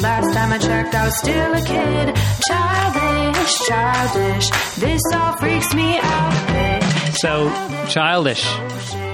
Last 0.00 0.32
time 0.32 0.52
I 0.52 0.58
checked, 0.58 0.94
I 0.94 1.04
was 1.06 1.18
still 1.18 1.54
a 1.54 1.62
kid. 1.62 2.16
Childish, 2.46 3.54
childish. 3.66 4.50
This 4.76 5.02
all 5.12 5.36
freaks 5.38 5.74
me 5.74 5.98
out. 6.00 7.14
So, 7.14 7.50
childish. 7.88 8.46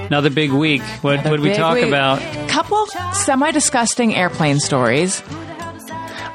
Another 0.07 0.29
big 0.29 0.51
week. 0.51 0.83
What 1.01 1.23
what 1.23 1.31
did 1.31 1.39
we 1.39 1.53
talk 1.53 1.75
week. 1.75 1.87
about? 1.87 2.19
Couple 2.49 2.85
semi 3.13 3.49
disgusting 3.51 4.13
airplane 4.13 4.59
stories. 4.59 5.23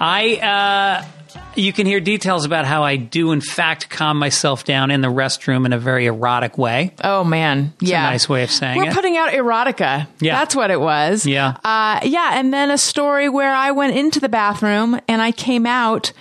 I 0.01 0.41
uh 0.43 1.20
you 1.61 1.73
can 1.73 1.87
hear 1.87 2.01
details 2.01 2.45
about 2.45 2.65
how 2.65 2.83
I 2.83 2.97
do 2.97 3.33
in 3.33 3.41
fact 3.41 3.89
calm 3.91 4.19
myself 4.19 4.65
down 4.65 4.91
in 4.91 5.01
the 5.01 5.09
restroom 5.09 5.67
in 5.67 5.73
a 5.73 5.79
very 5.79 6.07
erotic 6.07 6.59
way. 6.59 6.95
Oh 7.05 7.25
man, 7.25 7.73
yeah, 7.81 8.03
nice 8.03 8.29
way 8.29 8.43
of 8.43 8.51
saying 8.51 8.79
We're 8.79 8.89
it. 8.89 8.95
putting 8.95 9.17
out 9.17 9.31
erotica. 9.33 10.07
Yeah. 10.21 10.39
that's 10.39 10.57
what 10.57 10.71
it 10.71 10.81
was. 10.81 11.27
Yeah. 11.27 11.57
uh, 11.65 12.01
yeah, 12.03 12.39
and 12.39 12.53
then 12.53 12.71
a 12.71 12.79
story 12.79 13.29
where 13.29 13.55
I 13.55 13.71
went 13.73 13.97
into 13.97 14.21
the 14.21 14.29
bathroom 14.29 14.99
and 15.09 15.21
I 15.23 15.33
came 15.33 15.67
out. 15.67 16.13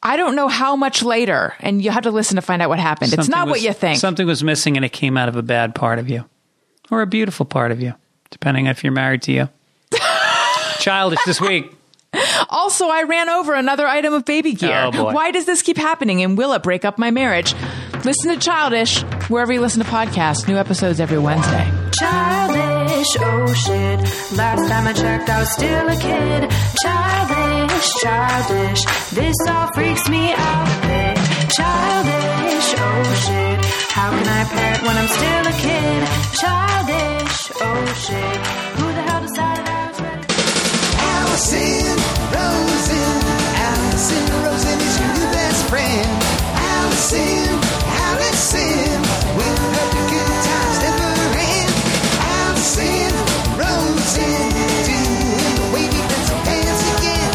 I 0.00 0.16
don't 0.16 0.36
know 0.36 0.46
how 0.46 0.76
much 0.76 1.02
later, 1.02 1.54
and 1.58 1.82
you 1.82 1.90
have 1.90 2.04
to 2.04 2.12
listen 2.12 2.36
to 2.36 2.42
find 2.42 2.62
out 2.62 2.68
what 2.68 2.78
happened. 2.78 3.12
it's 3.12 3.16
Something 3.26 3.32
not 3.32 3.48
what 3.48 3.62
you 3.62 3.72
think. 3.72 3.98
Something 3.98 4.28
was 4.28 4.44
missing 4.44 4.76
and 4.76 4.84
it 4.84 4.92
came 4.92 5.16
out 5.16 5.28
of 5.28 5.34
a 5.34 5.42
bad 5.42 5.74
part 5.74 5.98
of 5.98 6.08
you. 6.08 6.24
Or 6.90 7.02
a 7.02 7.06
beautiful 7.06 7.44
part 7.44 7.72
of 7.72 7.80
you, 7.82 7.94
depending 8.30 8.66
if 8.66 8.84
you're 8.84 8.92
married 8.92 9.22
to 9.22 9.32
you. 9.32 9.48
childish 10.78 11.18
this 11.26 11.40
week. 11.40 11.72
Also, 12.48 12.88
I 12.88 13.02
ran 13.02 13.28
over 13.28 13.54
another 13.54 13.86
item 13.86 14.14
of 14.14 14.24
baby 14.24 14.54
gear. 14.54 14.90
Oh. 14.94 15.12
Why 15.12 15.30
does 15.30 15.44
this 15.44 15.62
keep 15.62 15.76
happening? 15.76 16.22
And 16.22 16.38
will 16.38 16.52
it 16.54 16.62
break 16.62 16.84
up 16.84 16.98
my 16.98 17.10
marriage? 17.10 17.54
Listen 18.04 18.32
to 18.32 18.38
Childish 18.38 19.02
wherever 19.28 19.52
you 19.52 19.60
listen 19.60 19.82
to 19.82 19.88
podcasts. 19.90 20.48
New 20.48 20.56
episodes 20.56 21.00
every 21.00 21.18
Wednesday. 21.18 21.70
Childish, 21.98 23.16
oh 23.20 23.52
shit. 23.52 24.00
Last 24.36 24.68
time 24.68 24.86
I 24.86 24.92
checked, 24.92 25.28
I 25.28 25.40
was 25.40 25.52
still 25.52 25.88
a 25.88 25.96
kid. 25.96 26.50
Childish, 26.82 27.92
childish. 28.00 28.84
This 29.10 29.36
all 29.48 29.68
freaks 29.74 30.08
me 30.08 30.32
out. 30.32 30.68
Childish, 31.56 32.74
oh 32.78 33.14
shit. 33.26 33.64
How 33.90 34.10
can 34.10 34.28
I 34.28 34.44
parent 34.44 34.82
when 34.86 34.96
I'm 34.96 35.08
still 35.08 35.46
a 35.46 35.56
kid? 35.58 36.08
Childish, 36.40 37.52
oh 37.60 37.86
shit. 38.06 38.38
Who 38.78 38.86
the 38.92 39.02
hell 39.02 39.22
decided 39.22 39.68
I 39.68 39.88
was 39.88 40.00
ready? 40.00 40.26
Alison 41.00 41.87
Rosen, 42.34 43.14
Alison 43.56 44.24
Rosen 44.44 44.78
is 44.80 44.94
your 45.00 45.08
new 45.16 45.28
best 45.32 45.64
friend. 45.68 46.08
Alison, 46.54 47.48
Alison, 48.04 49.00
with 49.38 49.58
her 49.74 49.88
good 50.12 50.36
times 50.44 50.78
never 50.84 51.12
end. 51.40 51.72
Alison 52.20 53.12
Rosen, 53.56 54.50
doing 54.84 55.54
the 55.56 55.66
wavy 55.72 56.02
pencil 56.10 56.38
dance 56.44 56.82
again. 56.98 57.32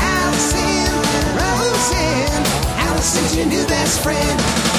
Alison 0.00 0.90
Rosen, 1.36 2.40
Alison's 2.86 3.36
your 3.36 3.46
new 3.46 3.66
best 3.66 4.00
friend. 4.02 4.69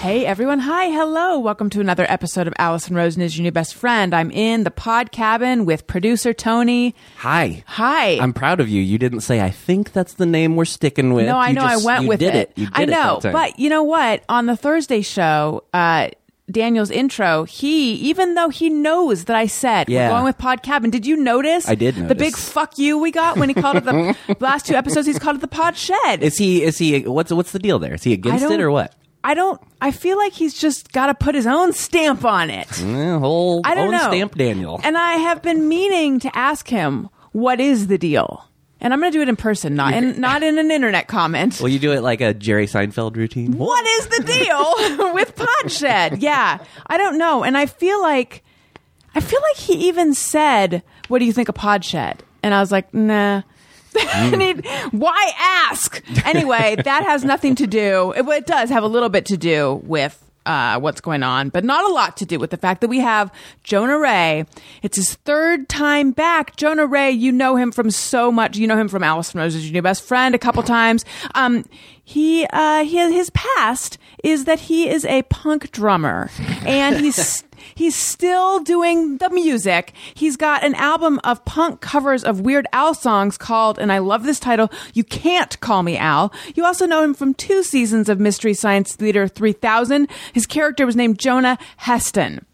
Hey 0.00 0.24
everyone. 0.24 0.60
Hi. 0.60 0.86
Hello. 0.86 1.38
Welcome 1.38 1.68
to 1.70 1.80
another 1.80 2.06
episode 2.08 2.46
of 2.46 2.54
Alison 2.58 2.96
Rosen 2.96 3.20
is 3.20 3.36
your 3.36 3.42
new 3.42 3.50
best 3.52 3.74
friend. 3.74 4.14
I'm 4.14 4.30
in 4.30 4.64
the 4.64 4.70
pod 4.70 5.12
cabin 5.12 5.66
with 5.66 5.86
producer 5.86 6.32
Tony. 6.32 6.94
Hi. 7.18 7.62
Hi. 7.66 8.12
I'm 8.18 8.32
proud 8.32 8.60
of 8.60 8.68
you. 8.70 8.80
You 8.80 8.96
didn't 8.96 9.20
say, 9.20 9.42
I 9.42 9.50
think 9.50 9.92
that's 9.92 10.14
the 10.14 10.24
name 10.24 10.56
we're 10.56 10.64
sticking 10.64 11.12
with. 11.12 11.26
no, 11.26 11.36
I 11.36 11.48
You 11.48 11.54
know. 11.56 11.60
just- 11.68 11.82
I 11.82 11.86
went 11.86 12.02
you 12.04 12.08
with 12.08 12.18
did 12.20 12.34
it. 12.34 12.52
You 12.56 12.66
did 12.66 12.74
I 12.78 12.82
it 12.84 12.88
know, 12.88 13.14
that 13.20 13.22
time. 13.24 13.32
but 13.32 13.58
you 13.58 13.68
know 13.68 13.82
what? 13.82 14.24
On 14.30 14.46
the 14.46 14.56
Thursday 14.56 15.02
show, 15.02 15.64
uh, 15.74 16.08
Daniel's 16.50 16.90
intro, 16.90 17.44
he, 17.44 17.92
even 17.96 18.34
though 18.34 18.48
he 18.48 18.70
knows 18.70 19.26
that 19.26 19.36
I 19.36 19.46
said 19.46 19.88
Yeah. 19.90 20.08
we're 20.08 20.14
going 20.14 20.24
with 20.24 20.38
Pod 20.38 20.62
Cabin, 20.62 20.88
did 20.90 21.04
you 21.04 21.16
notice? 21.18 21.68
I 21.68 21.74
did 21.74 21.94
The 22.08 22.14
big 22.14 22.34
fuck 22.36 22.78
you 22.78 22.96
we 22.98 23.10
got 23.10 23.36
when 23.36 23.50
he 23.50 23.54
called 23.54 23.76
it 23.76 23.84
the 23.84 24.16
last 24.40 24.64
two 24.66 24.74
episodes, 24.74 25.06
he's 25.06 25.18
called 25.18 25.36
it 25.36 25.40
the 25.42 25.46
Pod 25.46 25.76
Shed. 25.76 26.22
Is 26.22 26.38
he, 26.38 26.62
is 26.64 26.78
he, 26.78 27.02
what's, 27.02 27.30
what's 27.30 27.52
the 27.52 27.58
deal 27.60 27.78
there? 27.78 27.92
Is 27.94 28.02
he 28.02 28.14
against 28.14 28.42
don't- 28.44 28.52
it 28.52 28.60
or 28.60 28.70
what? 28.70 28.94
I 29.22 29.34
don't, 29.34 29.60
I 29.80 29.90
feel 29.90 30.16
like 30.16 30.32
he's 30.32 30.54
just 30.58 30.92
got 30.92 31.06
to 31.06 31.14
put 31.14 31.34
his 31.34 31.46
own 31.46 31.72
stamp 31.72 32.24
on 32.24 32.48
it. 32.50 32.66
Eh, 32.82 33.18
whole, 33.18 33.60
I 33.64 33.74
don't 33.74 33.86
own 33.86 33.92
know. 33.92 34.08
stamp 34.08 34.34
Daniel. 34.34 34.80
And 34.82 34.96
I 34.96 35.12
have 35.14 35.42
been 35.42 35.68
meaning 35.68 36.20
to 36.20 36.36
ask 36.36 36.66
him, 36.68 37.08
what 37.32 37.60
is 37.60 37.88
the 37.88 37.98
deal? 37.98 38.46
And 38.80 38.94
I'm 38.94 39.00
going 39.00 39.12
to 39.12 39.18
do 39.18 39.20
it 39.20 39.28
in 39.28 39.36
person, 39.36 39.74
not 39.74 39.92
in, 39.92 40.18
not 40.22 40.42
in 40.42 40.58
an 40.58 40.70
internet 40.70 41.06
comment. 41.06 41.60
Will 41.60 41.68
you 41.68 41.78
do 41.78 41.92
it 41.92 42.00
like 42.00 42.22
a 42.22 42.32
Jerry 42.32 42.66
Seinfeld 42.66 43.14
routine? 43.16 43.58
what 43.58 43.86
is 43.86 44.06
the 44.06 44.22
deal 44.24 45.12
with 45.14 45.36
Podshed? 45.36 46.22
Yeah, 46.22 46.58
I 46.86 46.96
don't 46.96 47.18
know, 47.18 47.44
and 47.44 47.58
I 47.58 47.66
feel 47.66 48.00
like 48.00 48.42
I 49.14 49.20
feel 49.20 49.40
like 49.42 49.56
he 49.56 49.88
even 49.88 50.14
said, 50.14 50.82
"What 51.08 51.18
do 51.18 51.26
you 51.26 51.32
think 51.34 51.50
of 51.50 51.56
Podshed?" 51.56 52.20
And 52.42 52.54
I 52.54 52.60
was 52.60 52.72
like, 52.72 52.94
"Nah." 52.94 53.42
He'd- 54.40 54.66
why 54.90 55.32
ask? 55.38 56.02
Anyway, 56.24 56.76
that 56.84 57.02
has 57.04 57.24
nothing 57.24 57.54
to 57.56 57.66
do. 57.66 58.12
It, 58.12 58.26
it 58.28 58.46
does 58.46 58.70
have 58.70 58.82
a 58.82 58.88
little 58.88 59.08
bit 59.08 59.26
to 59.26 59.36
do 59.36 59.80
with 59.84 60.22
uh, 60.46 60.80
what's 60.80 61.00
going 61.00 61.22
on, 61.22 61.48
but 61.50 61.64
not 61.64 61.88
a 61.88 61.92
lot 61.92 62.16
to 62.16 62.24
do 62.24 62.38
with 62.38 62.50
the 62.50 62.56
fact 62.56 62.80
that 62.80 62.88
we 62.88 62.98
have 62.98 63.32
Jonah 63.62 63.98
Ray. 63.98 64.46
It's 64.82 64.96
his 64.96 65.14
third 65.14 65.68
time 65.68 66.12
back. 66.12 66.56
Jonah 66.56 66.86
Ray, 66.86 67.10
you 67.10 67.30
know 67.30 67.56
him 67.56 67.72
from 67.72 67.90
so 67.90 68.32
much. 68.32 68.56
You 68.56 68.66
know 68.66 68.76
him 68.76 68.88
from 68.88 69.02
Alice 69.02 69.34
Rose 69.34 69.56
your 69.64 69.72
new 69.72 69.82
best 69.82 70.02
friend 70.02 70.34
a 70.34 70.38
couple 70.38 70.62
times. 70.62 71.04
Um, 71.34 71.64
he, 72.02 72.46
uh, 72.52 72.84
he, 72.84 72.96
his 73.12 73.30
past 73.30 73.98
is 74.24 74.44
that 74.46 74.60
he 74.60 74.88
is 74.88 75.04
a 75.04 75.22
punk 75.24 75.70
drummer, 75.72 76.30
and 76.66 76.96
he's. 76.96 77.44
He's 77.80 77.96
still 77.96 78.58
doing 78.60 79.16
the 79.16 79.30
music. 79.30 79.94
He's 80.12 80.36
got 80.36 80.62
an 80.62 80.74
album 80.74 81.18
of 81.24 81.42
punk 81.46 81.80
covers 81.80 82.22
of 82.24 82.38
Weird 82.42 82.66
Al 82.74 82.92
songs 82.92 83.38
called, 83.38 83.78
and 83.78 83.90
I 83.90 84.00
love 84.00 84.24
this 84.24 84.38
title, 84.38 84.70
You 84.92 85.02
Can't 85.02 85.58
Call 85.60 85.82
Me 85.82 85.96
Al. 85.96 86.30
You 86.54 86.66
also 86.66 86.84
know 86.84 87.02
him 87.02 87.14
from 87.14 87.32
two 87.32 87.62
seasons 87.62 88.10
of 88.10 88.20
Mystery 88.20 88.52
Science 88.52 88.94
Theater 88.94 89.26
3000. 89.26 90.10
His 90.34 90.44
character 90.44 90.84
was 90.84 90.94
named 90.94 91.18
Jonah 91.18 91.56
Heston. 91.78 92.44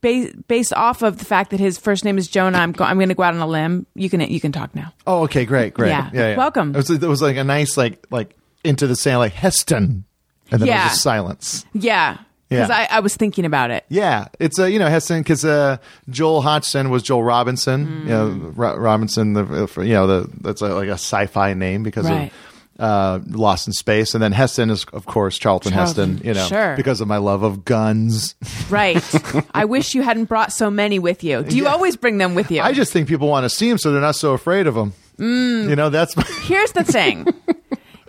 Ba- 0.00 0.32
based 0.48 0.72
off 0.72 1.02
of 1.02 1.18
the 1.20 1.24
fact 1.24 1.50
that 1.52 1.60
his 1.60 1.78
first 1.78 2.04
name 2.04 2.18
is 2.18 2.26
Jonah, 2.26 2.58
I'm, 2.58 2.72
go- 2.72 2.82
I'm 2.86 2.96
going 2.96 3.10
to 3.10 3.14
go 3.14 3.22
out 3.22 3.34
on 3.34 3.40
a 3.40 3.46
limb. 3.46 3.86
You 3.94 4.10
can 4.10 4.20
you 4.22 4.40
can 4.40 4.50
talk 4.50 4.74
now. 4.74 4.92
Oh, 5.06 5.22
okay, 5.26 5.44
great, 5.44 5.74
great. 5.74 5.90
Yeah. 5.90 6.36
Welcome. 6.36 6.70
It 6.74 6.78
was, 6.78 6.90
it 6.90 7.02
was 7.02 7.22
like 7.22 7.36
a 7.36 7.44
nice, 7.44 7.76
like, 7.76 8.04
like 8.10 8.34
into 8.64 8.88
the 8.88 8.96
sound, 8.96 9.20
like 9.20 9.32
Heston, 9.32 10.04
and 10.50 10.60
then 10.60 10.66
Yeah. 10.66 10.74
there 10.78 10.84
was 10.86 10.90
just 10.94 11.02
silence. 11.04 11.66
Yeah, 11.72 12.18
because 12.50 12.68
Yeah. 12.68 12.86
I, 12.90 12.96
I 12.98 13.00
was 13.00 13.16
thinking 13.16 13.46
about 13.46 13.70
it. 13.70 13.84
Yeah, 13.88 14.26
it's 14.38 14.58
uh, 14.58 14.66
you 14.66 14.78
know 14.78 14.88
Heston 14.88 15.20
because 15.20 15.44
uh, 15.44 15.78
Joel 16.10 16.42
Hodgson 16.42 16.90
was 16.90 17.02
Joel 17.02 17.22
Robinson. 17.24 17.86
Mm. 17.86 18.02
You 18.02 18.08
know 18.08 18.28
Ro- 18.54 18.76
Robinson, 18.76 19.32
the 19.32 19.42
uh, 19.78 19.80
you 19.82 19.94
know 19.94 20.06
the 20.06 20.30
that's 20.40 20.60
a, 20.60 20.68
like 20.74 20.88
a 20.88 20.92
sci-fi 20.92 21.54
name 21.54 21.82
because 21.82 22.04
Right. 22.06 22.30
of 22.30 22.32
uh, 22.78 23.18
Lost 23.28 23.66
in 23.66 23.72
Space, 23.74 24.14
and 24.14 24.22
then 24.22 24.32
Heston 24.32 24.70
is 24.70 24.84
of 24.92 25.04
course 25.06 25.38
Charlton, 25.38 25.72
Charlton, 25.72 26.10
Heston. 26.16 26.26
You 26.26 26.34
know 26.34 26.46
sure. 26.46 26.76
because 26.76 27.00
of 27.00 27.08
my 27.08 27.18
love 27.18 27.42
of 27.42 27.64
guns. 27.64 28.34
Right. 28.70 29.02
I 29.52 29.64
wish 29.64 29.94
you 29.96 30.02
hadn't 30.02 30.26
brought 30.26 30.52
so 30.52 30.70
many 30.70 30.98
with 31.00 31.24
you. 31.24 31.42
Do 31.42 31.56
you 31.56 31.66
always 31.66 31.96
bring 31.96 32.18
them 32.18 32.34
with 32.36 32.50
you? 32.52 32.60
I 32.62 32.72
just 32.72 32.92
think 32.92 33.08
people 33.08 33.26
want 33.28 33.44
to 33.44 33.50
see 33.50 33.68
them 33.68 33.78
so 33.78 33.90
they're 33.90 34.00
not 34.00 34.14
so 34.14 34.32
afraid 34.32 34.66
of 34.68 34.74
them. 34.74 34.92
Mm. 35.18 35.68
You 35.70 35.76
know 35.76 35.90
that's 35.90 36.16
my, 36.16 36.22
Here's 36.42 36.70
the 36.72 36.84
thing 36.84 37.26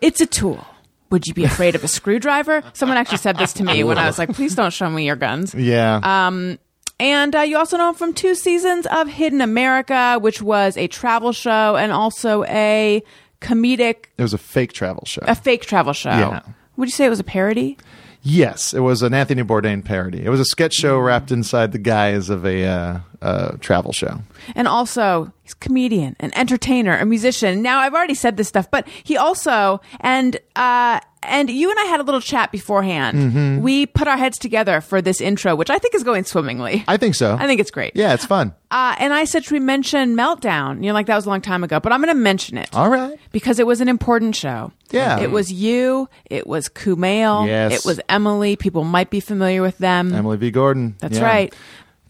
it's 0.02 0.22
a 0.22 0.26
tool. 0.26 0.64
Would 1.12 1.28
you 1.28 1.34
be 1.34 1.44
afraid 1.44 1.76
of 1.76 1.84
a 1.84 1.88
screwdriver? 1.88 2.64
Someone 2.74 2.98
actually 2.98 3.20
said 3.20 3.38
this 3.38 3.54
to 3.54 3.64
me 3.64 3.84
when 3.84 3.98
I 3.98 4.08
was 4.08 4.18
like, 4.18 4.34
please 4.34 4.56
don't 4.56 4.74
show 4.74 4.90
me 4.90 5.06
your 5.06 5.16
guns. 5.18 5.54
yeah. 5.54 6.00
Um, 6.04 6.58
And 7.00 7.36
uh, 7.36 7.42
you 7.42 7.58
also 7.58 7.78
know 7.78 7.90
him 7.90 7.96
from 7.96 8.14
two 8.14 8.36
seasons 8.36 8.86
of 8.88 9.08
Hidden 9.08 9.42
America, 9.42 10.18
which 10.22 10.42
was 10.42 10.78
a 10.78 10.88
travel 10.88 11.32
show 11.32 11.76
and 11.76 11.92
also 11.92 12.44
a 12.46 13.02
comedic, 13.42 14.06
it 14.18 14.22
was 14.22 14.34
a 14.34 14.38
fake 14.38 14.72
travel 14.72 15.04
show. 15.06 15.22
a 15.28 15.34
fake 15.36 15.66
travel 15.66 15.94
show. 15.94 16.12
Yeah. 16.12 16.42
Would 16.78 16.88
you 16.90 16.92
say 16.94 17.06
it 17.06 17.10
was 17.10 17.20
a 17.20 17.24
parody? 17.24 17.78
Yes, 18.22 18.72
it 18.74 18.82
was 18.82 19.02
an 19.02 19.16
Anthony 19.16 19.42
Bourdain 19.44 19.84
parody. 19.84 20.24
It 20.24 20.30
was 20.30 20.40
a 20.40 20.46
sketch 20.46 20.76
show 20.76 21.00
wrapped 21.00 21.32
inside 21.32 21.72
the 21.72 21.80
guise 21.80 22.30
of 22.30 22.46
a 22.46 22.64
uh, 22.66 23.00
uh, 23.22 23.58
travel 23.60 23.92
show. 23.94 24.22
And 24.56 24.68
also, 24.68 25.32
he's 25.44 25.54
a 25.54 25.56
comedian, 25.58 26.16
an 26.20 26.32
entertainer, 26.36 26.98
a 26.98 27.06
musician. 27.06 27.62
Now, 27.62 27.80
I've 27.80 27.94
already 27.94 28.16
said 28.16 28.38
this 28.38 28.48
stuff, 28.48 28.70
but 28.72 28.88
he 29.04 29.18
also 29.18 29.82
and 30.00 30.38
uh, 30.56 31.00
and 31.24 31.50
you 31.52 31.70
and 31.70 31.80
I 31.80 31.84
had 31.84 32.00
a 32.00 32.04
little 32.04 32.20
chat 32.22 32.52
beforehand. 32.52 33.18
Mm-hmm. 33.18 33.62
We 33.62 33.86
put 33.86 34.08
our 34.08 34.18
heads 34.18 34.40
together 34.40 34.82
for 34.82 35.04
this 35.04 35.22
intro, 35.22 35.56
which 35.56 35.70
I 35.70 35.78
think 35.78 35.94
is 35.94 36.04
going 36.04 36.24
swimmingly. 36.24 36.84
I 36.88 36.98
think 36.98 37.14
so. 37.14 37.36
I 37.40 37.46
think 37.46 37.62
it's 37.62 37.70
great. 37.70 37.92
Yeah, 37.96 38.16
it's 38.16 38.26
fun. 38.26 38.56
Uh, 38.72 38.96
and 38.98 39.14
I 39.14 39.26
said, 39.26 39.44
should 39.44 39.52
we 39.54 39.60
mention 39.60 40.16
Meltdown? 40.16 40.84
You're 40.84 40.94
like, 40.94 41.06
that 41.06 41.16
was 41.16 41.28
a 41.28 41.30
long 41.30 41.42
time 41.42 41.64
ago, 41.64 41.80
but 41.80 41.92
I'm 41.94 42.02
going 42.02 42.16
to 42.16 42.20
mention 42.20 42.58
it. 42.58 42.70
All 42.74 42.90
right. 42.90 43.20
Because 43.32 43.60
it 43.60 43.68
was 43.68 43.82
an 43.82 43.88
important 43.90 44.36
show. 44.36 44.72
Yeah. 44.90 45.20
It 45.20 45.30
was 45.30 45.52
you. 45.52 46.10
It 46.26 46.48
was 46.48 46.70
Kumail. 46.70 47.46
Yes. 47.46 47.74
It 47.74 47.86
was 47.86 48.00
Emily. 48.10 48.56
People 48.56 48.84
might 48.84 49.12
be 49.12 49.20
familiar 49.20 49.62
with 49.62 49.78
them. 49.78 50.14
Emily 50.16 50.38
V. 50.38 50.50
Gordon. 50.50 50.96
That's 51.00 51.20
Yeah. 51.20 51.26
right. 51.26 51.54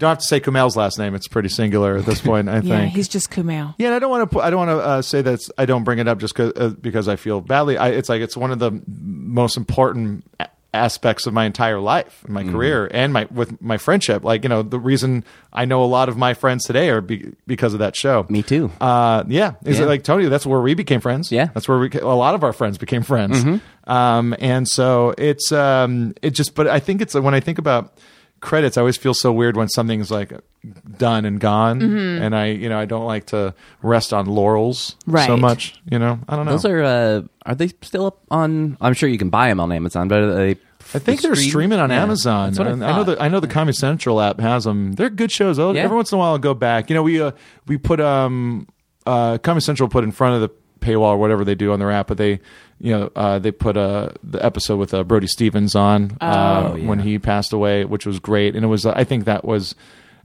Don't 0.01 0.09
have 0.09 0.17
to 0.17 0.25
say 0.25 0.39
Kumail's 0.39 0.75
last 0.75 0.97
name. 0.99 1.15
It's 1.15 1.27
pretty 1.27 1.49
singular 1.49 1.95
at 1.97 2.05
this 2.05 2.19
point. 2.29 2.49
I 2.49 2.55
think. 2.61 2.65
Yeah, 2.69 2.85
he's 2.85 3.07
just 3.07 3.29
Kumail. 3.31 3.75
Yeah, 3.77 3.87
and 3.87 3.95
I 3.95 3.99
don't 3.99 4.09
want 4.09 4.31
to. 4.31 4.39
I 4.39 4.49
don't 4.49 4.57
want 4.67 4.71
to 4.71 4.77
uh, 4.85 5.01
say 5.01 5.21
that 5.21 5.39
I 5.57 5.65
don't 5.65 5.83
bring 5.83 5.99
it 5.99 6.07
up 6.07 6.17
just 6.17 6.35
'cause- 6.35 6.53
uh, 6.55 6.69
because 6.69 7.07
I 7.07 7.15
feel 7.15 7.39
badly. 7.39 7.77
I, 7.77 7.89
it's 7.89 8.09
like 8.09 8.21
it's 8.21 8.35
one 8.35 8.51
of 8.51 8.59
the 8.59 8.81
most 8.87 9.57
important 9.57 10.25
aspects 10.73 11.27
of 11.27 11.33
my 11.33 11.43
entire 11.45 11.79
life 11.81 12.23
and 12.23 12.33
my 12.33 12.43
career 12.45 12.89
and 12.93 13.11
my 13.11 13.27
with 13.29 13.61
my 13.61 13.75
friendship 13.77 14.23
like 14.23 14.41
you 14.43 14.47
know 14.47 14.61
the 14.63 14.79
reason 14.79 15.21
i 15.51 15.65
know 15.65 15.83
a 15.83 15.85
lot 15.85 16.07
of 16.07 16.15
my 16.15 16.33
friends 16.33 16.63
today 16.63 16.89
are 16.89 17.01
be, 17.01 17.33
because 17.45 17.73
of 17.73 17.79
that 17.79 17.93
show 17.93 18.25
Me 18.29 18.41
too. 18.41 18.71
uh 18.79 19.25
yeah 19.27 19.55
is 19.65 19.79
Yeah. 19.79 19.83
it 19.83 19.87
like 19.89 20.05
tony 20.05 20.27
that's 20.29 20.45
where 20.45 20.61
we 20.61 20.73
became 20.73 21.01
friends 21.01 21.29
Yeah. 21.29 21.49
that's 21.53 21.67
where 21.67 21.77
we 21.77 21.89
a 21.99 22.05
lot 22.07 22.35
of 22.35 22.45
our 22.45 22.53
friends 22.53 22.77
became 22.77 23.03
friends 23.03 23.43
um 23.83 24.33
and 24.39 24.65
so 24.65 25.13
it's 25.17 25.51
um 25.51 26.13
it 26.21 26.29
just 26.29 26.55
but 26.55 26.67
i 26.69 26.79
think 26.79 27.01
it's 27.01 27.15
when 27.15 27.33
i 27.33 27.41
think 27.41 27.57
about 27.57 27.93
credits 28.41 28.75
i 28.77 28.81
always 28.81 28.97
feel 28.97 29.13
so 29.13 29.31
weird 29.31 29.55
when 29.55 29.69
something's 29.69 30.09
like 30.11 30.33
done 30.97 31.25
and 31.25 31.39
gone 31.39 31.81
and 31.81 32.35
i 32.35 32.47
you 32.47 32.67
know 32.67 32.77
i 32.79 32.85
don't 32.85 33.05
like 33.05 33.25
to 33.27 33.53
rest 33.83 34.13
on 34.13 34.25
laurels 34.25 34.95
so 35.27 35.37
much 35.37 35.79
you 35.89 35.97
know 35.99 36.19
i 36.27 36.35
don't 36.35 36.45
know 36.45 36.51
Those 36.51 36.65
are 36.65 36.83
uh, 36.83 37.21
are 37.45 37.55
they 37.55 37.69
still 37.81 38.05
up 38.07 38.19
on? 38.29 38.77
I'm 38.81 38.93
sure 38.93 39.09
you 39.09 39.17
can 39.17 39.29
buy 39.31 39.47
them 39.47 39.59
on 39.59 39.71
Amazon, 39.71 40.07
but 40.07 40.19
are 40.19 40.35
they? 40.35 40.51
I 40.93 40.99
think 40.99 41.21
they're 41.21 41.33
stream- 41.35 41.49
streaming 41.49 41.79
on 41.79 41.89
Yeah, 41.89 42.03
Amazon. 42.03 42.49
That's 42.49 42.59
what 42.59 42.67
I, 42.67 42.71
And 42.71 42.85
I 42.85 42.95
know 42.95 43.03
the 43.03 43.19
I 43.19 43.29
know 43.29 43.39
the 43.39 43.47
Comedy 43.47 43.75
Central 43.75 44.21
app 44.21 44.39
has 44.39 44.65
them. 44.65 44.91
They're 44.93 45.09
good 45.09 45.31
shows. 45.31 45.57
I'll, 45.57 45.73
Yeah. 45.75 45.81
Every 45.85 45.95
once 45.97 46.11
in 46.11 46.17
a 46.17 46.19
while, 46.19 46.33
I'll 46.33 46.37
go 46.37 46.53
back. 46.53 46.89
You 46.91 46.95
know, 46.95 47.01
we 47.01 47.19
uh, 47.19 47.31
we 47.65 47.77
put 47.77 47.99
um 47.99 48.67
uh 49.07 49.39
Comedy 49.39 49.63
Central 49.63 49.89
put 49.89 50.03
in 50.03 50.11
front 50.11 50.35
of 50.35 50.41
the 50.41 50.49
paywall 50.85 51.09
or 51.13 51.17
whatever 51.17 51.43
they 51.43 51.55
do 51.55 51.71
on 51.73 51.79
their 51.79 51.89
app, 51.91 52.05
but 52.05 52.17
they 52.17 52.39
you 52.81 52.91
know 52.97 53.11
uh, 53.15 53.39
they 53.39 53.51
put 53.51 53.77
uh, 53.77 54.09
the 54.23 54.43
episode 54.43 54.77
with 54.77 54.93
uh, 54.93 55.03
Brody 55.03 55.27
Stevens 55.27 55.75
on 55.75 56.17
uh, 56.19 56.71
Oh, 56.71 56.75
yeah. 56.75 56.87
when 56.87 56.99
he 56.99 57.19
passed 57.19 57.53
away, 57.53 57.85
which 57.85 58.05
was 58.05 58.19
great, 58.19 58.55
and 58.55 58.65
it 58.65 58.67
was 58.67 58.85
uh, 58.85 58.93
I 58.95 59.03
think 59.03 59.25
that 59.25 59.45
was. 59.45 59.75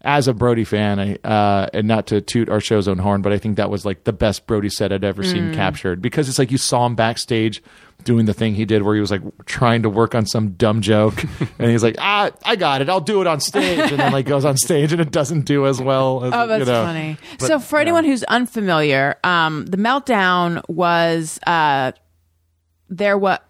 As 0.02 0.28
a 0.28 0.34
Brody 0.34 0.62
fan, 0.62 1.00
I, 1.00 1.14
uh, 1.26 1.68
and 1.72 1.88
not 1.88 2.06
to 2.08 2.20
toot 2.20 2.48
our 2.48 2.60
show's 2.60 2.86
own 2.86 2.98
horn, 2.98 3.22
but 3.22 3.32
I 3.32 3.38
think 3.38 3.56
that 3.56 3.70
was 3.70 3.84
like 3.84 4.04
the 4.04 4.12
best 4.12 4.46
Brody 4.46 4.68
set 4.68 4.92
I'd 4.92 5.02
ever 5.02 5.24
seen 5.24 5.52
captured 5.52 6.00
because 6.00 6.28
it's 6.28 6.38
like 6.38 6.52
you 6.52 6.58
saw 6.58 6.86
him 6.86 6.94
backstage 6.94 7.60
doing 8.04 8.26
the 8.26 8.34
thing 8.34 8.54
he 8.54 8.64
did 8.64 8.82
where 8.82 8.94
he 8.94 9.00
was 9.00 9.10
like 9.10 9.22
trying 9.46 9.82
to 9.82 9.90
work 9.90 10.14
on 10.14 10.24
some 10.24 10.50
dumb 10.50 10.80
joke 10.80 11.24
and 11.58 11.70
he's 11.72 11.82
like 11.82 11.96
ah 11.98 12.30
i 12.44 12.54
got 12.54 12.82
it 12.82 12.88
i'll 12.88 13.00
do 13.00 13.20
it 13.20 13.26
on 13.26 13.40
stage 13.40 13.80
and 13.90 13.98
then 13.98 14.12
like 14.12 14.26
goes 14.26 14.44
on 14.44 14.56
stage 14.56 14.92
and 14.92 15.00
it 15.00 15.10
doesn't 15.10 15.40
do 15.40 15.66
as 15.66 15.80
well 15.80 16.22
as 16.22 16.32
Oh, 16.32 16.46
that's 16.46 16.60
you 16.60 16.72
know. 16.72 16.84
funny. 16.84 17.16
But, 17.40 17.46
so, 17.48 17.58
for 17.58 17.80
anyone 17.80 18.04
who's 18.04 18.22
unfamiliar, 18.24 19.16
um, 19.24 19.66
the 19.66 19.78
meltdown 19.78 20.62
was 20.68 21.40
uh, 21.48 21.92
there. 22.88 23.16
What? 23.18 23.42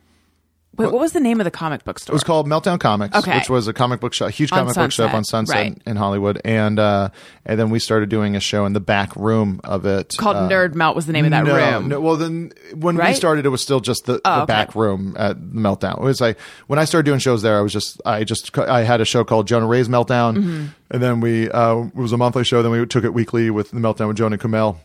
Wait, 0.79 0.93
what 0.93 1.01
was 1.01 1.13
the 1.13 1.21
name 1.21 1.41
of 1.41 1.45
the 1.45 1.51
comic 1.51 1.85
book 1.85 1.99
store? 1.99 2.13
it 2.13 2.17
was 2.17 2.23
called 2.23 2.47
meltdown 2.47 2.79
comics 2.79 3.17
Okay. 3.17 3.39
which 3.39 3.49
was 3.49 3.67
a 3.67 3.73
comic 3.73 3.99
book 3.99 4.13
shop 4.13 4.31
huge 4.31 4.53
On 4.53 4.59
comic 4.59 4.75
book 4.75 4.93
shop 4.93 5.11
Sunset, 5.11 5.15
on 5.15 5.25
sunset 5.25 5.57
right. 5.57 5.83
in 5.87 5.97
hollywood 5.97 6.39
and 6.45 6.79
uh 6.79 7.09
and 7.47 7.59
then 7.59 7.71
we 7.71 7.79
started 7.79 8.11
doing 8.11 8.37
a 8.37 8.41
show 8.41 8.67
in 8.67 8.75
the 8.75 8.81
back 8.81 9.17
room 9.17 9.59
of 9.65 9.87
it 9.87 10.13
called 10.19 10.37
uh, 10.37 10.47
Nerd 10.51 10.75
Melt. 10.75 10.95
Was 10.95 11.07
the 11.07 11.15
name 11.15 11.25
of 11.25 11.31
that 11.31 11.45
no, 11.45 11.57
room? 11.79 11.89
No, 11.89 11.99
well, 12.03 12.17
then 12.17 12.53
when 12.75 12.99
we 12.99 13.15
started, 13.15 13.47
it 13.47 13.49
was 13.49 13.63
still 13.63 13.81
just 13.81 14.05
the, 14.05 14.21
Oh, 14.23 14.37
the 14.37 14.43
okay. 14.43 14.47
back 14.53 14.75
room 14.75 15.17
at 15.19 15.39
Meltdown. 15.39 15.97
It 15.97 16.03
was 16.05 16.21
like 16.21 16.39
when 16.67 16.79
I 16.79 16.85
started 16.85 17.07
doing 17.07 17.21
shows 17.21 17.41
there, 17.41 17.57
I 17.57 17.63
was 17.63 17.73
just 17.73 18.03
I 18.05 18.25
just 18.25 18.59
I 18.59 18.83
had 18.83 19.01
a 19.01 19.07
show 19.07 19.25
called 19.25 19.47
Jonah 19.49 19.67
Ray's 19.67 19.89
Meltdown, 19.89 20.37
Mm-hmm. 20.37 20.67
and 20.91 21.03
then 21.03 21.21
we 21.23 21.49
uh, 21.51 21.85
it 21.87 21.95
was 21.95 22.13
a 22.13 22.19
monthly 22.19 22.45
show. 22.45 22.63
Then 22.63 22.73
we 22.73 22.85
took 22.85 23.05
it 23.05 23.15
weekly 23.15 23.49
with 23.49 23.71
the 23.71 23.79
Meltdown 23.81 24.09
with 24.09 24.19
Jonah 24.19 24.37
Kumail 24.37 24.77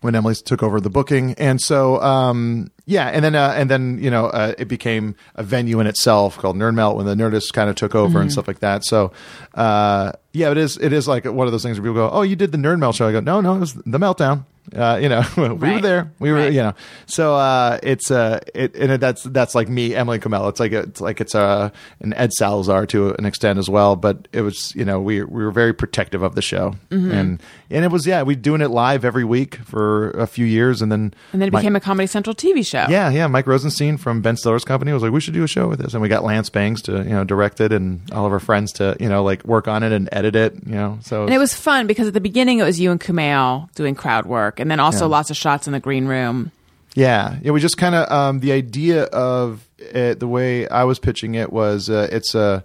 when 0.00 0.14
Emily 0.14 0.34
took 0.34 0.62
over 0.62 0.80
the 0.80 0.90
booking, 0.90 1.34
and 1.34 1.60
so 1.60 2.00
um, 2.02 2.70
yeah, 2.86 3.08
and 3.08 3.24
then 3.24 3.34
uh, 3.34 3.54
and 3.56 3.70
then 3.70 3.98
you 4.00 4.10
know 4.10 4.26
uh, 4.26 4.54
it 4.58 4.66
became 4.68 5.14
a 5.34 5.42
venue 5.42 5.80
in 5.80 5.86
itself 5.86 6.38
called 6.38 6.56
Nerd 6.56 6.74
Melt 6.74 6.96
when 6.96 7.06
the 7.06 7.14
Nerdist 7.14 7.52
kind 7.52 7.68
of 7.70 7.76
took 7.76 7.94
over 7.94 8.08
Mm-hmm. 8.10 8.18
and 8.22 8.32
stuff 8.32 8.46
like 8.48 8.60
that. 8.60 8.84
So 8.84 9.12
uh, 9.54 10.12
yeah, 10.32 10.50
it 10.50 10.56
is 10.58 10.76
it 10.78 10.92
is 10.92 11.08
like 11.08 11.24
one 11.24 11.46
of 11.46 11.52
those 11.52 11.62
things 11.62 11.78
where 11.80 11.90
people 11.90 12.08
go, 12.08 12.10
oh, 12.14 12.22
you 12.22 12.36
did 12.36 12.52
the 12.52 12.58
Nerd 12.58 12.78
Melt 12.78 12.94
show. 12.96 13.08
I 13.08 13.12
go, 13.12 13.20
no, 13.20 13.40
no, 13.40 13.56
it 13.56 13.60
was 13.60 13.74
the 13.74 13.98
Meltdown. 13.98 14.44
Uh, 14.74 14.98
you 15.00 15.08
know, 15.08 15.22
we 15.36 15.48
were 15.72 15.80
there. 15.80 16.12
We 16.18 16.30
were, 16.30 16.38
Right. 16.38 16.52
you 16.52 16.60
know. 16.62 16.74
So 17.06 17.34
uh, 17.34 17.78
it's 17.82 18.10
uh, 18.10 18.40
it 18.54 18.74
and 18.76 18.92
it, 18.92 19.00
that's 19.00 19.22
that's 19.24 19.54
like 19.54 19.68
me, 19.68 19.94
Emily 19.94 20.18
Kumail. 20.18 20.48
It's 20.48 20.60
like 20.60 20.72
a, 20.72 20.80
it's 20.80 21.00
like 21.00 21.20
it's 21.20 21.34
uh, 21.34 21.70
an 22.00 22.12
Ed 22.14 22.32
Salazar 22.32 22.86
to 22.86 23.14
an 23.14 23.24
extent 23.26 23.58
as 23.58 23.68
well. 23.68 23.96
But 23.96 24.28
it 24.32 24.42
was, 24.42 24.74
you 24.74 24.84
know, 24.84 25.00
we 25.00 25.22
we 25.22 25.44
were 25.44 25.50
very 25.50 25.72
protective 25.72 26.22
of 26.22 26.34
the 26.34 26.42
show, 26.42 26.74
Mm-hmm. 26.90 27.10
and 27.12 27.42
and 27.70 27.84
it 27.84 27.90
was 27.90 28.06
yeah, 28.06 28.22
we 28.22 28.34
doing 28.36 28.60
it 28.60 28.68
live 28.68 29.04
every 29.04 29.24
week 29.24 29.56
for 29.56 30.10
a 30.10 30.26
few 30.26 30.46
years, 30.46 30.80
and 30.82 30.90
then 30.92 31.12
and 31.32 31.40
then 31.42 31.48
it 31.48 31.52
my- 31.52 31.60
became 31.60 31.76
a 31.76 31.80
Comedy 31.80 32.06
Central 32.06 32.34
TV 32.34 32.64
show. 32.66 32.86
yeah, 32.88 33.10
yeah. 33.10 33.26
Mike 33.26 33.46
Rosenstein 33.46 33.96
from 33.96 34.20
Ben 34.22 34.36
Stiller's 34.36 34.64
company 34.64 34.92
was 34.92 35.02
like, 35.02 35.12
we 35.12 35.20
should 35.20 35.34
do 35.34 35.44
a 35.44 35.48
show 35.48 35.68
with 35.68 35.80
this, 35.80 35.92
and 35.94 36.02
we 36.02 36.08
got 36.08 36.24
Lance 36.24 36.50
Bangs 36.50 36.82
to 36.82 36.98
you 36.98 37.10
know 37.10 37.24
direct 37.24 37.60
it, 37.60 37.72
and 37.72 38.00
all 38.12 38.26
of 38.26 38.32
our 38.32 38.40
friends 38.40 38.72
to 38.74 38.96
you 39.00 39.08
know 39.08 39.22
like 39.22 39.44
work 39.44 39.68
on 39.68 39.82
it 39.82 39.92
and 39.92 40.08
edit 40.12 40.36
it. 40.36 40.54
You 40.66 40.74
know, 40.74 40.98
so 41.02 41.24
And 41.24 41.34
it 41.34 41.38
was 41.38 41.54
fun 41.54 41.86
because 41.86 42.06
at 42.08 42.14
the 42.14 42.20
beginning 42.20 42.58
it 42.58 42.64
was 42.64 42.78
you 42.80 42.90
and 42.90 43.00
Kumail 43.00 43.72
doing 43.74 43.94
crowd 43.94 44.26
work, 44.26 44.57
and 44.60 44.70
then 44.70 44.80
also 44.80 45.04
Yeah. 45.06 45.10
lots 45.10 45.30
of 45.30 45.36
shots 45.36 45.66
in 45.66 45.72
the 45.72 45.80
green 45.80 46.06
room. 46.06 46.50
Yeah, 46.94 47.36
yeah. 47.42 47.52
We 47.52 47.60
just 47.60 47.76
kind 47.76 47.94
of 47.94 48.10
um, 48.10 48.40
the 48.40 48.52
idea 48.52 49.04
of 49.04 49.66
it, 49.78 50.18
the 50.20 50.26
way 50.28 50.66
I 50.68 50.84
was 50.84 50.98
pitching 50.98 51.34
it 51.34 51.52
was 51.52 51.88
uh, 51.90 52.08
it's 52.10 52.34
a 52.34 52.64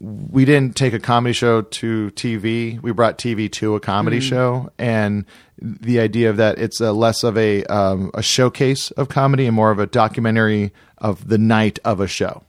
we 0.00 0.44
didn't 0.44 0.76
take 0.76 0.92
a 0.92 0.98
comedy 0.98 1.32
show 1.32 1.62
to 1.62 2.10
TV. 2.12 2.80
We 2.82 2.92
brought 2.92 3.18
TV 3.18 3.50
to 3.52 3.74
a 3.74 3.80
comedy 3.80 4.20
show, 4.20 4.70
and 4.78 5.24
the 5.60 6.00
idea 6.00 6.28
of 6.30 6.36
that 6.36 6.58
it's 6.58 6.80
a 6.80 6.92
less 6.92 7.24
of 7.24 7.36
a 7.38 7.64
um, 7.64 8.10
a 8.14 8.22
showcase 8.22 8.90
of 8.92 9.08
comedy 9.08 9.46
and 9.46 9.56
more 9.56 9.70
of 9.70 9.78
a 9.78 9.86
documentary 9.86 10.72
of 10.98 11.28
the 11.28 11.38
night 11.38 11.78
of 11.84 12.00
a 12.00 12.06
show. 12.06 12.42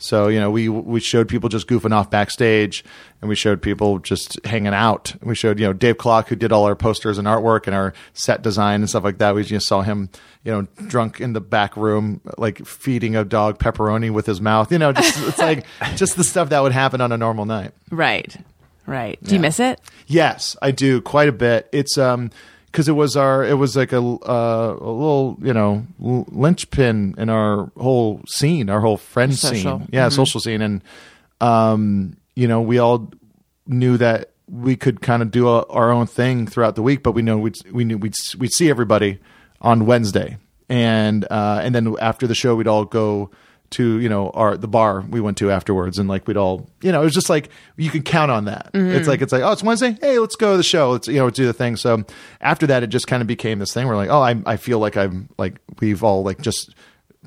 So 0.00 0.28
you 0.28 0.40
know, 0.40 0.50
we 0.50 0.68
we 0.68 0.98
showed 0.98 1.28
people 1.28 1.48
just 1.48 1.68
goofing 1.68 1.92
off 1.92 2.10
backstage, 2.10 2.82
and 3.20 3.28
we 3.28 3.34
showed 3.34 3.60
people 3.60 3.98
just 3.98 4.44
hanging 4.46 4.72
out. 4.72 5.14
We 5.22 5.34
showed 5.34 5.60
you 5.60 5.66
know 5.66 5.72
Dave 5.72 5.98
Kloc 5.98 6.28
who 6.28 6.36
did 6.36 6.52
all 6.52 6.64
our 6.64 6.74
posters 6.74 7.18
and 7.18 7.28
artwork 7.28 7.66
and 7.66 7.76
our 7.76 7.92
set 8.14 8.42
design 8.42 8.80
and 8.80 8.88
stuff 8.88 9.04
like 9.04 9.18
that. 9.18 9.34
We 9.34 9.44
just 9.44 9.66
saw 9.66 9.82
him 9.82 10.08
you 10.42 10.52
know 10.52 10.62
drunk 10.88 11.20
in 11.20 11.34
the 11.34 11.40
back 11.40 11.76
room 11.76 12.22
like 12.38 12.64
feeding 12.66 13.14
a 13.14 13.24
dog 13.24 13.58
pepperoni 13.58 14.10
with 14.10 14.24
his 14.24 14.40
mouth. 14.40 14.72
You 14.72 14.78
know, 14.78 14.92
just 14.92 15.28
it's 15.28 15.38
like 15.38 15.66
just 15.96 16.16
the 16.16 16.24
stuff 16.24 16.48
that 16.48 16.60
would 16.60 16.72
happen 16.72 17.00
on 17.00 17.12
a 17.12 17.18
normal 17.18 17.44
night. 17.44 17.72
Right, 17.90 18.34
right. 18.86 19.22
Do 19.22 19.34
you 19.34 19.40
miss 19.40 19.60
it? 19.60 19.80
Yes, 20.06 20.56
I 20.62 20.70
do 20.70 21.02
quite 21.02 21.28
a 21.28 21.32
bit. 21.32 21.68
It's 21.72 21.98
um 21.98 22.30
because 22.70 22.88
it 22.88 22.92
was 22.92 23.16
our 23.16 23.44
it 23.44 23.54
was 23.54 23.76
like 23.76 23.92
a 23.92 23.98
uh, 23.98 24.76
a 24.80 24.90
little 24.90 25.38
you 25.42 25.52
know 25.52 25.86
linchpin 25.98 27.14
in 27.18 27.28
our 27.28 27.70
whole 27.76 28.20
scene, 28.28 28.70
our 28.70 28.80
whole 28.80 28.96
friend 28.96 29.34
Social. 29.34 29.80
scene, 29.80 29.88
yeah, 29.92 30.08
social 30.08 30.40
scene, 30.40 30.62
and 30.62 30.82
um 31.40 32.16
you 32.36 32.46
know 32.46 32.60
we 32.60 32.78
all 32.78 33.10
knew 33.66 33.96
that 33.96 34.30
we 34.48 34.76
could 34.76 35.00
kind 35.00 35.22
of 35.22 35.30
do 35.30 35.48
a, 35.48 35.64
our 35.66 35.90
own 35.90 36.06
thing 36.06 36.46
throughout 36.46 36.74
the 36.74 36.82
week, 36.82 37.02
but 37.02 37.12
we 37.12 37.22
know 37.22 37.38
we'd 37.38 37.56
we 37.72 37.84
knew 37.84 37.98
we'd 37.98 38.14
we'd 38.38 38.52
see 38.52 38.70
everybody 38.70 39.18
on 39.60 39.86
Wednesday, 39.86 40.38
and 40.68 41.24
uh 41.30 41.60
and 41.62 41.74
then 41.74 41.94
after 42.00 42.26
the 42.26 42.34
show 42.34 42.54
we'd 42.54 42.68
all 42.68 42.84
go 42.84 43.30
to 43.70 44.00
you 44.00 44.08
know 44.08 44.30
our 44.30 44.56
the 44.56 44.68
bar 44.68 45.02
we 45.08 45.20
went 45.20 45.38
to 45.38 45.50
afterwards 45.50 45.98
and 45.98 46.08
like 46.08 46.26
we'd 46.26 46.36
all 46.36 46.68
you 46.82 46.90
know 46.90 47.00
it 47.00 47.04
was 47.04 47.14
just 47.14 47.30
like 47.30 47.50
you 47.76 47.90
can 47.90 48.02
count 48.02 48.30
on 48.30 48.46
that. 48.46 48.70
Mm-hmm. 48.72 48.96
It's 48.96 49.08
like 49.08 49.22
it's 49.22 49.32
like 49.32 49.42
oh 49.42 49.52
it's 49.52 49.62
wednesday? 49.62 49.96
Hey 50.00 50.18
let's 50.18 50.36
go 50.36 50.52
to 50.52 50.56
the 50.56 50.62
show. 50.62 50.90
Let's 50.90 51.08
you 51.08 51.14
know 51.14 51.30
do 51.30 51.46
the 51.46 51.52
thing. 51.52 51.76
So 51.76 52.04
after 52.40 52.66
that 52.66 52.82
it 52.82 52.88
just 52.88 53.06
kind 53.06 53.20
of 53.20 53.26
became 53.26 53.58
this 53.58 53.72
thing 53.72 53.86
where 53.86 53.96
like 53.96 54.10
oh 54.10 54.20
i, 54.20 54.40
I 54.46 54.56
feel 54.56 54.78
like 54.78 54.96
i'm 54.96 55.28
like 55.38 55.60
we've 55.80 56.02
all 56.02 56.22
like 56.22 56.40
just 56.40 56.74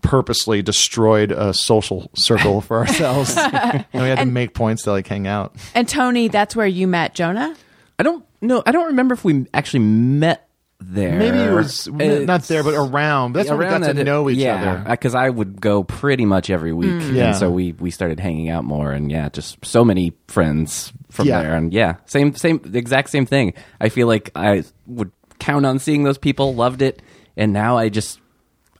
purposely 0.02 0.62
destroyed 0.62 1.32
a 1.32 1.54
social 1.54 2.12
circle 2.14 2.62
for 2.62 2.78
ourselves. 2.78 3.36
And 3.94 4.02
we 4.04 4.10
had 4.10 4.20
to 4.20 4.26
make 4.26 4.54
points 4.54 4.84
to 4.84 4.92
like 4.92 5.08
hang 5.08 5.28
out. 5.28 5.56
And 5.74 5.88
Tony, 5.88 6.28
that's 6.28 6.56
where 6.56 6.68
you 6.68 6.88
met 6.88 7.16
Jonah. 7.16 7.56
I 7.98 8.04
don't 8.04 8.26
know. 8.42 8.62
I 8.66 8.72
don't 8.72 8.88
remember 8.88 9.14
if 9.14 9.24
we 9.24 9.46
actually 9.54 9.80
met 9.80 10.43
there. 10.92 11.18
maybe 11.18 11.38
it 11.38 11.52
was 11.52 11.88
It's- 11.88 12.26
not 12.28 12.44
there 12.44 12.64
but 12.64 12.74
around 12.74 13.34
that's 13.34 13.50
when 13.50 13.60
we 13.60 13.66
got 13.66 13.80
to 13.84 14.04
know 14.04 14.30
each 14.30 14.38
yeah, 14.38 14.56
other 14.82 14.90
Because 14.92 15.16
I 15.16 15.30
would 15.30 15.60
go 15.62 15.84
pretty 15.84 16.26
much 16.26 16.50
every 16.50 16.74
week, 16.74 16.90
mm. 16.90 17.14
Yeah. 17.16 17.28
and 17.30 17.36
so 17.36 17.50
we 17.52 17.74
we 17.74 17.92
started 17.92 18.20
hanging 18.20 18.50
out 18.50 18.64
more, 18.66 18.92
and 18.92 19.12
yeah, 19.12 19.30
just 19.30 19.64
so 19.66 19.84
many 19.86 20.14
friends 20.28 20.92
from 21.10 21.28
Yeah. 21.28 21.42
there, 21.44 21.56
and 21.56 21.74
yeah, 21.74 21.96
same 22.06 22.36
same 22.36 22.60
exact 22.74 23.10
same 23.10 23.26
thing. 23.26 23.54
I 23.80 23.90
feel 23.90 24.08
like 24.08 24.30
I 24.36 24.64
would 24.88 25.12
count 25.40 25.66
on 25.66 25.80
seeing 25.80 26.04
those 26.04 26.18
people, 26.18 26.54
loved 26.56 26.82
it, 26.82 27.02
and 27.38 27.54
now 27.54 27.78
I 27.78 27.90
just 27.90 28.20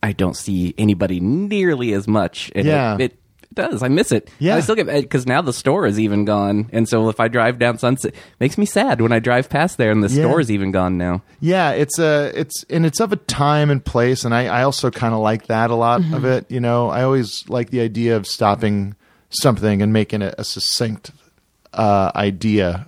I 0.02 0.12
don't 0.12 0.36
see 0.36 0.74
anybody 0.78 1.20
nearly 1.22 1.94
as 1.94 2.08
much. 2.08 2.52
And 2.56 2.66
Yeah. 2.66 2.96
it, 2.96 3.02
it 3.02 3.18
does. 3.56 3.82
I 3.84 3.88
miss 3.88 4.12
it. 4.12 4.30
Yeah. 4.40 4.56
I 4.56 4.60
still 4.62 4.76
get 4.76 4.88
because 4.88 5.26
now 5.26 5.42
the 5.42 5.54
store 5.54 5.86
is 5.86 6.00
even 6.00 6.26
gone, 6.26 6.70
and 6.74 6.88
so 6.88 7.10
if 7.10 7.20
I 7.20 7.28
drive 7.28 7.60
down 7.60 7.78
Sunset, 7.78 8.14
it 8.14 8.20
makes 8.40 8.58
me 8.58 8.66
sad 8.66 9.02
when 9.02 9.12
I 9.12 9.20
drive 9.20 9.50
past 9.50 9.78
there 9.78 9.92
and 9.92 10.04
the 10.04 10.10
Yeah. 10.10 10.24
store 10.24 10.40
is 10.40 10.52
even 10.52 10.72
gone 10.72 10.98
now. 10.98 11.22
Yeah, 11.40 11.72
it's 11.72 12.00
a 12.00 12.32
it's 12.36 12.64
and 12.70 12.86
it's 12.86 13.00
of 13.00 13.12
a 13.12 13.18
time 13.18 13.70
and 13.70 13.84
place, 13.84 14.24
and 14.26 14.34
I 14.34 14.46
I 14.48 14.64
also 14.64 14.92
kind 14.92 15.14
of 15.14 15.20
like 15.22 15.48
that 15.48 15.70
a 15.72 15.76
lot 15.76 16.02
of 16.14 16.26
it. 16.26 16.50
You 16.50 16.60
know, 16.60 16.90
I 16.90 17.04
always 17.04 17.44
like 17.50 17.70
the 17.70 17.82
idea 17.82 18.16
of 18.16 18.28
stopping 18.28 18.96
something 19.30 19.82
and 19.82 19.92
making 19.92 20.22
it 20.22 20.36
a 20.38 20.44
succinct 20.44 21.12
uh, 21.74 22.12
idea. 22.16 22.88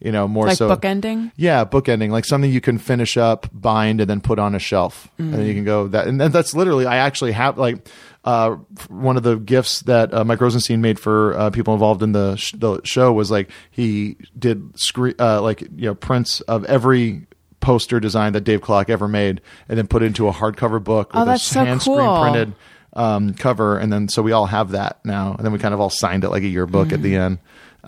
You 0.00 0.12
know, 0.12 0.26
more 0.26 0.46
Like 0.46 0.56
so 0.56 0.74
bookending? 0.74 1.30
Yeah, 1.36 1.66
bookending, 1.66 2.10
like 2.10 2.24
something 2.24 2.50
you 2.50 2.62
can 2.62 2.78
finish 2.78 3.18
up, 3.18 3.46
bind, 3.52 4.00
and 4.00 4.08
then 4.08 4.22
put 4.22 4.38
on 4.38 4.54
a 4.54 4.58
shelf, 4.58 5.08
and 5.18 5.34
then 5.34 5.44
you 5.44 5.52
can 5.52 5.64
go 5.64 5.88
that. 5.88 6.06
And 6.06 6.18
then 6.18 6.32
that's 6.32 6.54
literally, 6.54 6.86
I 6.86 6.96
actually 6.96 7.32
have 7.32 7.58
like 7.58 7.86
uh, 8.24 8.56
one 8.88 9.18
of 9.18 9.22
the 9.24 9.36
gifts 9.36 9.80
that 9.80 10.14
uh, 10.14 10.24
Mike 10.24 10.40
Rosenstein 10.40 10.80
made 10.80 10.98
for 10.98 11.36
uh, 11.38 11.50
people 11.50 11.74
involved 11.74 12.02
in 12.02 12.12
the 12.12 12.36
sh- 12.36 12.52
the 12.56 12.80
show 12.82 13.12
was 13.12 13.30
like 13.30 13.50
he 13.70 14.16
did 14.38 14.72
screen 14.80 15.14
uh, 15.18 15.42
like 15.42 15.60
you 15.60 15.86
know 15.86 15.94
prints 15.94 16.40
of 16.42 16.64
every 16.64 17.26
poster 17.60 18.00
design 18.00 18.32
that 18.32 18.40
Dave 18.40 18.62
Kloc 18.62 18.88
ever 18.88 19.06
made, 19.06 19.42
and 19.68 19.76
then 19.76 19.86
put 19.86 20.02
it 20.02 20.06
into 20.06 20.28
a 20.28 20.32
hardcover 20.32 20.82
book 20.82 21.10
Oh, 21.12 21.20
with 21.20 21.28
that's 21.28 21.50
a 21.50 21.54
so 21.54 21.64
hand 21.64 21.80
cool. 21.82 21.96
screen 21.96 22.20
printed 22.22 22.54
um, 22.94 23.34
cover, 23.34 23.76
and 23.76 23.92
then 23.92 24.08
so 24.08 24.22
we 24.22 24.32
all 24.32 24.46
have 24.46 24.70
that 24.70 24.98
now, 25.04 25.34
and 25.34 25.44
then 25.44 25.52
we 25.52 25.58
kind 25.58 25.74
of 25.74 25.80
all 25.80 25.90
signed 25.90 26.24
it 26.24 26.30
like 26.30 26.42
a 26.42 26.48
yearbook 26.48 26.90
at 26.94 27.02
the 27.02 27.16
end. 27.16 27.38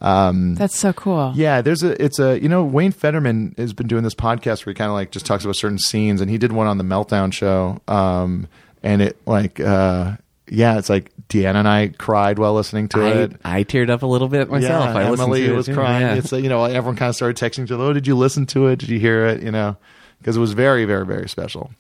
Um, 0.00 0.54
That's 0.54 0.76
so 0.76 0.92
cool. 0.92 1.32
yeah, 1.37 1.61
there's 1.62 1.82
a 1.82 2.02
it's 2.02 2.18
a 2.18 2.40
you 2.40 2.49
know 2.49 2.64
Wayne 2.64 2.92
Federman 2.92 3.54
has 3.58 3.72
been 3.72 3.87
doing 3.87 4.02
this 4.02 4.14
podcast 4.14 4.64
where 4.66 4.72
he 4.72 4.75
kind 4.75 4.88
of 4.88 4.94
like 4.94 5.11
just 5.11 5.26
talks 5.26 5.44
about 5.44 5.56
certain 5.56 5.78
scenes, 5.78 6.20
and 6.20 6.30
he 6.30 6.38
did 6.38 6.52
one 6.52 6.66
on 6.66 6.78
the 6.78 6.84
Meltdown 6.84 7.32
show, 7.32 7.80
um, 7.88 8.49
and 8.82 9.02
it 9.02 9.16
like 9.26 9.61
uh, 9.61 10.16
yeah, 10.49 10.78
it's 10.78 10.88
like 10.88 11.12
Deanna 11.28 11.56
and 11.56 11.68
I 11.68 11.88
cried 11.88 12.38
while 12.38 12.54
listening 12.54 12.88
to 12.88 13.02
I, 13.02 13.08
it. 13.11 13.32
I 13.44 13.64
teared 13.64 13.90
up 13.90 14.02
a 14.02 14.06
little 14.06 14.28
bit 14.28 14.50
myself. 14.50 14.87
Yeah, 14.87 15.00
I 15.00 15.11
listened 15.11 15.20
Emily 15.26 15.46
to 15.46 15.52
it 15.52 15.56
was 15.56 15.66
too. 15.66 15.75
crying. 15.75 16.02
Yeah. 16.02 16.14
It's 16.14 16.32
you 16.32 16.49
know 16.49 16.64
everyone 16.64 16.96
kind 16.96 17.08
of 17.11 17.14
started 17.16 17.37
texting 17.37 17.64
each 17.64 17.70
other. 17.70 17.84
Oh, 17.84 17.92
did 17.92 18.06
you 18.06 18.16
listen 18.16 18.46
to 18.46 18.66
it? 18.68 18.78
Did 18.78 18.88
you 18.88 18.99
hear 18.99 19.26
it? 19.26 19.42
You 19.42 19.50
know, 19.50 19.76
because 20.18 20.37
it 20.37 20.40
was 20.40 20.52
very 20.52 20.84
very 20.84 21.06
very 21.06 21.28
special. 21.28 21.70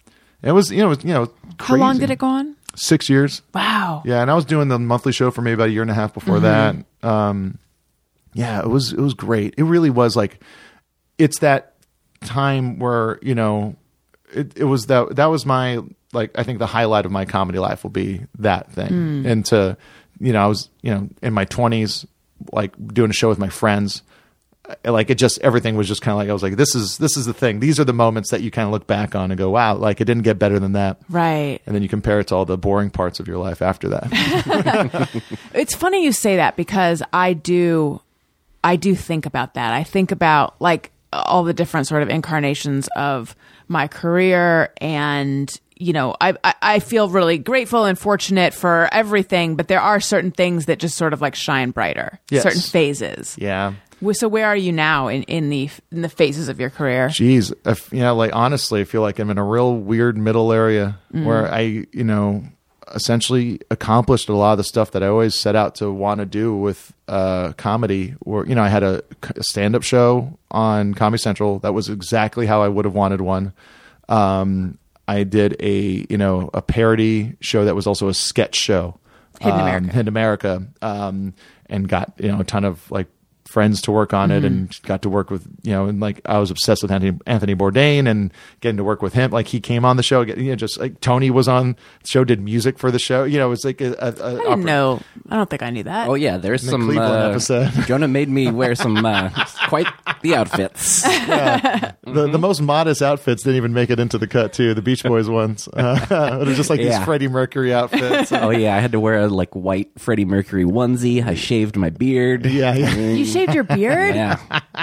It 0.42 0.52
was 0.52 0.70
you 0.70 0.78
know 0.78 0.86
it 0.86 0.96
was, 0.96 1.04
you 1.04 1.14
know 1.14 1.32
How 1.58 1.76
long 1.76 1.98
did 1.98 2.10
it 2.10 2.18
go 2.18 2.26
on? 2.26 2.56
Six 2.74 3.10
years. 3.10 3.42
Wow. 3.54 4.02
Yeah, 4.04 4.22
and 4.22 4.30
I 4.30 4.34
was 4.34 4.44
doing 4.46 4.68
the 4.68 4.78
monthly 4.78 5.12
show 5.12 5.30
for 5.30 5.42
maybe 5.42 5.54
about 5.54 5.68
a 5.68 5.72
year 5.72 5.82
and 5.82 5.90
a 5.90 5.94
half 5.94 6.14
before 6.14 6.38
Mm-hmm. 6.38 6.80
that. 7.02 7.08
Um, 7.08 7.58
yeah, 8.34 8.60
it 8.60 8.68
was 8.68 8.92
it 8.92 9.00
was 9.00 9.14
great. 9.14 9.54
It 9.58 9.64
really 9.64 9.90
was 9.90 10.16
like 10.16 10.40
it's 11.18 11.38
that 11.40 11.74
time 12.22 12.78
where 12.78 13.18
you 13.22 13.34
know 13.34 13.76
it, 14.32 14.56
it 14.56 14.64
was 14.64 14.86
that 14.86 15.16
that 15.16 15.26
was 15.26 15.44
my 15.46 15.80
like 16.12 16.30
I 16.36 16.42
think 16.42 16.58
the 16.58 16.66
highlight 16.66 17.04
of 17.06 17.12
my 17.12 17.24
comedy 17.24 17.58
life 17.58 17.82
will 17.82 17.90
be 17.90 18.20
that 18.38 18.70
thing, 18.72 18.88
Hmm. 18.88 19.26
and 19.26 19.44
to 19.46 19.76
you 20.20 20.32
know 20.32 20.42
I 20.42 20.46
was 20.46 20.68
you 20.82 20.90
know 20.92 21.08
in 21.22 21.32
my 21.32 21.44
twenties 21.44 22.06
like 22.52 22.72
doing 22.92 23.10
a 23.10 23.14
show 23.14 23.28
with 23.28 23.38
my 23.38 23.48
friends. 23.48 24.02
Like 24.84 25.10
it 25.10 25.16
just 25.18 25.40
everything 25.40 25.76
was 25.76 25.88
just 25.88 26.02
kind 26.02 26.12
of 26.12 26.18
like 26.18 26.30
I 26.30 26.32
was 26.32 26.42
like 26.42 26.56
this 26.56 26.74
is 26.76 26.96
this 26.96 27.16
is 27.16 27.26
the 27.26 27.34
thing 27.34 27.58
these 27.58 27.80
are 27.80 27.84
the 27.84 27.92
moments 27.92 28.30
that 28.30 28.42
you 28.42 28.50
kind 28.52 28.64
of 28.66 28.72
look 28.72 28.86
back 28.86 29.14
on 29.16 29.30
and 29.32 29.36
go 29.36 29.50
wow 29.50 29.74
like 29.74 30.00
it 30.00 30.04
didn't 30.04 30.22
get 30.22 30.38
better 30.38 30.60
than 30.60 30.72
that 30.72 30.98
Right. 31.10 31.60
and 31.66 31.74
then 31.74 31.82
you 31.82 31.88
compare 31.88 32.20
it 32.20 32.28
to 32.28 32.36
all 32.36 32.44
the 32.44 32.56
boring 32.56 32.88
parts 32.88 33.18
of 33.18 33.26
your 33.26 33.38
life 33.38 33.60
after 33.60 33.88
that 33.88 35.10
It's 35.52 35.74
funny 35.74 36.04
you 36.04 36.12
say 36.12 36.36
that 36.36 36.56
because 36.56 37.02
I 37.12 37.32
do 37.32 38.00
I 38.64 38.76
do 38.76 38.94
think 38.94 39.26
about 39.26 39.54
that. 39.54 39.72
I 39.72 39.84
think 39.84 40.12
about 40.12 40.60
like 40.60 40.92
all 41.12 41.44
the 41.44 41.52
different 41.54 41.86
sort 41.86 42.02
of 42.02 42.08
incarnations 42.08 42.88
of 42.96 43.36
my 43.68 43.88
career 43.88 44.72
and 44.78 45.52
you 45.76 45.92
know, 45.92 46.14
I, 46.20 46.34
I 46.44 46.54
I 46.62 46.78
feel 46.78 47.08
really 47.08 47.38
grateful 47.38 47.84
and 47.86 47.98
fortunate 47.98 48.54
for 48.54 48.88
everything, 48.92 49.56
but 49.56 49.66
there 49.66 49.80
are 49.80 49.98
certain 49.98 50.30
things 50.30 50.66
that 50.66 50.78
just 50.78 50.96
sort 50.96 51.12
of 51.12 51.20
like 51.20 51.34
shine 51.34 51.70
brighter. 51.72 52.20
Yes. 52.30 52.44
Certain 52.44 52.60
phases. 52.60 53.34
yeah 53.38 53.72
So 54.12 54.28
where 54.28 54.46
are 54.46 54.56
you 54.56 54.70
now 54.72 55.08
in, 55.08 55.24
in 55.24 55.48
the 55.50 55.68
in 55.90 56.02
the 56.02 56.08
phases 56.08 56.48
of 56.48 56.60
your 56.60 56.70
career? 56.70 57.08
Jeez, 57.08 57.52
if, 57.66 57.92
you 57.92 57.98
know, 58.00 58.14
like 58.14 58.32
honestly, 58.32 58.80
I 58.82 58.84
feel 58.84 59.00
like 59.02 59.18
I'm 59.18 59.30
in 59.30 59.38
a 59.38 59.44
real 59.44 59.74
weird 59.76 60.16
middle 60.16 60.52
area 60.52 60.98
Mm-hmm. 61.12 61.26
where 61.26 61.52
I, 61.52 61.84
you 61.92 62.04
know, 62.04 62.44
essentially 62.94 63.60
accomplished 63.70 64.28
a 64.28 64.34
lot 64.34 64.52
of 64.52 64.58
the 64.58 64.64
stuff 64.64 64.92
that 64.92 65.02
I 65.02 65.06
always 65.06 65.34
set 65.34 65.56
out 65.56 65.74
to 65.76 65.90
want 65.90 66.20
to 66.20 66.26
do 66.26 66.56
with 66.56 66.92
uh, 67.08 67.52
comedy. 67.52 68.14
Where 68.20 68.46
you 68.46 68.54
know, 68.54 68.62
I 68.62 68.68
had 68.68 68.82
a, 68.82 69.02
a 69.22 69.42
stand-up 69.42 69.82
show 69.82 70.38
on 70.50 70.94
Comedy 70.94 71.20
Central 71.20 71.58
that 71.60 71.74
was 71.74 71.88
exactly 71.88 72.46
how 72.46 72.62
I 72.62 72.68
would 72.68 72.84
have 72.84 72.94
wanted 72.94 73.20
one. 73.20 73.52
Um, 74.08 74.78
I 75.08 75.24
did 75.24 75.56
a, 75.60 76.06
you 76.08 76.16
know, 76.16 76.48
a 76.54 76.62
parody 76.62 77.36
show 77.40 77.64
that 77.64 77.74
was 77.74 77.86
also 77.86 78.08
a 78.08 78.14
sketch 78.14 78.54
show, 78.54 78.98
Hidden 79.40 79.60
um, 79.60 79.66
America. 79.66 79.86
Hidden 79.86 80.08
America, 80.08 80.66
um, 80.80 81.34
and 81.66 81.88
got 81.88 82.12
you 82.18 82.28
know 82.28 82.40
a 82.40 82.44
ton 82.44 82.64
of 82.64 82.90
like 82.90 83.08
friends 83.52 83.82
to 83.82 83.92
work 83.92 84.14
on 84.14 84.30
it, 84.30 84.44
and 84.44 84.74
got 84.82 85.02
to 85.02 85.08
work 85.10 85.30
with 85.30 85.46
you 85.62 85.72
know, 85.72 85.86
and 85.86 86.00
like 86.00 86.20
I 86.24 86.38
was 86.38 86.50
obsessed 86.50 86.82
with 86.82 86.90
Anthony 86.90 87.18
Anthony 87.26 87.54
Bourdain 87.54 88.08
and 88.08 88.32
getting 88.60 88.78
to 88.78 88.84
work 88.84 89.02
with 89.02 89.12
him. 89.12 89.30
Like 89.30 89.46
he 89.46 89.60
came 89.60 89.84
on 89.84 89.96
the 89.96 90.02
show, 90.02 90.24
get- 90.24 90.38
you 90.38 90.50
know, 90.50 90.56
just 90.56 90.80
like 90.80 91.00
Tony 91.00 91.30
was 91.30 91.48
on 91.48 91.76
the 92.02 92.08
show, 92.08 92.24
did 92.24 92.40
music 92.40 92.78
for 92.78 92.90
the 92.90 92.98
show. 92.98 93.24
You 93.24 93.38
know, 93.38 93.46
it 93.46 93.50
was 93.50 93.64
like 93.64 93.80
a, 93.80 93.92
a, 93.92 94.08
a 94.08 94.34
I 94.40 94.42
didn't 94.50 94.64
know. 94.64 95.00
I 95.28 95.36
don't 95.36 95.50
think 95.50 95.62
I 95.62 95.70
knew 95.70 95.82
that. 95.84 96.08
Oh 96.08 96.14
yeah, 96.14 96.38
there's 96.38 96.62
the 96.62 96.70
some 96.70 96.82
Cleveland 96.86 97.12
uh, 97.12 97.28
episode. 97.30 97.70
Jonah 97.86 98.08
made 98.08 98.28
me 98.28 98.50
wear 98.50 98.74
some 98.74 99.04
uh, 99.04 99.30
quite 99.68 99.86
the 100.22 100.34
outfits. 100.34 101.04
Yeah. 101.22 101.92
the, 102.02 102.28
the 102.28 102.38
most 102.38 102.60
modest 102.60 103.00
outfits 103.02 103.42
didn't 103.44 103.56
even 103.56 103.72
make 103.72 103.90
it 103.90 104.00
into 104.00 104.18
the 104.18 104.26
cut 104.26 104.52
too. 104.52 104.74
The 104.74 104.82
Beach 104.82 105.02
Boys 105.04 105.28
ones, 105.28 105.68
uh, 105.68 106.38
it 106.42 106.46
was 106.46 106.56
just 106.56 106.68
like 106.70 106.80
Yeah. 106.80 106.98
these 106.98 107.04
Freddie 107.04 107.28
Mercury 107.28 107.72
outfits. 107.72 108.32
Oh 108.32 108.50
yeah, 108.50 108.76
I 108.76 108.80
had 108.80 108.92
to 108.92 109.00
wear 109.00 109.20
a 109.20 109.28
like 109.28 109.54
white 109.54 109.90
Freddie 109.98 110.24
Mercury 110.24 110.64
onesie. 110.64 111.24
I 111.24 111.34
shaved 111.34 111.76
my 111.76 111.90
beard. 111.90 112.46
yeah, 112.46 112.74
yeah. 112.74 112.94
you 112.94 113.24
shaved 113.24 113.41
your 113.50 113.64
beard? 113.64 114.14
Yeah. 114.22 114.38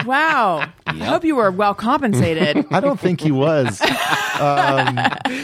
Wow. 0.05 0.67
I 0.85 0.93
hope 0.93 1.23
you 1.23 1.35
were 1.35 1.51
well 1.51 1.73
compensated. 1.73 2.65
I 2.71 2.79
don't 2.79 2.99
think 2.99 3.21
he 3.21 3.31
was, 3.31 3.79
um, 4.39 4.95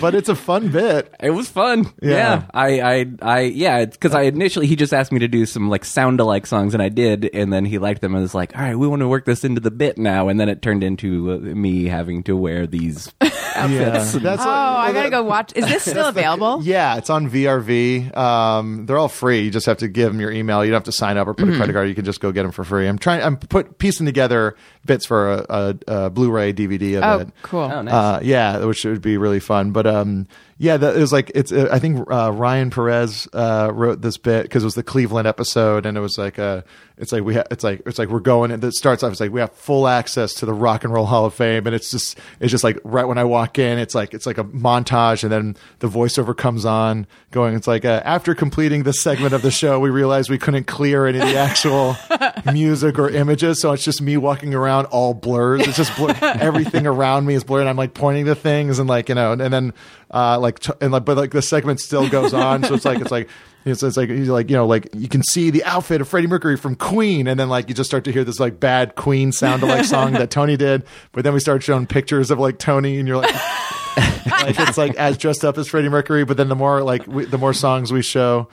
but 0.02 0.16
it's 0.16 0.30
a 0.30 0.36
fun 0.36 0.70
bit. 0.70 1.14
It 1.20 1.32
was 1.32 1.50
fun. 1.50 1.92
Yeah. 2.02 2.12
Yeah, 2.16 2.46
I, 2.54 2.82
I, 2.82 3.06
I, 3.22 3.40
yeah, 3.42 3.86
because 3.86 4.14
I 4.14 4.24
initially 4.24 4.68
he 4.68 4.76
just 4.76 4.94
asked 4.94 5.12
me 5.12 5.20
to 5.20 5.28
do 5.28 5.46
some 5.46 5.70
like 5.70 5.86
sound 5.86 6.20
alike 6.20 6.46
songs, 6.48 6.74
and 6.74 6.82
I 6.82 6.90
did, 6.90 7.30
and 7.34 7.52
then 7.52 7.66
he 7.66 7.78
liked 7.78 8.02
them 8.02 8.14
and 8.16 8.22
was 8.22 8.34
like, 8.34 8.56
"All 8.56 8.62
right, 8.62 8.76
we 8.78 8.88
want 8.88 9.02
to 9.02 9.08
work 9.08 9.26
this 9.26 9.44
into 9.44 9.62
the 9.62 9.72
bit 9.72 9.98
now," 9.98 10.28
and 10.30 10.40
then 10.40 10.50
it 10.50 10.62
turned 10.62 10.84
into 10.84 11.34
uh, 11.34 11.38
me 11.38 11.86
having 11.86 12.24
to 12.24 12.36
wear 12.38 12.66
these 12.68 13.12
outfits. 13.22 14.14
Yeah, 14.14 14.20
that's 14.22 14.44
Oh, 14.46 14.50
I 14.50 14.92
gotta 14.94 15.10
go 15.10 15.24
watch. 15.24 15.52
Is 15.56 15.66
this 15.66 15.84
still 15.86 16.08
available? 16.08 16.62
Yeah, 16.64 16.98
it's 16.98 17.10
on 17.10 17.30
VRV. 17.30 18.16
Um, 18.16 18.86
they're 18.86 18.98
all 18.98 19.10
free. 19.10 19.42
You 19.42 19.52
just 19.52 19.66
have 19.66 19.78
to 19.78 19.88
give 19.88 20.12
them 20.12 20.20
your 20.22 20.32
email. 20.32 20.64
You 20.64 20.72
don't 20.72 20.78
have 20.78 20.84
to 20.86 20.92
sign 20.92 21.18
up 21.18 21.28
or 21.28 21.34
put 21.34 21.50
a 21.50 21.56
credit 21.56 21.74
card. 21.74 21.90
You 21.90 21.96
can 21.96 22.06
just 22.06 22.22
go 22.22 22.32
get 22.32 22.44
them 22.44 22.52
for 22.52 22.64
free. 22.64 22.88
I'm 22.88 22.98
trying. 22.98 23.22
I'm 23.22 23.38
put 23.38 23.78
piecing 23.78 24.06
together 24.06 24.56
bits 24.86 25.06
for 25.06 25.34
a, 25.34 25.46
a, 25.50 25.76
a 26.06 26.10
Blu-ray 26.10 26.54
DVD 26.54 26.98
of 26.98 27.04
Oh, 27.04 27.20
it. 27.24 27.30
cool. 27.42 27.60
Oh, 27.62 27.82
nice. 27.82 27.94
Uh, 27.94 28.20
yeah, 28.24 28.64
which 28.66 28.86
would 28.86 29.02
be 29.02 29.18
really 29.18 29.40
fun. 29.40 29.72
But 29.72 29.88
um, 29.88 30.28
yeah, 30.58 30.78
that, 30.78 30.96
it 30.96 31.00
was 31.00 31.12
like 31.12 31.32
it's. 31.36 31.52
Uh, 31.52 31.68
I 31.72 31.80
think 31.80 32.10
uh, 32.10 32.32
Ryan 32.32 32.70
Perez 32.70 33.28
uh, 33.34 33.72
wrote 33.74 34.02
this 34.02 34.18
bit 34.18 34.44
because 34.44 34.64
it 34.64 34.66
was 34.66 34.76
the 34.76 34.84
Cleveland 34.84 35.28
episode, 35.28 35.86
and 35.86 35.98
it 35.98 36.02
was 36.02 36.18
like 36.18 36.40
uh 36.40 36.62
It's 36.98 37.12
like 37.12 37.24
we. 37.24 37.36
Ha- 37.36 37.44
it's 37.52 37.64
like 37.64 37.82
it's 37.86 38.00
like 38.00 38.08
we're 38.08 38.22
going. 38.22 38.52
And 38.52 38.64
it 38.64 38.74
starts 38.74 39.04
off. 39.04 39.12
It's 39.12 39.20
like 39.20 39.32
we 39.34 39.42
have 39.42 39.52
full 39.52 39.86
access 39.86 40.34
to 40.36 40.46
the 40.46 40.54
Rock 40.54 40.86
and 40.86 40.94
Roll 40.94 41.06
Hall 41.08 41.26
of 41.26 41.34
Fame, 41.34 41.68
and 41.68 41.76
it's 41.76 41.92
just 41.92 42.18
it's 42.40 42.52
just 42.52 42.64
like 42.64 42.80
right 42.86 43.04
when 43.04 43.18
I 43.18 43.26
walk 43.26 43.60
in, 43.60 43.80
it's 43.80 43.94
like 43.94 44.14
it's 44.14 44.26
like 44.26 44.38
a 44.38 44.46
montage, 44.46 45.24
and 45.24 45.32
then 45.32 45.58
the 45.80 45.88
voiceover 45.90 46.36
comes 46.36 46.64
on, 46.64 47.06
going. 47.32 47.54
It's 47.56 47.68
like 47.68 47.84
uh, 47.84 48.02
after 48.06 48.34
completing 48.34 48.84
this 48.84 49.02
segment 49.02 49.34
of 49.34 49.42
the 49.42 49.52
show, 49.52 49.82
we 49.82 49.90
realized 49.90 50.30
we 50.30 50.38
couldn't 50.38 50.68
clear 50.68 51.06
any 51.06 51.20
of 51.20 51.28
the 51.28 51.36
actual 51.38 51.98
music 52.54 52.98
or 52.98 53.10
images, 53.10 53.60
so 53.60 53.74
it's 53.74 53.84
just 53.84 54.02
me 54.02 54.16
walking 54.16 54.54
around 54.54 54.86
all 54.86 55.14
blurs. 55.14 55.68
It's 55.68 55.76
just 55.76 55.94
blur- 55.98 56.16
everything 56.22 56.88
around 56.88 57.26
me 57.26 57.34
is 57.34 57.44
blurred. 57.44 57.62
And 57.64 57.70
I'm 57.70 57.76
like 57.78 57.94
pointing 57.94 58.24
to 58.28 58.36
things 58.36 58.80
and 58.80 58.88
like 58.88 59.10
you 59.10 59.16
know, 59.16 59.34
and 59.34 59.42
then 59.52 59.74
uh, 60.12 60.40
like 60.40 60.60
t- 60.60 60.74
and 60.82 60.92
like 60.92 61.06
but 61.06 61.18
like 61.18 61.32
the 61.32 61.42
segment 61.42 61.80
still 61.80 62.08
goes 62.10 62.34
on, 62.34 62.64
so 62.64 62.74
it's 62.74 62.86
like 62.86 63.00
it's 63.00 63.12
like. 63.12 63.30
It's, 63.68 63.82
it's 63.82 63.98
like 63.98 64.12
he's 64.12 64.30
like 64.30 64.52
you 64.52 64.56
know 64.56 64.68
like 64.68 64.90
you 64.94 65.08
can 65.08 65.24
see 65.24 65.50
the 65.50 65.64
outfit 65.64 66.00
of 66.00 66.08
Freddie 66.08 66.28
Mercury 66.28 66.56
from 66.56 66.76
Queen, 66.76 67.26
and 67.26 67.40
then 67.40 67.50
like 67.50 67.68
you 67.68 67.74
just 67.74 67.90
start 67.90 68.04
to 68.04 68.12
hear 68.12 68.24
this 68.24 68.40
like 68.40 68.60
bad 68.60 68.94
Queen 68.94 69.32
sound 69.32 69.64
alike 69.64 69.86
song 69.86 70.14
that 70.14 70.30
Tony 70.30 70.56
did, 70.56 70.84
but 71.14 71.24
then 71.24 71.34
we 71.34 71.40
start 71.40 71.64
showing 71.64 71.88
pictures 71.88 72.30
of 72.30 72.38
like 72.38 72.60
Tony, 72.60 73.00
and 73.00 73.08
you're 73.08 73.18
like, 73.18 73.34
like 74.28 74.60
it's 74.60 74.78
like 74.78 74.94
as 74.98 75.18
dressed 75.18 75.44
up 75.44 75.58
as 75.58 75.68
Freddie 75.68 75.90
Mercury, 75.90 76.26
but 76.26 76.38
then 76.38 76.48
the 76.48 76.56
more 76.56 76.84
like 76.84 77.08
we, 77.08 77.26
the 77.26 77.40
more 77.40 77.54
songs 77.56 77.92
we 77.92 78.04
show, 78.04 78.50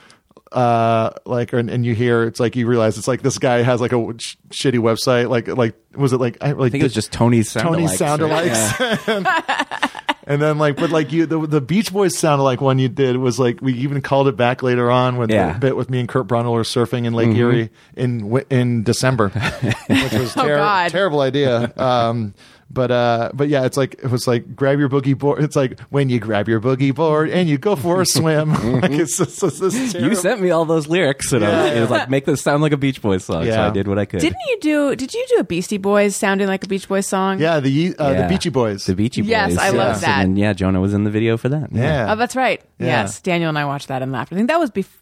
uh, 0.51 1.11
like 1.25 1.53
and, 1.53 1.69
and 1.69 1.85
you 1.85 1.93
hear, 1.93 2.23
it's 2.23 2.39
like 2.39 2.55
you 2.55 2.65
realize 2.65 2.97
it's 2.97 3.07
like 3.07 3.21
this 3.21 3.37
guy 3.37 3.61
has 3.61 3.81
like 3.81 3.93
a 3.93 4.13
sh- 4.17 4.35
shitty 4.49 4.79
website, 4.79 5.29
like 5.29 5.47
like 5.47 5.75
was 5.95 6.13
it 6.13 6.17
like 6.17 6.37
I, 6.41 6.53
like 6.53 6.67
I 6.67 6.69
think 6.69 6.81
it 6.81 6.85
was 6.85 6.93
just 6.93 7.11
Tony's 7.11 7.51
sound 7.51 7.65
Tony's 7.65 7.97
sound 7.97 8.21
alikes. 8.21 9.89
And 10.25 10.41
then 10.41 10.57
like, 10.57 10.77
but 10.77 10.89
like 10.89 11.11
you, 11.11 11.25
the, 11.25 11.45
the 11.45 11.59
Beach 11.61 11.91
Boys 11.91 12.17
sounded 12.17 12.43
like 12.43 12.61
one 12.61 12.79
you 12.79 12.87
did 12.89 13.17
was 13.17 13.39
like 13.39 13.61
we 13.61 13.73
even 13.73 14.01
called 14.01 14.27
it 14.27 14.37
back 14.37 14.63
later 14.63 14.89
on 14.89 15.17
with 15.17 15.29
Yeah. 15.31 15.53
the 15.53 15.59
bit 15.59 15.75
with 15.75 15.89
me 15.89 15.99
and 15.99 16.07
Kurt 16.07 16.27
Braunohler 16.27 16.53
were 16.53 16.61
surfing 16.63 17.05
in 17.05 17.13
Lake 17.13 17.35
Erie 17.35 17.69
in 17.95 18.41
in 18.49 18.83
December, 18.83 19.29
which 19.87 20.13
was 20.13 20.35
Oh, 20.37 20.43
ter- 20.47 20.55
God. 20.57 20.89
terrible 20.91 21.19
idea. 21.21 21.73
Um, 21.77 22.33
but 22.73 22.89
uh, 22.91 23.29
but 23.33 23.47
yeah, 23.49 23.65
it's 23.65 23.77
like 23.77 23.93
it 24.03 24.09
was 24.09 24.27
like 24.27 24.55
grab 24.55 24.79
your 24.79 24.89
boogie 24.89 25.17
board. 25.17 25.43
It's 25.43 25.55
like 25.55 25.79
when 25.91 26.09
you 26.09 26.19
grab 26.19 26.49
your 26.49 26.59
boogie 26.59 26.93
board 26.93 27.29
and 27.29 27.47
you 27.47 27.57
go 27.59 27.75
for 27.75 28.01
a 28.01 28.05
swim. 28.05 28.49
like 28.81 28.91
it's 28.91 29.17
just, 29.17 29.43
it's 29.43 29.59
just 29.59 29.95
You 29.95 30.15
sent 30.15 30.41
me 30.41 30.49
all 30.49 30.65
those 30.65 30.87
lyrics, 30.87 31.31
and 31.31 31.45
I 31.45 31.49
Yeah. 31.67 31.73
it 31.75 31.81
was 31.81 31.89
like, 31.91 32.09
make 32.09 32.25
this 32.25 32.41
sound 32.41 32.63
like 32.63 32.71
a 32.71 32.77
Beach 32.77 33.01
Boys 33.01 33.23
song. 33.25 33.45
So 33.45 33.61
I 33.61 33.69
did 33.69 33.87
what 33.87 33.99
I 33.99 34.05
could. 34.05 34.21
Didn't 34.21 34.41
you 34.47 34.57
do? 34.59 34.95
Did 34.95 35.13
you 35.13 35.25
do 35.29 35.35
a 35.37 35.43
Beastie 35.43 35.77
Boys 35.77 36.15
sounding 36.15 36.47
like 36.47 36.63
a 36.63 36.67
Beach 36.67 36.87
Boys 36.87 37.07
song? 37.07 37.39
yeah 37.39 37.59
the 37.59 37.95
uh, 37.99 38.09
the 38.09 38.15
Yeah. 38.19 38.27
Beachy 38.27 38.49
Boys. 38.49 38.85
The 38.85 38.95
Beachy 38.95 39.21
Boys. 39.21 39.29
Yes, 39.29 39.57
I 39.57 39.69
love 39.69 39.87
yes. 39.95 40.01
that. 40.01 40.25
And 40.25 40.37
yeah, 40.37 40.53
Jonah 40.53 40.81
was 40.81 40.93
in 40.93 41.03
the 41.03 41.11
video 41.11 41.37
for 41.37 41.49
that. 41.49 41.71
yeah. 41.71 42.11
Oh, 42.11 42.15
that's 42.15 42.35
right. 42.35 42.61
Yeah. 42.79 42.87
Yes, 43.03 43.21
Daniel 43.21 43.49
and 43.49 43.57
I 43.57 43.65
watched 43.65 43.87
that 43.89 44.01
and 44.01 44.11
laughed. 44.11 44.33
I 44.33 44.35
think 44.35 44.47
that 44.49 44.59
was 44.59 44.71
before. 44.71 44.99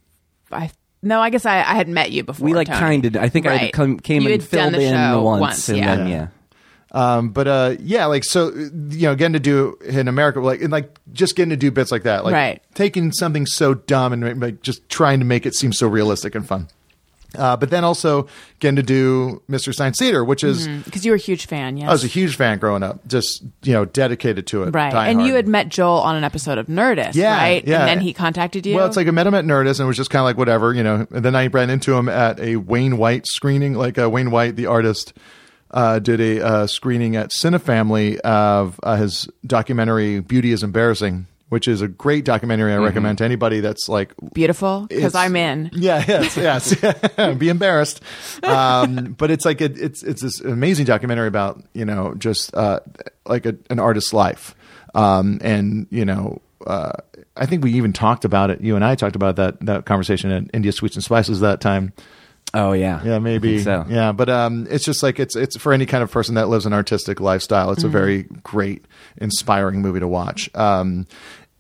I 0.52 0.70
no, 1.04 1.20
I 1.20 1.30
guess 1.32 1.46
I, 1.48 1.58
I 1.60 1.74
had 1.76 1.88
met 1.90 2.12
you 2.12 2.24
before. 2.24 2.46
We 2.46 2.54
like 2.54 2.68
Tony. 2.68 2.80
kind 2.80 3.06
of. 3.06 3.16
I 3.18 3.28
think 3.30 3.48
I 3.48 3.50
Right. 3.50 3.60
had 3.62 3.74
come, 3.74 4.00
came 4.00 4.22
You 4.22 4.34
and 4.34 4.42
had 4.42 4.52
done 4.52 4.72
filled 4.72 4.82
the 4.82 4.86
in 4.86 4.94
show 4.94 5.22
once, 5.24 5.42
once, 5.42 5.70
and 5.70 5.78
yeah. 5.80 5.96
then 5.96 6.08
yeah. 6.10 6.28
Um, 6.94 7.30
but 7.30 7.48
uh, 7.48 7.76
yeah, 7.80 8.06
like 8.08 8.26
so, 8.26 8.50
you 8.54 9.08
know, 9.08 9.16
getting 9.16 9.34
to 9.34 9.40
do 9.40 9.78
in 9.86 10.08
America, 10.10 10.42
like 10.42 10.62
and 10.62 10.72
like 10.72 11.00
just 11.14 11.36
getting 11.38 11.52
to 11.52 11.56
do 11.58 11.72
bits 11.72 11.92
like 11.92 12.04
that, 12.04 12.26
like 12.26 12.34
Right. 12.34 12.62
taking 12.74 13.12
something 13.14 13.46
so 13.46 13.74
dumb 13.76 14.12
and 14.12 14.42
like 14.42 14.62
just 14.62 14.88
trying 14.90 15.20
to 15.20 15.26
make 15.26 15.46
it 15.46 15.56
seem 15.56 15.72
so 15.72 15.88
realistic 15.88 16.36
and 16.36 16.46
fun. 16.46 16.68
Uh, 17.34 17.56
but 17.56 17.70
then 17.70 17.86
also 17.86 18.28
getting 18.60 18.76
to 18.76 18.84
do 18.84 19.42
Mystery 19.48 19.74
Science 19.74 19.98
Theater, 19.98 20.22
which 20.26 20.44
is 20.44 20.68
Because 20.68 21.06
you 21.06 21.14
were 21.14 21.16
a 21.16 21.18
huge 21.18 21.46
fan, 21.46 21.78
Yeah, 21.78 21.88
I 21.88 21.94
was 21.94 22.04
a 22.04 22.08
huge 22.08 22.36
fan 22.36 22.60
growing 22.60 22.84
up, 22.84 23.08
just 23.08 23.42
you 23.64 23.72
know 23.72 23.86
dedicated 23.86 24.46
to 24.48 24.64
it. 24.64 24.72
right. 24.76 24.94
And 24.94 25.26
you 25.26 25.36
had 25.36 25.48
met 25.48 25.70
Joel 25.70 26.00
on 26.02 26.18
an 26.18 26.26
episode 26.26 26.58
of 26.58 26.68
Nerdist, 26.68 27.16
Yeah, 27.16 27.38
right? 27.38 27.66
yeah. 27.66 27.80
And 27.80 27.88
then 27.88 28.00
he 28.02 28.12
contacted 28.12 28.66
you. 28.66 28.76
Well, 28.76 28.86
it's 28.86 28.98
like 28.98 29.08
I 29.08 29.12
met 29.12 29.28
him 29.28 29.34
at 29.34 29.46
Nerdist 29.46 29.80
and 29.80 29.86
it 29.86 29.88
was 29.88 29.96
just 29.96 30.10
kind 30.10 30.20
of 30.20 30.26
like 30.26 30.36
whatever, 30.38 30.74
you 30.74 30.84
know. 30.84 31.08
And 31.10 31.24
then 31.24 31.34
I 31.38 31.48
ran 31.48 31.70
into 31.70 31.94
him 31.96 32.10
at 32.10 32.38
a 32.42 32.58
Wayne 32.58 32.98
White 32.98 33.26
screening. 33.28 33.76
Like 33.76 33.98
uh, 33.98 34.10
Wayne 34.10 34.30
White, 34.32 34.58
the 34.58 34.66
artist, 34.66 35.14
uh, 35.72 36.00
did 36.00 36.20
a 36.20 36.46
uh, 36.46 36.68
screening 36.68 37.16
at 37.16 37.32
Cinefamily 37.32 38.18
of 38.20 38.80
uh, 38.84 38.96
his 38.98 39.28
documentary 39.46 40.20
"Beauty 40.20 40.52
is 40.52 40.64
Embarrassing," 40.64 41.28
which 41.50 41.68
is 41.68 41.82
a 41.82 41.88
great 41.88 42.26
documentary. 42.26 42.74
I 42.74 42.78
recommend 42.78 43.18
to 43.20 43.24
anybody 43.26 43.60
that's 43.62 43.88
like 43.90 44.14
beautiful 44.34 44.88
because 44.90 45.16
I'm 45.16 45.36
in. 45.36 45.70
yeah, 45.74 46.04
yes, 46.08 46.38
yes. 47.18 47.36
Be 47.38 47.50
embarrassed. 47.50 48.02
Um, 48.44 49.16
but 49.18 49.32
it's 49.32 49.46
like 49.46 49.62
it, 49.62 49.78
it's 49.78 50.04
it's 50.04 50.22
this 50.22 50.42
amazing 50.42 50.86
documentary 50.86 51.28
about 51.28 51.64
you 51.74 51.86
know 51.86 52.14
just 52.16 52.54
uh, 52.56 52.80
like 53.26 53.46
a, 53.46 53.56
an 53.70 53.80
artist's 53.80 54.14
life, 54.14 54.56
um, 54.96 55.40
and 55.42 55.88
you 55.90 56.06
know. 56.06 56.42
Uh, 56.68 56.92
I 57.36 57.48
think 57.48 57.64
we 57.64 57.74
even 57.74 57.92
talked 57.92 58.24
about 58.24 58.52
it. 58.52 58.62
You 58.62 58.76
and 58.76 58.86
I 58.86 58.94
talked 58.94 59.16
about 59.16 59.38
that 59.38 59.60
that 59.66 59.86
conversation 59.86 60.30
at 60.32 60.44
India 60.54 60.72
Sweets 60.72 60.96
and 60.96 61.04
Spices 61.04 61.40
that 61.40 61.60
time. 61.60 61.92
Oh 62.54 62.74
yeah, 62.74 63.02
Yeah, 63.04 63.20
maybe. 63.20 63.60
So. 63.60 63.86
Yeah, 63.88 64.12
but 64.12 64.30
um, 64.30 64.68
it's 64.70 64.84
just 64.84 65.04
like 65.04 65.20
it's 65.20 65.36
it's 65.36 65.56
for 65.58 65.72
any 65.72 65.86
kind 65.86 66.04
of 66.04 66.12
person 66.12 66.36
that 66.36 66.50
lives 66.50 66.66
an 66.66 66.74
artistic 66.74 67.22
lifestyle. 67.22 67.72
It's 67.72 67.84
a 67.84 67.88
very 67.88 68.24
great, 68.44 68.86
inspiring 69.18 69.82
movie 69.82 70.02
to 70.02 70.08
watch. 70.08 70.54
Um, 70.54 71.08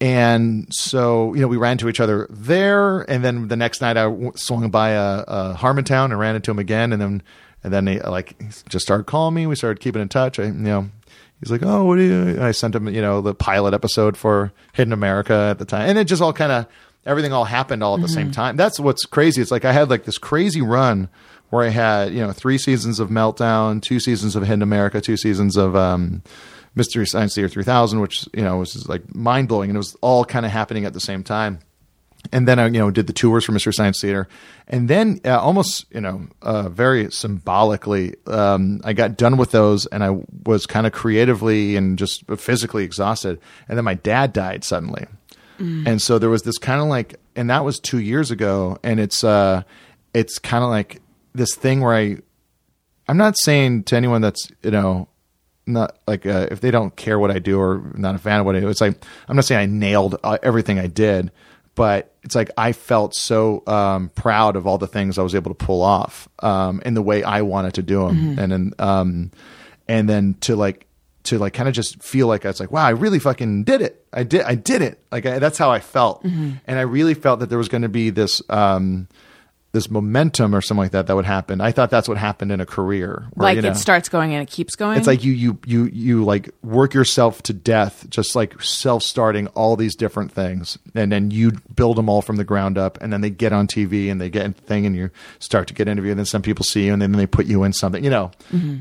and 0.01 0.67
so 0.73 1.33
you 1.33 1.41
know, 1.41 1.47
we 1.47 1.57
ran 1.57 1.73
into 1.73 1.87
each 1.87 2.01
other 2.01 2.27
there, 2.29 3.01
and 3.09 3.23
then 3.23 3.47
the 3.47 3.55
next 3.55 3.79
night 3.79 3.95
I 3.95 4.03
w- 4.03 4.33
swung 4.35 4.69
by 4.69 4.89
a, 4.89 5.19
a 5.27 5.55
Harmontown 5.57 6.05
and 6.05 6.19
ran 6.19 6.35
into 6.35 6.51
him 6.51 6.59
again, 6.59 6.91
and 6.91 7.01
then 7.01 7.23
and 7.63 7.71
then 7.71 7.87
he 7.87 7.99
like 8.01 8.35
he 8.41 8.49
just 8.67 8.83
started 8.83 9.05
calling 9.05 9.33
me. 9.35 9.47
We 9.47 9.55
started 9.55 9.79
keeping 9.79 10.01
in 10.01 10.09
touch. 10.09 10.39
I 10.39 10.45
you 10.45 10.51
know. 10.51 10.89
He's 11.39 11.49
like, 11.49 11.63
oh, 11.63 11.85
what 11.85 11.95
do 11.95 12.03
you? 12.03 12.39
I 12.39 12.51
sent 12.51 12.75
him, 12.75 12.87
you 12.87 13.01
know, 13.01 13.19
the 13.21 13.33
pilot 13.33 13.73
episode 13.73 14.15
for 14.15 14.51
Hidden 14.73 14.93
America 14.93 15.33
at 15.33 15.57
the 15.57 15.65
time, 15.65 15.89
and 15.89 15.97
it 15.97 16.03
just 16.03 16.21
all 16.21 16.33
kind 16.33 16.51
of 16.51 16.67
everything 17.05 17.33
all 17.33 17.45
happened 17.45 17.83
all 17.83 17.95
at 17.95 18.01
the 18.01 18.07
same 18.07 18.31
time. 18.31 18.55
That's 18.55 18.79
what's 18.79 19.05
crazy. 19.05 19.41
It's 19.41 19.51
like 19.51 19.65
I 19.65 19.71
had 19.71 19.89
like 19.89 20.05
this 20.05 20.17
crazy 20.17 20.61
run 20.61 21.09
where 21.49 21.65
I 21.65 21.69
had 21.69 22.13
you 22.13 22.25
know 22.25 22.31
three 22.31 22.57
seasons 22.57 22.99
of 22.99 23.09
Meltdown, 23.09 23.81
two 23.81 23.99
seasons 23.99 24.35
of 24.35 24.43
Hidden 24.43 24.61
America, 24.61 25.01
two 25.01 25.17
seasons 25.17 25.57
of 25.57 25.75
um, 25.75 26.23
Mystery 26.75 27.05
Science 27.05 27.35
Theater 27.35 27.49
3000, 27.49 27.99
which 27.99 28.27
you 28.33 28.43
know 28.43 28.57
was 28.57 28.73
just, 28.73 28.89
like 28.89 29.13
mind 29.13 29.47
blowing, 29.47 29.69
and 29.69 29.77
it 29.77 29.79
was 29.79 29.95
all 30.01 30.25
kind 30.25 30.45
of 30.45 30.51
happening 30.51 30.85
at 30.85 30.93
the 30.93 30.99
same 30.99 31.23
time. 31.23 31.59
And 32.31 32.47
then 32.47 32.59
I, 32.59 32.65
you 32.65 32.73
know, 32.77 32.91
did 32.91 33.07
the 33.07 33.13
tours 33.13 33.45
for 33.45 33.51
Mystery 33.51 33.73
Science 33.73 33.99
Theater, 33.99 34.27
and 34.67 34.87
then 34.87 35.19
uh, 35.25 35.39
almost, 35.39 35.85
you 35.91 36.01
know, 36.01 36.27
uh, 36.43 36.69
very 36.69 37.11
symbolically, 37.11 38.13
um, 38.27 38.79
I 38.83 38.93
got 38.93 39.17
done 39.17 39.37
with 39.37 39.49
those, 39.49 39.87
and 39.87 40.03
I 40.03 40.21
was 40.45 40.67
kind 40.67 40.85
of 40.85 40.93
creatively 40.93 41.75
and 41.75 41.97
just 41.97 42.23
physically 42.37 42.83
exhausted, 42.83 43.39
and 43.67 43.75
then 43.75 43.85
my 43.85 43.95
dad 43.95 44.33
died 44.33 44.63
suddenly, 44.63 45.07
and 45.87 46.01
so 46.01 46.19
there 46.19 46.29
was 46.29 46.43
this 46.43 46.57
kind 46.57 46.81
of 46.81 46.87
like, 46.87 47.19
and 47.35 47.49
that 47.49 47.63
was 47.63 47.79
two 47.79 47.99
years 47.99 48.31
ago, 48.31 48.77
and 48.83 48.99
it's, 48.99 49.23
uh, 49.23 49.63
it's 50.13 50.39
kind 50.39 50.63
of 50.63 50.69
like 50.69 51.01
this 51.33 51.55
thing 51.55 51.81
where 51.81 51.95
I, 51.95 52.17
I'm 53.07 53.17
not 53.17 53.37
saying 53.37 53.83
to 53.85 53.95
anyone 53.95 54.21
that's, 54.21 54.49
you 54.63 54.71
know, 54.71 55.07
not 55.65 55.97
like 56.07 56.25
uh, 56.25 56.47
if 56.51 56.61
they 56.61 56.71
don't 56.71 56.95
care 56.95 57.19
what 57.19 57.31
I 57.31 57.39
do 57.39 57.59
or 57.59 57.91
not 57.95 58.15
a 58.15 58.17
fan 58.17 58.39
of 58.39 58.45
what 58.45 58.55
I 58.55 58.59
do. 58.59 58.67
It's 58.67 58.81
like 58.81 59.03
I'm 59.27 59.35
not 59.35 59.45
saying 59.45 59.61
I 59.61 59.65
nailed 59.65 60.17
uh, 60.23 60.37
everything 60.43 60.79
I 60.79 60.87
did, 60.87 61.31
but 61.75 62.13
it's 62.23 62.35
like 62.35 62.49
I 62.57 62.71
felt 62.73 63.15
so 63.15 63.63
um, 63.67 64.09
proud 64.09 64.55
of 64.55 64.67
all 64.67 64.77
the 64.77 64.87
things 64.87 65.17
I 65.17 65.23
was 65.23 65.35
able 65.35 65.53
to 65.53 65.65
pull 65.65 65.81
off 65.81 66.27
um, 66.39 66.81
in 66.85 66.93
the 66.93 67.01
way 67.01 67.23
I 67.23 67.41
wanted 67.43 67.75
to 67.75 67.83
do 67.83 68.07
them, 68.07 68.17
and 68.39 68.51
then 68.51 68.73
um, 68.79 69.31
and 69.87 70.09
then 70.09 70.35
to 70.41 70.55
like 70.55 70.87
to 71.23 71.37
like 71.37 71.53
kind 71.53 71.69
of 71.69 71.75
just 71.75 72.01
feel 72.01 72.27
like 72.27 72.45
it's 72.45 72.59
like 72.59 72.71
wow, 72.71 72.85
I 72.85 72.91
really 72.91 73.19
fucking 73.19 73.63
did 73.63 73.81
it. 73.81 74.05
I 74.13 74.23
did 74.23 74.41
I 74.41 74.55
did 74.55 74.81
it. 74.81 74.99
Like 75.11 75.25
I, 75.25 75.39
that's 75.39 75.57
how 75.57 75.71
I 75.71 75.79
felt, 75.79 76.23
and 76.23 76.59
I 76.67 76.81
really 76.81 77.13
felt 77.13 77.39
that 77.39 77.49
there 77.49 77.57
was 77.57 77.69
going 77.69 77.83
to 77.83 77.89
be 77.89 78.09
this. 78.09 78.41
Um, 78.49 79.07
this 79.73 79.89
momentum 79.89 80.53
or 80.53 80.59
something 80.59 80.81
like 80.81 80.91
that 80.91 81.07
that 81.07 81.15
would 81.15 81.25
happen. 81.25 81.61
I 81.61 81.71
thought 81.71 81.89
that's 81.89 82.09
what 82.09 82.17
happened 82.17 82.51
in 82.51 82.59
a 82.59 82.65
career. 82.65 83.27
where, 83.33 83.45
like 83.45 83.55
you 83.55 83.61
know, 83.61 83.69
it 83.69 83.75
starts 83.75 84.09
going 84.09 84.33
and 84.33 84.43
it 84.43 84.49
keeps 84.49 84.75
going. 84.75 84.97
it's 84.97 85.07
like 85.07 85.23
you 85.23 85.31
you 85.31 85.57
you 85.65 85.85
you 85.85 86.25
like 86.25 86.49
work 86.61 86.93
yourself 86.93 87.41
to 87.43 87.53
death, 87.53 88.05
just 88.09 88.35
like 88.35 88.61
self 88.61 89.01
starting 89.03 89.47
all 89.47 89.77
these 89.77 89.95
different 89.95 90.31
things, 90.31 90.77
and 90.93 91.11
then 91.11 91.31
you 91.31 91.53
build 91.73 91.95
them 91.95 92.09
all 92.09 92.21
from 92.21 92.35
the 92.35 92.43
ground 92.43 92.77
up, 92.77 92.97
and 93.01 93.13
then 93.13 93.21
they 93.21 93.29
get 93.29 93.53
on 93.53 93.65
TV 93.65 94.11
and 94.11 94.19
they 94.19 94.29
get 94.29 94.43
the 94.55 94.61
thing, 94.63 94.85
and 94.85 94.95
you 94.95 95.09
start 95.39 95.67
to 95.69 95.73
get 95.73 95.87
interviewed, 95.87 96.11
and 96.11 96.19
then 96.19 96.25
some 96.25 96.41
people 96.41 96.65
see 96.65 96.85
you, 96.87 96.93
and 96.93 97.01
then 97.01 97.13
they 97.13 97.27
put 97.27 97.45
you 97.45 97.63
in 97.63 97.71
something, 97.71 98.03
you 98.03 98.09
know. 98.09 98.31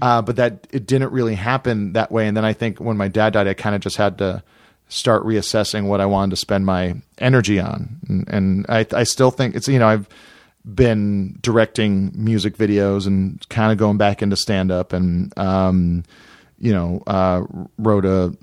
Uh, 0.02 0.22
but 0.22 0.36
that 0.36 0.66
it 0.72 0.86
didn't 0.86 1.12
really 1.12 1.36
happen 1.36 1.92
that 1.92 2.10
way, 2.10 2.26
and 2.26 2.36
then 2.36 2.44
I 2.44 2.52
think 2.52 2.80
when 2.80 2.96
my 2.96 3.08
dad 3.08 3.34
died, 3.34 3.46
I 3.46 3.54
kind 3.54 3.76
of 3.76 3.80
just 3.80 3.96
had 3.96 4.18
to 4.18 4.42
start 4.88 5.22
reassessing 5.22 5.86
what 5.86 6.00
I 6.00 6.06
wanted 6.06 6.30
to 6.30 6.36
spend 6.36 6.66
my 6.66 6.96
energy 7.18 7.60
on, 7.60 8.00
and, 8.08 8.28
and 8.28 8.66
I 8.68 8.84
I 8.92 9.04
still 9.04 9.30
think 9.30 9.54
it's 9.54 9.68
you 9.68 9.78
know 9.78 9.86
I've 9.86 10.08
been 10.64 11.38
directing 11.40 12.12
music 12.14 12.56
videos 12.56 13.06
and 13.06 13.46
kind 13.48 13.72
of 13.72 13.78
going 13.78 13.96
back 13.96 14.22
into 14.22 14.36
stand 14.36 14.70
up 14.70 14.92
and 14.92 15.36
um, 15.38 16.04
you 16.58 16.72
know 16.72 17.02
uh, 17.06 17.42
wrote 17.78 18.04
a 18.04 18.36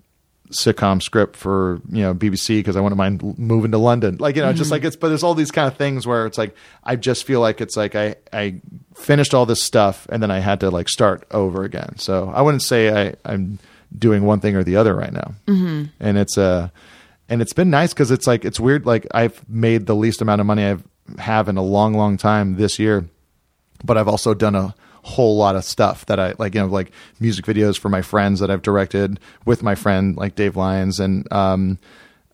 sitcom 0.49 1.01
script 1.01 1.35
for 1.35 1.81
you 1.91 2.01
know 2.01 2.13
BBC 2.13 2.59
because 2.59 2.75
I 2.75 2.81
wouldn't 2.81 2.97
mind 2.97 3.37
moving 3.37 3.71
to 3.71 3.77
London. 3.77 4.17
Like 4.19 4.35
you 4.35 4.41
know 4.41 4.53
just 4.53 4.71
like 4.71 4.83
it's 4.83 4.95
but 4.95 5.09
there's 5.09 5.23
all 5.23 5.35
these 5.35 5.51
kind 5.51 5.67
of 5.67 5.77
things 5.77 6.07
where 6.07 6.25
it's 6.25 6.37
like 6.37 6.55
I 6.83 6.95
just 6.95 7.25
feel 7.25 7.41
like 7.41 7.61
it's 7.61 7.75
like 7.75 7.95
I 7.95 8.15
I 8.31 8.61
finished 8.95 9.33
all 9.33 9.45
this 9.45 9.63
stuff 9.63 10.07
and 10.09 10.23
then 10.23 10.31
I 10.31 10.39
had 10.39 10.61
to 10.61 10.69
like 10.71 10.89
start 10.89 11.25
over 11.31 11.63
again. 11.63 11.97
So 11.97 12.31
I 12.33 12.41
wouldn't 12.41 12.63
say 12.63 13.09
I 13.09 13.15
I'm 13.25 13.59
doing 13.97 14.23
one 14.23 14.39
thing 14.39 14.55
or 14.55 14.63
the 14.63 14.75
other 14.77 14.95
right 14.95 15.13
now. 15.13 15.33
Mm-hmm. 15.47 15.85
and 15.99 16.17
it's 16.17 16.37
uh 16.37 16.69
and 17.29 17.41
it's 17.41 17.53
been 17.53 17.69
nice 17.69 17.93
because 17.93 18.11
it's 18.11 18.25
like 18.25 18.45
it's 18.45 18.59
weird 18.59 18.85
like 18.85 19.05
I've 19.13 19.47
made 19.49 19.85
the 19.85 19.95
least 19.95 20.21
amount 20.21 20.41
of 20.41 20.47
money 20.47 20.63
I've 20.65 20.83
have 21.19 21.47
in 21.49 21.57
a 21.57 21.63
long 21.63 21.93
long 21.93 22.17
time 22.17 22.55
this 22.57 22.79
year 22.79 23.05
but 23.83 23.95
I've 23.97 24.07
also 24.07 24.33
done 24.33 24.55
a 24.55 24.73
whole 25.03 25.37
lot 25.37 25.55
of 25.55 25.63
stuff 25.63 26.05
that 26.07 26.19
I 26.19 26.33
like, 26.39 26.55
you 26.55 26.61
know, 26.61 26.67
like 26.67 26.91
music 27.19 27.45
videos 27.45 27.77
for 27.79 27.89
my 27.89 28.01
friends 28.01 28.39
that 28.39 28.49
I've 28.49 28.63
directed 28.63 29.19
with 29.45 29.61
my 29.61 29.75
friend 29.75 30.17
like 30.17 30.33
Dave 30.35 30.55
Lyons 30.57 30.99
and 30.99 31.31
um, 31.31 31.77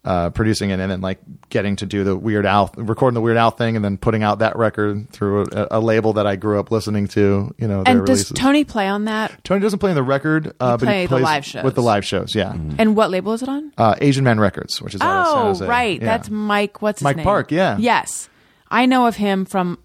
uh, 0.05 0.29
producing 0.29 0.69
it 0.69 0.79
and 0.79 0.89
then 0.89 1.01
like 1.01 1.19
getting 1.49 1.75
to 1.75 1.85
do 1.85 2.05
the 2.05 2.15
Weird 2.15 2.45
Al, 2.45 2.73
recording 2.77 3.13
the 3.13 3.21
Weird 3.21 3.35
Al 3.35 3.51
thing 3.51 3.75
and 3.75 3.83
then 3.83 3.97
putting 3.97 4.23
out 4.23 4.39
that 4.39 4.55
record 4.55 5.09
through 5.11 5.41
a, 5.51 5.67
a 5.71 5.79
label 5.81 6.13
that 6.13 6.25
I 6.25 6.37
grew 6.37 6.59
up 6.59 6.71
listening 6.71 7.07
to, 7.09 7.53
you 7.57 7.67
know, 7.67 7.83
and 7.85 7.99
does 7.99 8.09
releases. 8.09 8.31
Tony 8.37 8.63
play 8.63 8.87
on 8.87 9.03
that? 9.05 9.43
Tony 9.43 9.59
doesn't 9.61 9.79
play 9.79 9.89
on 9.89 9.95
the 9.95 10.01
record, 10.01 10.47
uh, 10.61 10.77
but 10.77 10.85
play 10.85 11.01
he 11.01 11.05
the 11.07 11.09
plays 11.09 11.23
live 11.23 11.45
shows. 11.45 11.63
with 11.65 11.75
the 11.75 11.81
live 11.83 12.05
shows. 12.05 12.33
Yeah. 12.33 12.53
And 12.77 12.95
what 12.95 13.11
label 13.11 13.33
is 13.33 13.43
it 13.43 13.49
on? 13.49 13.73
Uh, 13.77 13.95
Asian 13.99 14.23
Man 14.23 14.39
Records, 14.39 14.81
which 14.81 14.95
is 14.95 15.01
out 15.01 15.21
of 15.21 15.27
San 15.27 15.37
Oh, 15.37 15.43
Jose. 15.49 15.67
right. 15.67 15.99
Yeah. 15.99 16.05
That's 16.05 16.29
Mike. 16.29 16.81
What's 16.81 16.99
his 16.99 17.03
Mike 17.03 17.17
name? 17.17 17.23
Park, 17.25 17.51
yeah. 17.51 17.77
Yes, 17.77 18.29
I 18.73 18.85
know 18.87 19.07
of 19.07 19.15
him 19.15 19.45
from 19.45 19.77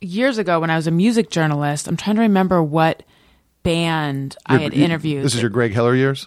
years 0.00 0.38
ago 0.38 0.60
when 0.60 0.70
I 0.70 0.76
was 0.76 0.86
a 0.86 0.90
music 0.90 1.30
journalist. 1.30 1.86
I'm 1.86 1.96
trying 1.96 2.16
to 2.16 2.22
remember 2.22 2.62
what 2.62 3.02
band 3.62 4.36
I 4.46 4.58
had 4.58 4.74
you- 4.74 4.84
interviewed. 4.84 5.24
This 5.24 5.34
is 5.34 5.42
your 5.42 5.50
Greg 5.50 5.72
Heller 5.72 5.94
years? 5.94 6.26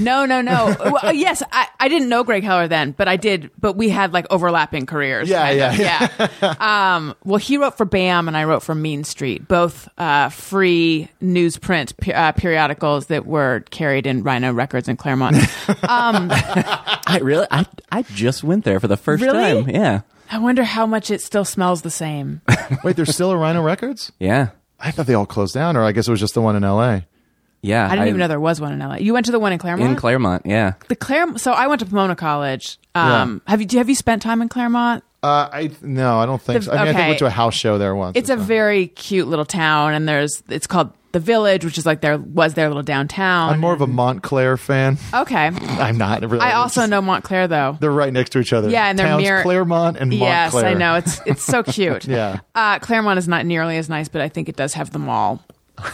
No, 0.00 0.26
no, 0.26 0.40
no. 0.42 0.74
well, 1.02 1.14
yes, 1.14 1.40
I, 1.52 1.68
I 1.78 1.88
didn't 1.88 2.08
know 2.08 2.24
Greg 2.24 2.42
Heller 2.42 2.66
then, 2.66 2.90
but 2.90 3.06
I 3.06 3.16
did. 3.16 3.50
But 3.60 3.74
we 3.76 3.88
had 3.88 4.12
like 4.12 4.26
overlapping 4.28 4.86
careers. 4.86 5.28
Yeah, 5.28 5.46
kind 5.46 5.60
of, 5.60 5.78
yeah, 5.78 6.28
yeah. 6.42 6.94
um, 6.96 7.14
well, 7.24 7.36
he 7.38 7.58
wrote 7.58 7.76
for 7.76 7.86
BAM, 7.86 8.26
and 8.26 8.36
I 8.36 8.42
wrote 8.44 8.64
for 8.64 8.74
Mean 8.74 9.04
Street, 9.04 9.46
both 9.46 9.88
uh, 9.96 10.30
free 10.30 11.08
newsprint 11.22 11.96
pe- 11.96 12.12
uh, 12.12 12.32
periodicals 12.32 13.06
that 13.06 13.24
were 13.24 13.60
carried 13.70 14.06
in 14.08 14.24
Rhino 14.24 14.52
Records 14.52 14.88
in 14.88 14.96
Claremont. 14.96 15.36
I 15.68 17.20
really, 17.22 17.46
I, 17.50 17.64
I 17.92 18.02
just 18.02 18.42
went 18.44 18.64
there 18.64 18.80
for 18.80 18.88
the 18.88 18.96
first 18.96 19.22
Really? 19.22 19.62
time. 19.62 19.70
Yeah, 19.70 20.00
I 20.30 20.38
wonder 20.38 20.62
how 20.64 20.86
much 20.86 21.10
it 21.10 21.20
still 21.22 21.44
smells 21.44 21.82
the 21.82 21.90
same. 21.90 22.40
Wait, 22.84 22.96
there's 22.96 23.14
still 23.14 23.30
a 23.30 23.36
Rhino 23.36 23.62
Records? 23.62 24.12
yeah, 24.18 24.50
I 24.80 24.90
thought 24.90 25.06
they 25.06 25.14
all 25.14 25.26
closed 25.26 25.54
down, 25.54 25.76
or 25.76 25.82
I 25.84 25.92
guess 25.92 26.06
it 26.08 26.10
was 26.10 26.20
just 26.20 26.34
the 26.34 26.42
one 26.42 26.54
in 26.56 26.64
L.A. 26.64 27.06
yeah. 27.62 27.86
I 27.86 27.90
didn't 27.96 28.08
even 28.08 28.18
know 28.20 28.28
there 28.28 28.38
was 28.40 28.60
one 28.60 28.72
in 28.72 28.78
LA. 28.78 28.96
You 28.96 29.12
went 29.14 29.26
to 29.26 29.32
the 29.32 29.38
one 29.38 29.52
in 29.52 29.58
Claremont. 29.58 29.90
in 29.90 29.96
Claremont. 29.96 30.42
Yeah, 30.46 30.74
the 30.88 30.96
Claremont. 30.96 31.40
So 31.40 31.52
I 31.52 31.66
went 31.66 31.80
to 31.80 31.86
Pomona 31.86 32.14
College. 32.16 32.78
Um, 32.94 33.42
Have 33.46 33.60
you 33.60 33.78
have 33.78 33.88
you 33.88 33.94
spent 33.94 34.22
time 34.22 34.42
in 34.42 34.48
Claremont? 34.48 35.02
Uh, 35.22 35.48
I 35.52 35.70
no, 35.82 36.18
I 36.20 36.26
don't 36.26 36.40
think 36.40 36.60
The- 36.60 36.66
so. 36.66 36.72
I 36.72 36.74
mean, 36.76 36.82
I 36.82 36.84
think 36.86 36.96
I 36.96 37.00
okay. 37.00 37.08
went 37.08 37.18
to 37.20 37.26
a 37.26 37.30
house 37.30 37.54
show 37.54 37.78
there 37.78 37.94
once. 37.96 38.16
It's 38.16 38.30
a 38.30 38.36
very 38.36 38.86
cute 38.88 39.26
little 39.28 39.44
town, 39.44 39.94
and 39.94 40.08
there's 40.08 40.42
it's 40.48 40.66
called 40.68 40.92
the 41.12 41.20
Village, 41.20 41.64
which 41.64 41.78
is 41.78 41.86
like 41.86 42.00
their 42.00 42.18
was 42.18 42.54
their 42.54 42.68
little 42.68 42.82
downtown. 42.82 43.54
I'm 43.54 43.60
more 43.60 43.72
of 43.72 43.80
a 43.80 43.86
Montclair 43.86 44.56
fan. 44.56 44.98
okay. 45.14 45.46
I'm 45.52 45.96
not. 45.98 46.20
Really. 46.22 46.40
I 46.40 46.52
also 46.52 46.84
know 46.86 47.00
Montclair 47.00 47.48
though. 47.48 47.76
They're 47.80 47.90
right 47.90 48.12
next 48.12 48.30
to 48.30 48.40
each 48.40 48.52
other. 48.52 48.68
Yeah, 48.68 48.86
and 48.90 48.98
they're 48.98 49.06
Towns 49.06 49.22
mirror- 49.22 49.42
Claremont 49.42 49.96
and 49.96 50.10
Montclair. 50.10 50.28
Yes, 50.28 50.54
I 50.54 50.74
know 50.74 50.94
it's 50.96 51.20
it's 51.26 51.42
so 51.42 51.62
cute. 51.64 52.06
Yeah. 52.06 52.40
uh, 52.54 52.78
Claremont 52.80 53.18
is 53.18 53.26
not 53.28 53.46
nearly 53.46 53.78
as 53.78 53.88
nice, 53.88 54.08
but 54.08 54.20
I 54.20 54.28
think 54.28 54.48
it 54.48 54.56
does 54.56 54.74
have 54.74 54.90
the 54.92 54.98
mall. 54.98 55.42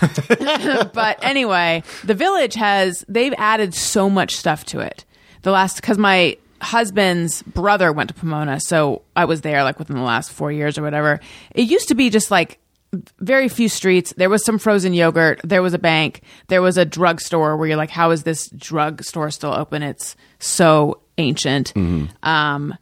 but 0.93 1.19
anyway, 1.23 1.83
the 2.05 2.15
village 2.15 2.55
has 2.55 3.05
they've 3.09 3.35
added 3.39 3.75
so 3.75 4.09
much 4.11 4.35
stuff 4.37 4.65
to 4.67 4.81
it. 4.81 5.05
The 5.43 5.51
last 5.51 5.77
because 5.77 5.99
my 5.99 6.39
husband's 6.61 7.43
brother 7.43 7.93
went 7.93 8.09
to 8.09 8.15
Pomona, 8.15 8.59
so 8.61 9.03
I 9.15 9.27
was 9.27 9.43
there 9.43 9.63
like 9.63 9.79
within 9.79 9.97
the 9.97 10.03
last 10.03 10.33
four 10.33 10.51
years 10.51 10.79
or 10.79 10.83
whatever. 10.83 11.21
It 11.55 11.63
used 11.63 11.89
to 11.89 11.95
be 11.95 12.11
just 12.11 12.31
like 12.31 12.59
very 13.19 13.49
few 13.49 13.69
streets. 13.69 14.13
There 14.17 14.31
was 14.31 14.45
some 14.45 14.59
frozen 14.59 14.95
yogurt. 14.95 15.41
There 15.45 15.63
was 15.63 15.75
a 15.75 15.79
bank. 15.79 16.23
There 16.49 16.63
was 16.63 16.77
a 16.79 16.85
drugstore 16.85 17.57
where 17.57 17.69
you're 17.69 17.77
like, 17.77 17.91
how 17.91 18.11
is 18.11 18.23
this 18.25 18.49
drugstore 18.51 19.31
still 19.31 19.53
open? 19.53 19.83
It's 19.83 20.17
so 20.39 21.01
ancient. 21.19 21.73
Um, 22.23 22.77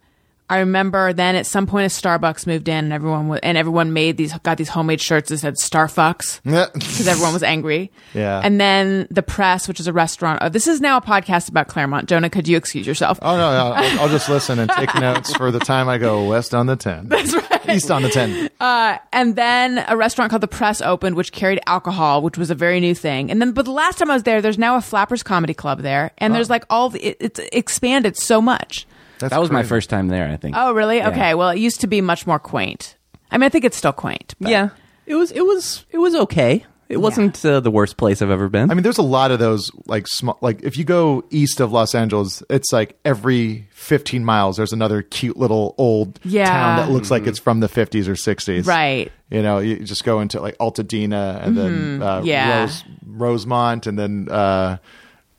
I 0.49 0.59
remember 0.59 1.13
then 1.13 1.35
at 1.35 1.45
some 1.47 1.65
point 1.65 1.85
a 1.85 1.89
Starbucks 1.89 2.45
moved 2.45 2.67
in 2.67 2.75
and 2.85 2.93
everyone 2.93 3.39
and 3.41 3.57
everyone 3.57 3.93
made 3.93 4.17
these 4.17 4.37
got 4.39 4.57
these 4.57 4.69
homemade 4.69 5.01
shirts 5.01 5.29
that 5.29 5.37
said 5.39 5.55
Starfucks 5.55 6.41
Yeah. 6.43 6.67
because 6.73 7.07
everyone 7.07 7.33
was 7.33 7.43
angry. 7.43 7.91
Yeah. 8.13 8.41
And 8.43 8.59
then 8.59 9.07
the 9.09 9.23
press, 9.23 9.67
which 9.67 9.79
is 9.79 9.87
a 9.87 9.93
restaurant. 9.93 10.39
Oh, 10.43 10.49
this 10.49 10.67
is 10.67 10.79
now 10.81 10.97
a 10.97 11.01
podcast 11.01 11.49
about 11.49 11.69
Claremont. 11.69 12.07
Jonah, 12.09 12.29
could 12.29 12.47
you 12.47 12.57
excuse 12.57 12.85
yourself? 12.85 13.17
Oh 13.21 13.35
no, 13.37 13.51
no 13.51 13.73
I'll, 13.73 14.01
I'll 14.01 14.09
just 14.09 14.29
listen 14.29 14.59
and 14.59 14.69
take 14.69 14.93
notes 14.99 15.33
for 15.35 15.49
the 15.49 15.59
time 15.59 15.87
I 15.89 15.97
go 15.97 16.25
west 16.25 16.53
on 16.53 16.67
the 16.67 16.75
ten. 16.75 17.07
That's 17.07 17.33
right. 17.33 17.52
East 17.69 17.89
on 17.91 18.01
the 18.01 18.09
ten. 18.09 18.49
Uh, 18.59 18.97
and 19.11 19.35
then 19.35 19.83
a 19.87 19.95
restaurant 19.97 20.29
called 20.29 20.41
the 20.43 20.47
Press 20.47 20.81
opened, 20.81 21.15
which 21.15 21.31
carried 21.31 21.59
alcohol, 21.67 22.21
which 22.21 22.37
was 22.37 22.49
a 22.51 22.55
very 22.55 22.79
new 22.79 22.95
thing. 22.95 23.29
And 23.31 23.41
then, 23.41 23.51
but 23.51 23.65
the 23.65 23.71
last 23.71 23.97
time 23.99 24.09
I 24.09 24.13
was 24.13 24.23
there, 24.23 24.41
there's 24.41 24.57
now 24.57 24.75
a 24.75 24.81
Flappers 24.81 25.23
Comedy 25.23 25.53
Club 25.53 25.81
there, 25.81 26.11
and 26.17 26.33
there's 26.35 26.49
like 26.49 26.65
all 26.69 26.89
the, 26.89 26.99
it, 27.09 27.17
it's 27.19 27.39
expanded 27.51 28.17
so 28.17 28.41
much. 28.41 28.87
That's 29.19 29.31
That 29.31 29.39
was 29.39 29.51
my 29.51 29.63
first 29.63 29.89
time 29.89 30.07
there. 30.07 30.29
I 30.29 30.37
think. 30.37 30.55
Oh, 30.57 30.73
really? 30.73 30.97
Yeah. 30.97 31.09
Okay. 31.09 31.33
Well, 31.33 31.49
it 31.49 31.59
used 31.59 31.81
to 31.81 31.87
be 31.87 32.01
much 32.01 32.27
more 32.27 32.39
quaint. 32.39 32.97
I 33.31 33.37
mean, 33.37 33.45
I 33.45 33.49
think 33.49 33.65
it's 33.65 33.77
still 33.77 33.93
quaint. 33.93 34.35
But 34.39 34.51
yeah. 34.51 34.69
It 35.05 35.15
was. 35.15 35.31
It 35.31 35.45
was. 35.45 35.85
It 35.91 35.97
was 35.97 36.15
okay. 36.15 36.65
It 36.89 36.97
wasn't 36.97 37.43
uh, 37.45 37.59
the 37.59 37.71
worst 37.71 37.97
place 37.97 38.21
I've 38.21 38.29
ever 38.29 38.49
been. 38.49 38.69
I 38.69 38.73
mean, 38.73 38.83
there's 38.83 38.97
a 38.97 39.01
lot 39.03 39.31
of 39.31 39.39
those 39.39 39.71
like 39.87 40.07
small. 40.07 40.37
Like 40.41 40.61
if 40.63 40.77
you 40.77 40.83
go 40.83 41.23
east 41.31 41.59
of 41.59 41.71
Los 41.71 41.95
Angeles, 41.95 42.43
it's 42.49 42.71
like 42.71 42.97
every 43.03 43.67
15 43.71 44.23
miles 44.23 44.57
there's 44.57 44.73
another 44.73 45.01
cute 45.01 45.37
little 45.37 45.73
old 45.77 46.19
Yeah. 46.23 46.45
town 46.49 46.77
that 46.77 46.91
looks 46.93 47.09
like 47.09 47.25
it's 47.25 47.39
from 47.39 47.61
the 47.61 47.67
50s 47.69 48.07
or 48.07 48.13
60s. 48.13 48.67
Right. 48.67 49.11
You 49.31 49.41
know, 49.41 49.57
you 49.59 49.77
just 49.79 50.03
go 50.03 50.19
into 50.19 50.39
like 50.39 50.57
Altadena 50.59 51.43
and 51.43 51.57
then 51.57 52.03
uh, 52.03 52.17
Mm-hmm. 52.19 52.27
Yeah. 52.27 52.59
Rose, 52.61 52.83
Rosemont 53.07 53.87
and 53.87 53.97
then 53.97 54.27
uh, 54.29 54.77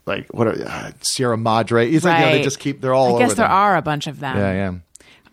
like 0.05 0.27
what 0.33 0.47
are 0.47 0.61
uh, 0.67 0.91
Sierra 1.01 1.37
Madre. 1.37 1.89
It's 1.89 2.03
like 2.03 2.17
you 2.19 2.25
know, 2.25 2.31
they 2.31 2.37
Right. 2.37 2.43
just 2.43 2.59
keep. 2.59 2.81
They're 2.81 2.93
all. 2.93 3.15
I 3.15 3.19
guess 3.19 3.31
over 3.31 3.35
there 3.35 3.47
them. 3.47 3.55
are 3.55 3.77
a 3.77 3.81
bunch 3.81 4.07
of 4.07 4.19
them. 4.19 4.35
Yeah, 4.37 4.51
yeah. 4.53 4.69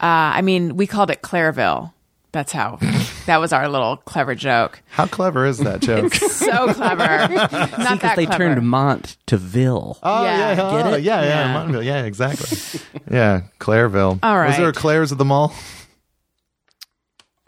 Uh, 0.01 0.37
I 0.37 0.43
mean, 0.43 0.77
we 0.77 0.87
called 0.87 1.11
it 1.11 1.23
Clareville. 1.23 1.93
That's 2.33 2.51
how. 2.53 2.79
that 3.27 3.37
was 3.39 3.53
our 3.53 3.69
little 3.69 3.99
clever 3.99 4.35
joke. 4.35 4.83
How 4.91 5.07
clever 5.07 5.45
is 5.47 5.59
that 5.59 5.81
joke? 5.81 6.15
So 6.43 6.73
clever. 6.75 7.29
Not 7.29 7.51
because 7.51 8.01
that 8.01 8.17
they 8.17 8.27
clever. 8.27 8.55
turned 8.55 8.67
Mont 8.69 9.17
to 9.27 9.37
Ville. 9.37 9.99
Oh 10.03 10.25
Yeah. 10.25 10.39
yeah, 10.39 10.55
Get 10.57 10.65
oh, 10.87 10.93
it? 10.95 11.03
yeah, 11.03 11.23
yeah, 11.23 11.29
Yeah. 11.47 11.53
Montville. 11.53 11.83
yeah, 11.83 12.03
exactly. 12.05 12.81
yeah, 13.11 13.43
Clareville. 13.59 14.19
All 14.23 14.37
Was 14.37 14.57
there 14.57 14.69
a. 14.71 14.73
Claire's 14.73 15.13
at 15.13 15.19
the 15.19 15.25
mall? 15.25 15.55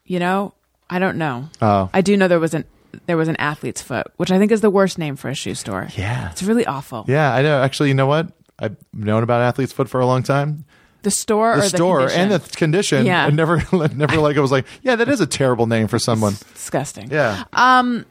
You 0.05 0.19
know, 0.19 0.53
I 0.91 0.99
don't 0.99 1.17
know. 1.19 1.49
Oh. 1.63 1.89
I 1.93 2.03
do 2.03 2.17
know 2.17 2.29
there 2.29 2.39
was 2.41 2.55
an 2.55 2.65
there 3.07 3.17
was 3.17 3.29
an 3.29 3.37
athlete's 3.37 3.83
foot, 3.83 4.07
which 4.17 4.31
I 4.31 4.39
think 4.39 4.53
is 4.53 4.61
the 4.61 4.71
worst 4.71 4.99
name 4.99 5.17
for 5.17 5.29
a 5.29 5.35
shoe 5.35 5.55
store. 5.55 5.89
Yeah. 5.97 6.31
It's 6.31 6.43
really 6.43 6.67
awful. 6.67 7.05
Yeah, 7.09 7.35
I 7.35 7.43
know. 7.43 7.61
Actually, 7.63 7.89
you 7.89 7.95
know 7.95 8.07
what? 8.07 8.29
I've 8.59 8.77
known 8.93 9.23
about 9.25 9.41
athlete's 9.43 9.73
foot 9.73 9.89
for 9.89 9.99
a 10.01 10.07
long 10.07 10.23
time. 10.23 10.65
The 11.05 11.11
store 11.13 11.57
The 11.57 11.63
or 11.63 11.69
store 11.69 12.01
the 12.03 12.07
condition? 12.09 12.21
and 12.33 12.43
the 12.43 12.57
condition. 12.57 13.07
Yeah. 13.07 13.27
I 13.27 13.31
never, 13.31 13.57
never 13.95 14.17
like. 14.21 14.37
I 14.37 14.41
was 14.41 14.51
like, 14.51 14.67
yeah, 14.83 14.97
that 14.97 15.09
is 15.09 15.21
a 15.21 15.27
terrible 15.27 15.67
name 15.67 15.87
for 15.87 15.99
someone. 15.99 16.35
disgusting. 16.55 17.11
Yeah. 17.11 17.45
Um, 17.53 18.05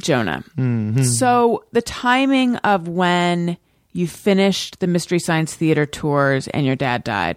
Jonah. 0.00 0.44
Mm-hmm. 0.58 1.02
So 1.04 1.64
the 1.72 1.80
timing 1.82 2.56
of 2.56 2.88
when 2.88 3.56
you 3.92 4.06
finished 4.08 4.80
the 4.80 4.86
Mystery 4.88 5.20
Science 5.20 5.54
Theater 5.54 5.86
tours 5.86 6.48
and 6.48 6.66
your 6.66 6.76
dad 6.76 7.04
died. 7.04 7.36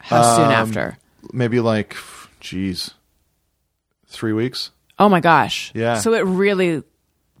How 0.00 0.22
Um, 0.22 0.36
soon 0.36 0.50
after? 0.52 0.98
Maybe 1.32 1.60
like, 1.60 1.96
geez, 2.40 2.90
three 4.08 4.32
weeks. 4.32 4.70
Oh 4.98 5.08
my 5.08 5.20
gosh. 5.20 5.70
Yeah. 5.74 5.98
So 5.98 6.14
it 6.14 6.24
really, 6.24 6.82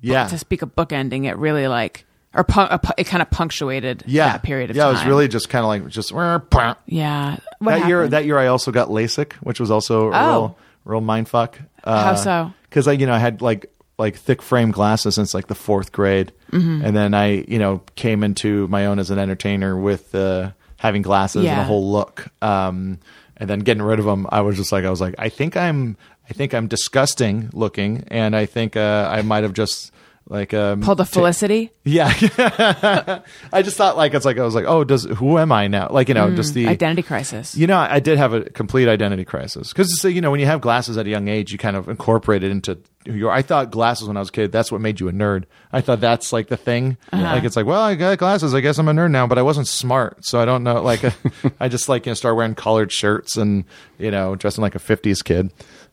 Yeah. 0.00 0.28
to 0.28 0.38
speak 0.38 0.62
of 0.62 0.74
bookending, 0.76 1.24
it 1.24 1.36
really 1.36 1.66
like, 1.66 2.04
or 2.38 2.44
pu- 2.44 2.92
it 2.96 3.04
kind 3.04 3.20
of 3.22 3.30
punctuated 3.30 4.04
yeah. 4.06 4.32
that 4.32 4.42
period 4.42 4.70
of 4.70 4.76
yeah, 4.76 4.84
time. 4.84 4.92
Yeah, 4.94 5.00
it 5.00 5.04
was 5.04 5.08
really 5.08 5.28
just 5.28 5.48
kind 5.48 5.64
of 5.64 5.68
like 5.68 5.88
just 5.88 6.12
Yeah. 6.12 7.36
What 7.58 7.78
that 7.80 7.88
year. 7.88 8.08
That 8.08 8.24
year, 8.24 8.38
I 8.38 8.46
also 8.46 8.70
got 8.70 8.88
LASIK, 8.88 9.32
which 9.34 9.60
was 9.60 9.70
also 9.70 10.12
a 10.12 10.16
Oh. 10.16 10.26
real, 10.30 10.58
real 10.84 11.00
mind 11.00 11.28
fuck. 11.28 11.58
Uh, 11.84 12.04
How 12.04 12.14
so? 12.14 12.52
Because 12.62 12.86
I, 12.88 12.92
you 12.92 13.06
know, 13.06 13.12
I 13.14 13.18
had 13.18 13.42
like 13.42 13.70
like 13.98 14.16
thick 14.16 14.40
frame 14.42 14.70
glasses 14.70 15.16
since 15.16 15.34
like 15.34 15.48
the 15.48 15.54
fourth 15.56 15.90
grade, 15.92 16.32
Mm-hmm. 16.52 16.84
and 16.84 16.96
then 16.96 17.14
I, 17.14 17.44
you 17.48 17.58
know, 17.58 17.82
came 17.96 18.22
into 18.22 18.68
my 18.68 18.86
own 18.86 18.98
as 18.98 19.10
an 19.10 19.18
entertainer 19.18 19.76
with 19.76 20.14
uh, 20.14 20.52
having 20.78 21.02
glasses 21.02 21.44
and 21.44 21.60
a 21.60 21.64
whole 21.64 21.90
look. 21.90 22.28
Um, 22.40 23.00
and 23.36 23.50
then 23.50 23.60
getting 23.60 23.82
rid 23.82 23.98
of 23.98 24.04
them, 24.04 24.26
I 24.30 24.40
was 24.42 24.56
just 24.56 24.72
like, 24.72 24.84
I 24.84 24.90
was 24.90 25.00
like, 25.00 25.14
I 25.18 25.28
think 25.28 25.56
I'm, 25.56 25.96
I 26.30 26.32
think 26.32 26.54
I'm 26.54 26.68
disgusting 26.68 27.50
looking, 27.52 28.04
and 28.08 28.34
I 28.36 28.46
think 28.46 28.76
uh, 28.76 29.08
I 29.10 29.22
might 29.22 29.42
have 29.42 29.52
just 29.52 29.92
like 30.28 30.52
um, 30.52 30.82
ta- 30.82 30.94
Felicity? 31.04 31.72
yeah. 31.84 32.12
I 33.52 33.62
just 33.62 33.76
thought 33.76 33.96
like 33.96 34.12
it's 34.14 34.24
like 34.26 34.38
I 34.38 34.42
was 34.44 34.54
like, 34.54 34.66
oh, 34.66 34.84
does 34.84 35.04
who 35.04 35.38
am 35.38 35.50
I 35.52 35.68
now? 35.68 35.88
Like 35.90 36.08
you 36.08 36.14
know, 36.14 36.34
just 36.34 36.54
the 36.54 36.68
Identity 36.68 37.02
crisis. 37.02 37.54
you 37.56 37.66
know, 37.66 37.78
I 37.78 37.98
did 38.00 38.18
have 38.18 38.32
a 38.34 38.42
complete 38.42 38.88
identity 38.88 39.24
crisis 39.24 39.72
because 39.72 40.04
you 40.04 40.20
know 40.20 40.30
when 40.30 40.40
you 40.40 40.46
have 40.46 40.60
glasses 40.60 40.98
at 40.98 41.06
a 41.06 41.10
young 41.10 41.28
age, 41.28 41.50
you 41.52 41.58
kind 41.58 41.76
of 41.76 41.88
incorporate 41.88 42.42
it 42.42 42.50
into 42.50 42.78
who 43.06 43.14
you 43.14 43.28
are. 43.28 43.32
I 43.32 43.40
thought 43.42 43.70
glasses 43.70 44.06
when 44.06 44.16
I 44.16 44.20
was 44.20 44.28
a 44.28 44.32
kid. 44.32 44.52
That's 44.52 44.70
what 44.70 44.80
made 44.82 45.00
you 45.00 45.08
a 45.08 45.12
nerd. 45.12 45.44
I 45.72 45.80
thought 45.80 46.00
that's 46.00 46.32
like 46.32 46.48
the 46.48 46.56
thing. 46.58 46.98
Like 47.12 47.44
it's 47.44 47.56
like, 47.56 47.66
well, 47.66 47.80
I 47.80 47.94
got 47.94 48.18
glasses. 48.18 48.54
I 48.54 48.60
guess 48.60 48.78
I'm 48.78 48.88
a 48.88 48.92
nerd 48.92 49.10
now, 49.10 49.26
but 49.26 49.38
I 49.38 49.42
wasn't 49.42 49.66
smart, 49.66 50.24
so 50.26 50.40
I 50.40 50.44
don't 50.44 50.62
know. 50.62 50.82
Like 50.82 51.02
I 51.60 51.68
just 51.68 51.88
like 51.88 52.04
you 52.04 52.10
know 52.10 52.14
start 52.14 52.36
wearing 52.36 52.54
collared 52.54 52.92
shirts 52.92 53.36
and 53.38 53.64
you 53.98 54.10
know 54.10 54.34
dressing 54.36 54.60
like 54.62 54.74
a 54.74 54.78
'50s 54.78 55.24
kid. 55.24 55.50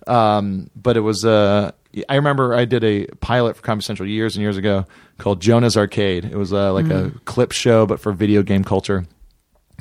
Um, 0.08 0.70
but 0.76 0.98
it 0.98 1.00
was 1.00 1.26
uh, 1.26 1.72
I 2.10 2.16
remember 2.16 2.54
I 2.54 2.66
did 2.66 2.84
a 2.84 3.06
pilot 3.22 3.56
for 3.56 3.62
Comedy 3.62 3.84
Central 3.86 4.08
years 4.10 4.36
and 4.36 4.42
years 4.42 4.58
ago 4.58 4.86
called 5.18 5.42
Jonah's 5.42 5.78
Arcade. 5.78 6.26
It 6.26 6.36
was 6.36 6.52
uh, 6.54 6.74
like 6.74 6.90
a 6.90 7.12
clip 7.26 7.52
show, 7.52 7.86
but 7.86 8.00
for 8.00 8.12
video 8.12 8.44
game 8.44 8.64
culture 8.64 9.06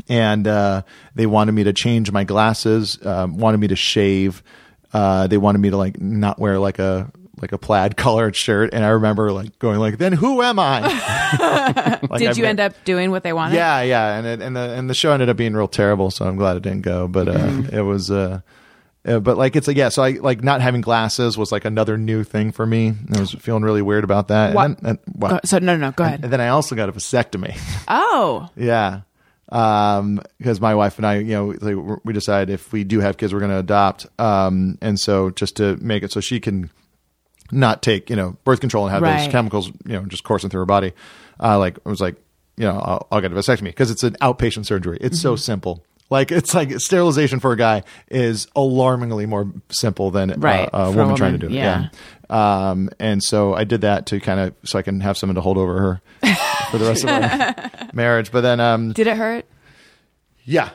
and 0.08 0.46
uh, 0.46 0.82
they 1.14 1.26
wanted 1.26 1.52
me 1.52 1.64
to 1.64 1.72
change 1.72 2.10
my 2.10 2.24
glasses, 2.24 2.98
um, 3.06 3.38
wanted 3.38 3.58
me 3.60 3.68
to 3.68 3.76
shave. 3.76 4.42
Uh, 4.92 5.26
they 5.26 5.38
wanted 5.38 5.58
me 5.58 5.70
to 5.70 5.76
like 5.76 6.00
not 6.00 6.38
wear 6.38 6.58
like 6.58 6.78
a 6.78 7.10
like 7.40 7.52
a 7.52 7.58
plaid 7.58 7.96
colored 7.96 8.36
shirt. 8.36 8.70
And 8.74 8.84
I 8.84 8.88
remember 8.88 9.32
like 9.32 9.58
going 9.58 9.78
like, 9.78 9.98
then 9.98 10.12
who 10.12 10.42
am 10.42 10.58
I? 10.58 10.80
Like, 12.10 12.18
Did 12.20 12.28
I've 12.28 12.36
you 12.36 12.42
got- 12.44 12.48
end 12.50 12.60
up 12.60 12.74
doing 12.84 13.10
what 13.10 13.22
they 13.22 13.32
wanted? 13.32 13.54
Yeah, 13.56 13.80
yeah, 13.82 14.16
and 14.18 14.26
it, 14.26 14.42
and 14.42 14.54
the 14.54 14.60
and 14.60 14.88
the 14.90 14.94
show 14.94 15.12
ended 15.12 15.28
up 15.28 15.36
being 15.36 15.54
real 15.54 15.66
terrible. 15.68 16.10
So 16.10 16.26
I'm 16.26 16.36
glad 16.36 16.56
it 16.56 16.62
didn't 16.62 16.82
go. 16.82 17.08
But 17.08 17.28
uh, 17.28 17.62
it 17.72 17.80
was. 17.80 18.10
Uh, 18.10 18.40
uh, 19.06 19.18
but 19.20 19.36
like 19.36 19.54
it's 19.56 19.66
like 19.68 19.76
yeah, 19.76 19.88
so 19.90 20.02
I 20.02 20.10
like 20.12 20.42
not 20.42 20.60
having 20.60 20.80
glasses 20.80 21.36
was 21.38 21.52
like 21.52 21.64
another 21.64 21.96
new 21.98 22.24
thing 22.24 22.52
for 22.52 22.64
me. 22.66 22.94
I 23.14 23.20
was 23.20 23.32
feeling 23.32 23.62
really 23.62 23.82
weird 23.82 24.04
about 24.04 24.28
that. 24.28 24.54
What? 24.54 24.66
And 24.66 24.76
then, 24.78 24.98
and? 25.06 25.20
Go- 25.20 25.40
so 25.44 25.58
no, 25.58 25.76
no, 25.76 25.86
no. 25.88 25.92
Go 25.92 26.04
ahead. 26.04 26.24
and 26.24 26.32
then 26.32 26.40
I 26.40 26.48
also 26.48 26.74
got 26.74 26.88
a 26.88 26.92
vasectomy. 26.92 27.56
oh, 27.88 28.48
Yeah. 28.56 29.02
Um, 29.52 30.20
because 30.38 30.60
my 30.60 30.74
wife 30.74 30.96
and 30.98 31.06
I, 31.06 31.18
you 31.18 31.32
know, 31.34 31.54
like, 31.60 32.00
we 32.04 32.12
decided 32.12 32.52
if 32.52 32.72
we 32.72 32.82
do 32.82 33.00
have 33.00 33.18
kids, 33.18 33.32
we're 33.32 33.40
going 33.40 33.52
to 33.52 33.58
adopt. 33.58 34.06
Um, 34.18 34.78
and 34.80 34.98
so 34.98 35.30
just 35.30 35.56
to 35.58 35.76
make 35.76 36.02
it 36.02 36.10
so 36.10 36.20
she 36.20 36.40
can 36.40 36.70
not 37.52 37.82
take, 37.82 38.08
you 38.10 38.16
know, 38.16 38.36
birth 38.44 38.60
control 38.60 38.84
and 38.86 38.92
have 38.92 39.02
Right. 39.02 39.18
those 39.24 39.28
chemicals, 39.30 39.68
you 39.84 39.92
know, 39.92 40.06
just 40.06 40.24
coursing 40.24 40.50
through 40.50 40.60
her 40.60 40.66
body. 40.66 40.92
Uh, 41.38 41.58
like, 41.58 41.78
I 41.84 41.88
was 41.88 42.00
like, 42.00 42.16
you 42.56 42.64
know, 42.64 42.78
I'll, 42.78 43.06
I'll 43.12 43.20
get 43.20 43.30
a 43.32 43.34
vasectomy 43.34 43.64
because 43.64 43.90
it's 43.90 44.02
an 44.02 44.14
outpatient 44.22 44.64
surgery. 44.66 44.98
It's 45.00 45.20
so 45.20 45.36
simple. 45.36 45.84
Like, 46.10 46.30
it's 46.30 46.54
like 46.54 46.70
sterilization 46.80 47.40
for 47.40 47.52
a 47.52 47.56
guy 47.56 47.82
is 48.08 48.46
alarmingly 48.54 49.26
more 49.26 49.50
simple 49.70 50.10
than 50.10 50.30
uh, 50.32 50.36
Right, 50.38 50.68
a 50.72 50.92
for 50.92 51.00
a 51.00 51.02
woman 51.02 51.16
trying 51.16 51.32
to 51.32 51.38
do 51.38 51.46
it. 51.46 51.52
yeah. 51.52 51.88
Yeah. 52.30 52.68
Um, 52.70 52.90
and 52.98 53.22
so 53.22 53.54
I 53.54 53.64
did 53.64 53.82
that 53.82 54.06
to 54.06 54.20
kind 54.20 54.40
of, 54.40 54.54
so 54.64 54.78
I 54.78 54.82
can 54.82 55.00
have 55.00 55.16
someone 55.16 55.34
to 55.36 55.40
hold 55.40 55.56
over 55.58 55.78
her 55.80 56.00
for 56.70 56.78
the 56.78 56.84
rest 56.86 57.04
of 57.04 57.10
our 57.10 57.88
marriage. 57.92 58.30
But 58.32 58.42
then, 58.42 58.60
um, 58.60 58.92
did 58.92 59.06
it 59.06 59.16
hurt? 59.16 59.44
yeah. 60.44 60.70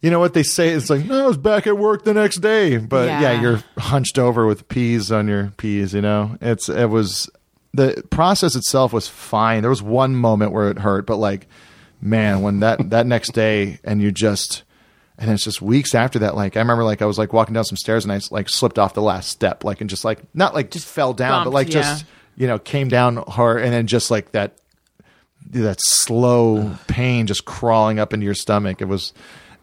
You 0.00 0.10
know 0.10 0.18
what 0.18 0.34
they 0.34 0.42
say? 0.42 0.70
It's 0.70 0.90
like, 0.90 1.04
no, 1.06 1.24
I 1.24 1.26
was 1.28 1.36
back 1.36 1.68
at 1.68 1.78
work 1.78 2.02
the 2.02 2.12
next 2.12 2.38
day. 2.40 2.76
But 2.76 3.06
yeah, 3.06 3.20
Yeah. 3.20 3.40
you're 3.40 3.64
hunched 3.78 4.18
over 4.18 4.46
with 4.46 4.66
peas 4.68 5.12
on 5.12 5.28
your 5.28 5.52
peas, 5.58 5.94
you 5.94 6.00
know? 6.00 6.36
It's, 6.40 6.68
it 6.68 6.86
was, 6.90 7.30
the 7.72 8.02
process 8.10 8.56
itself 8.56 8.92
was 8.92 9.06
fine. 9.06 9.60
There 9.60 9.70
was 9.70 9.80
one 9.82 10.16
moment 10.16 10.50
where 10.50 10.70
it 10.70 10.80
hurt, 10.80 11.06
but 11.06 11.18
like, 11.18 11.46
man, 12.00 12.42
when 12.42 12.58
that, 12.60 12.90
that 12.90 13.06
next 13.06 13.30
day 13.32 13.78
and 13.84 14.02
you 14.02 14.10
just, 14.10 14.64
and 15.18 15.30
it's 15.30 15.44
just 15.44 15.60
weeks 15.62 15.94
after 15.94 16.18
that. 16.20 16.34
Like, 16.34 16.56
I 16.56 16.60
remember 16.60 16.84
like 16.84 17.02
I 17.02 17.06
was 17.06 17.18
like 17.18 17.32
walking 17.32 17.54
down 17.54 17.64
some 17.64 17.76
stairs 17.76 18.04
and 18.04 18.12
I 18.12 18.20
like 18.30 18.48
slipped 18.48 18.78
off 18.78 18.94
the 18.94 19.02
last 19.02 19.28
step, 19.30 19.64
like, 19.64 19.80
and 19.80 19.88
just 19.90 20.04
like, 20.04 20.20
not 20.34 20.54
like 20.54 20.70
just 20.70 20.86
fell 20.86 21.12
down, 21.12 21.44
but 21.44 21.52
like 21.52 21.68
yeah. 21.68 21.82
just, 21.82 22.04
you 22.36 22.46
know, 22.46 22.58
came 22.58 22.88
down 22.88 23.16
hard 23.16 23.62
and 23.62 23.72
then 23.72 23.86
just 23.86 24.10
like 24.10 24.32
that, 24.32 24.56
that 25.50 25.76
slow 25.80 26.74
pain 26.86 27.26
just 27.26 27.44
crawling 27.44 27.98
up 27.98 28.12
into 28.14 28.24
your 28.24 28.34
stomach. 28.34 28.80
It 28.80 28.86
was, 28.86 29.12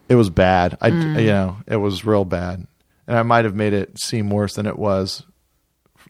it 0.08 0.14
was 0.14 0.30
bad. 0.30 0.76
I, 0.80 0.90
Mm. 0.90 1.20
you 1.20 1.26
know, 1.28 1.56
it 1.66 1.76
was 1.76 2.04
real 2.04 2.24
bad, 2.24 2.66
and 3.06 3.18
I 3.18 3.22
might 3.22 3.44
have 3.44 3.54
made 3.54 3.72
it 3.72 3.98
seem 4.00 4.30
worse 4.30 4.54
than 4.54 4.66
it 4.66 4.78
was 4.78 5.24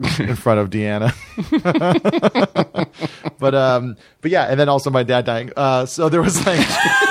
in 0.18 0.34
front 0.36 0.60
of 0.60 0.70
Deanna. 0.70 1.12
but 3.38 3.54
um, 3.54 3.96
but 4.20 4.30
yeah, 4.30 4.44
and 4.44 4.58
then 4.58 4.68
also 4.68 4.90
my 4.90 5.02
dad 5.02 5.24
dying. 5.24 5.52
Uh, 5.56 5.86
so 5.86 6.08
there 6.08 6.22
was 6.22 6.44
like. 6.46 6.66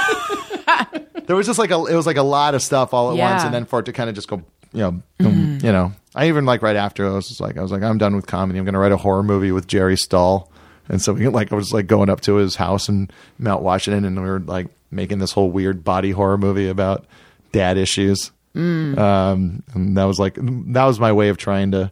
There 1.29 1.35
was 1.35 1.45
just 1.45 1.59
like 1.59 1.69
a, 1.69 1.75
it 1.85 1.93
was 1.95 2.07
like 2.07 2.17
a 2.17 2.23
lot 2.23 2.55
of 2.55 2.61
stuff 2.63 2.91
all 2.91 3.11
at 3.11 3.17
Yeah. 3.17 3.31
once, 3.31 3.43
and 3.43 3.53
then 3.53 3.65
for 3.65 3.79
it 3.81 3.83
to 3.85 3.93
kind 3.93 4.09
of 4.09 4.15
just 4.15 4.27
go 4.27 4.41
you 4.73 4.81
know, 4.81 5.01
you 5.19 5.71
know, 5.71 5.91
I 6.15 6.27
even 6.27 6.45
like 6.45 6.61
right 6.63 6.75
after 6.75 7.05
I 7.07 7.11
was 7.11 7.27
just 7.27 7.39
like, 7.39 7.55
I 7.57 7.61
was 7.61 7.71
like, 7.71 7.83
I'm 7.83 7.97
done 7.99 8.15
with 8.15 8.25
comedy. 8.27 8.57
I'm 8.57 8.65
going 8.65 8.73
to 8.73 8.79
write 8.79 8.91
a 8.91 8.97
horror 8.97 9.21
movie 9.23 9.51
with 9.51 9.67
Jerry 9.67 9.95
Stahl. 9.95 10.51
And 10.87 10.99
so 11.01 11.13
we 11.13 11.27
like, 11.27 11.51
I 11.51 11.55
was 11.55 11.71
like 11.71 11.85
going 11.87 12.09
up 12.09 12.21
to 12.21 12.35
his 12.35 12.55
house 12.55 12.89
in 12.89 13.09
Mount 13.37 13.61
Washington 13.63 14.05
and 14.05 14.15
we 14.21 14.27
were 14.27 14.39
like 14.39 14.67
making 14.91 15.19
this 15.19 15.31
whole 15.31 15.49
weird 15.51 15.83
body 15.83 16.09
horror 16.11 16.37
movie 16.39 16.67
about 16.67 17.05
dad 17.51 17.77
issues. 17.77 18.31
Um, 18.55 19.63
and 19.73 19.97
that 19.97 20.03
was 20.05 20.19
like, 20.19 20.35
that 20.39 20.85
was 20.85 20.99
my 20.99 21.11
way 21.13 21.29
of 21.29 21.37
trying 21.37 21.71
to, 21.71 21.91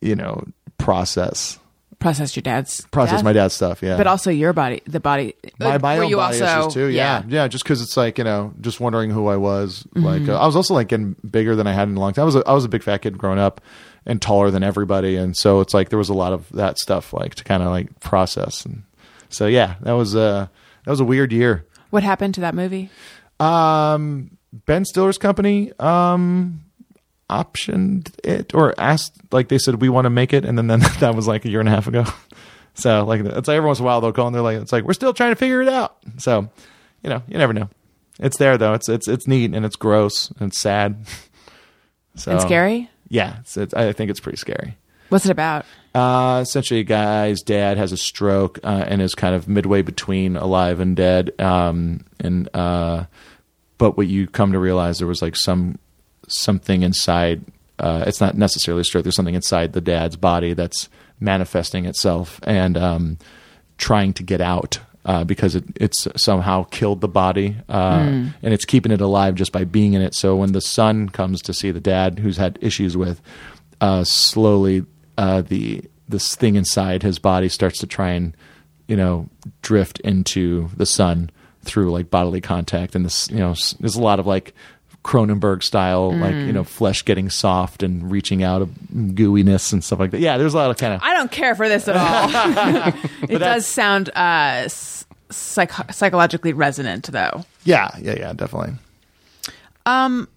you 0.00 0.14
know, 0.16 0.44
process, 0.78 1.58
Process 2.02 2.34
your 2.36 2.42
dad's 2.42 2.80
process 2.90 3.18
death. 3.18 3.24
my 3.24 3.32
dad's 3.32 3.54
stuff. 3.54 3.82
Yeah. 3.82 3.96
but 3.96 4.06
also 4.06 4.30
your 4.30 4.52
body, 4.52 4.82
the 4.86 5.00
body. 5.00 5.34
my, 5.58 5.78
my 5.78 5.98
own 5.98 6.08
you 6.08 6.16
body 6.16 6.40
also- 6.42 6.60
issues 6.60 6.74
too. 6.74 6.86
Yeah, 6.88 7.22
yeah. 7.28 7.48
just 7.48 7.64
because 7.64 7.80
it's 7.80 7.96
like 7.96 8.18
you 8.18 8.24
know, 8.24 8.52
just 8.60 8.80
wondering 8.80 9.10
who 9.10 9.28
I 9.28 9.36
was. 9.36 9.86
Like 9.94 10.28
uh, 10.28 10.36
I 10.38 10.44
was 10.46 10.56
also 10.56 10.74
like 10.74 10.88
getting 10.88 11.14
bigger 11.28 11.54
than 11.56 11.66
I 11.66 11.72
had 11.72 11.88
in 11.88 11.96
a 11.96 12.00
long 12.00 12.12
time. 12.12 12.22
I 12.22 12.26
was 12.26 12.36
a, 12.36 12.42
I 12.46 12.52
was 12.52 12.64
a 12.64 12.68
big 12.68 12.82
fat 12.82 13.02
kid 13.02 13.16
growing 13.16 13.38
up 13.38 13.60
and 14.04 14.20
taller 14.20 14.50
than 14.50 14.62
everybody, 14.64 15.16
and 15.16 15.36
so 15.36 15.60
it's 15.60 15.72
like 15.72 15.88
there 15.90 15.98
was 15.98 16.08
a 16.08 16.14
lot 16.14 16.32
of 16.32 16.48
that 16.50 16.76
stuff 16.78 17.12
like 17.12 17.36
to 17.36 17.44
kind 17.44 17.62
of 17.62 17.68
like 17.70 18.00
process. 18.00 18.64
And 18.66 18.82
so 19.28 19.46
yeah, 19.46 19.76
that 19.82 19.92
was 19.92 20.16
uh 20.16 20.48
that 20.84 20.90
was 20.90 21.00
a 21.00 21.04
weird 21.04 21.32
year. 21.32 21.66
What 21.90 22.02
happened 22.02 22.34
to 22.34 22.40
that 22.40 22.54
movie? 22.54 22.90
Um, 23.38 24.36
Ben 24.52 24.84
Stiller's 24.84 25.18
company 25.18 25.72
um 25.78 26.64
optioned 27.32 28.12
it 28.22 28.54
or 28.54 28.74
asked 28.78 29.14
like 29.32 29.48
they 29.48 29.58
said 29.58 29.80
we 29.80 29.88
want 29.88 30.04
to 30.04 30.10
make 30.10 30.32
it, 30.32 30.44
and 30.44 30.58
then 30.58 30.66
then 30.66 30.80
that 31.00 31.14
was 31.14 31.26
like 31.26 31.44
a 31.44 31.48
year 31.48 31.60
and 31.60 31.68
a 31.68 31.72
half 31.72 31.86
ago. 31.86 32.04
So 32.74 33.04
like 33.04 33.20
it's 33.20 33.48
like 33.48 33.56
every 33.56 33.66
once 33.66 33.80
in 33.80 33.84
a 33.84 33.86
while 33.86 34.00
they'll 34.00 34.14
call 34.14 34.28
and 34.28 34.34
they're 34.34 34.40
like 34.42 34.56
it's 34.56 34.72
like 34.72 34.84
we're 34.84 34.94
still 34.94 35.12
trying 35.12 35.32
to 35.32 35.36
figure 35.36 35.60
it 35.60 35.68
out. 35.68 35.98
So 36.16 36.48
you 37.02 37.10
know 37.10 37.22
you 37.28 37.36
never 37.36 37.52
know. 37.52 37.68
It's 38.18 38.38
there 38.38 38.56
though. 38.56 38.72
It's 38.72 38.88
it's 38.88 39.08
it's 39.08 39.28
neat 39.28 39.54
and 39.54 39.66
it's 39.66 39.76
gross 39.76 40.30
and 40.40 40.48
it's 40.48 40.58
sad. 40.58 41.04
So 42.14 42.32
And 42.32 42.40
scary? 42.40 42.90
Yeah, 43.08 43.38
it's, 43.40 43.56
it's, 43.56 43.74
I 43.74 43.92
think 43.92 44.10
it's 44.10 44.20
pretty 44.20 44.36
scary. 44.38 44.76
What's 45.08 45.26
it 45.26 45.30
about? 45.30 45.66
Uh, 45.94 46.40
essentially, 46.42 46.80
a 46.80 46.84
guy's 46.84 47.40
dad 47.42 47.76
has 47.76 47.92
a 47.92 47.96
stroke 47.96 48.58
uh, 48.64 48.84
and 48.86 49.02
is 49.02 49.14
kind 49.14 49.34
of 49.34 49.48
midway 49.48 49.82
between 49.82 50.36
alive 50.36 50.80
and 50.80 50.96
dead. 50.96 51.38
Um, 51.40 52.04
and 52.20 52.48
uh, 52.54 53.04
but 53.78 53.96
what 53.96 54.06
you 54.08 54.26
come 54.26 54.52
to 54.52 54.58
realize 54.58 54.98
there 54.98 55.08
was 55.08 55.20
like 55.20 55.36
some 55.36 55.78
something 56.38 56.82
inside. 56.82 57.44
Uh, 57.78 58.04
it's 58.06 58.20
not 58.20 58.36
necessarily 58.36 58.82
a 58.82 58.84
stroke. 58.84 59.04
There's 59.04 59.16
something 59.16 59.34
inside 59.34 59.72
the 59.72 59.80
dad's 59.80 60.16
body 60.16 60.54
that's 60.54 60.88
manifesting 61.20 61.84
itself 61.86 62.40
and 62.44 62.76
um, 62.76 63.18
trying 63.78 64.12
to 64.14 64.22
get 64.22 64.40
out. 64.40 64.78
Uh, 65.04 65.24
because 65.24 65.56
it, 65.56 65.64
it's 65.74 66.06
somehow 66.16 66.62
killed 66.62 67.00
the 67.00 67.08
body, 67.08 67.56
uh, 67.68 68.06
and 68.40 68.54
it's 68.54 68.64
keeping 68.64 68.92
it 68.92 69.00
alive 69.00 69.34
just 69.34 69.50
by 69.50 69.64
being 69.64 69.94
in 69.94 70.00
it. 70.00 70.14
So 70.14 70.36
when 70.36 70.52
the 70.52 70.60
son 70.60 71.08
comes 71.08 71.42
to 71.42 71.52
see 71.52 71.72
the 71.72 71.80
dad, 71.80 72.20
who's 72.20 72.36
had 72.36 72.56
issues 72.60 72.96
with, 72.96 73.20
uh, 73.80 74.04
slowly 74.04 74.86
uh, 75.18 75.42
the 75.42 75.82
this 76.08 76.34
thing 76.36 76.56
inside 76.56 77.02
his 77.02 77.18
body 77.18 77.48
starts 77.48 77.78
to 77.80 77.86
try 77.86 78.10
and 78.10 78.36
you 78.86 78.96
know 78.96 79.28
drift 79.62 79.98
into 80.00 80.68
the 80.76 80.86
sun 80.86 81.30
through 81.64 81.90
like 81.90 82.10
bodily 82.10 82.40
contact 82.40 82.94
and 82.94 83.04
this 83.04 83.30
you 83.30 83.38
know 83.38 83.54
there's 83.80 83.96
a 83.96 84.02
lot 84.02 84.20
of 84.20 84.26
like 84.26 84.54
Cronenberg 85.04 85.62
style 85.64 86.14
like 86.16 86.34
you 86.34 86.52
know 86.52 86.62
flesh 86.64 87.04
getting 87.04 87.28
soft 87.28 87.82
and 87.82 88.10
reaching 88.10 88.42
out 88.44 88.62
of 88.62 88.68
gooiness 88.92 89.72
and 89.72 89.82
stuff 89.82 89.98
like 89.98 90.12
that 90.12 90.20
yeah 90.20 90.38
there's 90.38 90.54
a 90.54 90.56
lot 90.56 90.70
of 90.70 90.76
kind 90.76 90.94
of 90.94 91.00
I 91.02 91.12
don't 91.14 91.30
care 91.32 91.54
for 91.56 91.68
this 91.68 91.88
at 91.88 91.96
all. 91.96 92.92
it 93.28 93.38
does 93.38 93.66
sound 93.66 94.10
uh, 94.14 94.68
psych- 94.68 95.92
psychologically 95.92 96.52
resonant, 96.52 97.10
though. 97.10 97.44
yeah 97.64 97.90
yeah 98.00 98.14
yeah 98.16 98.32
definitely 98.32 98.74
Um, 99.86 100.28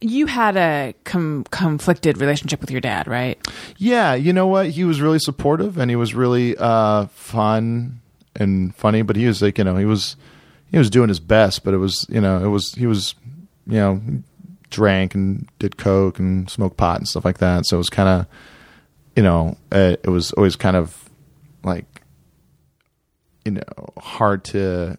You 0.00 0.26
had 0.26 0.56
a 0.56 0.94
com- 1.02 1.44
conflicted 1.50 2.18
relationship 2.18 2.60
with 2.60 2.70
your 2.70 2.80
dad, 2.80 3.08
right? 3.08 3.36
Yeah, 3.78 4.14
you 4.14 4.32
know 4.32 4.46
what? 4.46 4.70
He 4.70 4.84
was 4.84 5.00
really 5.00 5.18
supportive 5.18 5.76
and 5.78 5.90
he 5.90 5.96
was 5.96 6.14
really 6.14 6.56
uh, 6.56 7.06
fun 7.06 7.98
and 8.36 8.72
funny. 8.76 9.02
But 9.02 9.16
he 9.16 9.26
was 9.26 9.42
like, 9.42 9.58
you 9.58 9.64
know, 9.64 9.76
he 9.76 9.84
was 9.84 10.14
he 10.70 10.78
was 10.78 10.88
doing 10.90 11.08
his 11.08 11.18
best. 11.18 11.64
But 11.64 11.74
it 11.74 11.78
was, 11.78 12.06
you 12.08 12.20
know, 12.20 12.44
it 12.44 12.46
was 12.48 12.74
he 12.74 12.86
was, 12.86 13.16
you 13.68 13.78
know, 13.78 14.00
drank 14.70 15.14
and 15.14 15.48
did 15.58 15.76
coke 15.76 16.18
and 16.18 16.48
smoked 16.50 16.76
pot 16.76 16.98
and 16.98 17.08
stuff 17.08 17.24
like 17.24 17.38
that. 17.38 17.66
So 17.66 17.76
it 17.76 17.78
was 17.78 17.90
kind 17.90 18.08
of, 18.08 18.26
you 19.14 19.22
know, 19.22 19.56
uh, 19.70 19.96
it 20.02 20.08
was 20.08 20.32
always 20.32 20.56
kind 20.56 20.76
of 20.76 21.08
like, 21.62 21.86
you 23.44 23.52
know, 23.52 23.62
hard 23.98 24.44
to 24.44 24.98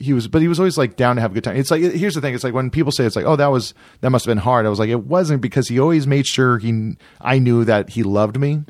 he 0.00 0.14
was 0.14 0.28
but 0.28 0.40
he 0.40 0.48
was 0.48 0.58
always 0.58 0.78
like 0.78 0.96
down 0.96 1.16
to 1.16 1.22
have 1.22 1.32
a 1.32 1.34
good 1.34 1.44
time. 1.44 1.56
It's 1.56 1.70
like 1.70 1.82
here's 1.82 2.14
the 2.14 2.22
thing. 2.22 2.34
It's 2.34 2.42
like 2.42 2.54
when 2.54 2.70
people 2.70 2.90
say 2.90 3.04
it's 3.04 3.14
like 3.16 3.26
oh 3.26 3.36
that 3.36 3.48
was 3.48 3.74
that 4.00 4.08
must 4.08 4.24
have 4.24 4.30
been 4.30 4.38
hard. 4.38 4.64
I 4.64 4.70
was 4.70 4.78
like 4.78 4.88
it 4.88 5.04
wasn't 5.04 5.42
because 5.42 5.68
he 5.68 5.78
always 5.78 6.06
made 6.06 6.26
sure 6.26 6.58
he 6.58 6.96
i 7.20 7.38
knew 7.38 7.64
that 7.66 7.90
he 7.90 8.02
loved 8.02 8.38
me 8.40 8.62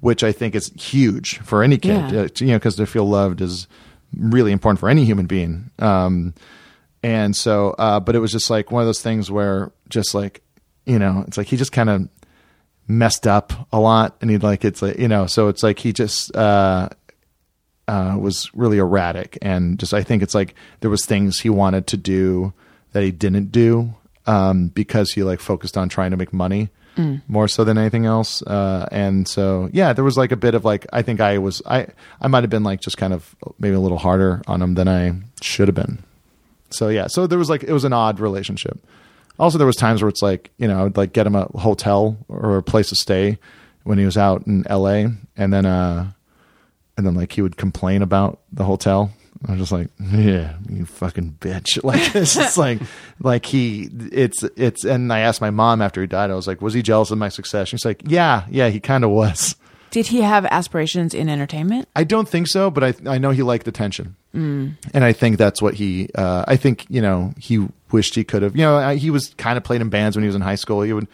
which 0.00 0.22
i 0.22 0.30
think 0.30 0.54
is 0.54 0.70
huge 0.78 1.38
for 1.38 1.62
any 1.62 1.78
kid. 1.78 2.12
Yeah. 2.12 2.20
uh, 2.20 2.28
you 2.38 2.48
know 2.48 2.58
because 2.58 2.76
to 2.76 2.86
feel 2.86 3.08
loved 3.08 3.40
is 3.40 3.66
really 4.16 4.52
important 4.52 4.78
for 4.78 4.90
any 4.90 5.06
human 5.06 5.24
being. 5.26 5.70
Um 5.78 6.34
and 7.04 7.36
so 7.36 7.70
uh 7.78 8.00
but 8.00 8.16
it 8.16 8.18
was 8.18 8.32
just 8.32 8.50
like 8.50 8.72
one 8.72 8.82
of 8.82 8.86
those 8.86 9.02
things 9.02 9.30
where 9.30 9.70
just 9.88 10.14
like 10.14 10.42
you 10.86 10.98
know 10.98 11.24
it's 11.28 11.36
like 11.36 11.46
he 11.46 11.56
just 11.56 11.72
kind 11.72 11.90
of 11.90 12.08
messed 12.88 13.26
up 13.26 13.52
a 13.72 13.78
lot 13.78 14.16
and 14.20 14.30
he'd 14.30 14.42
like 14.42 14.64
it's 14.64 14.82
like 14.82 14.98
you 14.98 15.08
know 15.08 15.26
so 15.26 15.48
it's 15.48 15.62
like 15.62 15.78
he 15.78 15.92
just 15.92 16.34
uh 16.34 16.88
uh, 17.86 18.16
was 18.18 18.50
really 18.54 18.78
erratic 18.78 19.36
and 19.42 19.78
just 19.78 19.92
I 19.92 20.02
think 20.02 20.22
it's 20.22 20.34
like 20.34 20.54
there 20.80 20.90
was 20.90 21.04
things 21.04 21.40
he 21.40 21.50
wanted 21.50 21.86
to 21.88 21.96
do 21.96 22.52
that 22.92 23.02
he 23.02 23.10
didn't 23.10 23.52
do 23.52 23.94
um, 24.26 24.68
because 24.68 25.12
he 25.12 25.22
like 25.22 25.40
focused 25.40 25.76
on 25.76 25.88
trying 25.90 26.10
to 26.12 26.16
make 26.16 26.32
money 26.32 26.70
more 27.26 27.48
so 27.48 27.64
than 27.64 27.76
anything 27.76 28.06
else. 28.06 28.40
Uh, 28.42 28.88
and 28.92 29.26
so 29.26 29.68
yeah, 29.72 29.92
there 29.92 30.04
was 30.04 30.16
like 30.16 30.30
a 30.32 30.36
bit 30.36 30.54
of 30.54 30.64
like 30.64 30.86
I 30.92 31.02
think 31.02 31.20
I 31.20 31.38
was 31.38 31.60
I 31.66 31.88
I 32.20 32.28
might 32.28 32.44
have 32.44 32.50
been 32.50 32.62
like 32.62 32.80
just 32.80 32.96
kind 32.96 33.12
of 33.12 33.34
maybe 33.58 33.74
a 33.74 33.80
little 33.80 33.98
harder 33.98 34.42
on 34.46 34.62
him 34.62 34.74
than 34.74 34.88
I 34.88 35.12
should 35.42 35.68
have 35.68 35.74
been. 35.74 35.98
So 36.70 36.88
yeah, 36.88 37.06
so 37.08 37.26
there 37.26 37.38
was 37.38 37.50
like 37.50 37.62
it 37.62 37.72
was 37.72 37.84
an 37.84 37.92
odd 37.92 38.20
relationship. 38.20 38.84
Also, 39.38 39.58
there 39.58 39.66
was 39.66 39.76
times 39.76 40.02
where 40.02 40.08
it's 40.08 40.22
like 40.22 40.50
you 40.58 40.68
know 40.68 40.80
I 40.80 40.82
would 40.84 40.96
like 40.96 41.12
get 41.12 41.26
him 41.26 41.34
a 41.34 41.44
hotel 41.58 42.16
or 42.28 42.56
a 42.56 42.62
place 42.62 42.88
to 42.90 42.96
stay 42.96 43.38
when 43.84 43.98
he 43.98 44.04
was 44.04 44.16
out 44.16 44.46
in 44.46 44.66
L.A. 44.66 45.08
and 45.36 45.52
then 45.52 45.66
uh 45.66 46.10
and 46.96 47.06
then 47.06 47.14
like 47.14 47.32
he 47.32 47.42
would 47.42 47.56
complain 47.56 48.02
about 48.02 48.40
the 48.52 48.64
hotel. 48.64 49.10
I'm 49.46 49.58
just 49.58 49.72
like, 49.72 49.88
yeah, 50.00 50.56
you 50.68 50.86
fucking 50.86 51.36
bitch. 51.40 51.78
Like 51.84 52.14
it's 52.14 52.34
just 52.34 52.56
like, 52.56 52.80
like 53.20 53.44
he, 53.44 53.90
it's, 53.92 54.42
it's, 54.56 54.84
and 54.84 55.12
I 55.12 55.20
asked 55.20 55.40
my 55.40 55.50
mom 55.50 55.82
after 55.82 56.00
he 56.00 56.06
died, 56.06 56.30
I 56.30 56.34
was 56.34 56.46
like, 56.46 56.62
was 56.62 56.72
he 56.72 56.82
jealous 56.82 57.10
of 57.10 57.18
my 57.18 57.28
success? 57.28 57.68
She's 57.68 57.84
like, 57.84 58.02
yeah, 58.06 58.46
yeah, 58.50 58.70
he 58.70 58.80
kind 58.80 59.04
of 59.04 59.10
was. 59.10 59.56
Did 59.94 60.08
he 60.08 60.22
have 60.22 60.44
aspirations 60.46 61.14
in 61.14 61.28
entertainment? 61.28 61.86
I 61.94 62.02
don't 62.02 62.28
think 62.28 62.48
so, 62.48 62.68
but 62.68 62.82
I, 62.82 62.94
I 63.06 63.18
know 63.18 63.30
he 63.30 63.44
liked 63.44 63.68
attention. 63.68 64.16
And 64.32 64.76
I 64.92 65.12
think 65.12 65.38
that's 65.38 65.62
what 65.62 65.74
he, 65.74 66.08
uh, 66.16 66.44
I 66.48 66.56
think, 66.56 66.84
you 66.88 67.00
know, 67.00 67.32
he 67.38 67.68
wished 67.92 68.16
he 68.16 68.24
could 68.24 68.42
have, 68.42 68.56
you 68.56 68.62
know, 68.62 68.74
I, 68.76 68.96
he 68.96 69.10
was 69.10 69.32
kind 69.38 69.56
of 69.56 69.62
played 69.62 69.80
in 69.80 69.90
bands 69.90 70.16
when 70.16 70.24
he 70.24 70.26
was 70.26 70.34
in 70.34 70.40
high 70.42 70.56
school. 70.56 70.82
He 70.82 70.92
would, 70.92 71.06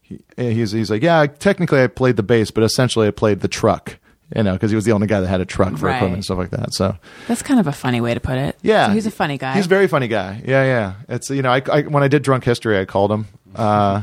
he, 0.00 0.20
he's, 0.36 0.70
he's 0.70 0.88
like, 0.88 1.02
yeah, 1.02 1.26
technically 1.26 1.82
I 1.82 1.88
played 1.88 2.14
the 2.14 2.22
bass, 2.22 2.52
but 2.52 2.62
essentially 2.62 3.08
I 3.08 3.10
played 3.10 3.40
the 3.40 3.48
truck, 3.48 3.98
you 4.36 4.44
know, 4.44 4.52
because 4.52 4.70
he 4.70 4.76
was 4.76 4.84
the 4.84 4.92
only 4.92 5.08
guy 5.08 5.18
that 5.20 5.26
had 5.26 5.40
a 5.40 5.44
truck 5.44 5.76
for 5.76 5.86
Right. 5.86 5.96
equipment 5.96 6.14
and 6.18 6.24
stuff 6.24 6.38
like 6.38 6.50
that. 6.50 6.72
So, 6.72 6.96
That's 7.26 7.42
kind 7.42 7.58
of 7.58 7.66
a 7.66 7.72
funny 7.72 8.00
way 8.00 8.14
to 8.14 8.20
put 8.20 8.38
it. 8.38 8.56
Yeah, 8.62 8.86
So 8.86 8.92
he's 8.92 9.06
a 9.06 9.10
funny 9.10 9.38
guy. 9.38 9.56
He's 9.56 9.66
a 9.66 9.68
very 9.68 9.88
funny 9.88 10.06
guy. 10.06 10.40
Yeah, 10.46 10.62
yeah. 10.62 10.94
It's 11.08 11.28
you 11.30 11.42
know, 11.42 11.50
I, 11.50 11.60
I 11.72 11.80
when 11.82 12.04
I 12.04 12.08
did 12.08 12.22
Drunk 12.22 12.44
History, 12.44 12.78
I 12.78 12.84
called 12.84 13.10
him, 13.10 13.26
uh, 13.56 14.02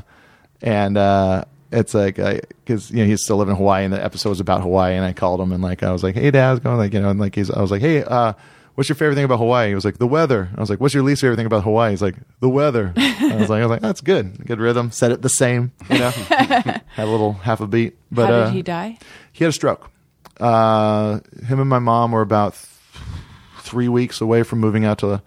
and 0.62 0.98
uh, 0.98 1.46
it's 1.72 1.94
like 1.94 2.16
because 2.16 2.92
you 2.92 2.98
know 2.98 3.06
he's 3.06 3.24
still 3.24 3.38
living 3.38 3.54
in 3.54 3.58
Hawaii, 3.58 3.84
and 3.86 3.94
the 3.94 4.04
episode 4.04 4.30
was 4.30 4.40
about 4.40 4.62
Hawaii, 4.62 4.96
and 4.96 5.06
I 5.06 5.14
called 5.14 5.40
him 5.42 5.52
and 5.52 5.64
like 5.64 5.84
I 5.84 5.92
was 5.92 6.04
like, 6.04 6.16
hey, 6.16 6.32
Dad, 6.32 6.48
how's 6.48 6.58
it 6.60 6.64
going? 6.64 6.78
Like 6.78 6.94
you 6.94 7.02
know, 7.02 7.10
and 7.10 7.20
like 7.20 7.36
he's 7.36 7.50
I 7.52 7.62
was 7.62 7.72
like, 7.72 7.82
hey, 7.82 8.04
uh, 8.04 8.34
what's 8.76 8.90
your 8.90 8.96
favorite 8.96 9.16
thing 9.16 9.26
about 9.26 9.40
Hawaii? 9.40 9.70
He 9.70 9.76
was 9.76 9.86
like, 9.86 9.98
the 9.98 10.08
weather. 10.08 10.50
I 10.56 10.60
was 10.60 10.70
like, 10.70 10.80
what's 10.80 10.94
your 10.94 11.04
least 11.04 11.22
favorite 11.22 11.38
thing 11.38 11.46
about 11.46 11.64
Hawaii? 11.64 11.92
He's 11.92 12.02
like, 12.02 12.16
the 12.40 12.50
weather. 12.50 12.94
I 12.98 13.36
was 13.36 13.50
like, 13.50 13.62
I 13.62 13.66
was 13.66 13.70
like, 13.70 13.82
that's 13.82 14.02
good, 14.02 14.46
good 14.46 14.60
rhythm. 14.60 14.92
Said 14.92 15.12
it 15.12 15.22
the 15.22 15.30
same, 15.30 15.72
you 15.90 16.00
know, 16.00 16.10
had 16.12 16.84
a 16.98 17.06
little 17.06 17.34
half 17.34 17.62
a 17.62 17.68
beat. 17.68 17.98
But 18.12 18.28
How 18.28 18.34
uh, 18.34 18.46
did 18.46 18.54
he 18.54 18.62
die? 18.62 18.98
he 19.32 19.44
had 19.44 19.50
a 19.50 19.54
stroke. 19.54 19.90
Uh, 20.40 21.20
him 21.48 21.60
and 21.60 21.70
my 21.70 21.80
mom 21.80 22.12
were 22.12 22.22
about 22.22 22.54
th- 22.54 23.04
three 23.62 23.88
weeks 23.88 24.20
away 24.22 24.44
from 24.44 24.60
moving 24.60 24.84
out 24.84 25.00
to 25.00 25.22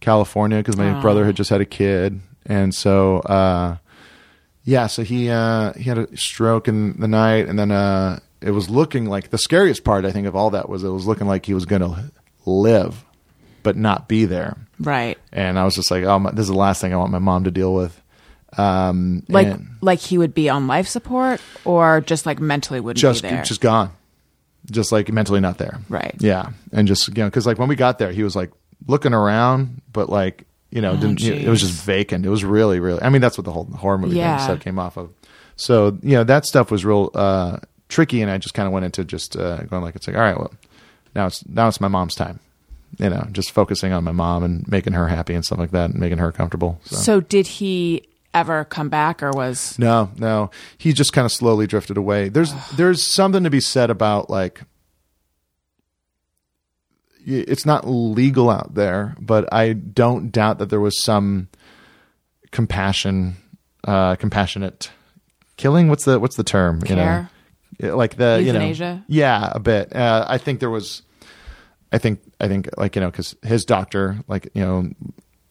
California 0.00 0.58
because 0.58 0.76
my 0.76 0.98
brother 1.00 1.26
had 1.26 1.36
just 1.36 1.50
had 1.50 1.60
a 1.60 1.66
kid, 1.66 2.20
and 2.46 2.74
so 2.74 3.18
uh, 3.18 3.76
yeah, 4.66 4.86
so 4.88 5.02
he 5.02 5.30
uh, 5.30 5.72
he 5.72 5.84
had 5.84 5.96
a 5.96 6.14
stroke 6.16 6.68
in 6.68 7.00
the 7.00 7.08
night, 7.08 7.48
and 7.48 7.58
then 7.58 7.70
uh, 7.70 8.18
it 8.42 8.50
was 8.50 8.68
looking 8.68 9.06
like 9.06 9.30
the 9.30 9.38
scariest 9.38 9.84
part 9.84 10.04
I 10.04 10.10
think 10.12 10.26
of 10.26 10.36
all 10.36 10.50
that 10.50 10.68
was 10.68 10.84
it 10.84 10.90
was 10.90 11.06
looking 11.06 11.26
like 11.26 11.46
he 11.46 11.54
was 11.54 11.64
going 11.64 11.80
to 11.82 12.12
live, 12.44 13.04
but 13.62 13.76
not 13.76 14.08
be 14.08 14.24
there, 14.26 14.56
Right. 14.78 15.16
and 15.32 15.58
I 15.58 15.64
was 15.64 15.74
just 15.76 15.90
like, 15.90 16.04
oh, 16.04 16.18
my, 16.18 16.30
this 16.32 16.42
is 16.42 16.48
the 16.48 16.54
last 16.54 16.80
thing 16.82 16.92
I 16.92 16.96
want 16.96 17.10
my 17.12 17.18
mom 17.18 17.44
to 17.44 17.50
deal 17.50 17.72
with. 17.74 17.98
Um, 18.58 19.22
Like 19.28 19.46
and- 19.48 19.68
like 19.80 19.98
he 20.00 20.18
would 20.18 20.34
be 20.34 20.48
on 20.48 20.66
life 20.66 20.86
support 20.88 21.40
or 21.64 22.00
just 22.00 22.26
like 22.26 22.40
mentally 22.40 22.80
wouldn't 22.80 23.00
just 23.00 23.22
be 23.22 23.28
there. 23.30 23.42
just 23.42 23.60
gone 23.60 23.90
just 24.70 24.90
like 24.92 25.12
mentally 25.12 25.38
not 25.40 25.58
there 25.58 25.78
Right. 25.88 26.14
yeah 26.18 26.50
and 26.72 26.88
just 26.88 27.06
you 27.08 27.14
know 27.22 27.26
because 27.26 27.46
like 27.46 27.58
when 27.58 27.68
we 27.68 27.76
got 27.76 27.98
there 27.98 28.10
he 28.12 28.22
was 28.24 28.34
like 28.34 28.50
looking 28.88 29.12
around 29.12 29.80
but 29.92 30.08
like 30.08 30.44
You 30.76 30.82
know, 30.82 30.94
didn't 30.94 31.22
you 31.22 31.34
know, 31.34 31.40
it 31.40 31.48
was 31.48 31.60
just 31.62 31.72
vacant. 31.72 32.26
It 32.26 32.28
was 32.28 32.44
really, 32.44 32.80
really. 32.80 33.00
I 33.00 33.08
mean, 33.08 33.22
that's 33.22 33.38
what 33.38 33.46
the 33.46 33.52
whole 33.52 33.64
horror 33.64 33.96
movie 33.96 34.16
Yeah. 34.16 34.36
thing 34.36 34.44
stuff 34.44 34.60
came 34.60 34.78
off 34.78 34.98
of. 34.98 35.08
So 35.56 35.96
you 36.02 36.12
know, 36.16 36.24
that 36.24 36.44
stuff 36.44 36.70
was 36.70 36.84
real 36.84 37.10
uh, 37.14 37.56
tricky, 37.88 38.20
and 38.20 38.30
I 38.30 38.36
just 38.36 38.52
kind 38.54 38.66
of 38.66 38.72
went 38.74 38.84
into 38.84 39.02
just 39.02 39.36
uh, 39.36 39.62
going 39.62 39.82
like, 39.82 39.96
it's 39.96 40.06
like, 40.06 40.16
all 40.16 40.22
right, 40.22 40.36
well, 40.38 40.52
now 41.14 41.26
it's 41.28 41.46
now 41.48 41.66
it's 41.68 41.80
my 41.80 41.88
mom's 41.88 42.14
time. 42.14 42.40
You 42.98 43.08
know, 43.10 43.26
just 43.32 43.52
focusing 43.52 43.92
on 43.92 44.04
my 44.04 44.12
mom 44.12 44.42
and 44.44 44.68
making 44.68 44.92
her 44.92 45.08
happy 45.08 45.34
and 45.34 45.44
stuff 45.44 45.58
like 45.58 45.70
that, 45.70 45.90
and 45.92 45.98
making 45.98 46.18
her 46.18 46.30
comfortable. 46.30 46.78
So, 46.84 46.96
So 46.96 47.20
did 47.20 47.46
he 47.46 48.02
ever 48.34 48.64
come 48.66 48.90
back, 48.90 49.22
or 49.22 49.30
was 49.30 49.78
no, 49.78 50.10
no, 50.18 50.50
he 50.76 50.92
just 50.92 51.14
kind 51.14 51.24
of 51.24 51.32
slowly 51.32 51.66
drifted 51.66 51.96
away. 51.96 52.28
There's 52.28 52.52
there's 52.76 53.02
something 53.02 53.44
to 53.44 53.50
be 53.50 53.60
said 53.60 53.88
about 53.88 54.28
like 54.28 54.60
it's 57.26 57.66
not 57.66 57.86
legal 57.86 58.48
out 58.48 58.74
there, 58.74 59.16
but 59.20 59.52
I 59.52 59.72
don't 59.72 60.30
doubt 60.30 60.58
that 60.58 60.70
there 60.70 60.80
was 60.80 61.02
some 61.02 61.48
compassion, 62.52 63.36
uh, 63.84 64.14
compassionate 64.16 64.90
killing. 65.56 65.88
What's 65.88 66.04
the 66.04 66.20
what's 66.20 66.36
the 66.36 66.44
term? 66.44 66.80
You 66.88 66.96
know, 66.96 67.96
like 67.96 68.16
the 68.16 68.40
you 68.40 68.52
know, 68.52 68.60
Euthanasia? 68.60 69.04
yeah, 69.08 69.50
a 69.52 69.58
bit. 69.58 69.94
Uh, 69.94 70.24
I 70.28 70.38
think 70.38 70.60
there 70.60 70.70
was. 70.70 71.02
I 71.92 71.98
think 71.98 72.20
I 72.40 72.48
think 72.48 72.68
like 72.76 72.96
you 72.96 73.00
know 73.00 73.10
because 73.10 73.36
his 73.42 73.64
doctor 73.64 74.18
like 74.28 74.48
you 74.54 74.62
know 74.62 74.90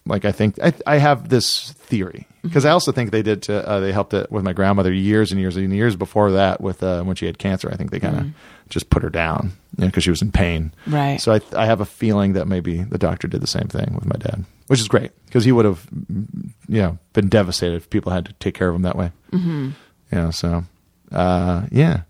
like 0.05 0.25
I 0.25 0.31
think 0.31 0.59
I 0.61 0.73
I 0.85 0.97
have 0.97 1.29
this 1.29 1.71
theory 1.71 2.27
because 2.43 2.65
I 2.65 2.69
also 2.69 2.91
think 2.91 3.11
they 3.11 3.23
did 3.23 3.41
to 3.43 3.67
uh, 3.67 3.79
they 3.79 3.91
helped 3.91 4.13
it 4.13 4.31
with 4.31 4.43
my 4.43 4.53
grandmother 4.53 4.93
years 4.93 5.31
and 5.31 5.41
years 5.41 5.57
and 5.57 5.73
years 5.73 5.95
before 5.95 6.31
that 6.31 6.61
with 6.61 6.83
uh, 6.83 7.03
when 7.03 7.15
she 7.15 7.25
had 7.25 7.37
cancer. 7.39 7.69
I 7.71 7.75
think 7.75 7.91
they 7.91 7.99
kind 7.99 8.17
of 8.17 8.27
just 8.69 8.89
put 8.89 9.03
her 9.03 9.09
down 9.09 9.53
you 9.77 9.81
know 9.81 9.87
because 9.87 10.03
she 10.03 10.09
was 10.09 10.21
in 10.21 10.31
pain. 10.31 10.73
Right. 10.87 11.19
So 11.19 11.33
I 11.33 11.41
I 11.55 11.65
have 11.65 11.81
a 11.81 11.85
feeling 11.85 12.33
that 12.33 12.47
maybe 12.47 12.83
the 12.83 12.97
doctor 12.97 13.27
did 13.27 13.41
the 13.41 13.47
same 13.47 13.67
thing 13.67 13.93
with 13.95 14.05
my 14.05 14.17
dad, 14.17 14.45
which 14.67 14.79
is 14.79 14.87
great 14.87 15.11
because 15.25 15.43
he 15.43 15.51
would 15.51 15.65
have 15.65 15.87
you 16.67 16.81
know 16.81 16.97
been 17.13 17.29
devastated 17.29 17.75
if 17.75 17.89
people 17.89 18.11
had 18.11 18.25
to 18.25 18.33
take 18.33 18.53
care 18.53 18.69
of 18.69 18.75
him 18.75 18.83
that 18.83 18.95
way. 18.95 19.11
Mm-hmm. 19.31 19.69
You 20.11 20.17
know, 20.17 20.31
so 20.31 20.63
uh, 21.11 21.65
yeah, 21.71 22.01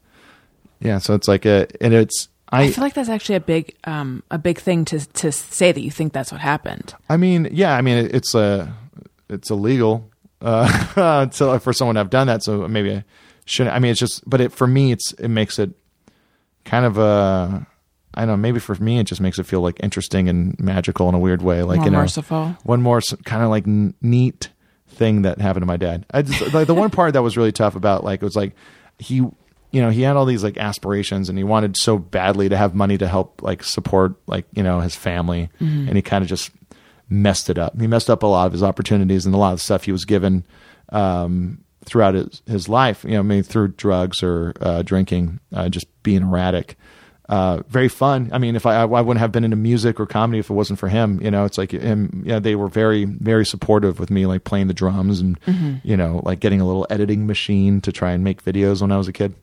yeah. 0.82 0.98
So 0.98 1.14
it's 1.14 1.28
like 1.28 1.46
a 1.46 1.68
and 1.82 1.94
it's. 1.94 2.28
I 2.50 2.72
feel 2.72 2.84
like 2.84 2.94
that's 2.94 3.10
actually 3.10 3.36
a 3.36 3.42
big 3.42 3.76
um 3.86 4.24
a 4.32 4.38
big 4.38 4.60
thing 4.60 4.86
to 4.86 5.00
to 5.00 5.32
say 5.32 5.72
that 5.72 5.82
you 5.82 5.92
think 5.92 6.14
that's 6.14 6.32
what 6.32 6.42
happened. 6.42 6.94
I 7.10 7.18
mean, 7.18 7.50
yeah, 7.52 7.76
I 7.76 7.82
mean, 7.82 7.98
it, 7.98 8.16
it's 8.16 8.36
a, 8.36 8.74
it's 9.30 9.50
illegal 9.50 10.10
uh, 10.42 11.26
to, 11.26 11.60
for 11.60 11.74
someone 11.74 11.96
to 11.96 12.00
have 12.00 12.10
done 12.10 12.28
that. 12.28 12.44
So 12.44 12.68
maybe 12.68 12.94
I 12.96 13.04
shouldn't. 13.46 13.76
I 13.76 13.80
mean, 13.80 13.92
it's 13.92 14.00
just, 14.00 14.28
but 14.30 14.42
it 14.42 14.52
for 14.52 14.68
me, 14.68 14.92
it's 14.92 15.14
it 15.14 15.30
makes 15.30 15.60
it 15.60 15.72
kind 16.64 16.86
of 16.86 16.98
a, 16.98 17.66
I 18.14 18.22
don't 18.22 18.28
know. 18.28 18.38
Maybe 18.38 18.60
for 18.60 18.76
me, 18.76 19.00
it 19.00 19.06
just 19.06 19.22
makes 19.22 19.40
it 19.40 19.44
feel 19.44 19.62
like 19.62 19.80
interesting 19.82 20.30
and 20.30 20.58
magical 20.60 21.10
in 21.10 21.16
a 21.16 21.20
weird 21.20 21.42
way. 21.42 21.64
Like 21.64 21.78
More 21.78 21.86
you 21.86 21.92
know, 21.92 22.00
merciful. 22.00 22.58
one 22.64 22.82
more 22.82 23.02
kind 23.24 23.44
of 23.44 23.50
like 23.50 23.66
neat 23.68 24.50
thing 24.88 25.24
that 25.24 25.40
happened 25.42 25.64
to 25.64 25.68
my 25.68 25.78
dad. 25.78 26.06
I 26.12 26.22
just, 26.22 26.54
like 26.54 26.68
the 26.68 26.76
one 26.76 26.90
part 26.90 27.14
that 27.14 27.22
was 27.24 27.36
really 27.38 27.52
tough 27.52 27.76
about 27.76 28.04
like 28.04 28.22
it 28.22 28.26
was 28.26 28.36
like 28.36 28.54
he 29.00 29.26
you 29.76 29.82
know 29.82 29.90
he 29.90 30.02
had 30.02 30.16
all 30.16 30.26
these 30.26 30.44
like 30.44 30.58
aspirations 30.58 31.28
and 31.30 31.38
he 31.38 31.44
wanted 31.44 31.76
so 31.76 31.98
badly 31.98 32.48
to 32.50 32.58
have 32.58 32.74
money 32.74 32.98
to 32.98 33.08
help 33.08 33.42
like 33.42 33.64
support 33.64 34.16
like 34.28 34.46
you 34.54 34.64
know 34.64 34.80
his 34.80 34.96
family 34.96 35.50
and 35.60 35.96
he 35.96 36.02
kind 36.02 36.24
of 36.24 36.30
just 36.30 36.52
messed 37.10 37.50
it 37.50 37.58
up. 37.58 37.80
He 37.80 37.88
messed 37.88 38.10
up 38.10 38.24
a 38.24 38.28
lot 38.28 38.48
of 38.48 38.52
his 38.52 38.64
opportunities 38.64 39.26
and 39.26 39.36
a 39.36 39.38
lot 39.38 39.54
of 39.54 39.62
stuff 39.62 39.84
he 39.84 39.92
was 39.92 40.06
given 40.06 40.46
um, 40.90 41.64
throughout 41.86 42.16
his, 42.16 42.42
his 42.46 42.70
life. 42.70 43.04
You 43.04 43.12
know, 43.12 43.24
maybe 43.24 43.44
through 43.44 43.70
drugs 43.70 44.24
or 44.24 44.54
uh, 44.62 44.82
drinking, 44.82 45.40
uh, 45.54 45.70
just 45.70 45.88
being 46.04 46.24
erratic. 46.24 46.78
Uh, 47.28 47.64
very 47.68 47.88
fun. 47.88 48.30
I 48.32 48.38
mean, 48.38 48.56
if 48.56 48.68
I, 48.68 48.82
I 48.82 48.86
wouldn't 48.86 49.20
have 49.20 49.32
been 49.32 49.44
into 49.44 49.56
music 49.58 50.00
or 50.00 50.06
comedy 50.06 50.40
if 50.40 50.50
it 50.50 50.54
wasn't 50.54 50.78
for 50.78 50.90
him. 50.90 51.20
You 51.22 51.32
know, 51.32 51.46
it's 51.46 51.58
like 51.58 51.72
him. 51.72 52.24
Yeah, 52.26 52.40
they 52.40 52.56
were 52.56 52.68
very, 52.68 53.06
very 53.06 53.46
supportive 53.46 54.00
with 54.00 54.12
me, 54.12 54.28
like 54.28 54.44
playing 54.44 54.68
the 54.68 54.76
drums 54.76 55.22
and 55.22 55.40
you 55.84 55.98
know, 55.98 56.22
like 56.24 56.40
getting 56.40 56.62
a 56.62 56.66
little 56.66 56.86
editing 56.90 57.26
machine 57.26 57.82
to 57.82 57.92
try 57.92 58.12
and 58.12 58.24
make 58.24 58.44
videos 58.44 58.82
when 58.82 58.92
I 58.92 58.98
was 58.98 59.08
a 59.08 59.14
kid. 59.14 59.34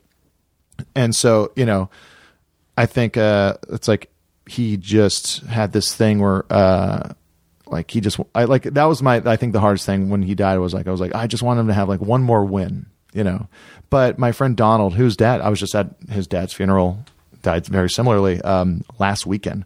And 0.95 1.15
so, 1.15 1.51
you 1.55 1.65
know, 1.65 1.89
I 2.77 2.85
think 2.85 3.17
uh, 3.17 3.55
it's 3.69 3.87
like 3.87 4.11
he 4.47 4.77
just 4.77 5.43
had 5.43 5.71
this 5.71 5.95
thing 5.95 6.19
where, 6.19 6.45
uh, 6.51 7.13
like 7.67 7.91
he 7.91 8.01
just, 8.01 8.19
I 8.35 8.45
like 8.45 8.63
that 8.63 8.85
was 8.85 9.01
my, 9.01 9.21
I 9.25 9.35
think 9.35 9.53
the 9.53 9.59
hardest 9.59 9.85
thing 9.85 10.09
when 10.09 10.21
he 10.21 10.35
died 10.35 10.59
was 10.59 10.73
like 10.73 10.87
I 10.87 10.91
was 10.91 11.01
like 11.01 11.15
I 11.15 11.27
just 11.27 11.43
want 11.43 11.59
him 11.59 11.67
to 11.67 11.73
have 11.73 11.89
like 11.89 12.01
one 12.01 12.21
more 12.21 12.43
win, 12.45 12.87
you 13.13 13.23
know. 13.23 13.47
But 13.89 14.19
my 14.19 14.31
friend 14.31 14.57
Donald, 14.57 14.93
whose 14.95 15.15
dad, 15.15 15.41
I 15.41 15.49
was 15.49 15.59
just 15.59 15.75
at 15.75 15.95
his 16.09 16.27
dad's 16.27 16.53
funeral, 16.53 17.05
died 17.41 17.65
very 17.67 17.89
similarly 17.89 18.41
um, 18.41 18.83
last 18.97 19.25
weekend. 19.25 19.65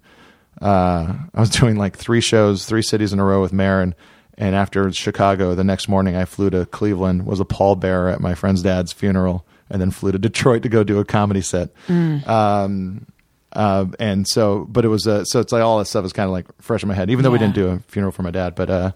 Uh, 0.61 1.13
I 1.33 1.39
was 1.39 1.49
doing 1.61 1.77
like 1.77 1.95
three 1.95 2.21
shows, 2.21 2.65
three 2.65 2.81
cities 2.81 3.13
in 3.13 3.19
a 3.19 3.25
row 3.25 3.41
with 3.41 3.53
Marin. 3.53 3.95
And 4.37 4.55
after 4.55 4.91
Chicago, 4.91 5.55
the 5.55 5.63
next 5.63 5.87
morning 5.87 6.15
I 6.15 6.25
flew 6.25 6.49
to 6.51 6.65
Cleveland, 6.67 7.25
was 7.25 7.39
a 7.39 7.45
pallbearer 7.45 8.13
at 8.13 8.21
my 8.21 8.35
friend's 8.35 8.61
dad's 8.61 8.93
funeral, 8.93 9.45
and 9.69 9.81
then 9.81 9.91
flew 9.91 10.11
to 10.11 10.19
Detroit 10.19 10.63
to 10.63 10.69
go 10.69 10.83
do 10.83 10.99
a 10.99 11.05
comedy 11.05 11.41
set. 11.41 11.69
Um, 11.89 13.05
uh, 13.53 13.85
and 13.99 14.27
so, 14.27 14.65
but 14.69 14.85
it 14.85 14.89
was, 14.89 15.07
uh, 15.07 15.23
so 15.25 15.39
it's 15.39 15.51
like 15.51 15.63
all 15.63 15.79
that 15.79 15.85
stuff 15.85 16.05
is 16.05 16.13
kind 16.13 16.25
of 16.27 16.31
like 16.31 16.45
fresh 16.61 16.83
in 16.83 16.89
my 16.89 16.95
head, 16.95 17.09
even 17.09 17.23
though 17.23 17.31
we 17.31 17.39
didn't 17.39 17.55
do 17.55 17.69
a 17.69 17.79
funeral 17.87 18.11
for 18.11 18.23
my 18.23 18.31
dad, 18.31 18.55
but, 18.55 18.69
uh, 18.69 18.91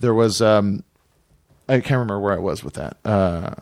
there 0.00 0.12
was, 0.14 0.42
um, 0.42 0.82
I 1.68 1.74
can't 1.80 1.92
remember 1.92 2.20
where 2.20 2.34
I 2.34 2.38
was 2.38 2.62
with 2.62 2.74
that. 2.74 2.98
Uh, 3.04 3.54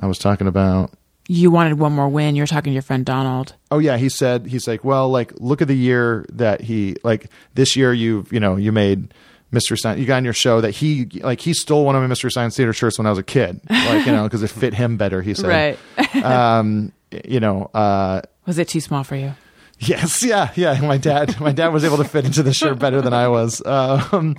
I 0.00 0.06
was 0.06 0.18
talking 0.18 0.46
about, 0.46 0.92
You 1.26 1.50
wanted 1.50 1.78
one 1.78 1.92
more 1.92 2.08
win. 2.08 2.36
You're 2.36 2.46
talking 2.46 2.70
to 2.70 2.74
your 2.74 2.82
friend 2.82 3.04
Donald. 3.04 3.54
Oh 3.70 3.78
yeah, 3.78 3.96
he 3.96 4.08
said 4.08 4.46
he's 4.46 4.68
like, 4.68 4.84
well, 4.84 5.10
like 5.10 5.32
look 5.40 5.60
at 5.60 5.68
the 5.68 5.76
year 5.76 6.24
that 6.32 6.60
he 6.60 6.96
like 7.02 7.26
this 7.54 7.74
year 7.76 7.92
you've 7.92 8.32
you 8.32 8.40
know 8.40 8.56
you 8.56 8.70
made 8.72 9.12
Mystery 9.50 9.78
Science. 9.78 10.00
You 10.00 10.06
got 10.06 10.18
on 10.18 10.24
your 10.24 10.32
show 10.34 10.60
that 10.60 10.72
he 10.72 11.06
like 11.22 11.40
he 11.40 11.54
stole 11.54 11.84
one 11.84 11.96
of 11.96 12.02
my 12.02 12.08
Mystery 12.08 12.30
Science 12.30 12.56
Theater 12.56 12.72
shirts 12.72 12.98
when 12.98 13.06
I 13.06 13.10
was 13.10 13.18
a 13.18 13.22
kid, 13.22 13.60
like 13.68 14.06
you 14.06 14.12
know 14.12 14.24
because 14.24 14.42
it 14.42 14.48
fit 14.48 14.74
him 14.74 14.96
better. 14.96 15.22
He 15.22 15.34
said, 15.34 15.78
um, 16.22 16.92
you 17.24 17.40
know, 17.40 17.70
uh, 17.74 18.22
Was 18.46 18.58
it 18.58 18.68
too 18.68 18.80
small 18.80 19.04
for 19.04 19.16
you? 19.16 19.34
Yes, 19.80 20.22
yeah, 20.24 20.50
yeah. 20.56 20.80
My 20.80 20.96
dad, 20.98 21.38
my 21.40 21.52
dad 21.52 21.68
was 21.68 21.84
able 21.84 21.98
to 21.98 22.04
fit 22.04 22.24
into 22.24 22.42
the 22.42 22.52
shirt 22.52 22.78
better 22.78 23.00
than 23.00 23.12
I 23.14 23.28
was. 23.28 23.64
Um, 23.64 24.36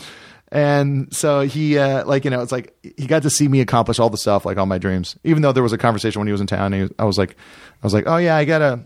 and 0.51 1.15
so 1.15 1.41
he, 1.41 1.77
uh, 1.77 2.05
like, 2.05 2.25
you 2.25 2.31
know, 2.31 2.41
it's 2.41 2.51
like 2.51 2.75
he 2.97 3.07
got 3.07 3.21
to 3.23 3.29
see 3.29 3.47
me 3.47 3.61
accomplish 3.61 3.99
all 3.99 4.09
the 4.09 4.17
stuff, 4.17 4.45
like 4.45 4.57
all 4.57 4.65
my 4.65 4.79
dreams. 4.79 5.15
Even 5.23 5.41
though 5.41 5.51
there 5.51 5.63
was 5.63 5.71
a 5.73 5.77
conversation 5.77 6.19
when 6.19 6.27
he 6.27 6.31
was 6.31 6.41
in 6.41 6.47
town, 6.47 6.73
he, 6.73 6.89
I 6.99 7.05
was 7.05 7.17
like, 7.17 7.37
I 7.81 7.85
was 7.85 7.93
like, 7.93 8.03
oh 8.07 8.17
yeah, 8.17 8.35
I 8.35 8.45
gotta, 8.45 8.83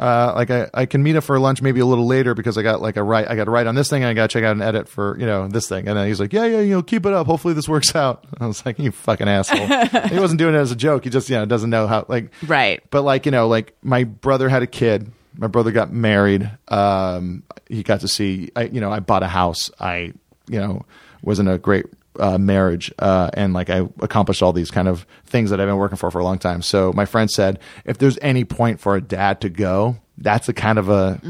uh, 0.00 0.32
like 0.34 0.50
I, 0.50 0.68
I 0.74 0.86
can 0.86 1.02
meet 1.02 1.14
up 1.14 1.22
for 1.24 1.38
lunch 1.38 1.60
maybe 1.62 1.78
a 1.80 1.84
little 1.86 2.06
later 2.06 2.34
because 2.34 2.56
I 2.56 2.62
got 2.62 2.80
like 2.80 2.96
a 2.96 3.02
write, 3.02 3.28
I 3.28 3.36
got 3.36 3.44
to 3.44 3.50
write 3.50 3.66
on 3.66 3.74
this 3.74 3.88
thing 3.90 4.02
and 4.02 4.08
I 4.08 4.14
got 4.14 4.30
to 4.30 4.32
check 4.32 4.42
out 4.44 4.56
an 4.56 4.62
edit 4.62 4.88
for, 4.88 5.18
you 5.20 5.26
know, 5.26 5.46
this 5.46 5.68
thing. 5.68 5.86
And 5.86 5.96
then 5.98 6.06
he's 6.08 6.18
like, 6.18 6.32
yeah, 6.32 6.46
yeah, 6.46 6.60
you 6.60 6.70
know, 6.74 6.82
keep 6.82 7.04
it 7.06 7.12
up. 7.12 7.26
Hopefully 7.26 7.52
this 7.54 7.68
works 7.68 7.94
out. 7.94 8.24
I 8.40 8.46
was 8.46 8.64
like, 8.64 8.78
you 8.78 8.90
fucking 8.90 9.28
asshole. 9.28 9.66
he 10.08 10.18
wasn't 10.18 10.38
doing 10.38 10.54
it 10.54 10.58
as 10.58 10.72
a 10.72 10.76
joke. 10.76 11.04
He 11.04 11.10
just, 11.10 11.28
you 11.28 11.36
know, 11.36 11.44
doesn't 11.44 11.70
know 11.70 11.86
how, 11.86 12.06
like, 12.08 12.30
Right. 12.46 12.82
but 12.90 13.02
like 13.02 13.26
you 13.26 13.32
know 13.32 13.46
like 13.46 13.76
my 13.82 14.04
brother 14.04 14.48
had 14.48 14.62
a 14.62 14.66
kid 14.66 15.12
my 15.36 15.46
brother 15.46 15.70
got 15.70 15.92
married 15.92 16.50
um 16.68 17.42
he 17.68 17.82
got 17.84 18.00
to 18.00 18.08
see 18.08 18.50
i 18.56 18.62
you 18.64 18.80
know 18.80 18.90
i 18.90 18.98
bought 19.00 19.22
a 19.22 19.28
house 19.28 19.70
i 19.78 20.12
you 20.48 20.58
know 20.58 20.84
was 21.22 21.38
in 21.38 21.46
a 21.46 21.56
great 21.58 21.86
uh, 22.18 22.38
marriage 22.38 22.92
uh, 22.98 23.30
and 23.34 23.52
like 23.52 23.70
i 23.70 23.86
accomplished 24.00 24.42
all 24.42 24.52
these 24.52 24.70
kind 24.70 24.88
of 24.88 25.06
things 25.26 25.50
that 25.50 25.60
i've 25.60 25.68
been 25.68 25.76
working 25.76 25.96
for 25.96 26.10
for 26.10 26.18
a 26.18 26.24
long 26.24 26.38
time. 26.38 26.60
So 26.62 26.92
my 26.92 27.04
friend 27.04 27.30
said 27.30 27.60
if 27.84 27.98
there's 27.98 28.18
any 28.20 28.44
point 28.44 28.80
for 28.80 28.96
a 28.96 29.00
dad 29.00 29.40
to 29.42 29.48
go 29.48 29.98
that's 30.20 30.48
a 30.48 30.52
kind 30.52 30.78
of 30.78 30.88
a 30.88 31.20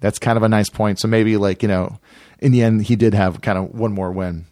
that's 0.00 0.18
kind 0.18 0.36
of 0.36 0.42
a 0.42 0.48
nice 0.48 0.68
point. 0.68 0.98
So 0.98 1.08
maybe 1.08 1.36
like 1.36 1.62
you 1.62 1.68
know 1.68 1.98
in 2.40 2.52
the 2.52 2.62
end 2.62 2.82
he 2.82 2.96
did 2.96 3.14
have 3.14 3.40
kind 3.40 3.56
of 3.56 3.70
one 3.70 3.92
more 3.92 4.10
win. 4.10 4.46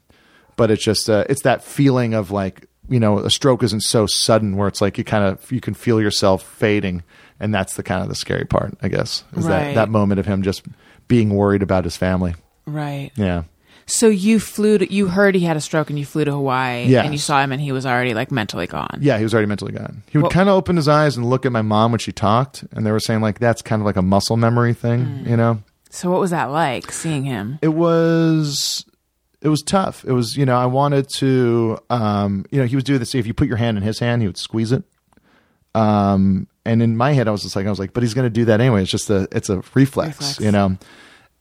But 0.57 0.71
it's 0.71 0.83
just 0.83 1.11
uh, 1.11 1.25
it's 1.29 1.43
that 1.43 1.64
feeling 1.64 2.14
of 2.14 2.31
like 2.31 2.66
you 2.88 3.01
know 3.01 3.19
a 3.19 3.31
stroke 3.31 3.62
isn't 3.62 3.83
so 3.83 4.07
sudden 4.07 4.57
where 4.57 4.69
it's 4.69 4.81
like 4.81 4.97
you 4.99 5.05
kind 5.05 5.25
of 5.25 5.51
you 5.51 5.61
can 5.61 5.75
feel 5.75 6.01
yourself 6.01 6.43
fading 6.43 7.03
and 7.38 7.55
that's 7.55 7.75
the 7.75 7.83
kind 7.83 8.03
of 8.03 8.09
the 8.09 8.16
scary 8.16 8.45
part 8.45 8.77
i 8.83 8.88
guess 8.88 9.23
is 9.37 9.47
that 9.47 9.77
that 9.77 9.88
moment 9.88 10.19
of 10.19 10.27
him 10.27 10.43
just 10.43 10.64
being 11.07 11.31
worried 11.31 11.62
about 11.62 11.85
his 11.85 11.97
family. 11.97 12.35
Right. 12.66 13.12
yeah 13.14 13.45
So 13.87 14.09
you 14.09 14.38
flew 14.38 14.79
to, 14.79 14.93
you 14.93 15.09
heard 15.09 15.35
he 15.35 15.40
had 15.40 15.57
a 15.57 15.61
stroke 15.61 15.90
and 15.90 15.99
you 15.99 16.05
flew 16.05 16.25
to 16.25 16.33
Hawaii 16.33 16.85
Yes. 16.87 17.05
and 17.05 17.12
you 17.14 17.19
saw 17.19 17.43
him 17.43 17.51
and 17.53 17.61
he 17.61 17.73
was 17.73 17.85
already 17.87 18.14
like 18.14 18.31
mentally 18.31 18.66
gone. 18.66 18.99
yeah 19.01 19.16
he 19.19 19.25
was 19.25 19.35
already 19.35 19.47
mentally 19.49 19.73
gone 19.73 20.03
he 20.11 20.19
would 20.19 20.23
Well- 20.25 20.31
kind 20.31 20.49
of 20.49 20.55
open 20.55 20.77
his 20.77 20.87
eyes 20.88 21.16
and 21.16 21.29
look 21.29 21.45
at 21.47 21.53
my 21.53 21.62
mom 21.62 21.93
when 21.93 21.99
she 21.99 22.12
talked 22.12 22.64
and 22.73 22.87
they 22.87 22.93
were 22.93 23.01
saying 23.01 23.21
like 23.21 23.38
that's 23.38 23.62
kind 23.62 23.83
of 23.83 23.87
like 23.87 23.97
a 23.97 24.03
muscle 24.03 24.37
memory 24.37 24.75
thing 24.75 25.01
Mm. 25.07 25.29
you 25.31 25.37
know 25.37 25.59
So 25.90 26.11
what 26.11 26.21
was 26.21 26.31
that 26.31 26.47
like 26.53 26.93
seeing 26.93 27.25
him? 27.25 27.59
it 27.62 27.69
was 27.75 28.85
it 29.43 29.49
was 29.49 29.62
tough 29.62 30.05
it 30.07 30.12
was 30.12 30.37
you 30.37 30.45
know 30.47 30.57
i 30.57 30.66
wanted 30.66 31.09
to 31.16 31.79
um 31.91 32.45
you 32.51 32.61
know 32.61 32.66
he 32.66 32.74
was 32.76 32.85
doing 32.85 32.99
this 33.01 33.14
if 33.14 33.26
you 33.26 33.35
put 33.35 33.49
your 33.49 33.57
hand 33.57 33.76
in 33.78 33.83
his 33.83 33.99
hand 33.99 34.20
he 34.22 34.28
would 34.28 34.37
squeeze 34.39 34.70
it 34.70 34.85
um 35.74 36.47
and 36.66 36.83
in 36.83 36.97
my 36.97 37.12
head 37.12 37.26
i 37.28 37.31
was 37.31 37.43
just 37.43 37.57
like 37.57 37.66
i 37.66 37.70
was 37.70 37.78
like 37.78 37.93
but 37.93 38.03
he's 38.03 38.14
going 38.14 38.26
to 38.26 38.31
do 38.31 38.45
that 38.45 38.61
anyway 38.61 38.83
it's 38.83 38.91
just 38.91 39.09
a 39.11 39.26
it's 39.33 39.49
a 39.49 39.57
reflex, 39.74 40.18
Reflex. 40.18 40.41
you 40.41 40.51
know 40.53 40.76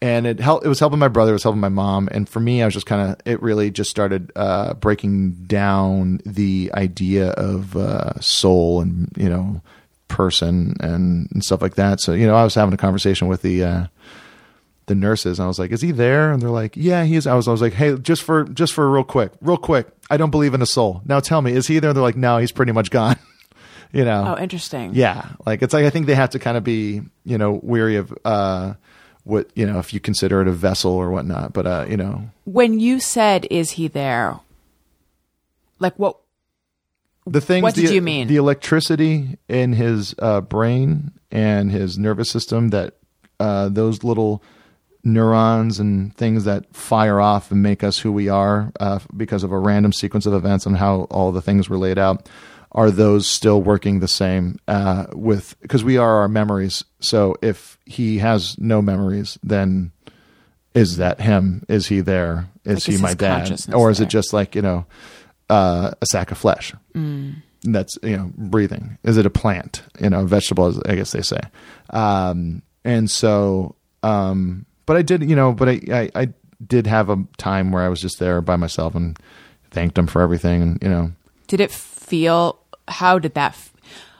and 0.02 0.26
it 0.26 0.40
helped 0.40 0.66
it 0.66 0.70
was 0.70 0.80
helping 0.80 1.00
my 1.00 1.08
brother 1.08 1.32
it 1.32 1.34
was 1.34 1.44
helping 1.44 1.60
my 1.62 1.70
mom 1.70 2.08
and 2.12 2.30
for 2.30 2.40
me 2.40 2.62
i 2.62 2.66
was 2.66 2.74
just 2.74 2.86
kind 2.86 3.10
of 3.10 3.18
it 3.26 3.42
really 3.42 3.70
just 3.70 3.90
started 3.90 4.32
uh 4.36 4.74
breaking 4.76 5.32
down 5.46 6.20
the 6.26 6.72
idea 6.74 7.32
of 7.32 7.76
uh 7.76 8.18
soul 8.20 8.82
and 8.82 9.12
you 9.18 9.30
know 9.30 9.62
person 10.08 10.76
and, 10.80 11.30
and 11.32 11.44
stuff 11.44 11.62
like 11.62 11.76
that 11.76 12.00
so 12.00 12.14
you 12.14 12.26
know 12.26 12.36
i 12.36 12.44
was 12.44 12.56
having 12.56 12.74
a 12.74 12.78
conversation 12.78 13.28
with 13.28 13.42
the 13.42 13.64
uh 13.64 13.86
the 14.90 14.96
nurses. 14.96 15.40
And 15.40 15.46
I 15.46 15.48
was 15.48 15.58
like, 15.58 15.72
"Is 15.72 15.82
he 15.82 15.92
there?" 15.92 16.34
And 16.34 16.42
they're 16.42 16.50
like, 16.50 16.76
"Yeah, 16.76 17.06
he 17.06 17.16
is." 17.16 17.26
I 17.26 17.36
was 17.36 17.48
I 17.48 17.52
was 17.52 17.62
like, 17.62 17.74
"Hey, 17.74 17.96
just 17.96 18.24
for 18.24 18.44
just 18.44 18.74
for 18.74 18.92
real 18.92 19.06
quick, 19.06 19.32
real 19.40 19.56
quick. 19.56 19.88
I 20.10 20.18
don't 20.18 20.32
believe 20.32 20.54
in 20.54 20.62
a 20.62 20.66
soul. 20.66 21.02
Now 21.06 21.22
tell 21.22 21.42
me, 21.42 21.54
is 21.54 21.68
he 21.68 21.80
there?" 21.80 21.94
They're 21.94 22.04
like, 22.04 22.18
"No, 22.18 22.40
he's 22.40 22.52
pretty 22.52 22.74
much 22.74 22.92
gone." 22.92 23.16
you 23.94 24.04
know. 24.04 24.36
Oh, 24.36 24.42
interesting. 24.42 24.94
Yeah, 24.94 25.30
like 25.46 25.62
it's 25.62 25.74
like 25.74 25.86
I 25.86 25.90
think 25.92 26.08
they 26.08 26.16
have 26.16 26.32
to 26.32 26.40
kind 26.40 26.58
of 26.58 26.66
be 26.66 27.02
you 27.24 27.38
know 27.38 27.60
weary 27.64 27.96
of 27.96 28.14
uh 28.26 28.74
what 29.24 29.50
you 29.56 29.66
know 29.66 29.80
if 29.80 29.94
you 29.94 30.00
consider 30.00 30.42
it 30.42 30.48
a 30.48 30.52
vessel 30.52 30.92
or 30.92 31.10
whatnot. 31.12 31.54
But 31.54 31.68
uh, 31.68 31.86
you 31.90 31.98
know, 31.98 32.30
When 32.46 32.80
you 32.80 33.00
said, 33.00 33.48
"Is 33.50 33.72
he 33.72 33.88
there?" 33.88 34.40
Like 35.80 35.98
what? 35.98 36.18
the 37.26 37.42
things 37.42 37.64
What 37.64 37.76
the, 37.76 37.94
you 37.94 38.02
mean? 38.02 38.28
the 38.28 38.38
electricity 38.38 39.38
in 39.48 39.74
his 39.74 40.16
uh, 40.20 40.42
brain 40.42 41.12
and 41.32 41.72
his 41.72 41.98
nervous 41.98 42.30
system 42.32 42.70
that 42.70 42.96
uh, 43.40 43.70
those 43.70 44.04
little 44.04 44.42
neurons 45.04 45.80
and 45.80 46.16
things 46.18 46.44
that 46.46 46.76
fire 46.76 47.20
off 47.22 47.52
and 47.52 47.62
make 47.62 47.84
us 47.84 48.00
who 48.00 48.12
we 48.12 48.28
are 48.30 48.72
uh, 48.80 49.00
because 49.16 49.44
of 49.44 49.52
a 49.52 49.58
random 49.60 49.94
sequence 49.94 50.26
of 50.26 50.34
events 50.34 50.66
and 50.66 50.78
how 50.78 51.02
all 51.12 51.32
the 51.32 51.42
things 51.42 51.70
were 51.70 51.78
laid 51.78 51.98
out 51.98 52.28
are 52.72 52.92
those 52.92 53.26
still 53.28 53.62
working 53.62 54.00
the 54.00 54.08
same 54.08 54.60
uh, 54.68 55.06
with 55.14 55.56
because 55.62 55.84
we 55.84 55.98
are 55.98 56.18
our 56.22 56.28
memories. 56.28 56.84
So 57.00 57.36
if 57.42 57.78
he 57.86 58.20
has 58.20 58.58
no 58.60 58.82
memories 58.82 59.38
then 59.44 59.92
is 60.76 60.98
that 60.98 61.20
him? 61.20 61.66
Is 61.68 61.88
he 61.88 62.02
there? 62.02 62.48
Is 62.64 62.76
Like, 62.80 62.84
he 62.84 62.94
is 62.94 63.02
my 63.02 63.14
dad? 63.16 63.60
or 63.74 63.90
is 63.90 64.00
it 64.00 64.08
just 64.10 64.34
like 64.34 64.54
you 64.56 64.62
know 64.62 64.86
uh, 65.50 65.92
a 66.00 66.06
sack 66.06 66.32
of 66.32 66.38
flesh? 66.38 66.74
That's 67.64 67.98
you 68.04 68.16
know 68.16 68.32
breathing. 68.38 68.98
Is 69.04 69.18
it 69.18 69.26
a 69.26 69.30
plant? 69.32 69.82
You 70.00 70.10
know 70.12 70.22
a 70.22 70.26
vegetable 70.26 70.68
as 70.68 70.80
i 70.86 70.96
guess 70.96 71.12
they 71.12 71.22
say. 71.24 71.42
Um 71.90 72.62
and 72.86 73.10
so 73.12 73.76
um 74.04 74.66
but 74.86 74.96
i 74.96 75.02
did 75.02 75.30
you 75.30 75.36
know 75.36 75.52
but 75.52 75.68
I, 75.68 75.82
I 75.92 76.10
i 76.16 76.28
did 76.66 76.88
have 76.88 77.10
a 77.10 77.18
time 77.38 77.72
where 77.74 77.84
i 77.84 77.90
was 77.90 78.00
just 78.00 78.18
there 78.20 78.40
by 78.40 78.56
myself 78.56 78.96
and 78.96 79.20
thanked 79.72 79.98
him 79.98 80.08
for 80.08 80.22
everything 80.22 80.62
and 80.62 80.80
you 80.82 80.88
know. 80.90 81.12
Did 81.48 81.60
it 81.60 81.72
feel? 82.10 82.60
How 82.88 83.20
did 83.20 83.36
that? 83.36 83.52
F- 83.52 83.74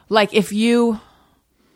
like 0.10 0.34
if 0.34 0.54
you, 0.54 1.00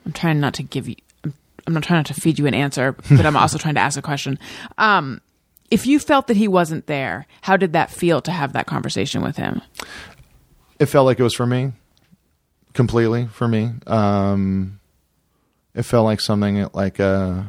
I'm 0.05 0.13
trying 0.13 0.39
not 0.39 0.53
to 0.55 0.63
give 0.63 0.87
you. 0.87 0.95
I'm, 1.23 1.33
I'm 1.67 1.73
not 1.73 1.83
trying 1.83 1.99
not 1.99 2.05
to 2.07 2.13
feed 2.13 2.39
you 2.39 2.45
an 2.47 2.53
answer, 2.53 2.91
but 3.09 3.25
I'm 3.25 3.35
also 3.37 3.57
trying 3.57 3.75
to 3.75 3.81
ask 3.81 3.97
a 3.97 4.01
question. 4.01 4.37
Um, 4.77 5.21
if 5.71 5.87
you 5.87 5.97
felt 5.99 6.27
that 6.27 6.37
he 6.37 6.47
wasn't 6.47 6.85
there, 6.87 7.25
how 7.41 7.57
did 7.57 7.73
that 7.73 7.89
feel 7.89 8.21
to 8.21 8.31
have 8.31 8.53
that 8.53 8.67
conversation 8.67 9.21
with 9.23 9.37
him? 9.37 9.61
it 10.79 10.87
felt 10.87 11.05
like 11.05 11.19
it 11.19 11.23
was 11.23 11.35
for 11.35 11.45
me 11.45 11.71
completely 12.73 13.27
for 13.27 13.47
me 13.47 13.69
um 13.87 14.79
it 15.75 15.83
felt 15.83 16.03
like 16.03 16.19
something 16.19 16.67
like 16.73 16.99
uh 16.99 17.43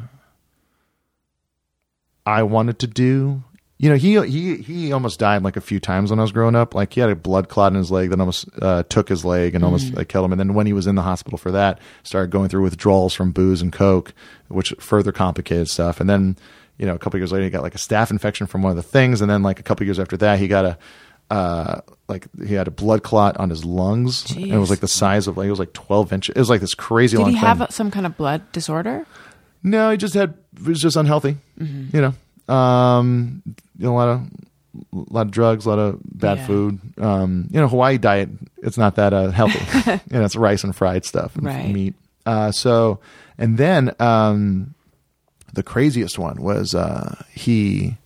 i 2.25 2.43
wanted 2.43 2.77
to 2.79 2.87
do 2.87 3.43
you 3.77 3.89
know 3.89 3.95
he 3.95 4.19
he 4.21 4.55
he 4.57 4.91
almost 4.93 5.19
died 5.19 5.43
like 5.43 5.57
a 5.57 5.61
few 5.61 5.79
times 5.79 6.09
when 6.09 6.19
i 6.19 6.21
was 6.21 6.31
growing 6.31 6.55
up 6.55 6.73
like 6.73 6.93
he 6.93 7.01
had 7.01 7.09
a 7.09 7.15
blood 7.15 7.49
clot 7.49 7.71
in 7.71 7.77
his 7.77 7.91
leg 7.91 8.09
that 8.09 8.19
almost 8.19 8.47
uh, 8.61 8.83
took 8.83 9.09
his 9.09 9.25
leg 9.25 9.53
and 9.53 9.63
almost 9.63 9.93
like, 9.93 10.07
killed 10.07 10.25
him 10.25 10.31
and 10.31 10.39
then 10.39 10.53
when 10.53 10.65
he 10.65 10.73
was 10.73 10.87
in 10.87 10.95
the 10.95 11.01
hospital 11.01 11.37
for 11.37 11.51
that 11.51 11.79
started 12.03 12.31
going 12.31 12.47
through 12.47 12.63
withdrawals 12.63 13.13
from 13.13 13.31
booze 13.31 13.61
and 13.61 13.73
coke 13.73 14.13
which 14.47 14.73
further 14.79 15.11
complicated 15.11 15.67
stuff 15.69 15.99
and 15.99 16.09
then 16.09 16.37
you 16.77 16.85
know 16.85 16.95
a 16.95 16.99
couple 16.99 17.19
years 17.19 17.31
later 17.31 17.43
he 17.43 17.49
got 17.49 17.63
like 17.63 17.75
a 17.75 17.79
staph 17.79 18.11
infection 18.11 18.47
from 18.47 18.61
one 18.61 18.69
of 18.69 18.77
the 18.77 18.83
things 18.83 19.21
and 19.21 19.29
then 19.29 19.43
like 19.43 19.59
a 19.59 19.63
couple 19.63 19.85
years 19.85 19.99
after 19.99 20.15
that 20.17 20.39
he 20.39 20.47
got 20.47 20.65
a 20.65 20.77
uh 21.31 21.81
like 22.07 22.27
he 22.45 22.53
had 22.53 22.67
a 22.67 22.71
blood 22.71 23.01
clot 23.01 23.35
on 23.37 23.49
his 23.49 23.65
lungs 23.65 24.29
and 24.35 24.53
it 24.53 24.57
was 24.57 24.69
like 24.69 24.79
the 24.79 24.87
size 24.87 25.27
of 25.27 25.37
like 25.37 25.47
it 25.47 25.49
was 25.49 25.59
like 25.59 25.73
12 25.73 26.13
inches 26.13 26.35
it 26.35 26.39
was 26.39 26.51
like 26.51 26.61
this 26.61 26.75
crazy 26.75 27.17
Did 27.17 27.25
he 27.25 27.33
thing. 27.33 27.41
have 27.41 27.65
some 27.71 27.89
kind 27.89 28.05
of 28.05 28.15
blood 28.15 28.51
disorder? 28.51 29.05
No, 29.63 29.89
he 29.89 29.97
just 29.97 30.13
had 30.13 30.35
he 30.55 30.69
was 30.69 30.79
just 30.79 30.95
unhealthy. 30.95 31.37
Mm-hmm. 31.59 31.95
You 31.95 32.01
know, 32.03 32.13
um, 32.47 33.41
you 33.77 33.85
know, 33.85 33.93
a 33.93 33.95
lot 33.97 34.07
of 34.09 34.21
a 34.93 35.13
lot 35.13 35.21
of 35.27 35.31
drugs, 35.31 35.65
a 35.65 35.69
lot 35.69 35.79
of 35.79 35.99
bad 36.03 36.37
Yeah. 36.39 36.45
food. 36.47 36.79
Um, 36.97 37.47
you 37.51 37.59
know, 37.61 37.67
Hawaii 37.67 37.97
diet 37.97 38.29
it's 38.61 38.77
not 38.77 38.95
that 38.95 39.13
uh, 39.13 39.31
healthy. 39.31 39.59
you 40.11 40.17
know, 40.19 40.25
it's 40.25 40.35
rice 40.35 40.63
and 40.63 40.75
fried 40.75 41.05
stuff 41.05 41.35
and 41.35 41.45
Right. 41.45 41.69
meat. 41.69 41.93
Uh, 42.25 42.51
so, 42.51 42.99
and 43.37 43.57
then 43.57 43.93
um, 43.99 44.73
the 45.53 45.63
craziest 45.63 46.17
one 46.19 46.41
was 46.41 46.73
uh, 46.75 47.23
he 47.33 47.97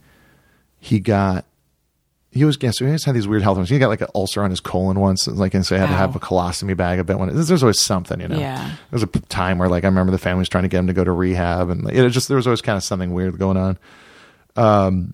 he 0.79 0.99
got. 0.99 1.45
He 2.31 2.45
was, 2.45 2.57
so 2.61 2.85
he 2.85 2.91
just 2.91 3.05
had 3.05 3.15
these 3.15 3.27
weird 3.27 3.41
health 3.41 3.57
ones. 3.57 3.71
He 3.71 3.79
got 3.79 3.87
like 3.87 4.01
an 4.01 4.07
ulcer 4.13 4.43
on 4.43 4.51
his 4.51 4.59
colon 4.59 4.99
once, 4.99 5.27
like, 5.27 5.55
and 5.55 5.65
so 5.65 5.73
he 5.73 5.81
had 5.81 5.87
to 5.89 5.95
have 5.95 6.15
a 6.15 6.19
colostomy 6.19 6.77
bag. 6.77 6.99
I 6.99 7.01
bet 7.01 7.17
one. 7.17 7.33
There's 7.33 7.63
always 7.63 7.81
something, 7.81 8.21
you 8.21 8.27
know. 8.27 8.37
Yeah. 8.37 8.65
There 8.67 8.75
was 8.91 9.01
a 9.01 9.07
time 9.07 9.57
where 9.57 9.67
like 9.67 9.83
I 9.83 9.87
remember 9.87 10.11
the 10.11 10.19
family 10.19 10.39
was 10.41 10.47
trying 10.49 10.61
to 10.61 10.67
get 10.67 10.77
him 10.77 10.87
to 10.87 10.93
go 10.93 11.03
to 11.03 11.11
rehab, 11.11 11.69
and 11.71 11.83
like, 11.85 11.95
it 11.95 12.07
just 12.11 12.27
there 12.27 12.37
was 12.37 12.45
always 12.45 12.61
kind 12.61 12.77
of 12.77 12.83
something 12.83 13.13
weird 13.15 13.39
going 13.39 13.57
on. 13.57 13.79
Um, 14.59 15.13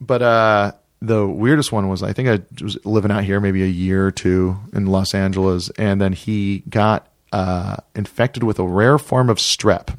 but 0.00 0.22
uh, 0.22 0.72
the 1.00 1.26
weirdest 1.26 1.72
one 1.72 1.88
was 1.88 2.02
I 2.02 2.12
think 2.12 2.28
I 2.28 2.42
was 2.62 2.78
living 2.84 3.10
out 3.10 3.24
here 3.24 3.40
maybe 3.40 3.62
a 3.62 3.66
year 3.66 4.06
or 4.06 4.10
two 4.12 4.56
in 4.72 4.86
Los 4.86 5.14
Angeles, 5.14 5.70
and 5.78 6.00
then 6.00 6.12
he 6.12 6.62
got 6.68 7.08
uh, 7.32 7.76
infected 7.94 8.42
with 8.42 8.58
a 8.58 8.64
rare 8.66 8.98
form 8.98 9.30
of 9.30 9.38
strep. 9.38 9.96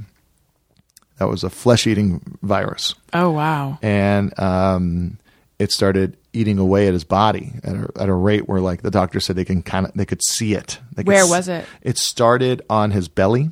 That 1.17 1.27
was 1.29 1.43
a 1.43 1.49
flesh-eating 1.49 2.37
virus 2.43 2.93
Oh 3.11 3.31
wow. 3.31 3.79
and 3.81 4.39
um, 4.39 5.17
it 5.57 5.71
started 5.71 6.15
eating 6.31 6.59
away 6.59 6.85
at 6.87 6.93
his 6.93 7.03
body 7.03 7.53
at 7.63 7.73
a, 7.75 7.91
at 7.99 8.07
a 8.09 8.13
rate 8.13 8.47
where 8.47 8.61
like 8.61 8.83
the 8.83 8.91
doctor 8.91 9.19
said 9.19 9.35
they 9.35 9.43
can 9.43 9.63
kind 9.63 9.87
of 9.87 9.93
they 9.95 10.05
could 10.05 10.21
see 10.23 10.53
it. 10.53 10.77
Could 10.95 11.07
Where 11.07 11.25
was 11.25 11.47
it? 11.47 11.65
It 11.81 11.97
started 11.97 12.61
on 12.69 12.91
his 12.91 13.07
belly. 13.07 13.49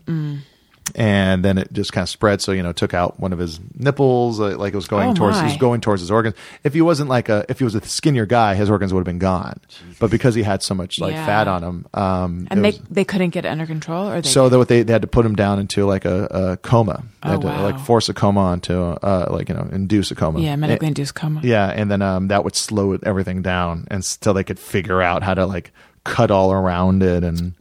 And 0.93 1.43
then 1.43 1.57
it 1.57 1.73
just 1.73 1.91
kind 1.91 2.03
of 2.03 2.09
spread. 2.09 2.41
So 2.41 2.51
you 2.51 2.61
know, 2.63 2.71
took 2.71 2.93
out 2.93 3.19
one 3.19 3.33
of 3.33 3.39
his 3.39 3.59
nipples. 3.77 4.39
Uh, 4.39 4.55
like 4.57 4.73
it 4.73 4.75
was 4.75 4.87
going 4.87 5.09
Oh, 5.09 5.13
towards, 5.13 5.39
it 5.39 5.43
was 5.43 5.57
going 5.57 5.81
towards 5.81 6.01
his 6.01 6.11
organs. 6.11 6.35
If 6.63 6.73
he 6.73 6.81
wasn't 6.81 7.09
like 7.09 7.27
a, 7.27 7.43
if 7.49 7.57
he 7.57 7.63
was 7.65 7.75
a 7.75 7.81
skinnier 7.81 8.25
guy, 8.25 8.53
his 8.55 8.69
organs 8.69 8.93
would 8.93 8.99
have 8.99 9.05
been 9.05 9.19
gone. 9.19 9.59
But 9.99 10.11
because 10.11 10.35
he 10.35 10.43
had 10.43 10.61
so 10.63 10.75
much 10.75 10.99
like 10.99 11.13
Yeah. 11.13 11.25
fat 11.25 11.47
on 11.47 11.63
him, 11.63 11.85
um, 11.93 12.47
And 12.51 12.63
they 12.63 12.69
was- 12.71 12.79
they 12.89 13.03
couldn't 13.03 13.31
get 13.31 13.45
it 13.45 13.49
under 13.49 13.65
control, 13.65 14.07
or 14.09 14.21
they 14.21 14.29
so 14.29 14.47
that 14.47 14.67
they, 14.67 14.83
they 14.83 14.93
had 14.93 15.01
to 15.01 15.07
put 15.07 15.25
him 15.25 15.35
down 15.35 15.59
into 15.59 15.85
like 15.85 16.05
a, 16.05 16.25
a 16.31 16.57
coma. 16.57 17.03
They 17.23 17.31
Oh, 17.31 17.41
to 17.41 17.47
wow. 17.47 17.63
like 17.63 17.79
force 17.79 18.07
a 18.07 18.13
coma 18.13 18.41
onto 18.41 18.79
uh, 18.79 19.27
like 19.31 19.49
you 19.49 19.55
know 19.55 19.67
induce 19.71 20.11
a 20.11 20.15
coma. 20.15 20.39
yeah 20.39 20.55
medically 20.55 20.85
It- 20.85 20.89
induced 20.89 21.15
coma. 21.15 21.41
yeah, 21.43 21.67
and 21.75 21.89
then 21.89 22.01
um, 22.03 22.27
that 22.27 22.43
would 22.43 22.55
slow 22.55 22.97
everything 23.03 23.41
down 23.41 23.87
until 23.89 24.33
they 24.33 24.43
could 24.43 24.59
figure 24.59 25.01
out 25.01 25.23
how 25.23 25.33
to 25.33 25.45
like 25.45 25.71
cut 26.03 26.29
all 26.31 26.53
around 26.53 27.01
it 27.01 27.23
and 27.23 27.53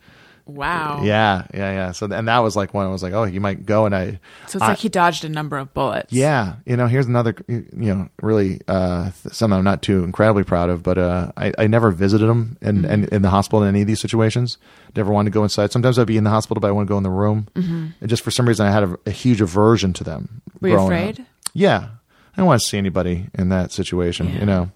Wow. 0.47 1.01
yeah, 1.03 1.47
yeah, 1.55 1.73
yeah. 1.73 1.93
So 1.93 2.07
and 2.07 2.29
that 2.29 2.39
was 2.41 2.55
like 2.55 2.75
when 2.75 2.87
I 2.87 2.91
was 2.91 3.03
like, 3.03 3.13
oh, 3.15 3.25
you 3.25 3.41
might 3.41 3.65
go 3.65 3.87
and 3.87 3.95
I. 3.95 4.21
So 4.47 4.57
it's 4.57 4.63
I- 4.63 4.69
like 4.69 4.79
he 4.79 4.89
dodged 4.91 5.25
a 5.25 5.29
number 5.29 5.57
of 5.57 5.73
bullets. 5.73 6.13
yeah, 6.13 6.57
you 6.67 6.77
know, 6.77 6.87
here's 6.87 7.07
another, 7.07 7.35
you 7.49 7.65
know, 7.73 8.09
really 8.21 8.61
uh, 8.69 9.11
something 9.33 9.57
I'm 9.59 9.65
not 9.65 9.81
too 9.83 10.05
incredibly 10.05 10.45
proud 10.45 10.69
of, 10.69 10.83
but 10.83 10.99
uh, 10.99 11.33
I, 11.37 11.53
I 11.59 11.67
never 11.67 11.91
visited 11.91 12.29
him 12.29 12.59
in, 12.61 12.83
Mm-hmm. 12.83 12.91
in 12.93 13.05
in 13.09 13.23
the 13.23 13.31
hospital 13.31 13.63
in 13.63 13.69
any 13.71 13.81
of 13.81 13.87
these 13.87 14.01
situations. 14.01 14.59
Never 14.95 15.13
wanted 15.13 15.31
to 15.31 15.35
go 15.35 15.43
inside. 15.45 15.73
Sometimes 15.73 15.99
I'd 15.99 16.07
be 16.07 16.17
in 16.19 16.25
the 16.25 16.31
hospital, 16.31 16.61
but 16.61 16.69
I 16.69 16.73
wouldn't 16.73 16.89
go 16.89 16.97
in 16.99 17.03
the 17.05 17.11
room. 17.11 17.49
And 17.55 17.95
just 18.07 18.23
for 18.23 18.31
some 18.31 18.47
reason, 18.47 18.67
I 18.67 18.71
had 18.71 18.83
a, 18.85 18.99
a 19.07 19.11
huge 19.11 19.41
aversion 19.41 19.93
to 19.95 20.05
them. 20.05 20.43
Mm-hmm. 20.51 20.59
Were 20.61 20.69
you 20.69 20.75
growing 20.77 20.93
up. 20.93 20.99
afraid? 21.11 21.27
Yeah, 21.55 21.89
I 22.35 22.37
don't 22.37 22.47
want 22.47 22.61
to 22.61 22.67
see 22.69 22.77
anybody 22.79 23.29
in 23.35 23.49
that 23.49 23.73
situation. 23.73 24.29
You 24.39 24.45
know, 24.45 24.71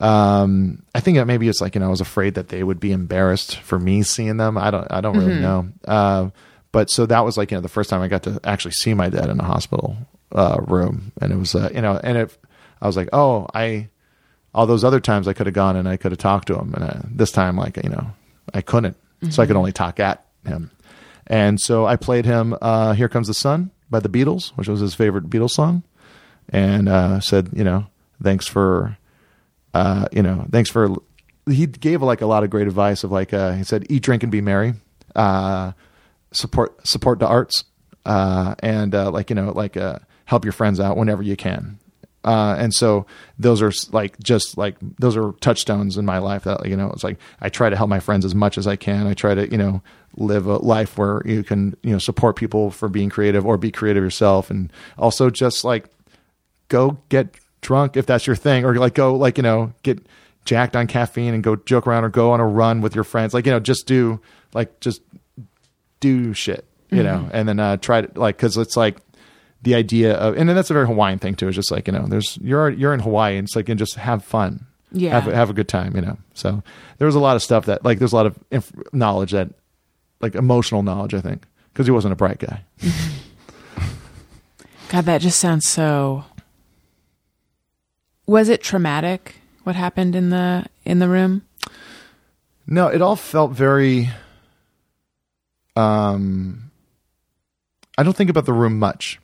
um, 0.00 0.82
I 0.94 1.00
think 1.00 1.16
that 1.18 1.26
maybe 1.26 1.48
it's 1.48 1.60
like 1.60 1.74
you 1.74 1.80
know 1.80 1.86
I 1.86 1.90
was 1.90 2.00
afraid 2.00 2.34
that 2.34 2.48
they 2.48 2.62
would 2.62 2.80
be 2.80 2.92
embarrassed 2.92 3.56
for 3.60 3.78
me 3.78 4.02
seeing 4.02 4.36
them. 4.36 4.58
I 4.58 4.70
don't 4.70 4.86
I 4.90 5.00
don't 5.00 5.16
really 5.16 5.40
know. 5.40 5.68
Uh, 5.86 6.30
but 6.72 6.90
so 6.90 7.06
that 7.06 7.24
was 7.24 7.36
like 7.36 7.50
you 7.50 7.56
know 7.56 7.60
the 7.60 7.68
first 7.68 7.90
time 7.90 8.02
I 8.02 8.08
got 8.08 8.24
to 8.24 8.40
actually 8.44 8.72
see 8.72 8.94
my 8.94 9.08
dad 9.08 9.28
in 9.30 9.38
a 9.38 9.44
hospital 9.44 9.96
uh, 10.32 10.58
room, 10.66 11.12
and 11.20 11.32
it 11.32 11.36
was 11.36 11.54
uh, 11.54 11.70
you 11.74 11.80
know 11.80 12.00
and 12.02 12.18
it 12.18 12.36
I 12.82 12.86
was 12.86 12.96
like 12.96 13.08
oh 13.12 13.46
I 13.54 13.88
all 14.54 14.66
those 14.66 14.84
other 14.84 15.00
times 15.00 15.28
I 15.28 15.32
could 15.32 15.46
have 15.46 15.54
gone 15.54 15.76
and 15.76 15.88
I 15.88 15.96
could 15.96 16.12
have 16.12 16.18
talked 16.18 16.48
to 16.48 16.58
him, 16.58 16.74
and 16.74 16.84
uh, 16.84 17.00
this 17.08 17.30
time 17.30 17.56
like 17.56 17.76
you 17.82 17.90
know 17.90 18.10
I 18.52 18.60
couldn't, 18.60 18.96
so 19.30 19.42
I 19.42 19.46
could 19.46 19.56
only 19.56 19.72
talk 19.72 20.00
at 20.00 20.24
him. 20.46 20.70
And 21.26 21.58
so 21.60 21.86
I 21.86 21.96
played 21.96 22.24
him 22.26 22.54
uh, 22.60 22.92
"Here 22.92 23.08
Comes 23.08 23.28
the 23.28 23.34
Sun" 23.34 23.70
by 23.90 24.00
the 24.00 24.08
Beatles, 24.08 24.50
which 24.56 24.68
was 24.68 24.80
his 24.80 24.94
favorite 24.94 25.30
Beatles 25.30 25.52
song, 25.52 25.82
and 26.50 26.88
uh, 26.88 27.20
said, 27.20 27.50
you 27.52 27.64
know, 27.64 27.86
thanks 28.22 28.46
for, 28.46 28.98
uh, 29.74 30.06
you 30.12 30.22
know, 30.22 30.46
thanks 30.50 30.70
for. 30.70 30.94
He 31.46 31.66
gave 31.66 32.00
like 32.00 32.22
a 32.22 32.26
lot 32.26 32.42
of 32.42 32.48
great 32.48 32.66
advice 32.66 33.04
of 33.04 33.10
like 33.10 33.34
uh, 33.34 33.52
he 33.52 33.64
said, 33.64 33.84
eat, 33.90 34.02
drink, 34.02 34.22
and 34.22 34.32
be 34.32 34.40
merry, 34.40 34.74
uh, 35.14 35.72
support 36.32 36.86
support 36.86 37.18
the 37.18 37.26
arts, 37.26 37.64
uh, 38.06 38.54
and 38.60 38.94
uh, 38.94 39.10
like 39.10 39.28
you 39.28 39.36
know 39.36 39.52
like 39.52 39.76
uh, 39.76 39.98
help 40.24 40.44
your 40.44 40.52
friends 40.52 40.80
out 40.80 40.96
whenever 40.96 41.22
you 41.22 41.36
can. 41.36 41.78
And 42.24 42.72
so 42.72 43.04
those 43.38 43.60
are 43.60 43.72
like 43.92 44.18
just 44.20 44.56
like 44.56 44.76
those 44.98 45.16
are 45.16 45.32
touchstones 45.40 45.98
in 45.98 46.06
my 46.06 46.18
life 46.18 46.44
that 46.44 46.64
you 46.66 46.76
know 46.76 46.90
it's 46.92 47.04
like 47.04 47.18
I 47.42 47.50
try 47.50 47.68
to 47.68 47.76
help 47.76 47.90
my 47.90 48.00
friends 48.00 48.24
as 48.24 48.34
much 48.34 48.56
as 48.56 48.66
I 48.66 48.76
can. 48.76 49.06
I 49.06 49.12
try 49.12 49.34
to 49.34 49.50
you 49.50 49.58
know 49.58 49.82
live 50.16 50.46
a 50.46 50.56
life 50.56 50.96
where 50.96 51.20
you 51.26 51.42
can 51.42 51.76
you 51.82 51.90
know 51.90 51.98
support 51.98 52.36
people 52.36 52.70
for 52.70 52.88
being 52.88 53.10
creative 53.10 53.44
or 53.44 53.58
be 53.58 53.70
creative 53.70 54.02
yourself, 54.02 54.50
and 54.50 54.72
also 54.96 55.28
just 55.28 55.64
like 55.64 55.90
go 56.68 56.96
get 57.10 57.36
drunk 57.64 57.96
if 57.96 58.06
that's 58.06 58.26
your 58.26 58.36
thing, 58.36 58.64
or 58.64 58.74
like 58.76 58.94
go 58.94 59.16
like 59.16 59.36
you 59.38 59.42
know 59.42 59.72
get 59.82 59.98
jacked 60.44 60.76
on 60.76 60.86
caffeine 60.86 61.34
and 61.34 61.42
go 61.42 61.56
joke 61.56 61.86
around 61.86 62.04
or 62.04 62.10
go 62.10 62.30
on 62.32 62.38
a 62.40 62.46
run 62.46 62.80
with 62.82 62.94
your 62.94 63.02
friends. 63.04 63.34
Like 63.34 63.46
you 63.46 63.52
know 63.52 63.58
just 63.60 63.86
do 63.86 64.20
like 64.52 64.78
just 64.80 65.00
do 66.00 66.32
shit, 66.34 66.64
you 66.90 67.02
know, 67.02 67.28
and 67.32 67.48
then 67.48 67.58
uh, 67.58 67.76
try 67.78 68.02
to 68.02 68.20
like 68.20 68.36
because 68.36 68.56
it's 68.56 68.76
like 68.76 68.98
the 69.62 69.74
idea 69.74 70.14
of, 70.14 70.36
and 70.36 70.46
then 70.48 70.54
that's 70.54 70.68
a 70.68 70.74
very 70.74 70.86
Hawaiian 70.86 71.18
thing 71.18 71.34
too. 71.34 71.48
It's 71.48 71.56
just 71.56 71.70
like 71.70 71.86
you 71.88 71.92
know, 71.94 72.06
there's 72.06 72.36
you're 72.42 72.68
you're 72.70 72.92
in 72.94 73.00
Hawaii, 73.00 73.36
and 73.38 73.46
it's 73.48 73.56
like 73.56 73.68
and 73.70 73.78
just 73.78 73.94
have 73.96 74.22
fun, 74.22 74.66
Yeah. 74.92 75.18
have 75.18 75.32
have 75.32 75.48
a 75.50 75.54
good 75.54 75.68
time, 75.68 75.96
you 75.96 76.02
know. 76.02 76.18
So 76.34 76.62
there 76.98 77.06
was 77.06 77.14
a 77.14 77.20
lot 77.20 77.34
of 77.36 77.42
stuff 77.42 77.64
that 77.66 77.84
like 77.84 77.98
there's 77.98 78.12
a 78.12 78.16
lot 78.16 78.26
of 78.26 78.38
inf- 78.50 78.72
knowledge 78.92 79.32
that 79.32 79.48
like 80.20 80.34
emotional 80.34 80.82
knowledge, 80.82 81.14
I 81.14 81.20
think, 81.22 81.46
because 81.72 81.86
he 81.86 81.90
wasn't 81.92 82.12
a 82.12 82.16
bright 82.16 82.38
guy. 82.38 82.62
God, 84.90 85.06
that 85.06 85.22
just 85.22 85.40
sounds 85.40 85.66
so. 85.66 86.24
Was 88.26 88.48
it 88.48 88.62
traumatic? 88.62 89.36
What 89.64 89.76
happened 89.76 90.14
in 90.14 90.30
the 90.30 90.66
in 90.84 90.98
the 90.98 91.08
room? 91.08 91.42
No, 92.66 92.88
it 92.88 93.02
all 93.02 93.16
felt 93.16 93.52
very. 93.52 94.10
Um, 95.76 96.70
I 97.98 98.02
don't 98.02 98.16
think 98.16 98.30
about 98.30 98.46
the 98.46 98.52
room 98.52 98.78
much. 98.78 99.20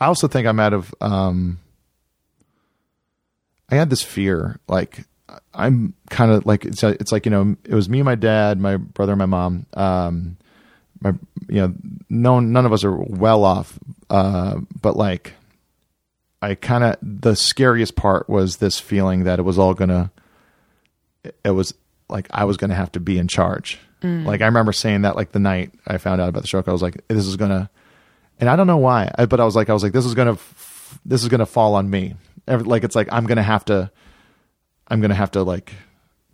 I 0.00 0.06
also 0.06 0.28
think 0.28 0.46
I'm 0.46 0.60
out 0.60 0.72
of. 0.72 0.94
Um, 1.00 1.58
I 3.70 3.76
had 3.76 3.90
this 3.90 4.02
fear, 4.02 4.58
like 4.68 5.04
I'm 5.54 5.94
kind 6.08 6.32
of 6.32 6.46
like 6.46 6.64
it's 6.64 6.82
it's 6.82 7.12
like 7.12 7.26
you 7.26 7.30
know 7.30 7.56
it 7.64 7.74
was 7.74 7.88
me 7.88 8.00
and 8.00 8.04
my 8.04 8.14
dad, 8.14 8.58
my 8.58 8.76
brother 8.76 9.12
and 9.12 9.18
my 9.18 9.26
mom. 9.26 9.66
Um, 9.74 10.36
my 11.00 11.12
you 11.48 11.60
know 11.60 11.74
no 12.08 12.40
none 12.40 12.66
of 12.66 12.72
us 12.72 12.84
are 12.84 12.96
well 12.96 13.44
off, 13.44 13.78
uh, 14.08 14.60
but 14.80 14.96
like 14.96 15.34
I 16.42 16.54
kind 16.54 16.84
of 16.84 16.96
the 17.02 17.34
scariest 17.36 17.96
part 17.96 18.28
was 18.28 18.56
this 18.56 18.78
feeling 18.78 19.24
that 19.24 19.38
it 19.38 19.42
was 19.42 19.58
all 19.58 19.74
gonna 19.74 20.10
it 21.44 21.50
was 21.50 21.74
like 22.08 22.28
I 22.30 22.44
was 22.44 22.56
to 22.70 22.76
have 22.76 22.92
to 22.92 23.00
be 23.00 23.18
in 23.18 23.28
charge. 23.28 23.78
Mm. 24.02 24.24
Like 24.24 24.40
I 24.40 24.46
remember 24.46 24.72
saying 24.72 25.02
that 25.02 25.16
like 25.16 25.32
the 25.32 25.38
night 25.38 25.72
I 25.86 25.98
found 25.98 26.20
out 26.20 26.28
about 26.28 26.42
the 26.42 26.46
stroke, 26.46 26.68
I 26.68 26.72
was 26.72 26.82
like, 26.82 27.06
this 27.08 27.26
is 27.26 27.36
to, 27.50 27.68
and 28.38 28.48
I 28.48 28.56
don't 28.56 28.66
know 28.66 28.78
why, 28.78 29.10
I, 29.16 29.26
but 29.26 29.40
I 29.40 29.44
was 29.44 29.54
like, 29.54 29.68
I 29.68 29.74
was 29.74 29.82
like, 29.82 29.92
this 29.92 30.06
is 30.06 30.14
going 30.14 30.34
to, 30.34 30.42
this 31.04 31.22
is 31.22 31.28
to 31.40 31.46
fall 31.46 31.74
on 31.74 31.90
me. 31.90 32.14
Every, 32.48 32.64
like, 32.64 32.84
it's 32.84 32.96
like, 32.96 33.08
I'm 33.12 33.26
to 33.36 33.42
have 33.42 33.64
to, 33.66 33.90
I'm 34.88 35.00
to 35.10 35.16
have 35.16 35.32
to 35.32 35.42
like 35.42 35.72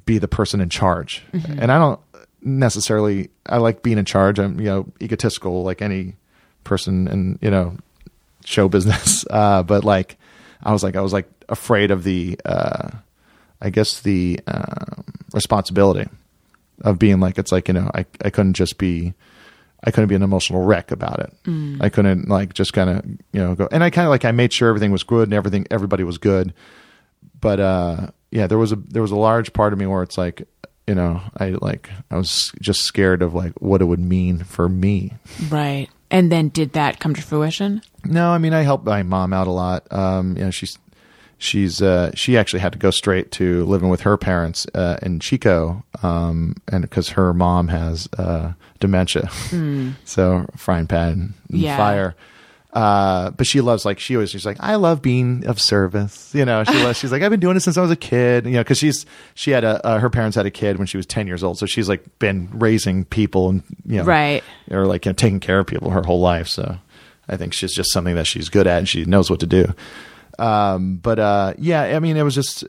be 0.04 0.18
the 0.18 0.28
person 0.28 0.61
in 0.61 0.68
charge. 0.68 1.24
Mm-hmm. 1.32 1.59
And 1.61 1.72
I 1.72 1.78
don't 1.78 2.00
necessarily, 2.40 3.30
I 3.44 3.59
like 3.59 3.82
being 3.82 3.98
in 3.98 4.04
charge. 4.04 4.38
I'm, 4.38 4.59
you 4.61 4.66
know, 4.66 4.86
egotistical 5.02 5.64
like 5.64 5.82
any 5.82 6.14
person 6.64 7.09
and 7.09 7.38
you 7.42 7.50
know, 7.50 7.76
show 8.47 8.68
business. 8.68 9.24
Uh, 9.30 9.62
but 9.62 9.84
like, 9.84 10.16
I 10.62 10.72
was 10.72 10.82
like, 10.82 10.97
I 10.97 11.01
was 11.01 11.12
like 11.12 11.28
afraid 11.49 11.90
of 11.90 12.05
the, 12.05 12.38
uh, 12.44 12.90
I 13.61 13.70
guess 13.70 14.01
the 14.01 14.40
um, 14.47 15.05
responsibility 15.34 16.09
of 16.82 16.99
being 16.99 17.20
like 17.20 17.38
it's 17.38 17.53
like 17.53 17.68
you 17.68 17.74
know 17.74 17.90
I 17.94 18.05
I 18.22 18.30
couldn't 18.30 18.55
just 18.55 18.78
be 18.78 19.14
I 19.84 19.90
couldn't 19.90 20.09
be 20.09 20.14
an 20.14 20.22
emotional 20.22 20.64
wreck 20.64 20.90
about 20.90 21.20
it. 21.20 21.32
I 21.80 21.88
couldn't 21.88 22.28
like 22.28 22.55
just 22.55 22.72
kind 22.72 22.90
of 22.90 23.05
you 23.32 23.40
know 23.40 23.55
go 23.55 23.68
and 23.70 23.82
I 23.82 23.90
kind 23.90 24.07
of 24.07 24.11
like 24.11 24.24
I 24.24 24.32
made 24.32 24.53
sure 24.53 24.68
everything 24.68 24.92
was 24.92 25.03
good 25.03 25.28
and 25.28 25.34
everything 25.34 25.66
everybody 25.70 26.05
was 26.05 26.18
good. 26.18 26.53
But 27.40 27.61
uh 27.61 28.07
yeah, 28.30 28.47
there 28.47 28.59
was 28.59 28.72
a 28.72 28.76
there 28.76 29.03
was 29.03 29.11
a 29.11 29.16
large 29.16 29.53
part 29.53 29.72
of 29.72 29.78
me 29.78 29.86
where 29.86 30.03
it's 30.03 30.18
like 30.18 30.47
you 30.86 30.94
know 30.94 31.22
I 31.36 31.51
like 31.51 31.90
I 32.11 32.16
was 32.16 32.53
just 32.61 32.82
scared 32.82 33.22
of 33.22 33.34
like 33.34 33.53
what 33.61 33.80
it 33.80 33.86
would 33.86 34.01
mean 34.01 34.44
for 34.44 34.68
me. 34.68 35.14
Right. 35.49 35.88
And 36.11 36.30
then 36.30 36.48
did 36.48 36.72
that 36.74 37.00
come 37.00 37.14
to 37.14 37.22
fruition? 37.22 37.82
No, 38.04 38.30
I 38.30 38.38
mean 38.38 38.52
I 38.54 38.62
helped 38.62 38.84
my 38.84 39.02
mom 39.02 39.32
out 39.32 39.46
a 39.46 39.50
lot. 39.50 39.86
Um, 39.92 40.36
you 40.36 40.44
know, 40.44 40.50
she's 40.50 40.78
she's 41.38 41.82
uh, 41.82 42.11
she 42.14 42.36
actually 42.36 42.61
had 42.61 42.72
to 42.72 42.78
go 42.78 42.90
straight 42.90 43.32
to 43.32 43.64
living 43.64 43.88
with 43.88 44.02
her 44.02 44.16
parents 44.16 44.66
uh, 44.74 44.98
in 45.02 45.18
Chico, 45.20 45.82
um, 46.02 46.54
and 46.68 46.82
because 46.82 47.11
her 47.11 47.34
mom 47.34 47.68
has 47.68 48.09
uh, 48.18 48.52
dementia, 48.78 49.28
so 50.04 50.46
frying 50.57 50.86
pan 50.86 51.34
and 51.50 51.61
Yeah. 51.61 51.76
fire. 51.76 52.14
Uh, 52.77 53.31
but 53.31 53.47
she 53.47 53.62
loves 53.62 53.87
like 53.87 53.99
she 53.99 54.16
always 54.16 54.29
she's 54.31 54.45
like 54.45 54.59
I 54.61 54.74
love 54.74 55.01
being 55.01 55.47
of 55.47 55.59
service. 55.59 56.31
You 56.35 56.45
know, 56.45 56.62
she 56.62 56.74
loves, 56.83 56.99
she's 56.99 57.11
like 57.11 57.22
I've 57.22 57.31
been 57.31 57.41
doing 57.41 57.57
it 57.57 57.61
since 57.61 57.79
I 57.79 57.81
was 57.81 57.91
a 57.91 57.97
kid. 57.97 58.45
You 58.45 58.53
know, 58.53 58.61
because 58.61 58.77
she's 58.77 59.07
she 59.35 59.51
had 59.51 59.64
a 59.64 59.85
uh, 59.87 59.99
her 59.99 60.11
parents 60.11 60.37
had 60.37 60.45
a 60.45 60.51
kid 60.51 60.77
when 60.77 60.87
she 60.87 60.99
was 60.99 61.07
ten 61.07 61.27
years 61.27 61.43
old, 61.43 61.57
so 61.59 61.64
she's 61.64 61.89
like 61.89 62.18
been 62.18 62.51
raising 62.53 63.07
people 63.07 63.49
and 63.49 63.62
you 63.87 63.97
know 63.97 64.05
Right. 64.05 64.45
or 64.70 64.85
like 64.85 65.07
you 65.07 65.11
know, 65.11 65.14
taking 65.14 65.41
care 65.41 65.59
of 65.61 65.66
people 65.66 65.89
her 65.89 66.03
whole 66.03 66.20
life. 66.20 66.49
So 66.49 66.77
I 67.31 67.39
think 67.39 67.55
she's 67.55 67.72
just 67.74 67.93
something 67.93 68.14
that 68.16 68.27
she's 68.27 68.51
good 68.51 68.66
at 68.66 68.77
and 68.79 68.87
she 68.89 69.07
knows 69.07 69.31
what 69.31 69.41
to 69.41 69.47
do. 69.47 69.72
Um, 70.39 70.97
but 70.99 71.18
uh, 71.18 71.55
yeah, 71.57 71.81
I 71.97 71.99
mean, 71.99 72.18
it 72.18 72.24
was 72.24 72.35
just 72.35 72.64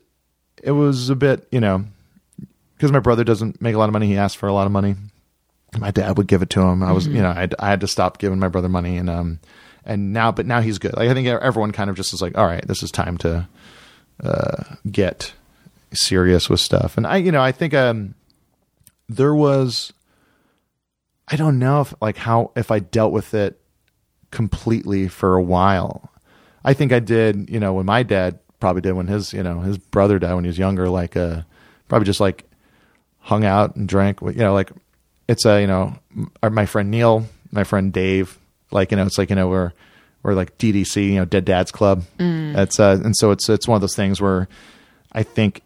it 0.64 0.72
was 0.72 1.10
a 1.10 1.16
bit 1.18 1.46
you 1.52 1.60
know 1.60 1.84
because 2.78 2.94
my 2.94 3.00
brother 3.00 3.26
doesn't 3.26 3.62
make 3.62 3.76
a 3.76 3.78
lot 3.78 3.90
of 3.90 3.94
money. 3.94 4.08
He 4.08 4.16
asked 4.18 4.38
for 4.38 4.48
a 4.48 4.54
lot 4.54 4.68
of 4.68 4.72
money. 4.72 4.96
My 5.78 5.92
dad 5.92 6.18
would 6.18 6.28
give 6.28 6.42
it 6.42 6.50
to 6.52 6.62
him. 6.62 6.82
I 6.82 6.94
was 6.94 7.08
you 7.08 7.22
know 7.22 7.30
I, 7.32 7.50
I 7.60 7.70
had 7.70 7.82
to 7.82 7.88
stop 7.90 8.20
giving 8.20 8.40
my 8.40 8.48
brother 8.48 8.70
money 8.70 8.96
and 8.98 9.10
um 9.10 9.40
and 9.88 10.14
now 10.14 10.32
but 10.32 10.46
now 10.46 10.62
he's 10.62 10.78
good. 10.78 10.96
Like 10.96 11.10
I 11.10 11.14
think 11.14 11.28
everyone 11.28 11.72
kind 11.72 11.90
of 11.90 11.96
just 11.96 12.14
is 12.14 12.22
like 12.22 12.38
all 12.38 12.46
right, 12.46 12.66
this 12.68 12.84
is 12.84 12.92
time 12.92 13.18
to 13.20 13.48
uh, 14.24 14.64
get 14.92 15.34
serious 15.94 16.50
with 16.50 16.60
stuff. 16.60 16.98
And 16.98 17.08
I 17.08 17.18
you 17.18 17.32
know 17.32 17.42
I 17.42 17.52
think 17.52 17.74
um 17.74 18.14
there 19.10 19.34
was 19.34 19.94
I 21.28 21.38
don't 21.38 21.58
know 21.58 21.82
if 21.82 21.94
like 22.02 22.18
how 22.18 22.52
if 22.56 22.70
I 22.70 22.80
dealt 22.80 23.14
with 23.14 23.34
it 23.34 23.60
completely 24.30 25.08
for 25.08 25.36
a 25.36 25.42
while. 25.42 26.12
I 26.64 26.74
think 26.74 26.92
I 26.92 27.00
did, 27.00 27.50
you 27.50 27.62
know, 27.62 27.74
when 27.74 27.86
my 27.86 28.04
dad 28.04 28.40
probably 28.60 28.82
did 28.82 28.92
when 28.92 29.08
his, 29.08 29.32
you 29.32 29.42
know, 29.42 29.62
his 29.62 29.78
brother 29.78 30.20
died 30.20 30.34
when 30.34 30.44
he 30.44 30.50
was 30.50 30.60
younger, 30.60 30.90
like 30.90 31.16
uh 31.16 31.44
probably 31.88 32.06
just 32.06 32.20
like 32.20 32.44
hung 33.20 33.46
out 33.46 33.78
and 33.78 33.88
drank, 33.88 34.20
you 34.22 34.34
know, 34.34 34.54
like 34.54 34.72
it's 35.30 35.46
a, 35.46 35.62
you 35.62 35.68
know, 35.68 35.98
my 36.42 36.66
friend 36.66 36.92
Neil, 36.92 37.26
my 37.52 37.64
friend 37.64 37.94
Dave, 37.94 38.38
like, 38.72 38.92
you 38.92 38.98
know, 38.98 39.06
it's 39.06 39.18
like, 39.18 39.30
you 39.30 39.36
know, 39.36 39.48
we're 39.48 39.72
we're 40.24 40.34
like 40.34 40.58
DDC, 40.58 41.10
you 41.10 41.16
know, 41.16 41.26
Dead 41.26 41.46
Dads 41.46 41.72
Club. 41.72 42.04
Mm. 42.20 42.54
That's 42.54 42.80
uh 42.80 43.00
and 43.04 43.16
so 43.16 43.32
it's 43.32 43.50
it's 43.50 43.68
one 43.68 43.76
of 43.76 43.82
those 43.82 43.96
things 43.96 44.22
where 44.22 44.48
I 45.12 45.24
think, 45.24 45.62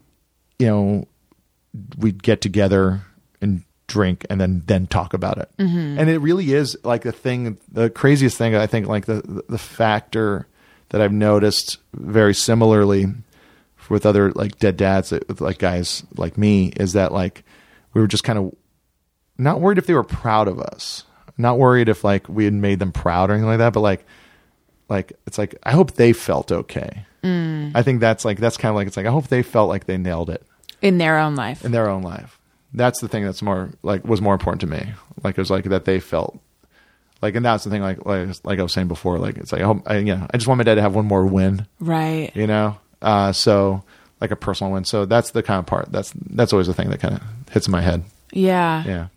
you 0.60 0.68
know, 0.68 1.08
we'd 1.98 2.22
get 2.22 2.42
together 2.42 3.02
and 3.42 3.64
drink 3.88 4.26
and 4.30 4.40
then 4.40 4.64
then 4.66 4.88
talk 4.88 5.14
about 5.14 5.38
it. 5.38 5.50
Mm-hmm. 5.60 6.00
And 6.00 6.10
it 6.10 6.20
really 6.20 6.54
is 6.54 6.78
like 6.84 7.02
the 7.04 7.12
thing 7.12 7.58
the 7.72 7.90
craziest 7.90 8.38
thing 8.38 8.56
i 8.56 8.68
think 8.68 8.88
like 8.88 9.06
the 9.06 9.44
the 9.50 9.58
factor 9.58 10.48
that 10.90 11.02
i've 11.02 11.12
noticed 11.12 11.78
very 11.94 12.34
similarly 12.34 13.06
with 13.90 14.06
other 14.06 14.32
like 14.32 14.58
dead 14.58 14.78
dads 14.78 15.12
uh, 15.12 15.20
with 15.28 15.42
like 15.42 15.58
guys 15.58 16.04
like 16.16 16.38
me 16.38 16.68
is 16.78 16.94
that 16.94 17.12
like 17.12 17.44
we 17.94 18.00
were 18.00 18.08
just 18.08 18.24
kind 18.24 18.40
of 18.40 18.56
not 19.38 19.60
worried 19.60 19.78
if 19.78 19.88
they 19.88 19.94
were 19.94 20.04
proud 20.04 20.48
of 20.48 20.60
us 20.60 21.04
not 21.38 21.58
worried 21.58 21.90
if 21.90 22.04
like 22.04 22.28
we 22.30 22.46
had 22.46 22.54
made 22.54 22.80
them 22.80 22.92
proud 22.92 23.30
or 23.30 23.34
anything 23.34 23.48
like 23.50 23.58
that 23.60 23.74
but 23.74 23.82
like 23.82 24.06
like 24.90 25.14
it's 25.26 25.38
like 25.38 25.56
i 25.64 25.72
hope 25.72 25.94
they 25.94 26.14
felt 26.14 26.52
okay 26.52 27.06
i 27.24 27.82
think 27.84 28.00
that's 28.00 28.26
like 28.26 28.40
that's 28.40 28.58
kind 28.58 28.70
of 28.72 28.76
like 28.76 28.88
it's 28.88 28.98
like 28.98 29.06
i 29.06 29.12
hope 29.12 29.28
they 29.28 29.44
felt 29.44 29.70
like 29.70 29.86
they 29.86 29.98
nailed 29.98 30.30
it 30.30 30.44
In 30.82 30.98
their 30.98 31.18
own 31.20 31.36
life. 31.36 31.64
in 31.64 31.72
their 31.72 31.88
own 31.90 32.02
life. 32.02 32.38
That's 32.74 33.00
the 33.02 33.08
thing 33.10 33.24
that's 33.26 33.42
more 33.42 33.70
like 33.84 34.04
was 34.06 34.22
more 34.22 34.34
important 34.34 34.62
to 34.62 34.68
me. 34.68 34.94
Like 35.24 35.38
it 35.38 35.42
was 35.42 35.52
like 35.52 35.66
that 35.66 35.84
they 35.86 36.00
felt 36.00 36.40
like, 37.22 37.36
and 37.36 37.46
that's 37.46 37.66
the 37.66 37.70
thing. 37.70 37.82
Like 37.82 38.06
like 38.06 38.30
like 38.46 38.60
I 38.60 38.64
was 38.64 38.72
saying 38.74 38.88
before. 38.88 39.20
Like 39.20 39.38
it's 39.38 39.52
like 39.52 39.62
I 39.62 39.66
hope 39.66 39.84
I, 39.86 39.98
you 39.98 40.16
know 40.16 40.26
I 40.34 40.38
just 40.38 40.48
want 40.48 40.58
my 40.58 40.64
dad 40.64 40.76
to 40.76 40.82
have 40.82 40.96
one 40.96 41.06
more 41.06 41.26
win. 41.26 41.68
Right. 41.82 42.32
You 42.34 42.48
know, 42.48 42.78
uh, 43.02 43.34
so 43.34 43.84
like 44.22 44.32
a 44.32 44.38
personal 44.38 44.72
win. 44.74 44.86
So 44.86 45.06
that's 45.06 45.32
the 45.32 45.44
kind 45.44 45.60
of 45.60 45.66
part. 45.66 45.92
That's 45.92 46.14
that's 46.32 46.54
always 46.54 46.68
the 46.68 46.74
thing 46.74 46.90
that 46.92 47.02
kind 47.02 47.16
of 47.16 47.22
hits 47.52 47.68
my 47.68 47.82
head. 47.82 48.04
Yeah. 48.32 48.84
Yeah. 48.86 49.08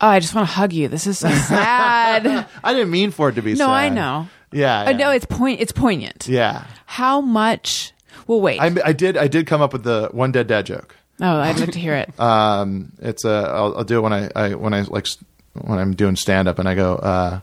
Oh, 0.00 0.08
I 0.08 0.18
just 0.20 0.34
want 0.34 0.46
to 0.48 0.52
hug 0.54 0.72
you. 0.72 0.88
This 0.88 1.06
is 1.06 1.18
so 1.18 1.28
sad. 1.48 2.46
I 2.62 2.72
didn't 2.74 2.90
mean 2.90 3.10
for 3.10 3.28
it 3.28 3.34
to 3.36 3.42
be. 3.42 3.54
Sad. 3.54 3.64
No, 3.66 3.70
I 3.72 3.88
know. 3.88 4.28
Yeah. 4.52 4.82
Uh, 4.82 4.92
no, 4.92 5.10
it's 5.10 5.24
point. 5.26 5.60
It's 5.60 5.72
poignant. 5.72 6.26
yeah. 6.28 6.66
How 6.86 7.20
much? 7.20 7.92
Well, 8.26 8.40
wait. 8.40 8.60
I, 8.60 8.72
I 8.84 8.92
did 8.92 9.16
I 9.16 9.28
did 9.28 9.46
come 9.46 9.60
up 9.62 9.72
with 9.72 9.82
the 9.84 10.08
one 10.12 10.32
dead 10.32 10.46
dad 10.46 10.66
joke. 10.66 10.94
oh, 11.20 11.36
I'd 11.38 11.58
like 11.58 11.72
to 11.72 11.78
hear 11.78 11.94
it. 11.94 12.18
um, 12.20 12.92
it's 13.00 13.24
a 13.24 13.30
I'll, 13.54 13.78
I'll 13.78 13.84
do 13.84 13.98
it 13.98 14.00
when 14.02 14.12
I, 14.12 14.30
I 14.34 14.54
when 14.54 14.74
I 14.74 14.82
like 14.82 15.06
when 15.54 15.78
I'm 15.78 15.94
doing 15.94 16.16
stand 16.16 16.48
up 16.48 16.58
and 16.58 16.68
I 16.68 16.74
go 16.74 16.94
uh, 16.96 17.40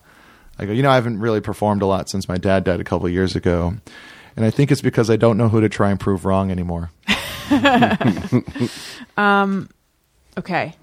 I 0.60 0.66
go 0.66 0.72
you 0.72 0.84
know 0.84 0.89
I 0.91 0.95
haven't 0.95 1.20
really 1.20 1.41
performed 1.41 1.82
a 1.82 1.86
lot 1.86 2.10
since 2.10 2.28
my 2.30 2.38
dad 2.38 2.64
died 2.64 2.80
a 2.80 2.84
couple 2.84 3.06
of 3.08 3.12
years 3.14 3.36
ago, 3.36 3.74
and 4.36 4.45
I 4.45 4.49
think 4.49 4.72
it's 4.72 4.82
because 4.82 5.10
I 5.10 5.16
don't 5.18 5.38
know 5.38 5.49
who 5.49 5.62
to 5.62 5.70
try 5.70 5.89
and 5.91 5.99
prove 5.99 6.26
wrong 6.26 6.52
anymore. 6.52 6.91
Um. 9.18 9.70
Okay. 10.38 10.74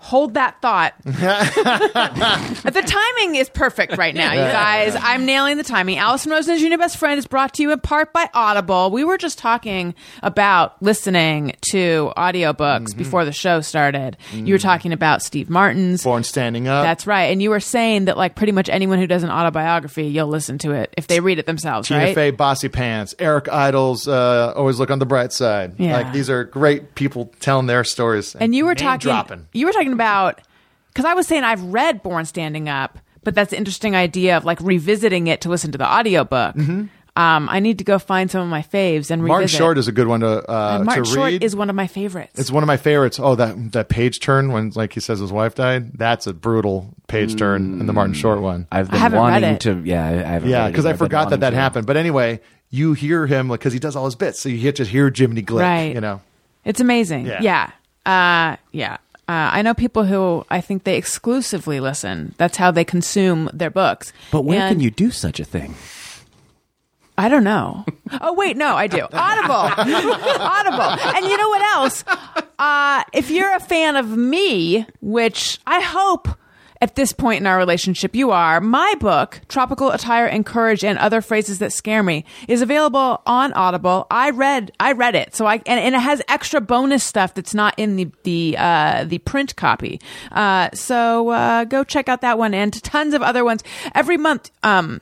Hold 0.00 0.34
that 0.34 0.60
thought. 0.62 0.94
the 1.04 2.82
timing 2.86 3.34
is 3.36 3.48
perfect 3.48 3.96
right 3.96 4.14
now, 4.14 4.32
you 4.32 4.38
guys. 4.38 4.96
I'm 4.98 5.26
nailing 5.26 5.56
the 5.56 5.64
timing. 5.64 5.98
Alison 5.98 6.30
Rosen's 6.30 6.60
Your 6.60 6.70
New 6.70 6.78
Best 6.78 6.96
Friend 6.96 7.18
is 7.18 7.26
brought 7.26 7.54
to 7.54 7.62
you 7.62 7.72
in 7.72 7.80
part 7.80 8.12
by 8.12 8.30
Audible. 8.32 8.90
We 8.90 9.04
were 9.04 9.18
just 9.18 9.38
talking 9.38 9.94
about 10.22 10.80
listening 10.82 11.56
to 11.72 12.12
audiobooks 12.16 12.96
before 12.96 13.24
the 13.24 13.32
show 13.32 13.60
started. 13.60 14.16
You 14.32 14.54
were 14.54 14.58
talking 14.58 14.92
about 14.92 15.22
Steve 15.22 15.50
Martin's. 15.50 16.04
Born 16.04 16.22
standing 16.24 16.68
up. 16.68 16.84
That's 16.84 17.06
right. 17.06 17.24
And 17.24 17.42
you 17.42 17.50
were 17.50 17.60
saying 17.60 18.04
that, 18.06 18.16
like, 18.16 18.34
pretty 18.36 18.52
much 18.52 18.68
anyone 18.68 18.98
who 18.98 19.06
does 19.06 19.24
an 19.24 19.30
autobiography, 19.30 20.06
you'll 20.06 20.28
listen 20.28 20.58
to 20.58 20.72
it 20.72 20.94
if 20.96 21.08
they 21.08 21.20
read 21.20 21.38
it 21.38 21.46
themselves, 21.46 21.88
Tina 21.88 22.00
right? 22.00 22.14
Fey, 22.14 22.32
Bossypants, 22.32 23.14
Eric 23.18 23.48
Idle's, 23.48 24.06
uh, 24.06 24.52
always 24.56 24.78
look 24.78 24.90
on 24.90 25.00
the 25.00 25.06
bright 25.06 25.32
side. 25.32 25.74
Yeah. 25.78 25.96
Like 25.96 26.12
these 26.12 26.30
are 26.30 26.44
great 26.44 26.94
people 26.94 27.32
telling 27.40 27.66
their 27.66 27.82
stories. 27.84 28.34
and 28.36 28.54
you 28.54 28.64
were 28.64 28.74
name 28.74 28.84
talking 28.84 29.10
dropping. 29.10 29.48
you 29.52 29.66
were 29.66 29.72
talking 29.72 29.87
about 29.92 30.40
because 30.88 31.04
i 31.04 31.14
was 31.14 31.26
saying 31.26 31.44
i've 31.44 31.62
read 31.64 32.02
born 32.02 32.24
standing 32.24 32.68
up 32.68 32.98
but 33.24 33.34
that's 33.34 33.52
an 33.52 33.58
interesting 33.58 33.94
idea 33.96 34.36
of 34.36 34.44
like 34.44 34.58
revisiting 34.60 35.26
it 35.26 35.40
to 35.42 35.48
listen 35.50 35.72
to 35.72 35.78
the 35.78 35.84
audiobook. 35.86 36.56
Um, 37.16 37.48
I 37.50 37.58
need 37.58 37.78
to 37.78 37.84
go 37.84 37.98
find 37.98 38.30
some 38.30 38.42
of 38.42 38.48
my 38.48 38.62
faves 38.62 39.10
and 39.10 39.20
Mm-hmm. 39.20 39.26
Martin 39.28 39.42
revisit. 39.46 39.58
Short 39.58 39.76
is 39.76 39.88
a 39.88 39.92
good 39.92 40.06
one 40.06 40.20
to 40.20 40.48
uh, 40.48 40.82
Martin 40.84 41.04
to 41.04 41.10
Short 41.10 41.32
read. 41.32 41.42
is 41.42 41.56
one 41.56 41.68
of 41.68 41.74
my 41.74 41.88
favorites. 41.88 42.38
It's 42.38 42.50
one 42.52 42.62
of 42.62 42.68
my 42.68 42.76
favorites. 42.76 43.18
Oh, 43.18 43.34
that 43.34 43.72
that 43.72 43.88
page 43.88 44.20
turn 44.20 44.52
when 44.52 44.70
like 44.76 44.92
he 44.92 45.00
says 45.00 45.18
his 45.18 45.32
wife 45.32 45.56
died. 45.56 45.98
That's 45.98 46.28
a 46.28 46.32
brutal 46.32 46.94
page 47.08 47.34
turn 47.36 47.80
in 47.80 47.86
the 47.86 47.92
Martin 47.92 48.14
Short 48.14 48.40
one. 48.40 48.68
I've 48.70 48.88
been 48.88 49.00
haven't 49.00 49.18
read 49.18 49.30
wanting 49.32 49.54
it. 49.54 49.60
to. 49.62 49.82
Yeah, 49.84 50.06
I 50.06 50.10
I 50.10 50.14
haven't. 50.14 50.48
yeah, 50.48 50.68
because 50.68 50.86
I 50.86 50.90
either. 50.90 50.94
I've 50.94 50.98
been 51.00 51.06
forgot 51.08 51.30
that 51.30 51.40
that 51.40 51.50
to. 51.50 51.56
happened. 51.56 51.86
But 51.88 51.96
anyway, 51.96 52.40
you 52.70 52.92
hear 52.92 53.26
him 53.26 53.48
like 53.48 53.58
because 53.60 53.72
he 53.72 53.80
does 53.80 53.96
all 53.96 54.04
his 54.04 54.14
bits, 54.14 54.38
so 54.40 54.48
you 54.48 54.60
get 54.62 54.76
to 54.76 54.84
hear 54.84 55.12
Jiminy 55.14 55.42
Glick. 55.42 55.60
Right. 55.60 55.94
You 55.94 56.00
know. 56.00 56.20
It's 56.64 56.80
amazing. 56.80 57.26
Yeah. 57.26 57.42
Yeah. 57.42 57.70
Uh, 58.06 58.56
yeah. 58.70 58.98
Uh, 59.28 59.50
I 59.52 59.60
know 59.62 59.74
people 59.74 60.04
who 60.04 60.44
I 60.48 60.62
think 60.62 60.84
they 60.84 60.96
exclusively 60.96 61.80
listen. 61.80 62.34
That's 62.38 62.56
how 62.56 62.70
they 62.70 62.84
consume 62.84 63.50
their 63.52 63.68
books. 63.70 64.12
But 64.32 64.42
where 64.46 64.60
And 64.60 64.76
can 64.76 64.80
you 64.80 64.90
do 64.90 65.10
such 65.10 65.38
a 65.38 65.44
thing? 65.44 65.74
I 67.18 67.28
don't 67.28 67.44
know. 67.44 67.84
Oh 68.22 68.32
wait, 68.32 68.56
no, 68.56 68.74
I 68.74 68.86
do. 68.86 69.02
Audible, 69.12 69.54
Audible, 69.84 71.14
and 71.14 71.26
you 71.26 71.36
know 71.36 71.48
what 71.50 71.62
else? 71.76 72.02
Uh, 72.58 73.02
if 73.12 73.30
you're 73.30 73.54
a 73.54 73.60
fan 73.60 73.96
of 73.96 74.08
me, 74.16 74.86
which 75.02 75.60
I 75.66 75.80
hope 75.80 76.26
at 76.80 76.94
this 76.94 77.12
point 77.12 77.40
in 77.40 77.46
our 77.46 77.58
relationship 77.58 78.14
you 78.14 78.30
are, 78.30 78.60
my 78.60 78.94
book, 79.00 79.40
Tropical 79.48 79.90
Attire 79.90 80.26
Encouraged 80.26 80.84
and 80.84 80.98
Other 80.98 81.20
Phrases 81.20 81.58
That 81.58 81.72
Scare 81.72 82.02
Me, 82.02 82.24
is 82.46 82.62
available 82.62 83.22
on 83.26 83.52
Audible. 83.52 84.06
I 84.10 84.30
read, 84.30 84.72
I 84.78 84.92
read 84.92 85.14
it, 85.14 85.34
so 85.34 85.46
I 85.46 85.54
and, 85.66 85.80
and 85.80 85.94
it 85.94 86.00
has 86.00 86.22
extra 86.28 86.60
bonus 86.60 87.04
stuff 87.04 87.34
that's 87.34 87.54
not 87.54 87.74
in 87.76 87.96
the 87.96 88.10
the 88.22 88.56
uh, 88.58 89.04
the 89.04 89.18
print 89.18 89.56
copy. 89.56 90.00
Uh, 90.32 90.70
so 90.72 91.30
uh, 91.30 91.64
go 91.64 91.84
check 91.84 92.08
out 92.08 92.20
that 92.20 92.38
one 92.38 92.54
and 92.54 92.82
tons 92.82 93.14
of 93.14 93.22
other 93.22 93.44
ones 93.44 93.62
every 93.94 94.16
month. 94.16 94.50
Um, 94.62 95.00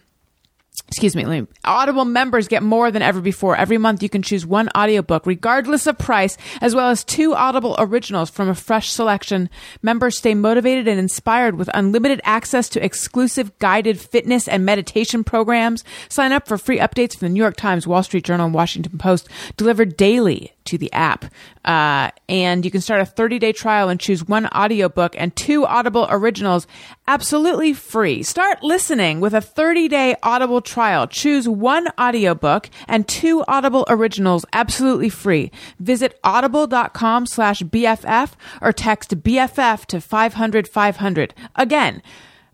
excuse 0.88 1.16
me, 1.16 1.24
me, 1.24 1.46
Audible 1.64 2.04
members 2.04 2.48
get 2.48 2.62
more 2.62 2.90
than 2.90 3.02
ever 3.02 3.20
before. 3.20 3.56
Every 3.56 3.78
month 3.78 4.02
you 4.02 4.08
can 4.08 4.22
choose 4.22 4.46
one 4.46 4.68
audiobook 4.76 5.26
regardless 5.26 5.86
of 5.86 5.98
price, 5.98 6.36
as 6.60 6.74
well 6.74 6.88
as 6.88 7.04
two 7.04 7.34
Audible 7.34 7.76
originals 7.78 8.30
from 8.30 8.48
a 8.48 8.54
fresh 8.54 8.90
selection. 8.90 9.50
Members 9.82 10.18
stay 10.18 10.34
motivated 10.34 10.88
and 10.88 10.98
inspired 10.98 11.56
with 11.56 11.70
unlimited 11.74 12.20
access 12.24 12.68
to 12.70 12.84
exclusive 12.84 13.56
guided 13.58 14.00
fitness 14.00 14.48
and 14.48 14.64
meditation 14.64 15.24
programs. 15.24 15.84
Sign 16.08 16.32
up 16.32 16.46
for 16.46 16.58
free 16.58 16.78
updates 16.78 17.16
from 17.16 17.28
the 17.28 17.32
New 17.32 17.42
York 17.42 17.56
Times, 17.56 17.86
Wall 17.86 18.02
Street 18.02 18.24
Journal, 18.24 18.46
and 18.46 18.54
Washington 18.54 18.98
Post 18.98 19.28
delivered 19.56 19.96
daily 19.96 20.55
to 20.66 20.78
the 20.78 20.92
app. 20.92 21.24
Uh, 21.64 22.10
and 22.28 22.64
you 22.64 22.70
can 22.70 22.80
start 22.80 23.00
a 23.00 23.06
30 23.06 23.38
day 23.38 23.52
trial 23.52 23.88
and 23.88 23.98
choose 23.98 24.24
one 24.24 24.46
audiobook 24.48 25.14
and 25.18 25.34
two 25.34 25.64
Audible 25.66 26.06
originals 26.10 26.66
absolutely 27.08 27.72
free. 27.72 28.22
Start 28.22 28.62
listening 28.62 29.20
with 29.20 29.34
a 29.34 29.40
30 29.40 29.88
day 29.88 30.16
Audible 30.22 30.60
trial. 30.60 31.06
Choose 31.06 31.48
one 31.48 31.88
audiobook 31.98 32.68
and 32.88 33.06
two 33.08 33.44
Audible 33.48 33.84
originals 33.88 34.44
absolutely 34.52 35.08
free. 35.08 35.50
Visit 35.80 36.18
audible.com 36.22 37.26
slash 37.26 37.62
BFF 37.62 38.32
or 38.60 38.72
text 38.72 39.22
BFF 39.22 39.86
to 39.86 40.00
500 40.00 40.68
500. 40.68 41.34
Again, 41.54 42.02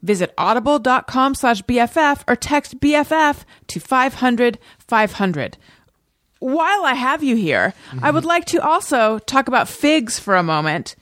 Visit 0.02 0.34
audible.com 0.36 1.34
slash 1.36 1.62
BFF 1.62 2.24
or 2.26 2.34
text 2.34 2.80
BFF 2.80 3.44
to 3.68 3.80
500 3.80 4.58
500 4.78 5.58
while 6.42 6.84
I 6.84 6.94
have 6.94 7.22
you 7.22 7.36
here, 7.36 7.72
I 8.02 8.10
would 8.10 8.24
like 8.24 8.46
to 8.46 8.60
also 8.60 9.18
talk 9.20 9.48
about 9.48 9.68
figs 9.68 10.18
for 10.18 10.34
a 10.34 10.42
moment. 10.42 10.96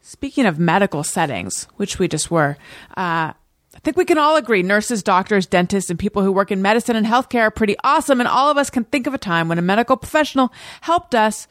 Speaking 0.00 0.46
of 0.46 0.58
medical 0.58 1.04
settings, 1.04 1.68
which 1.76 1.98
we 1.98 2.08
just 2.08 2.30
were, 2.30 2.56
uh, 2.96 3.32
I 3.32 3.78
think 3.84 3.96
we 3.96 4.04
can 4.04 4.18
all 4.18 4.36
agree 4.36 4.62
nurses, 4.62 5.02
doctors, 5.02 5.46
dentists, 5.46 5.90
and 5.90 5.98
people 5.98 6.22
who 6.22 6.32
work 6.32 6.50
in 6.50 6.62
medicine 6.62 6.96
and 6.96 7.06
healthcare 7.06 7.42
are 7.42 7.50
pretty 7.50 7.76
awesome, 7.84 8.20
and 8.20 8.28
all 8.28 8.50
of 8.50 8.56
us 8.56 8.70
can 8.70 8.84
think 8.84 9.06
of 9.06 9.14
a 9.14 9.18
time 9.18 9.48
when 9.48 9.58
a 9.58 9.62
medical 9.62 9.96
professional 9.96 10.52
helped 10.80 11.14
us 11.14 11.46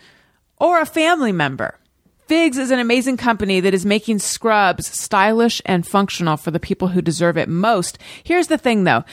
or 0.58 0.82
a 0.82 0.86
family 0.86 1.32
member. 1.32 1.78
Figs 2.28 2.58
is 2.58 2.72
an 2.72 2.80
amazing 2.80 3.18
company 3.18 3.60
that 3.60 3.74
is 3.74 3.86
making 3.86 4.20
scrubs 4.20 4.88
stylish 4.88 5.62
and 5.66 5.88
functional 5.88 6.38
for 6.38 6.52
the 6.52 6.60
people 6.60 6.90
who 6.90 7.02
deserve 7.02 7.38
it 7.38 7.50
most. 7.50 7.98
Here's 8.24 8.48
the 8.48 8.58
thing 8.58 8.84
though. 8.84 9.04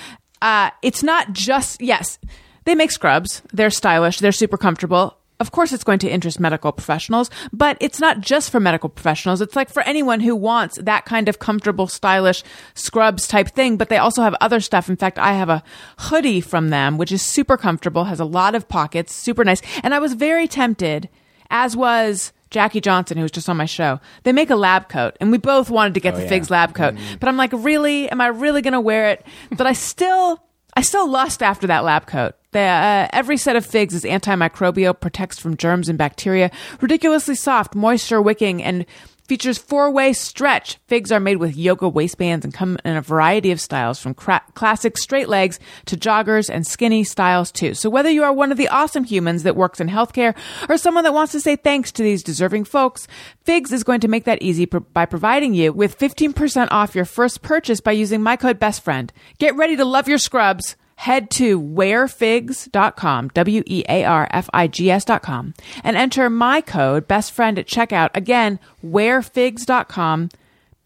Uh, 0.43 0.71
it's 0.83 1.03
not 1.03 1.33
just, 1.33 1.81
yes, 1.81 2.19
they 2.67 2.75
make 2.75 2.91
scrubs. 2.91 3.41
They're 3.53 3.71
stylish. 3.71 4.19
They're 4.19 4.33
super 4.33 4.59
comfortable. 4.59 5.17
Of 5.39 5.53
course, 5.53 5.73
it's 5.73 5.85
going 5.85 5.99
to 5.99 6.09
interest 6.09 6.41
medical 6.41 6.73
professionals, 6.73 7.31
but 7.53 7.77
it's 7.79 8.01
not 8.01 8.21
just 8.21 8.51
for 8.51 8.59
medical 8.59 8.89
professionals. 8.89 9.43
It's 9.43 9.55
like 9.55 9.69
for 9.69 9.83
anyone 9.83 10.21
who 10.21 10.35
wants 10.35 10.79
that 10.83 11.05
kind 11.05 11.29
of 11.29 11.39
comfortable, 11.39 11.87
stylish 11.87 12.43
scrubs 12.75 13.29
type 13.29 13.51
thing, 13.51 13.77
but 13.77 13.91
they 13.91 13.99
also 13.99 14.23
have 14.23 14.35
other 14.41 14.61
stuff. 14.61 14.89
In 14.89 14.97
fact, 14.97 15.19
I 15.19 15.35
have 15.35 15.51
a 15.51 15.62
hoodie 15.99 16.41
from 16.41 16.71
them, 16.71 16.97
which 16.97 17.12
is 17.12 17.21
super 17.21 17.59
comfortable, 17.59 18.05
has 18.05 18.21
a 18.21 18.25
lot 18.25 18.55
of 18.55 18.67
pockets, 18.67 19.14
super 19.14 19.45
nice. 19.45 19.61
And 19.83 19.93
I 19.93 19.99
was 19.99 20.14
very 20.14 20.49
tempted, 20.49 21.11
as 21.51 21.77
was 21.77 22.33
Jackie 22.49 22.81
Johnson, 22.81 23.19
who 23.19 23.23
was 23.23 23.33
just 23.33 23.51
on 23.51 23.59
my 23.59 23.67
show. 23.67 24.01
They 24.23 24.33
make 24.33 24.49
a 24.49 24.57
lab 24.57 24.89
coat, 24.89 25.19
and 25.21 25.31
we 25.31 25.37
both 25.37 25.69
wanted 25.69 25.93
to 25.95 26.01
get 26.01 26.14
oh, 26.14 26.21
the 26.21 26.29
Figs 26.29 26.51
lab 26.51 26.75
coat. 26.75 26.95
Mm-hmm. 26.95 27.17
But 27.21 27.29
I'm 27.29 27.37
like, 27.37 27.53
really? 27.53 28.09
Am 28.09 28.23
I 28.23 28.29
really 28.29 28.62
going 28.62 28.73
to 28.73 28.81
wear 28.81 29.11
it? 29.11 29.27
But 29.55 29.67
I 29.67 29.75
still, 29.75 30.43
I 30.77 30.83
still 30.83 31.09
lust 31.11 31.43
after 31.43 31.66
that 31.68 31.85
lab 31.85 32.07
coat. 32.07 32.35
The, 32.53 32.61
uh, 32.61 33.09
every 33.12 33.39
set 33.39 33.57
of 33.57 33.64
figs 33.64 33.95
is 33.95 34.05
antimicrobial, 34.05 34.99
protects 34.99 35.39
from 35.39 35.57
germs 35.57 35.89
and 35.89 35.97
bacteria, 35.99 36.51
ridiculously 36.81 37.35
soft, 37.35 37.74
moisture 37.74 38.20
wicking, 38.20 38.62
and 38.62 38.85
features 39.27 39.59
four-way 39.59 40.12
stretch. 40.12 40.79
Figs 40.87 41.12
are 41.12 41.20
made 41.20 41.37
with 41.37 41.57
yoga 41.57 41.89
waistbands 41.89 42.45
and 42.45 42.55
come 42.55 42.79
in 42.85 42.97
a 42.97 43.03
variety 43.03 43.51
of 43.51 43.61
styles, 43.61 43.99
from 43.99 44.14
cra- 44.14 44.43
classic 44.55 44.97
straight 44.97 45.29
legs 45.29 45.59
to 45.87 45.97
joggers 45.97 46.49
and 46.49 46.66
skinny 46.66 47.05
styles 47.05 47.53
too. 47.53 47.74
So 47.74 47.91
whether 47.91 48.11
you 48.11 48.24
are 48.24 48.33
one 48.33 48.51
of 48.51 48.59
the 48.59 48.68
awesome 48.68 49.05
humans 49.05 49.43
that 49.43 49.57
works 49.57 49.81
in 49.81 49.89
healthcare 49.89 50.35
or 50.68 50.79
someone 50.79 51.05
that 51.05 51.14
wants 51.14 51.33
to 51.33 51.41
say 51.41 51.57
thanks 51.57 51.93
to 51.93 52.03
these 52.03 52.22
deserving 52.22 52.64
folks, 52.64 53.07
Figs 53.45 53.72
is 53.72 53.85
going 53.85 54.01
to 54.01 54.09
make 54.09 54.24
that 54.24 54.43
easy 54.43 54.64
by 54.64 55.07
providing 55.07 55.55
you 55.55 55.72
with 55.72 55.99
15% 55.99 56.68
off 56.70 56.95
your 56.95 57.05
first 57.05 57.43
purchase 57.43 57.81
by 57.81 57.93
using 57.93 58.22
my 58.22 58.37
code 58.37 58.59
BESTFRIEND. 58.59 59.11
Get 59.39 59.55
ready 59.57 59.77
to 59.77 59.85
love 59.85 60.09
your 60.09 60.18
scrubs. 60.18 60.77
Head 60.97 61.30
to 61.32 61.61
wearfigs.com, 61.61 63.28
W 63.28 63.62
E 63.66 63.84
A 63.88 64.05
R 64.05 64.26
F 64.30 64.49
I 64.55 64.66
G 64.66 64.90
S.com, 64.90 65.55
and 65.84 65.97
enter 65.97 66.30
my 66.30 66.61
code 66.62 67.07
BESTFRIEND 67.07 67.59
at 67.59 67.66
checkout. 67.66 68.09
Again, 68.14 68.59
wearfigs.com, 68.84 70.30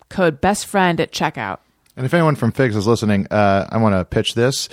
code 0.09 0.41
BESTFRIEND 0.41 1.01
at 1.01 1.13
checkout. 1.13 1.59
And 1.97 2.05
if 2.07 2.13
anyone 2.15 2.35
from 2.35 2.51
Figs 2.53 2.77
is 2.77 2.87
listening, 2.87 3.27
uh, 3.31 3.69
I 3.71 3.79
want 3.79 3.95
to 3.95 4.05
pitch 4.05 4.35
this. 4.35 4.69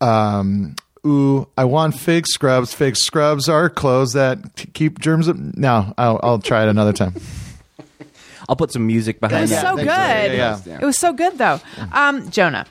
Um, 0.00 0.76
ooh, 1.06 1.48
I 1.56 1.64
want 1.64 1.94
Fig 1.98 2.26
scrubs. 2.26 2.74
Fig 2.74 2.96
scrubs 2.96 3.48
are 3.48 3.70
clothes 3.70 4.12
that 4.14 4.56
t- 4.56 4.68
keep 4.72 4.98
germs. 4.98 5.28
Up. 5.28 5.36
No, 5.36 5.94
I'll, 5.96 6.20
I'll 6.22 6.38
try 6.40 6.62
it 6.64 6.68
another 6.68 6.92
time. 6.92 7.14
I'll 8.48 8.56
put 8.56 8.72
some 8.72 8.86
music 8.86 9.20
behind 9.20 9.38
It 9.38 9.42
was 9.42 9.50
that. 9.50 9.62
so 9.62 9.76
good. 9.76 9.86
Yeah, 9.86 10.60
yeah. 10.66 10.78
It 10.80 10.84
was 10.84 10.98
so 10.98 11.12
good, 11.12 11.38
though. 11.38 11.60
Um, 11.92 12.30
Jonah, 12.30 12.66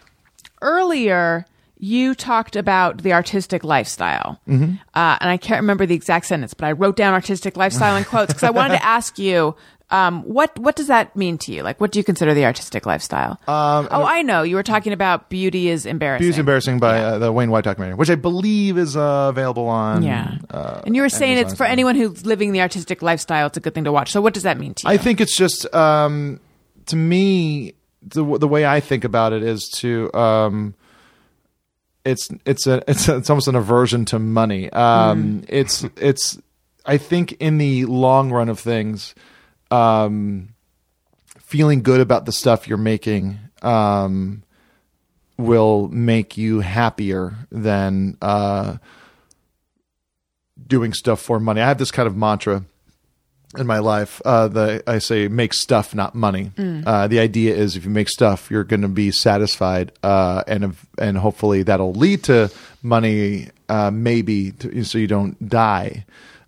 earlier 0.62 1.46
you 1.80 2.14
talked 2.14 2.58
about 2.58 3.04
the 3.04 3.14
artistic 3.14 3.64
lifestyle, 3.64 4.40
mm-hmm. 4.48 4.76
uh, 4.94 5.18
and 5.22 5.30
I 5.30 5.38
can't 5.38 5.62
remember 5.62 5.86
the 5.86 5.96
exact 5.96 6.26
sentence, 6.26 6.54
but 6.54 6.66
I 6.66 6.74
wrote 6.74 6.98
down 6.98 7.14
artistic 7.14 7.56
lifestyle 7.56 7.96
in 7.96 8.04
quotes 8.04 8.34
because 8.34 8.44
I 8.44 8.52
wanted 8.52 8.78
to 8.78 8.84
ask 8.86 9.18
you. 9.18 9.56
Um, 9.92 10.22
what 10.22 10.56
what 10.60 10.76
does 10.76 10.86
that 10.86 11.16
mean 11.16 11.40
to 11.40 11.52
you? 11.52 11.64
Like, 11.64 11.82
what 11.82 11.92
do 11.92 11.98
you 11.98 12.04
consider 12.04 12.36
the 12.36 12.46
artistic 12.46 12.86
lifestyle? 12.86 13.42
oh, 13.90 14.06
I 14.06 14.22
know. 14.22 14.44
You 14.44 14.56
were 14.56 14.62
talking 14.62 14.94
about 14.94 15.32
beauty 15.32 15.68
is 15.68 15.88
embarrassing. 15.88 16.26
Beauty's 16.26 16.38
Embarrassing 16.38 16.78
by 16.78 17.00
uh, 17.00 17.18
the 17.18 17.32
Wayne 17.32 17.50
White 17.50 17.64
documentary, 17.64 17.96
which 17.96 18.12
I 18.12 18.14
believe 18.14 18.78
is 18.78 18.96
uh, 18.96 19.30
available 19.32 19.66
on. 19.66 20.04
Yeah, 20.04 20.38
Uh, 20.52 20.82
and 20.86 20.96
you 20.96 21.02
were 21.02 21.10
saying 21.10 21.40
Amazon 21.40 21.50
it's 21.50 21.58
for 21.58 21.64
anyone 21.64 21.96
who's 21.96 22.24
living 22.24 22.52
the 22.52 22.62
artistic 22.62 23.02
lifestyle. 23.02 23.48
It's 23.48 23.58
a 23.58 23.62
good 23.62 23.74
thing 23.74 23.86
to 23.86 23.92
watch. 23.92 24.12
So, 24.12 24.22
what 24.22 24.36
does 24.36 24.44
that 24.44 24.60
mean 24.60 24.76
to 24.76 24.88
you? 24.88 24.94
I 24.94 24.98
think 24.98 25.22
it's 25.22 25.36
just 25.36 25.66
um, 25.74 26.40
to 26.86 26.96
me 26.96 27.74
the 28.02 28.24
the 28.38 28.48
way 28.48 28.66
I 28.66 28.80
think 28.80 29.04
about 29.04 29.34
it 29.34 29.44
is 29.44 29.70
to 29.78 30.14
um, 30.14 30.74
it's 32.06 32.30
it's 32.46 32.68
a 32.68 32.84
it's 32.88 33.08
a, 33.08 33.18
it's 33.18 33.30
almost 33.30 33.48
an 33.48 33.56
aversion 33.56 34.06
to 34.06 34.20
money. 34.20 34.70
Um, 34.72 35.44
It's 35.48 35.84
it's 35.98 36.40
I 36.86 36.98
think 36.98 37.34
in 37.34 37.58
the 37.58 37.86
long 37.86 38.32
run 38.32 38.50
of 38.50 38.60
things, 38.60 39.14
um, 39.70 40.50
feeling 41.40 41.82
good 41.82 42.00
about 42.02 42.26
the 42.26 42.32
stuff 42.32 42.68
you're 42.68 42.78
making 42.78 43.40
um, 43.62 44.44
will 45.38 45.88
make 45.90 46.38
you 46.38 46.62
happier 46.62 47.34
than 47.52 48.18
uh, 48.22 48.78
doing 50.66 50.94
stuff 50.94 51.22
for 51.22 51.40
money. 51.40 51.62
I 51.62 51.68
have 51.68 51.78
this 51.78 51.92
kind 51.92 52.08
of 52.08 52.16
mantra 52.16 52.64
in 53.58 53.66
my 53.66 53.80
life. 53.80 54.22
Uh, 54.24 54.48
the 54.48 54.84
I 54.86 55.00
say 55.00 55.28
make 55.28 55.54
stuff, 55.54 55.96
not 55.96 56.14
money. 56.16 56.52
Uh, 56.86 57.08
the 57.08 57.20
idea 57.20 57.56
is 57.56 57.76
if 57.76 57.84
you 57.86 57.90
make 57.90 58.10
stuff, 58.10 58.52
you're 58.52 58.64
going 58.64 58.82
to 58.82 58.88
be 58.88 59.12
satisfied, 59.12 59.92
uh, 60.04 60.44
and 60.48 60.76
and 60.98 61.18
hopefully 61.18 61.64
that'll 61.64 61.94
lead 61.94 62.24
to 62.26 62.52
money, 62.84 63.50
uh, 63.68 63.92
maybe 63.92 64.52
to, 64.52 64.84
so 64.84 64.98
you 64.98 65.08
don't 65.08 65.50
die. 65.50 66.06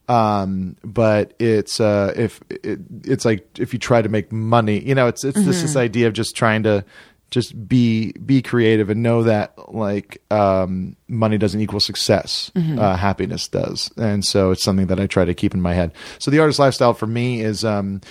Um, 0.09 0.75
but 0.83 1.33
it's 1.39 1.79
uh, 1.79 2.13
if 2.15 2.41
it, 2.49 2.79
it's 3.03 3.23
like 3.23 3.47
if 3.57 3.71
you 3.73 3.79
try 3.79 4.01
to 4.01 4.09
make 4.09 4.31
money, 4.31 4.79
you 4.79 4.93
know, 4.93 5.07
it's 5.07 5.23
it's 5.23 5.43
this 5.45 5.61
this 5.61 5.75
idea 5.75 6.07
of 6.07 6.13
just 6.13 6.35
trying 6.35 6.63
to 6.63 6.83
just 7.31 7.67
be 7.67 8.11
be 8.11 8.41
creative 8.41 8.89
and 8.89 9.01
know 9.01 9.23
that 9.23 9.53
like 9.73 10.21
um, 10.29 10.97
money 11.07 11.37
doesn't 11.37 11.61
equal 11.61 11.79
success. 11.79 12.51
Uh, 12.77 12.95
happiness 12.97 13.47
does, 13.47 13.89
and 13.97 14.23
so 14.23 14.51
it's 14.51 14.63
something 14.63 14.87
that 14.87 14.99
I 14.99 15.07
try 15.07 15.25
to 15.25 15.33
keep 15.33 15.53
in 15.53 15.61
my 15.61 15.73
head. 15.73 15.93
So 16.19 16.29
the 16.29 16.39
artist 16.39 16.59
lifestyle 16.59 16.93
for 16.93 17.07
me 17.07 17.41
is, 17.41 17.63
um, 17.63 18.01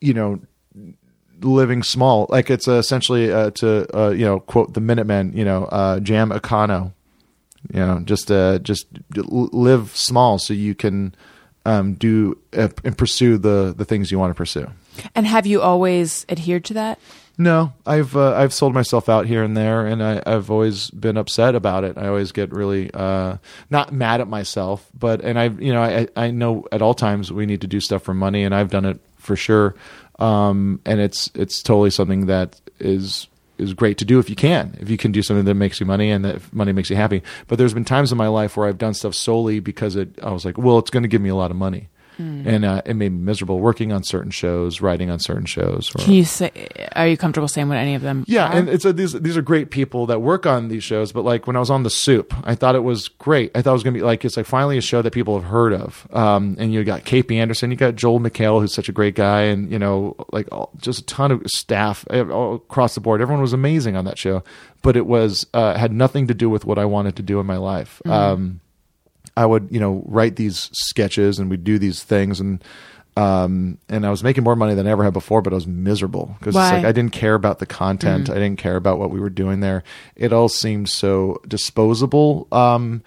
you 0.00 0.14
know, 0.14 0.40
living 1.40 1.82
small. 1.82 2.26
Like 2.28 2.50
it's 2.50 2.68
uh, 2.68 2.74
essentially 2.74 3.32
uh, 3.32 3.50
to 3.50 3.98
uh, 3.98 4.10
you 4.10 4.24
know 4.24 4.40
quote 4.40 4.74
the 4.74 4.80
Minutemen, 4.80 5.36
you 5.36 5.44
know, 5.44 5.64
uh, 5.64 5.98
jam 6.00 6.30
econo. 6.30 6.92
You 7.72 7.80
know, 7.80 8.00
just 8.00 8.30
uh, 8.30 8.58
just 8.60 8.86
live 9.14 9.96
small 9.96 10.38
so 10.38 10.52
you 10.52 10.74
can 10.74 11.14
um, 11.64 11.94
do 11.94 12.38
uh, 12.56 12.68
and 12.84 12.96
pursue 12.96 13.38
the 13.38 13.74
the 13.76 13.84
things 13.84 14.12
you 14.12 14.18
want 14.18 14.30
to 14.30 14.34
pursue. 14.34 14.70
And 15.14 15.26
have 15.26 15.46
you 15.46 15.60
always 15.62 16.26
adhered 16.28 16.64
to 16.66 16.74
that? 16.74 16.98
No, 17.38 17.72
I've 17.86 18.14
uh, 18.14 18.34
I've 18.34 18.52
sold 18.52 18.74
myself 18.74 19.08
out 19.08 19.26
here 19.26 19.42
and 19.42 19.56
there, 19.56 19.86
and 19.86 20.02
I, 20.02 20.22
I've 20.26 20.50
always 20.50 20.90
been 20.90 21.16
upset 21.16 21.54
about 21.54 21.82
it. 21.82 21.96
I 21.96 22.08
always 22.08 22.30
get 22.30 22.52
really 22.52 22.90
uh, 22.92 23.38
not 23.70 23.92
mad 23.92 24.20
at 24.20 24.28
myself, 24.28 24.86
but 24.98 25.22
and 25.22 25.38
I 25.38 25.44
you 25.46 25.72
know 25.72 25.82
I 25.82 26.08
I 26.14 26.30
know 26.30 26.66
at 26.70 26.82
all 26.82 26.94
times 26.94 27.32
we 27.32 27.46
need 27.46 27.62
to 27.62 27.66
do 27.66 27.80
stuff 27.80 28.02
for 28.02 28.12
money, 28.12 28.44
and 28.44 28.54
I've 28.54 28.70
done 28.70 28.84
it 28.84 29.00
for 29.16 29.34
sure. 29.34 29.74
Um, 30.18 30.80
and 30.84 31.00
it's 31.00 31.30
it's 31.34 31.62
totally 31.62 31.90
something 31.90 32.26
that 32.26 32.60
is 32.78 33.28
is 33.58 33.74
great 33.74 33.98
to 33.98 34.04
do 34.04 34.18
if 34.18 34.28
you 34.28 34.36
can 34.36 34.76
if 34.80 34.90
you 34.90 34.96
can 34.96 35.12
do 35.12 35.22
something 35.22 35.44
that 35.44 35.54
makes 35.54 35.78
you 35.78 35.86
money 35.86 36.10
and 36.10 36.24
that 36.24 36.52
money 36.52 36.72
makes 36.72 36.90
you 36.90 36.96
happy. 36.96 37.22
But 37.48 37.56
there's 37.58 37.74
been 37.74 37.84
times 37.84 38.12
in 38.12 38.18
my 38.18 38.28
life 38.28 38.56
where 38.56 38.68
I've 38.68 38.78
done 38.78 38.94
stuff 38.94 39.14
solely 39.14 39.58
because 39.58 39.96
it 39.96 40.18
I 40.22 40.30
was 40.30 40.44
like, 40.44 40.58
well, 40.58 40.78
it's 40.78 40.90
going 40.90 41.02
to 41.04 41.08
give 41.08 41.22
me 41.22 41.30
a 41.30 41.36
lot 41.36 41.50
of 41.50 41.56
money. 41.56 41.88
And 42.18 42.64
uh, 42.64 42.82
it 42.84 42.94
made 42.94 43.12
me 43.12 43.18
miserable 43.18 43.58
working 43.60 43.92
on 43.92 44.02
certain 44.04 44.30
shows, 44.30 44.80
writing 44.80 45.10
on 45.10 45.18
certain 45.18 45.46
shows. 45.46 45.90
Or, 45.94 46.04
Can 46.04 46.14
you 46.14 46.24
say? 46.24 46.68
Are 46.94 47.06
you 47.06 47.16
comfortable 47.16 47.48
saying 47.48 47.68
what 47.68 47.76
any 47.78 47.94
of 47.94 48.02
them? 48.02 48.24
yeah, 48.26 48.48
are? 48.48 48.56
and 48.56 48.68
it's 48.68 48.84
a, 48.84 48.92
these 48.92 49.12
these 49.12 49.36
are 49.36 49.42
great 49.42 49.70
people 49.70 50.06
that 50.06 50.20
work 50.20 50.46
on 50.46 50.68
these 50.68 50.84
shows. 50.84 51.12
But 51.12 51.24
like 51.24 51.46
when 51.46 51.56
I 51.56 51.58
was 51.58 51.70
on 51.70 51.82
the 51.82 51.90
Soup, 51.90 52.32
I 52.44 52.54
thought 52.54 52.74
it 52.74 52.84
was 52.84 53.08
great. 53.08 53.50
I 53.54 53.62
thought 53.62 53.70
it 53.70 53.74
was 53.74 53.82
gonna 53.82 53.94
be 53.94 54.02
like 54.02 54.24
it's 54.24 54.36
like 54.36 54.46
finally 54.46 54.78
a 54.78 54.82
show 54.82 55.02
that 55.02 55.12
people 55.12 55.38
have 55.38 55.48
heard 55.48 55.72
of. 55.72 56.06
Um, 56.12 56.56
and 56.58 56.72
you 56.72 56.84
got 56.84 57.04
KP 57.04 57.36
Anderson, 57.36 57.70
you 57.70 57.76
got 57.76 57.94
Joel 57.94 58.20
McHale, 58.20 58.60
who's 58.60 58.74
such 58.74 58.88
a 58.88 58.92
great 58.92 59.14
guy, 59.14 59.42
and 59.42 59.70
you 59.70 59.78
know 59.78 60.16
like 60.32 60.48
all, 60.52 60.70
just 60.78 61.00
a 61.00 61.04
ton 61.06 61.30
of 61.30 61.42
staff 61.46 62.04
uh, 62.10 62.28
all 62.28 62.56
across 62.56 62.94
the 62.94 63.00
board. 63.00 63.20
Everyone 63.20 63.42
was 63.42 63.52
amazing 63.52 63.96
on 63.96 64.04
that 64.04 64.18
show, 64.18 64.42
but 64.82 64.96
it 64.96 65.06
was 65.06 65.46
uh, 65.54 65.76
had 65.76 65.92
nothing 65.92 66.26
to 66.26 66.34
do 66.34 66.50
with 66.50 66.64
what 66.64 66.78
I 66.78 66.84
wanted 66.84 67.16
to 67.16 67.22
do 67.22 67.40
in 67.40 67.46
my 67.46 67.56
life. 67.56 68.02
Um, 68.06 68.60
I 69.36 69.46
would, 69.46 69.68
you 69.70 69.80
know, 69.80 70.02
write 70.06 70.36
these 70.36 70.68
sketches 70.72 71.38
and 71.38 71.48
we'd 71.50 71.64
do 71.64 71.78
these 71.78 72.02
things 72.02 72.40
and 72.40 72.62
um 73.16 73.76
and 73.90 74.06
I 74.06 74.10
was 74.10 74.24
making 74.24 74.42
more 74.42 74.56
money 74.56 74.74
than 74.74 74.86
I 74.86 74.90
ever 74.90 75.04
had 75.04 75.12
before, 75.12 75.42
but 75.42 75.52
I 75.52 75.56
was 75.56 75.66
miserable 75.66 76.34
because 76.38 76.54
it's 76.54 76.72
like 76.76 76.84
I 76.86 76.92
didn't 76.92 77.12
care 77.12 77.34
about 77.34 77.58
the 77.58 77.66
content. 77.66 78.30
I 78.30 78.34
didn't 78.34 78.56
care 78.56 78.76
about 78.76 78.98
what 78.98 79.10
we 79.10 79.20
were 79.20 79.30
doing 79.30 79.60
there. 79.60 79.84
It 80.16 80.32
all 80.32 80.48
seemed 80.48 80.88
so 80.88 81.40
disposable. 81.46 82.48
Um 82.52 83.02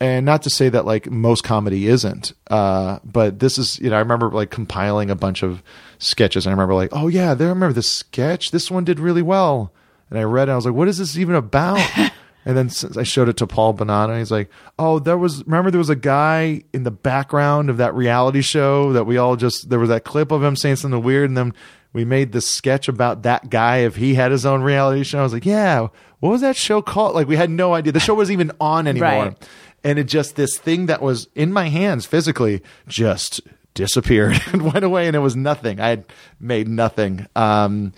and 0.00 0.24
not 0.24 0.42
to 0.42 0.50
say 0.50 0.68
that 0.70 0.86
like 0.86 1.10
most 1.10 1.44
comedy 1.44 1.86
isn't, 1.86 2.32
uh, 2.50 3.00
but 3.04 3.38
this 3.38 3.58
is, 3.58 3.78
you 3.80 3.90
know, 3.90 3.96
I 3.96 3.98
remember 3.98 4.30
like 4.30 4.50
compiling 4.50 5.10
a 5.10 5.14
bunch 5.14 5.42
of 5.42 5.62
sketches 5.98 6.46
and 6.46 6.50
I 6.50 6.54
remember 6.54 6.74
like, 6.74 6.88
oh 6.92 7.08
yeah, 7.08 7.34
there, 7.34 7.48
I 7.48 7.50
remember 7.50 7.74
this 7.74 7.90
sketch. 7.92 8.50
This 8.50 8.70
one 8.70 8.84
did 8.84 8.98
really 8.98 9.20
well. 9.20 9.72
And 10.08 10.18
I 10.18 10.22
read 10.22 10.48
it. 10.48 10.52
I 10.52 10.56
was 10.56 10.64
like, 10.64 10.74
what 10.74 10.88
is 10.88 10.98
this 10.98 11.18
even 11.18 11.34
about? 11.34 11.78
and 12.50 12.58
then 12.58 12.98
I 12.98 13.04
showed 13.04 13.28
it 13.28 13.36
to 13.38 13.46
Paul 13.46 13.74
Bonanno. 13.74 14.18
He's 14.18 14.30
like, 14.30 14.50
oh, 14.78 14.98
there 14.98 15.16
was, 15.16 15.44
remember 15.46 15.70
there 15.70 15.78
was 15.78 15.90
a 15.90 15.96
guy 15.96 16.62
in 16.72 16.82
the 16.82 16.90
background 16.90 17.70
of 17.70 17.76
that 17.76 17.94
reality 17.94 18.42
show 18.42 18.92
that 18.94 19.04
we 19.04 19.16
all 19.16 19.36
just, 19.36 19.70
there 19.70 19.78
was 19.78 19.88
that 19.90 20.04
clip 20.04 20.32
of 20.32 20.42
him 20.42 20.56
saying 20.56 20.76
something 20.76 21.02
weird. 21.02 21.30
And 21.30 21.36
then 21.36 21.54
we 21.92 22.04
made 22.04 22.32
this 22.32 22.48
sketch 22.50 22.88
about 22.88 23.22
that 23.22 23.50
guy 23.50 23.78
if 23.78 23.96
he 23.96 24.14
had 24.14 24.32
his 24.32 24.44
own 24.44 24.62
reality 24.62 25.04
show. 25.04 25.20
I 25.20 25.22
was 25.22 25.32
like, 25.32 25.46
yeah, 25.46 25.88
what 26.18 26.30
was 26.30 26.40
that 26.40 26.56
show 26.56 26.82
called? 26.82 27.14
Like 27.14 27.28
we 27.28 27.36
had 27.36 27.50
no 27.50 27.72
idea. 27.74 27.92
The 27.92 28.00
show 28.00 28.14
wasn't 28.14 28.34
even 28.40 28.52
on 28.60 28.86
anymore 28.86 29.08
Right. 29.10 29.48
and 29.84 29.98
it 29.98 30.04
just 30.04 30.36
this 30.36 30.58
thing 30.58 30.86
that 30.86 31.00
was 31.02 31.28
in 31.34 31.52
my 31.52 31.68
hands 31.68 32.04
physically 32.06 32.62
just 32.88 33.40
disappeared 33.74 34.40
and 34.52 34.62
went 34.72 34.84
away 34.84 35.06
and 35.06 35.14
it 35.14 35.20
was 35.20 35.36
nothing 35.36 35.78
i 35.80 35.88
had 35.88 36.04
made 36.40 36.66
nothing 36.66 37.26
um 37.36 37.92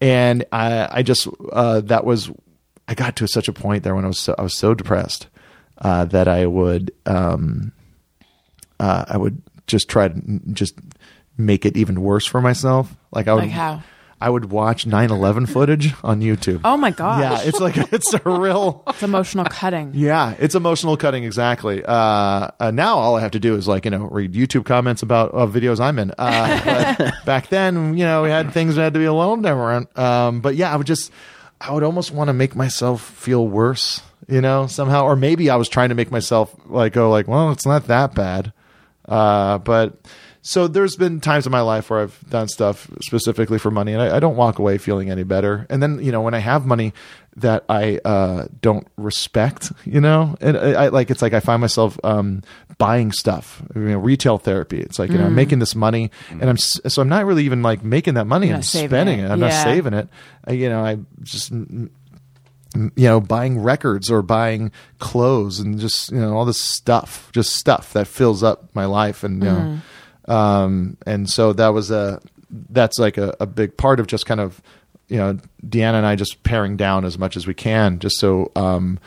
and 0.00 0.44
i 0.52 0.86
i 0.98 1.02
just 1.02 1.26
uh 1.50 1.80
that 1.80 2.04
was 2.04 2.30
i 2.88 2.94
got 2.94 3.16
to 3.16 3.26
such 3.28 3.48
a 3.48 3.52
point 3.52 3.82
there 3.84 3.94
when 3.94 4.04
i 4.04 4.08
was 4.08 4.18
so 4.18 4.34
i 4.38 4.42
was 4.42 4.56
so 4.56 4.74
depressed 4.74 5.26
uh 5.78 6.04
that 6.04 6.28
i 6.28 6.46
would 6.46 6.92
um 7.06 7.72
uh 8.80 9.04
i 9.08 9.16
would 9.16 9.40
just 9.66 9.88
try 9.88 10.08
to 10.08 10.20
just 10.52 10.74
make 11.36 11.64
it 11.66 11.76
even 11.76 12.00
worse 12.02 12.26
for 12.26 12.40
myself 12.40 12.94
like 13.10 13.28
i 13.28 13.34
would 13.34 13.44
Like 13.44 13.50
how? 13.50 13.82
i 14.20 14.30
would 14.30 14.50
watch 14.50 14.86
9-11 14.86 15.48
footage 15.48 15.92
on 16.04 16.20
youtube 16.20 16.60
Oh 16.64 16.76
my 16.76 16.90
god! 16.92 17.20
yeah 17.20 17.40
it's 17.42 17.60
like 17.60 17.76
it's 17.92 18.14
a 18.14 18.20
real 18.24 18.82
It's 18.88 19.02
emotional 19.02 19.44
cutting. 19.46 19.90
yeah, 19.94 20.34
it's 20.38 20.54
emotional 20.54 20.96
cutting 20.96 21.24
exactly. 21.24 21.84
Uh, 21.84 22.48
uh, 22.60 22.70
now 22.72 22.96
all 22.96 23.16
I 23.16 23.20
have 23.20 23.32
to 23.32 23.40
do 23.40 23.56
is 23.56 23.66
like 23.66 23.84
you 23.84 23.90
know 23.90 24.04
read 24.06 24.32
YouTube 24.34 24.64
comments 24.66 25.02
about 25.02 25.34
uh, 25.34 25.46
videos 25.46 25.80
I'm 25.80 25.98
in. 25.98 26.12
Uh, 26.16 26.96
but 26.98 27.14
back 27.26 27.48
then, 27.48 27.96
you 27.98 28.04
know, 28.04 28.22
we 28.22 28.30
had 28.30 28.52
things 28.52 28.76
that 28.76 28.82
had 28.84 28.92
to 28.94 29.00
be 29.00 29.04
a 29.06 29.12
little 29.12 29.36
different. 29.36 29.96
Um, 29.98 30.40
but 30.40 30.54
yeah, 30.54 30.72
I 30.72 30.76
would 30.76 30.86
just, 30.86 31.10
I 31.60 31.72
would 31.72 31.82
almost 31.82 32.10
want 32.10 32.28
to 32.28 32.34
make 32.34 32.54
myself 32.54 33.02
feel 33.02 33.46
worse, 33.46 34.02
you 34.28 34.40
know, 34.40 34.66
somehow, 34.66 35.04
or 35.04 35.16
maybe 35.16 35.50
I 35.50 35.56
was 35.56 35.68
trying 35.68 35.88
to 35.90 35.94
make 35.94 36.10
myself 36.10 36.54
like 36.66 36.92
go 36.92 37.10
like, 37.10 37.28
well, 37.28 37.50
it's 37.52 37.66
not 37.66 37.86
that 37.86 38.14
bad. 38.14 38.52
Uh, 39.06 39.58
but 39.58 39.98
so 40.46 40.68
there's 40.68 40.94
been 40.94 41.22
times 41.22 41.46
in 41.46 41.52
my 41.52 41.62
life 41.62 41.88
where 41.88 42.00
I've 42.00 42.20
done 42.28 42.48
stuff 42.48 42.90
specifically 43.00 43.58
for 43.58 43.70
money, 43.70 43.94
and 43.94 44.02
I, 44.02 44.16
I 44.16 44.20
don't 44.20 44.36
walk 44.36 44.58
away 44.58 44.76
feeling 44.76 45.10
any 45.10 45.22
better. 45.22 45.66
And 45.70 45.82
then 45.82 46.04
you 46.04 46.12
know 46.12 46.20
when 46.20 46.34
I 46.34 46.38
have 46.38 46.66
money 46.66 46.92
that 47.36 47.64
I 47.70 47.98
uh, 48.04 48.48
don't 48.60 48.86
respect, 48.98 49.72
you 49.86 50.02
know, 50.02 50.36
and 50.42 50.58
I, 50.58 50.84
I 50.84 50.88
like 50.88 51.10
it's 51.10 51.22
like 51.22 51.32
I 51.32 51.40
find 51.40 51.62
myself 51.62 51.98
um, 52.04 52.42
buying 52.76 53.10
stuff, 53.10 53.62
you 53.74 53.80
know, 53.80 53.98
retail 53.98 54.36
therapy. 54.36 54.80
It's 54.80 54.98
like 54.98 55.10
you 55.10 55.16
know 55.16 55.24
I'm 55.24 55.34
making 55.34 55.60
this 55.60 55.74
money, 55.74 56.10
and 56.28 56.44
I'm 56.44 56.58
so 56.58 57.00
I'm 57.00 57.08
not 57.08 57.24
really 57.24 57.44
even 57.44 57.62
like 57.62 57.82
making 57.82 58.12
that 58.14 58.26
money. 58.26 58.52
I'm 58.52 58.62
spending 58.62 59.20
it. 59.20 59.24
it. 59.24 59.30
I'm 59.30 59.40
not 59.40 59.52
saving 59.64 59.94
it. 59.94 60.10
You 60.46 60.68
know, 60.68 60.84
I 60.84 60.98
just 61.22 61.52
you 61.52 62.90
know, 62.96 63.20
buying 63.20 63.60
records 63.60 64.10
or 64.10 64.20
buying 64.20 64.72
clothes 64.98 65.58
and 65.58 65.78
just, 65.78 66.10
you 66.10 66.18
know, 66.18 66.36
all 66.36 66.44
this 66.44 66.60
stuff, 66.60 67.30
just 67.32 67.54
stuff 67.54 67.92
that 67.92 68.06
fills 68.06 68.42
up 68.42 68.68
my 68.74 68.84
life. 68.84 69.22
And, 69.22 69.42
you 69.42 69.48
know, 69.48 69.78
um, 70.26 70.96
and 71.06 71.28
so 71.28 71.52
that 71.52 71.68
was 71.68 71.90
a, 71.90 72.20
that's 72.50 72.98
like 72.98 73.18
a, 73.18 73.34
a 73.40 73.46
big 73.46 73.76
part 73.76 74.00
of 74.00 74.06
just 74.06 74.26
kind 74.26 74.40
of, 74.40 74.62
you 75.08 75.16
know, 75.16 75.38
Deanna 75.66 75.94
and 75.94 76.06
I 76.06 76.16
just 76.16 76.42
paring 76.42 76.76
down 76.76 77.04
as 77.04 77.18
much 77.18 77.36
as 77.36 77.46
we 77.46 77.54
can, 77.54 77.98
just 77.98 78.18
so, 78.18 78.50
um, 78.56 78.98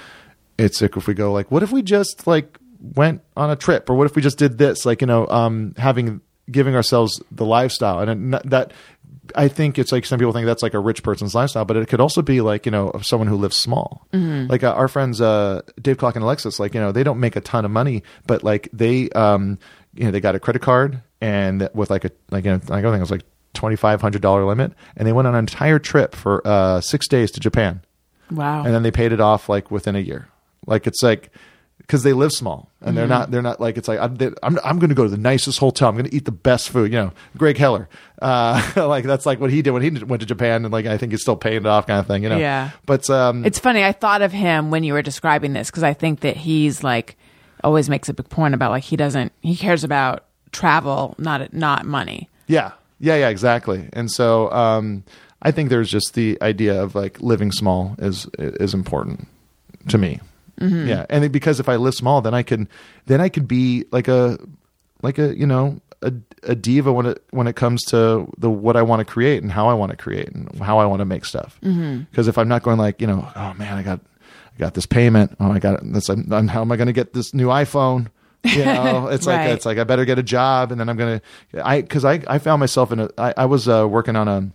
it's 0.58 0.82
like 0.82 0.98
if 0.98 1.08
we 1.08 1.14
go 1.14 1.32
like, 1.32 1.52
what 1.52 1.64
if 1.64 1.72
we 1.72 1.82
just 1.82 2.28
like 2.28 2.58
went 2.96 3.22
on 3.36 3.50
a 3.50 3.56
trip 3.56 3.90
or 3.90 3.96
what 3.96 4.06
if 4.06 4.16
we 4.16 4.22
just 4.22 4.38
did 4.38 4.58
this? 4.58 4.86
Like, 4.86 5.02
you 5.02 5.08
know, 5.08 5.28
um, 5.28 5.74
having, 5.78 6.22
giving 6.50 6.76
ourselves 6.76 7.22
the 7.32 7.46
lifestyle 7.46 8.00
and 8.00 8.36
it, 8.36 8.50
that, 8.50 8.74
I 9.36 9.48
think 9.48 9.78
it's 9.78 9.92
like 9.92 10.06
some 10.06 10.20
people 10.20 10.32
think 10.32 10.46
that's 10.46 10.64
like 10.64 10.74
a 10.74 10.80
rich 10.80 11.04
person's 11.04 11.36
lifestyle, 11.36 11.66
but 11.66 11.76
it 11.78 11.88
could 11.90 12.00
also 12.00 12.22
be 12.22 12.40
like 12.42 12.66
you 12.66 12.72
know 12.72 12.92
someone 13.02 13.28
who 13.28 13.36
lives 13.36 13.58
small. 13.58 14.08
Like 14.48 14.64
uh, 14.64 14.72
our 14.72 14.88
friends 14.88 15.20
uh, 15.20 15.64
Dave 15.82 15.98
Kloc 15.98 16.16
and 16.16 16.24
Alexis, 16.24 16.60
like 16.62 16.74
you 16.74 16.80
know 16.80 16.94
they 16.94 17.04
don't 17.04 17.20
make 17.20 17.36
a 17.36 17.42
ton 17.42 17.66
of 17.66 17.72
money, 17.72 18.04
but 18.26 18.44
like 18.44 18.70
they 18.72 19.10
um 19.10 19.60
you 19.96 20.06
know 20.06 20.12
they 20.12 20.22
got 20.22 20.36
a 20.36 20.40
credit 20.40 20.62
card 20.62 21.02
and 21.22 21.70
with 21.74 21.90
like 21.90 22.06
a 22.06 22.12
like 22.32 22.46
you 22.46 22.52
know, 22.52 22.62
I 22.70 22.82
think 22.82 22.86
it 22.96 23.00
was 23.00 23.12
like 23.12 23.24
twenty 23.54 23.76
five 23.76 24.02
hundred 24.02 24.22
dollar 24.22 24.46
limit, 24.46 24.74
and 24.96 25.08
they 25.08 25.14
went 25.14 25.28
on 25.28 25.34
an 25.36 25.40
entire 25.40 25.80
trip 25.80 26.16
for 26.16 26.42
uh 26.48 26.82
six 26.82 27.08
days 27.08 27.32
to 27.32 27.40
Japan, 27.40 27.82
Wow. 28.32 28.64
and 28.66 28.74
then 28.74 28.84
they 28.84 28.92
paid 28.92 29.12
it 29.12 29.20
off 29.22 29.50
like 29.50 29.72
within 29.72 29.96
a 29.96 30.00
year. 30.00 30.28
Like 30.66 30.86
it's 30.88 31.02
like 31.02 31.32
because 31.80 32.04
they 32.04 32.12
live 32.12 32.34
small 32.34 32.70
and 32.82 32.98
they're 32.98 33.08
not 33.08 33.32
they're 33.32 33.42
not 33.42 33.62
like 33.62 33.78
it's 33.78 33.88
like 33.88 33.98
I'm 34.00 34.16
they- 34.16 34.32
I'm, 34.44 34.60
I'm 34.66 34.78
going 34.78 34.90
to 34.90 34.96
go 34.96 35.04
to 35.06 35.10
the 35.10 35.16
nicest 35.18 35.60
hotel. 35.60 35.88
I'm 35.88 35.96
going 35.96 36.10
to 36.10 36.14
eat 36.14 36.26
the 36.26 36.32
best 36.34 36.70
food. 36.70 36.92
You 36.92 36.98
know, 37.00 37.12
Greg 37.38 37.56
Heller, 37.58 37.88
uh, 38.22 38.62
like 38.76 39.06
that's 39.06 39.26
like 39.26 39.40
what 39.40 39.52
he 39.52 39.62
did 39.62 39.72
when 39.72 39.82
he 39.82 39.90
went 40.04 40.20
to 40.20 40.26
Japan, 40.26 40.66
and 40.66 40.72
like 40.74 40.86
I 40.86 40.98
think 40.98 41.14
he's 41.14 41.22
still 41.22 41.38
paying 41.38 41.58
it 41.58 41.66
off, 41.66 41.88
kind 41.88 42.00
of 42.00 42.06
thing. 42.08 42.24
You 42.24 42.30
know, 42.30 42.38
Yeah. 42.38 42.72
But 42.86 43.10
um, 43.10 43.46
It's 43.46 43.60
funny. 43.60 43.84
I 43.84 43.94
thought 43.94 44.22
of 44.22 44.34
him 44.34 44.70
when 44.70 44.84
you 44.84 44.92
were 44.94 45.02
describing 45.02 45.54
this 45.54 45.70
because 45.72 45.84
I 45.84 45.94
think 45.94 46.20
that 46.22 46.36
he's 46.36 46.84
like 46.84 47.18
always 47.64 47.90
makes 47.90 48.10
a 48.10 48.14
big 48.14 48.28
point 48.30 48.54
about 48.54 48.70
like 48.72 48.84
he 48.84 48.98
doesn't 48.98 49.32
he 49.42 49.56
cares 49.56 49.84
about 49.86 50.26
travel, 50.52 51.16
not 51.18 51.54
not 51.54 51.86
money. 51.86 52.30
Yeah, 52.48 52.72
yeah, 53.00 53.16
yeah, 53.16 53.30
exactly. 53.30 53.90
And 53.94 54.10
so 54.12 54.52
um, 54.52 55.04
I 55.42 55.52
think 55.52 55.70
there's 55.70 55.90
just 55.90 56.14
the 56.14 56.38
idea 56.42 56.82
of 56.82 56.96
like 56.96 57.22
living 57.22 57.52
small 57.52 57.96
is 58.00 58.28
is 58.38 58.74
important 58.74 59.28
to 59.90 59.98
me. 59.98 60.20
Yeah, 60.60 61.06
and 61.12 61.32
because 61.32 61.60
if 61.60 61.70
I 61.70 61.76
live 61.76 61.94
small, 61.94 62.22
then 62.22 62.34
I 62.34 62.42
can 62.42 62.68
then 63.06 63.22
I 63.22 63.30
could 63.30 63.48
be 63.48 63.86
like 63.92 64.08
a 64.08 64.40
like 65.04 65.20
a 65.20 65.38
you 65.38 65.46
know 65.46 65.80
a, 66.02 66.12
a 66.44 66.56
diva 66.56 66.92
when 66.92 67.06
it 67.06 67.24
when 67.30 67.46
it 67.46 67.56
comes 67.56 67.84
to 67.86 68.28
the 68.40 68.50
what 68.50 68.76
I 68.76 68.82
want 68.82 69.00
to 69.02 69.06
create 69.06 69.44
and 69.44 69.52
how 69.52 69.68
I 69.68 69.76
want 69.76 69.92
to 69.92 69.98
create 69.98 70.30
and 70.30 70.50
how 70.60 70.80
I 70.80 70.86
want 70.88 71.00
to 71.02 71.06
make 71.06 71.26
stuff. 71.26 71.60
Because 71.62 72.28
if 72.28 72.38
I'm 72.40 72.48
not 72.48 72.64
going 72.64 72.80
like 72.80 73.00
you 73.02 73.06
know 73.08 73.30
oh 73.36 73.54
man 73.54 73.78
I 73.78 73.84
got 73.84 74.00
I 74.56 74.58
got 74.58 74.74
this 74.74 74.88
payment 74.88 75.36
oh 75.40 75.52
I 75.52 75.60
got 75.60 75.80
this 75.84 76.10
I'm, 76.10 76.32
I'm- 76.34 76.48
how 76.48 76.62
am 76.62 76.72
I 76.72 76.76
going 76.76 76.88
to 76.88 76.94
get 76.94 77.14
this 77.14 77.36
new 77.36 77.48
iPhone 77.50 78.08
you 78.44 78.64
know 78.64 79.08
it's 79.08 79.26
like 79.26 79.50
it's 79.50 79.66
like 79.66 79.78
I 79.78 79.84
better 79.84 80.06
get 80.06 80.20
a 80.20 80.24
job 80.24 80.72
and 80.72 80.80
then 80.80 80.90
I'm 80.90 80.96
gonna 80.96 81.22
I 81.62 81.82
because 81.82 82.06
I 82.06 82.22
I 82.28 82.38
found 82.38 82.60
myself 82.60 82.92
in 82.92 83.00
a 83.00 83.10
I, 83.18 83.34
I 83.38 83.46
was 83.46 83.68
uh, 83.68 83.88
working 83.88 84.16
on 84.16 84.28
a 84.28 84.52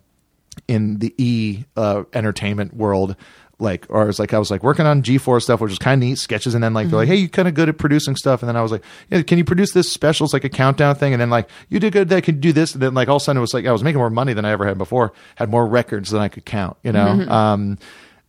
in 0.68 0.98
the 0.98 1.14
e 1.18 1.64
uh, 1.76 2.04
entertainment 2.12 2.74
world. 2.74 3.16
Like, 3.58 3.86
or 3.90 4.02
I 4.02 4.06
was 4.06 4.18
like, 4.18 4.34
I 4.34 4.40
was 4.40 4.50
like 4.50 4.64
working 4.64 4.86
on 4.86 5.04
G4 5.04 5.40
stuff, 5.40 5.60
which 5.60 5.70
was 5.70 5.78
kind 5.78 6.02
of 6.02 6.08
neat 6.08 6.18
sketches. 6.18 6.54
And 6.54 6.64
then 6.64 6.74
like, 6.74 6.88
they're 6.88 6.98
like, 6.98 7.06
hey, 7.06 7.14
you 7.14 7.28
kind 7.28 7.46
of 7.46 7.54
good 7.54 7.68
at 7.68 7.78
producing 7.78 8.16
stuff. 8.16 8.42
And 8.42 8.48
then 8.48 8.56
I 8.56 8.62
was 8.62 8.72
like, 8.72 8.82
yeah, 9.08 9.22
can 9.22 9.38
you 9.38 9.44
produce 9.44 9.70
this 9.70 9.88
special? 9.88 10.24
It's 10.24 10.32
like 10.32 10.42
a 10.42 10.48
countdown 10.48 10.96
thing. 10.96 11.12
And 11.12 11.20
then 11.20 11.30
like, 11.30 11.48
you 11.68 11.78
did 11.78 11.92
good. 11.92 12.08
That 12.08 12.24
could 12.24 12.40
do 12.40 12.52
this. 12.52 12.72
And 12.74 12.82
then 12.82 12.92
like 12.94 13.06
all 13.06 13.16
of 13.16 13.22
a 13.22 13.24
sudden 13.24 13.38
it 13.38 13.40
was 13.40 13.54
like, 13.54 13.64
I 13.64 13.70
was 13.70 13.84
making 13.84 13.98
more 13.98 14.10
money 14.10 14.32
than 14.32 14.44
I 14.44 14.50
ever 14.50 14.66
had 14.66 14.78
before, 14.78 15.12
had 15.36 15.48
more 15.48 15.64
records 15.64 16.10
than 16.10 16.20
I 16.20 16.26
could 16.26 16.44
count, 16.44 16.76
you 16.82 16.90
know? 16.90 17.06
Um, 17.28 17.78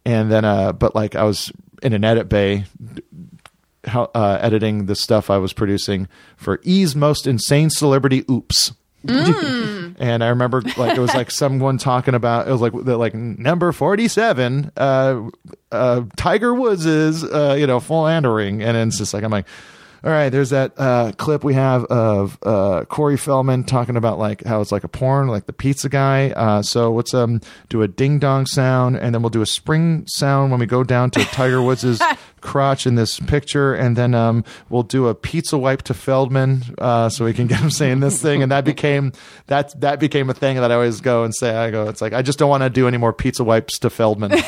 and 0.05 0.31
then, 0.31 0.45
uh, 0.45 0.71
but 0.71 0.93
like 0.93 1.15
I 1.15 1.23
was 1.23 1.51
in 1.81 1.93
an 1.93 2.03
edit 2.03 2.29
bay 2.29 2.65
how, 3.85 4.09
uh, 4.15 4.37
editing 4.41 4.85
the 4.85 4.95
stuff 4.95 5.29
I 5.29 5.37
was 5.37 5.53
producing 5.53 6.07
for 6.37 6.59
E's 6.63 6.95
most 6.95 7.27
insane 7.27 7.69
celebrity 7.69 8.23
oops. 8.29 8.73
and 9.05 10.23
I 10.23 10.29
remember 10.29 10.61
like 10.77 10.95
it 10.97 11.01
was 11.01 11.13
like 11.13 11.29
someone 11.29 11.77
talking 11.77 12.13
about 12.13 12.47
it 12.47 12.51
was 12.51 12.61
like 12.61 12.71
the, 12.71 12.95
like 12.95 13.13
number 13.13 13.73
47 13.73 14.71
uh 14.77 15.29
uh 15.73 16.03
Tiger 16.15 16.53
Woods 16.53 16.85
is 16.85 17.21
uh 17.21 17.57
you 17.59 17.67
know 17.67 17.81
philandering 17.81 18.63
and 18.63 18.77
it's 18.77 18.97
just 18.97 19.13
like 19.13 19.25
I'm 19.25 19.31
like 19.31 19.45
all 20.05 20.11
right, 20.11 20.27
there's 20.29 20.49
that 20.49 20.73
uh, 20.77 21.13
clip 21.13 21.45
we 21.45 21.53
have 21.53 21.85
of 21.85 22.37
uh, 22.43 22.83
Corey 22.89 23.15
Feldman 23.15 23.63
talking 23.63 23.95
about 23.95 24.19
like 24.19 24.43
how 24.43 24.59
it's 24.59 24.71
like 24.71 24.83
a 24.83 24.89
porn, 24.89 25.29
like 25.29 25.45
the 25.45 25.53
pizza 25.53 25.87
guy. 25.87 26.31
Uh, 26.31 26.61
so 26.61 26.91
let's 26.93 27.13
um 27.13 27.39
do 27.69 27.81
a 27.83 27.87
ding 27.87 28.19
dong 28.19 28.45
sound, 28.45 28.97
and 28.97 29.15
then 29.15 29.21
we'll 29.21 29.29
do 29.29 29.41
a 29.41 29.45
spring 29.45 30.03
sound 30.07 30.51
when 30.51 30.59
we 30.59 30.65
go 30.65 30.83
down 30.83 31.09
to 31.11 31.23
Tiger 31.25 31.61
Woods's 31.61 32.01
crotch 32.41 32.85
in 32.85 32.95
this 32.95 33.17
picture, 33.21 33.73
and 33.73 33.95
then 33.95 34.13
um 34.13 34.43
we'll 34.69 34.83
do 34.83 35.07
a 35.07 35.15
pizza 35.15 35.57
wipe 35.57 35.83
to 35.83 35.93
Feldman, 35.93 36.63
uh, 36.79 37.07
so 37.07 37.23
we 37.23 37.33
can 37.33 37.47
get 37.47 37.61
him 37.61 37.69
saying 37.69 38.01
this 38.01 38.21
thing, 38.21 38.43
and 38.43 38.51
that 38.51 38.65
became 38.65 39.13
that 39.47 39.79
that 39.79 40.01
became 40.01 40.29
a 40.29 40.33
thing 40.33 40.57
that 40.57 40.69
I 40.69 40.75
always 40.75 40.99
go 40.99 41.23
and 41.23 41.33
say. 41.33 41.55
I 41.55 41.71
go, 41.71 41.87
it's 41.87 42.01
like 42.01 42.11
I 42.11 42.21
just 42.21 42.37
don't 42.37 42.49
want 42.49 42.63
to 42.63 42.69
do 42.69 42.89
any 42.89 42.97
more 42.97 43.13
pizza 43.13 43.45
wipes 43.45 43.79
to 43.79 43.89
Feldman. 43.89 44.31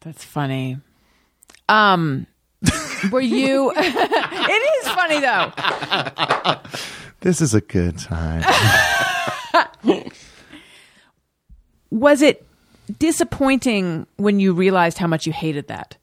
That's 0.00 0.22
funny. 0.22 0.76
Um, 1.66 2.26
were 3.10 3.20
you? 3.20 3.72
it 3.76 4.84
is 4.84 4.88
funny 4.92 5.20
though. 5.20 5.52
this 7.20 7.40
is 7.40 7.54
a 7.54 7.60
good 7.60 7.98
time. 7.98 8.44
Was 11.90 12.22
it 12.22 12.46
disappointing 12.98 14.06
when 14.16 14.40
you 14.40 14.52
realized 14.52 14.98
how 14.98 15.06
much 15.06 15.26
you 15.26 15.32
hated 15.32 15.68
that 15.68 15.96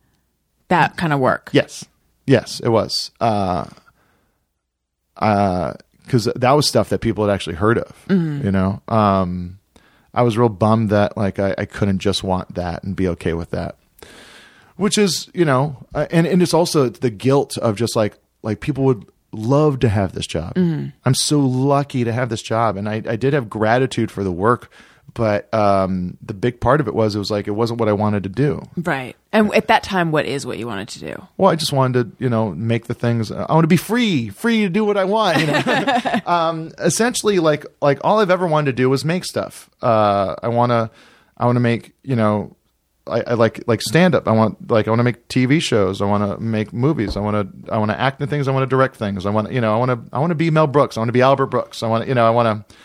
that 0.70 0.98
kind 0.98 1.14
of 1.14 1.20
work? 1.20 1.50
Yes. 1.54 1.86
Yes, 2.26 2.60
it 2.60 2.70
was. 2.70 3.12
Uh, 3.22 3.66
uh, 5.16 5.74
cause 6.10 6.26
that 6.36 6.52
was 6.52 6.68
stuff 6.68 6.90
that 6.90 7.00
people 7.00 7.26
had 7.26 7.34
actually 7.34 7.56
heard 7.56 7.78
of, 7.78 8.06
you 8.10 8.52
know? 8.52 8.82
Um, 8.88 9.60
I 10.14 10.24
was 10.24 10.38
real 10.38 10.50
bummed 10.50 10.90
that 10.90 11.16
like 11.16 11.40
I, 11.40 11.56
I 11.58 11.66
couldn't 11.66 12.00
just 12.00 12.24
want 12.24 12.56
that 12.56 12.84
and 12.84 12.96
be 12.96 13.08
okay 13.10 13.34
with 13.34 13.52
that, 13.52 13.76
which 14.78 14.98
is, 14.98 15.30
you 15.34 15.46
know, 15.46 15.86
uh, 15.94 16.08
and, 16.12 16.26
and 16.26 16.42
it's 16.42 16.54
also 16.54 16.90
the 16.90 17.10
guilt 17.10 17.58
of 17.58 17.76
just 17.76 17.96
like, 17.96 18.18
like 18.44 18.60
people 18.60 18.84
would 18.86 19.06
love 19.32 19.80
to 19.80 19.90
have 19.90 20.14
this 20.14 20.26
job. 20.26 20.54
I'm 20.56 21.14
so 21.14 21.40
lucky 21.40 22.04
to 22.04 22.14
have 22.14 22.30
this 22.30 22.42
job. 22.42 22.78
And 22.78 22.88
I, 22.88 23.04
I 23.06 23.16
did 23.16 23.34
have 23.34 23.50
gratitude 23.50 24.10
for 24.10 24.24
the 24.24 24.32
work, 24.32 24.72
but, 25.14 25.52
um, 25.54 26.18
the 26.22 26.34
big 26.34 26.60
part 26.60 26.80
of 26.80 26.88
it 26.88 26.94
was, 26.94 27.16
it 27.16 27.20
was 27.20 27.32
like, 27.32 27.48
it 27.48 27.52
wasn't 27.52 27.80
what 27.80 27.90
I 27.90 27.94
wanted 27.94 28.24
to 28.24 28.30
do. 28.30 28.64
Right. 28.78 29.16
And 29.34 29.54
at 29.54 29.68
that 29.68 29.84
time, 29.84 30.12
what 30.12 30.26
is 30.26 30.46
what 30.46 30.58
you 30.58 30.68
wanted 30.68 30.90
to 30.90 31.00
do? 31.00 31.28
Well, 31.38 31.52
I 31.52 31.56
just 31.56 31.72
wanted 31.72 32.18
to, 32.18 32.24
you 32.24 32.30
know, 32.30 32.52
make 32.52 32.88
the 32.88 32.94
things. 32.94 33.32
I 33.32 33.52
want 33.54 33.64
to 33.64 33.68
be 33.68 33.78
free, 33.78 34.30
free 34.30 34.62
to 34.62 34.70
do 34.70 34.84
what 34.84 34.98
I 34.98 35.04
want. 35.06 35.40
You 35.40 35.48
know, 35.48 36.20
um, 36.26 36.72
essentially, 36.80 37.40
like 37.40 37.66
like 37.82 38.00
all 38.04 38.20
I've 38.20 38.32
ever 38.32 38.48
wanted 38.48 38.72
to 38.72 38.74
do 38.74 38.90
was 38.90 39.06
make 39.06 39.26
stuff. 39.26 39.70
Uh, 39.82 40.36
I 40.42 40.48
want 40.48 40.72
to, 40.72 40.90
I 41.38 41.46
want 41.46 41.56
to 41.56 41.62
make, 41.62 41.94
you 42.04 42.16
know, 42.16 42.56
I, 43.10 43.22
I 43.22 43.34
like 43.34 43.64
like 43.68 43.82
stand 43.82 44.16
up. 44.16 44.28
I 44.28 44.32
want 44.32 44.70
like 44.70 44.88
I 44.88 44.92
want 44.92 45.00
to 45.00 45.04
make 45.04 45.28
TV 45.28 45.62
shows. 45.62 46.02
I 46.02 46.06
want 46.06 46.24
to 46.24 46.44
make 46.44 46.74
movies. 46.74 47.18
I 47.18 47.20
want 47.20 47.66
to 47.66 47.74
I 47.74 47.78
want 47.78 47.92
to 47.92 48.00
act 48.00 48.22
in 48.22 48.28
things. 48.28 48.48
I 48.48 48.52
want 48.52 48.64
to 48.64 48.68
direct 48.68 48.96
things. 48.96 49.26
I 49.26 49.30
want 49.30 49.52
you 49.52 49.62
know 49.62 49.74
I 49.74 49.78
want 49.78 49.92
to 49.92 50.16
I 50.16 50.20
want 50.20 50.32
to 50.32 50.36
be 50.36 50.50
Mel 50.50 50.68
Brooks. 50.68 50.98
I 50.98 51.00
want 51.00 51.10
to 51.10 51.14
be 51.14 51.22
Albert 51.22 51.48
Brooks. 51.48 51.84
I 51.84 51.88
want 51.88 52.08
you 52.08 52.14
know 52.14 52.26
I 52.26 52.30
want 52.30 52.68
to 52.68 52.76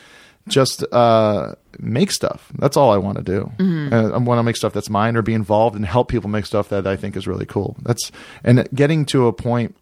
just 0.48 0.84
uh, 0.92 1.54
make 1.78 2.10
stuff. 2.10 2.50
That's 2.58 2.76
all 2.76 2.90
I 2.90 2.96
want 2.96 3.18
to 3.18 3.22
do. 3.22 3.52
And 3.92 3.94
I 3.94 4.16
want 4.18 4.38
to 4.38 4.42
make 4.42 4.56
stuff 4.56 4.72
that's 4.72 4.90
mine 4.90 5.16
or 5.16 5.22
be 5.22 5.34
involved 5.34 5.76
and 5.76 5.86
help 5.86 6.08
people 6.08 6.28
make 6.28 6.46
stuff 6.46 6.68
that 6.70 6.86
I 6.86 6.96
think 6.96 7.16
is 7.16 7.26
really 7.26 7.46
cool. 7.46 7.76
That's 7.82 8.10
and 8.42 8.68
getting 8.74 9.04
to 9.06 9.28
a 9.28 9.32
point 9.32 9.76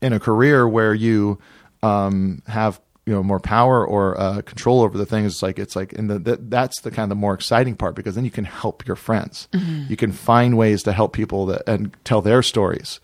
in 0.00 0.12
a 0.12 0.20
career 0.20 0.68
where 0.68 0.94
you 0.94 1.38
um, 1.82 2.42
have 2.46 2.80
you 3.06 3.12
know 3.12 3.22
more 3.22 3.40
power 3.40 3.86
or 3.86 4.18
uh, 4.18 4.40
control 4.42 4.82
over 4.82 4.96
the 4.96 5.06
things. 5.06 5.34
It's 5.34 5.42
like 5.42 5.58
it's 5.58 5.76
like 5.76 5.92
and 5.92 6.08
the 6.08 6.18
that, 6.20 6.50
that's 6.50 6.80
the 6.80 6.90
kind 6.90 7.04
of 7.04 7.08
the 7.10 7.20
more 7.20 7.34
exciting 7.34 7.76
part 7.76 7.94
because 7.94 8.14
then 8.14 8.24
you 8.24 8.30
can 8.30 8.44
help 8.44 8.86
your 8.86 8.96
friends. 8.96 9.48
You 9.88 9.96
can 9.96 10.12
find 10.12 10.56
ways 10.56 10.82
to 10.84 10.92
help 10.92 11.12
people 11.12 11.46
that 11.46 11.68
and 11.68 11.94
tell 12.04 12.22
their 12.22 12.42
stories 12.42 13.00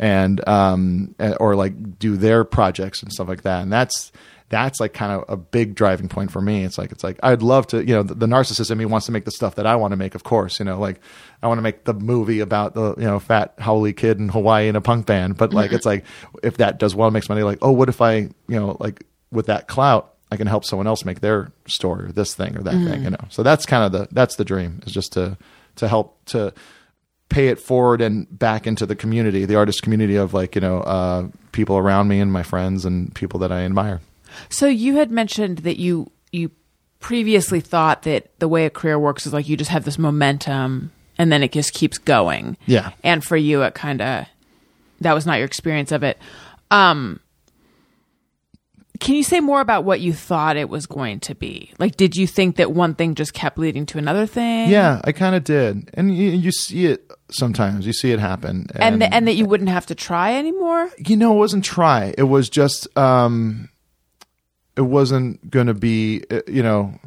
and 0.00 0.46
um 0.48 1.14
or 1.38 1.54
like 1.54 1.98
do 1.98 2.16
their 2.16 2.44
projects 2.44 3.02
and 3.02 3.12
stuff 3.12 3.28
like 3.28 3.42
that. 3.42 3.62
And 3.62 3.72
that's 3.72 4.10
that's 4.50 4.78
like 4.78 4.92
kind 4.92 5.12
of 5.12 5.24
a 5.28 5.36
big 5.36 5.74
driving 5.74 6.08
point 6.08 6.30
for 6.30 6.40
me. 6.40 6.64
It's 6.64 6.78
like 6.78 6.92
it's 6.92 7.02
like 7.02 7.18
I'd 7.22 7.42
love 7.42 7.66
to, 7.68 7.84
you 7.84 7.94
know, 7.94 8.02
the, 8.02 8.14
the 8.14 8.26
narcissist 8.26 8.70
in 8.70 8.78
me 8.78 8.84
wants 8.84 9.06
to 9.06 9.12
make 9.12 9.24
the 9.24 9.30
stuff 9.30 9.54
that 9.54 9.66
I 9.66 9.76
want 9.76 9.92
to 9.92 9.96
make. 9.96 10.14
Of 10.14 10.22
course, 10.22 10.58
you 10.58 10.64
know, 10.64 10.78
like 10.78 11.00
I 11.42 11.48
want 11.48 11.58
to 11.58 11.62
make 11.62 11.84
the 11.84 11.94
movie 11.94 12.40
about 12.40 12.74
the 12.74 12.94
you 12.96 13.04
know 13.04 13.18
fat 13.18 13.54
howly 13.58 13.92
kid 13.92 14.18
in 14.18 14.28
Hawaii 14.28 14.68
in 14.68 14.76
a 14.76 14.80
punk 14.80 15.06
band. 15.06 15.36
But 15.36 15.54
like 15.54 15.72
it's 15.72 15.86
like 15.86 16.04
if 16.42 16.58
that 16.58 16.78
does 16.78 16.94
well, 16.94 17.10
makes 17.10 17.28
money. 17.28 17.42
Like 17.42 17.58
oh, 17.62 17.72
what 17.72 17.88
if 17.88 18.00
I 18.00 18.14
you 18.16 18.32
know 18.48 18.76
like 18.80 19.04
with 19.34 19.46
that 19.46 19.68
clout, 19.68 20.14
I 20.32 20.36
can 20.36 20.46
help 20.46 20.64
someone 20.64 20.86
else 20.86 21.04
make 21.04 21.20
their 21.20 21.52
story 21.66 22.06
or 22.06 22.12
this 22.12 22.34
thing 22.34 22.56
or 22.56 22.62
that 22.62 22.72
thing. 22.72 23.04
You 23.04 23.10
know, 23.10 23.24
so 23.28 23.42
that's 23.42 23.66
kind 23.66 23.84
of 23.84 23.92
the 23.92 24.08
that's 24.12 24.36
the 24.36 24.44
dream 24.44 24.80
is 24.86 24.92
just 24.92 25.12
to 25.12 25.36
to 25.76 25.88
help 25.88 26.24
to 26.26 26.52
pay 27.28 27.48
it 27.48 27.58
forward 27.58 28.00
and 28.00 28.26
back 28.36 28.66
into 28.66 28.86
the 28.86 28.94
community, 28.96 29.44
the 29.44 29.56
artist 29.56 29.82
community 29.82 30.16
of 30.16 30.34
like 30.34 30.54
you 30.54 30.60
know 30.60 30.80
uh, 30.80 31.28
people 31.52 31.76
around 31.76 32.08
me 32.08 32.20
and 32.20 32.32
my 32.32 32.42
friends 32.42 32.84
and 32.84 33.14
people 33.14 33.40
that 33.40 33.52
I 33.52 33.60
admire. 33.60 34.00
So 34.48 34.66
you 34.66 34.96
had 34.96 35.10
mentioned 35.10 35.58
that 35.58 35.78
you 35.78 36.10
you 36.32 36.50
previously 37.00 37.60
thought 37.60 38.02
that 38.02 38.30
the 38.38 38.48
way 38.48 38.64
a 38.66 38.70
career 38.70 38.98
works 38.98 39.26
is 39.26 39.32
like 39.32 39.48
you 39.48 39.56
just 39.56 39.70
have 39.70 39.84
this 39.84 39.98
momentum 39.98 40.90
and 41.18 41.30
then 41.30 41.42
it 41.42 41.52
just 41.52 41.74
keeps 41.74 41.98
going. 41.98 42.56
Yeah. 42.66 42.92
And 43.02 43.22
for 43.22 43.36
you 43.36 43.62
it 43.62 43.74
kind 43.74 44.00
of 44.00 44.26
that 45.00 45.12
was 45.12 45.26
not 45.26 45.36
your 45.36 45.44
experience 45.44 45.92
of 45.92 46.02
it. 46.02 46.18
Um 46.70 47.20
can 49.00 49.16
you 49.16 49.24
say 49.24 49.40
more 49.40 49.60
about 49.60 49.84
what 49.84 50.00
you 50.00 50.12
thought 50.12 50.56
it 50.56 50.68
was 50.68 50.86
going 50.86 51.20
to 51.20 51.34
be? 51.34 51.72
Like 51.78 51.96
did 51.96 52.16
you 52.16 52.26
think 52.26 52.56
that 52.56 52.72
one 52.72 52.94
thing 52.94 53.14
just 53.14 53.34
kept 53.34 53.58
leading 53.58 53.86
to 53.86 53.98
another 53.98 54.26
thing? 54.26 54.70
Yeah, 54.70 55.00
I 55.04 55.12
kind 55.12 55.34
of 55.34 55.44
did, 55.44 55.90
and 55.94 56.16
you, 56.16 56.30
you 56.30 56.52
see 56.52 56.86
it 56.86 57.10
sometimes. 57.30 57.86
You 57.86 57.92
see 57.92 58.12
it 58.12 58.20
happen, 58.20 58.66
And 58.76 59.00
th- 59.00 59.10
and 59.12 59.26
that 59.26 59.34
you 59.34 59.46
wouldn't 59.46 59.70
have 59.70 59.86
to 59.86 59.94
try 59.94 60.34
anymore? 60.34 60.90
you 60.98 61.16
know, 61.16 61.34
it 61.34 61.38
wasn't 61.38 61.64
try. 61.64 62.14
It 62.16 62.24
was 62.24 62.48
just, 62.48 62.86
um, 62.96 63.68
it 64.76 64.82
wasn't 64.82 65.50
going 65.50 65.66
to 65.66 65.74
be, 65.74 66.22
uh, 66.30 66.40
you 66.46 66.62
know, 66.62 66.98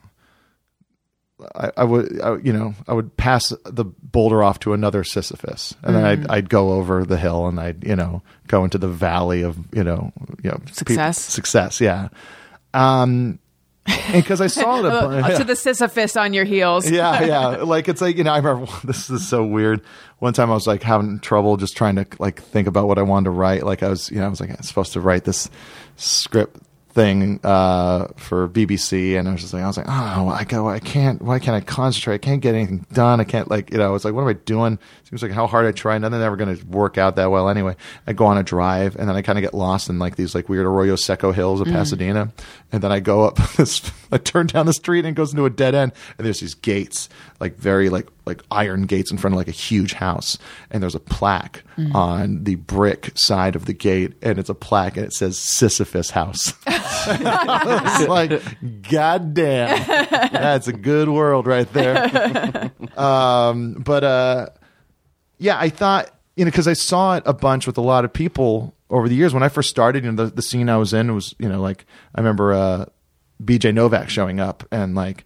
I, 1.55 1.71
I 1.77 1.83
would, 1.83 2.19
I, 2.19 2.37
you 2.37 2.51
know, 2.51 2.73
I 2.87 2.93
would 2.93 3.15
pass 3.15 3.53
the 3.65 3.85
boulder 3.85 4.43
off 4.43 4.59
to 4.61 4.73
another 4.73 5.03
Sisyphus, 5.03 5.75
and 5.83 5.95
then 5.95 6.03
I'd, 6.03 6.27
I'd 6.27 6.49
go 6.49 6.71
over 6.71 7.05
the 7.05 7.17
hill, 7.17 7.47
and 7.47 7.59
I'd, 7.59 7.83
you 7.83 7.95
know, 7.95 8.23
go 8.47 8.63
into 8.63 8.77
the 8.77 8.87
valley 8.87 9.43
of, 9.43 9.57
you 9.73 9.83
know, 9.83 10.11
you 10.43 10.49
know, 10.49 10.59
Success? 10.71 11.19
success, 11.19 11.79
yeah. 11.79 12.09
Um, 12.73 13.39
and 13.87 14.23
because 14.23 14.41
I 14.41 14.47
saw 14.47 14.79
it, 14.79 14.85
a 14.85 14.89
bu- 14.89 15.15
Up 15.19 15.37
to 15.37 15.43
the 15.43 15.55
Sisyphus 15.55 16.17
on 16.17 16.33
your 16.33 16.43
heels. 16.43 16.89
yeah, 16.91 17.23
yeah. 17.23 17.47
Like 17.63 17.87
it's 17.87 18.01
like 18.01 18.17
you 18.17 18.23
know, 18.23 18.33
I 18.33 18.37
remember 18.37 18.71
this 18.83 19.09
is 19.09 19.27
so 19.27 19.45
weird. 19.45 19.81
One 20.19 20.33
time 20.33 20.49
I 20.51 20.53
was 20.53 20.67
like 20.67 20.83
having 20.83 21.19
trouble 21.19 21.57
just 21.57 21.77
trying 21.77 21.95
to 21.95 22.05
like 22.19 22.41
think 22.41 22.67
about 22.67 22.87
what 22.87 22.97
I 22.97 23.03
wanted 23.03 23.25
to 23.25 23.31
write. 23.31 23.63
Like 23.63 23.83
I 23.83 23.89
was, 23.89 24.09
you 24.11 24.17
know, 24.17 24.25
I 24.25 24.29
was 24.29 24.41
like 24.41 24.49
I 24.49 24.55
was 24.57 24.67
supposed 24.67 24.93
to 24.93 25.01
write 25.01 25.23
this 25.23 25.49
script 25.95 26.59
thing 26.97 27.39
uh, 27.43 28.07
for 28.17 28.49
BBC, 28.49 29.19
and 29.19 29.29
I 29.29 29.31
was 29.31 29.41
just 29.41 29.53
like, 29.53 29.61
I 29.61 29.67
was 29.67 29.77
like, 29.77 29.85
oh, 29.87 30.29
I 30.29 30.45
go, 30.45 30.67
I 30.67 30.79
can't. 30.79 31.21
Why 31.21 31.37
can't 31.37 31.55
I 31.55 31.61
concentrate? 31.61 32.15
I 32.15 32.17
can't 32.17 32.41
get 32.41 32.55
anything 32.55 32.87
done. 32.91 33.21
I 33.21 33.23
can't 33.23 33.51
like, 33.51 33.69
you 33.69 33.77
know, 33.77 33.93
it's 33.93 34.03
like, 34.03 34.15
what 34.15 34.23
am 34.23 34.27
I 34.29 34.33
doing? 34.33 34.79
Seems 35.03 35.21
like 35.21 35.31
how 35.31 35.45
hard 35.45 35.67
I 35.67 35.71
try. 35.73 35.95
nothing 35.99 36.19
ever 36.19 36.35
going 36.35 36.57
to 36.57 36.65
work 36.65 36.97
out 36.97 37.15
that 37.17 37.29
well 37.29 37.49
anyway. 37.49 37.75
I 38.07 38.13
go 38.13 38.25
on 38.25 38.39
a 38.39 38.43
drive, 38.43 38.95
and 38.95 39.07
then 39.07 39.15
I 39.15 39.21
kind 39.21 39.37
of 39.37 39.43
get 39.43 39.53
lost 39.53 39.89
in 39.89 39.99
like 39.99 40.15
these 40.15 40.33
like 40.33 40.49
weird 40.49 40.65
Arroyo 40.65 40.95
Seco 40.95 41.31
hills 41.31 41.61
of 41.61 41.67
Pasadena, 41.67 42.33
and 42.71 42.81
then 42.81 42.91
I 42.91 42.99
go 42.99 43.25
up 43.25 43.35
this, 43.57 43.91
I 44.11 44.17
turn 44.17 44.47
down 44.47 44.65
the 44.65 44.73
street 44.73 45.05
and 45.05 45.09
it 45.09 45.15
goes 45.15 45.31
into 45.31 45.45
a 45.45 45.51
dead 45.51 45.75
end, 45.75 45.91
and 46.17 46.25
there's 46.25 46.39
these 46.39 46.55
gates, 46.55 47.09
like 47.39 47.57
very 47.57 47.89
like 47.89 48.07
like 48.27 48.43
iron 48.51 48.83
gates 48.83 49.11
in 49.11 49.17
front 49.17 49.33
of 49.33 49.37
like 49.37 49.47
a 49.47 49.51
huge 49.51 49.93
house, 49.93 50.37
and 50.69 50.83
there's 50.83 50.95
a 50.95 50.99
plaque 50.99 51.63
on 51.93 52.43
the 52.43 52.55
brick 52.55 53.11
side 53.15 53.55
of 53.55 53.65
the 53.65 53.73
gate, 53.73 54.13
and 54.21 54.37
it's 54.37 54.49
a 54.49 54.55
plaque, 54.55 54.97
and 54.97 55.05
it 55.05 55.13
says 55.13 55.37
Sisyphus 55.37 56.11
House. 56.11 56.53
it's 56.67 58.07
like, 58.07 58.41
God 58.89 59.33
damn, 59.33 59.85
that's 60.31 60.67
a 60.67 60.73
good 60.73 61.09
world 61.09 61.47
right 61.47 61.71
there. 61.73 62.71
um, 62.97 63.73
but 63.73 64.03
uh, 64.03 64.49
yeah, 65.37 65.57
I 65.59 65.69
thought 65.69 66.11
you 66.35 66.45
know 66.45 66.51
because 66.51 66.67
I 66.67 66.73
saw 66.73 67.15
it 67.15 67.23
a 67.25 67.33
bunch 67.33 67.67
with 67.67 67.77
a 67.77 67.81
lot 67.81 68.05
of 68.05 68.13
people 68.13 68.75
over 68.89 69.09
the 69.09 69.15
years. 69.15 69.33
When 69.33 69.43
I 69.43 69.49
first 69.49 69.69
started, 69.69 70.03
you 70.03 70.11
know, 70.11 70.25
the, 70.25 70.31
the 70.31 70.41
scene 70.41 70.69
I 70.69 70.77
was 70.77 70.93
in 70.93 71.13
was 71.13 71.35
you 71.39 71.49
know 71.49 71.61
like 71.61 71.85
I 72.15 72.19
remember 72.19 72.53
uh, 72.53 72.85
BJ 73.43 73.73
Novak 73.73 74.09
showing 74.09 74.39
up 74.39 74.63
and 74.71 74.95
like 74.95 75.25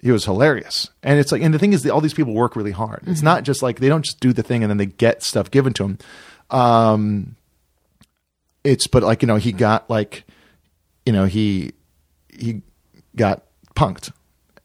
he 0.00 0.10
was 0.12 0.24
hilarious. 0.24 0.90
And 1.02 1.18
it's 1.18 1.32
like, 1.32 1.42
and 1.42 1.52
the 1.52 1.58
thing 1.58 1.72
is, 1.72 1.82
that 1.82 1.90
all 1.92 2.00
these 2.00 2.14
people 2.14 2.32
work 2.34 2.54
really 2.56 2.70
hard. 2.70 3.02
It's 3.06 3.22
not 3.22 3.42
just 3.42 3.62
like 3.62 3.80
they 3.80 3.88
don't 3.88 4.04
just 4.04 4.20
do 4.20 4.32
the 4.32 4.42
thing 4.42 4.62
and 4.62 4.70
then 4.70 4.76
they 4.78 4.86
get 4.86 5.22
stuff 5.22 5.50
given 5.50 5.72
to 5.74 5.82
them. 5.82 5.98
Um, 6.50 7.36
it's 8.64 8.86
but 8.86 9.02
like 9.02 9.22
you 9.22 9.28
know 9.28 9.36
he 9.36 9.52
got 9.52 9.88
like 9.88 10.24
you 11.06 11.12
know 11.12 11.24
he 11.26 11.72
he 12.28 12.62
got 13.16 13.44
Punk'd 13.74 14.12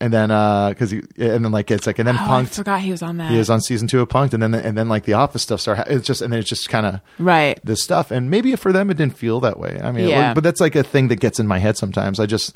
and 0.00 0.12
then 0.12 0.30
uh 0.30 0.70
because 0.70 0.90
he 0.90 0.98
and 1.18 1.44
then 1.44 1.52
like 1.52 1.70
it's 1.70 1.86
like 1.86 1.98
and 1.98 2.08
then 2.08 2.16
Oh, 2.18 2.22
I 2.22 2.26
Punk'd 2.26 2.50
forgot 2.50 2.80
he 2.80 2.90
was 2.90 3.02
on 3.02 3.16
that. 3.18 3.30
he 3.30 3.38
was 3.38 3.48
on 3.50 3.60
season 3.60 3.86
two 3.88 4.00
of 4.00 4.08
Punk'd 4.08 4.34
and 4.34 4.42
then 4.42 4.54
and 4.54 4.76
then 4.76 4.88
like 4.88 5.04
the 5.04 5.12
office 5.14 5.42
stuff 5.42 5.60
started 5.60 5.86
it's 5.88 6.06
just 6.06 6.20
and 6.22 6.32
then 6.32 6.40
it's 6.40 6.48
just 6.48 6.68
kind 6.68 6.86
of 6.86 7.00
Right. 7.18 7.58
this 7.64 7.82
stuff 7.82 8.10
and 8.10 8.28
maybe 8.30 8.54
for 8.56 8.72
them 8.72 8.90
it 8.90 8.96
didn't 8.96 9.16
feel 9.16 9.40
that 9.40 9.58
way 9.58 9.80
i 9.82 9.92
mean 9.92 10.08
Yeah. 10.08 10.30
was- 10.30 10.34
but 10.34 10.44
that's 10.44 10.60
like 10.60 10.74
a 10.74 10.82
thing 10.82 11.08
that 11.08 11.20
gets 11.20 11.38
in 11.38 11.46
my 11.46 11.58
head 11.58 11.76
sometimes 11.76 12.18
i 12.18 12.26
just 12.26 12.54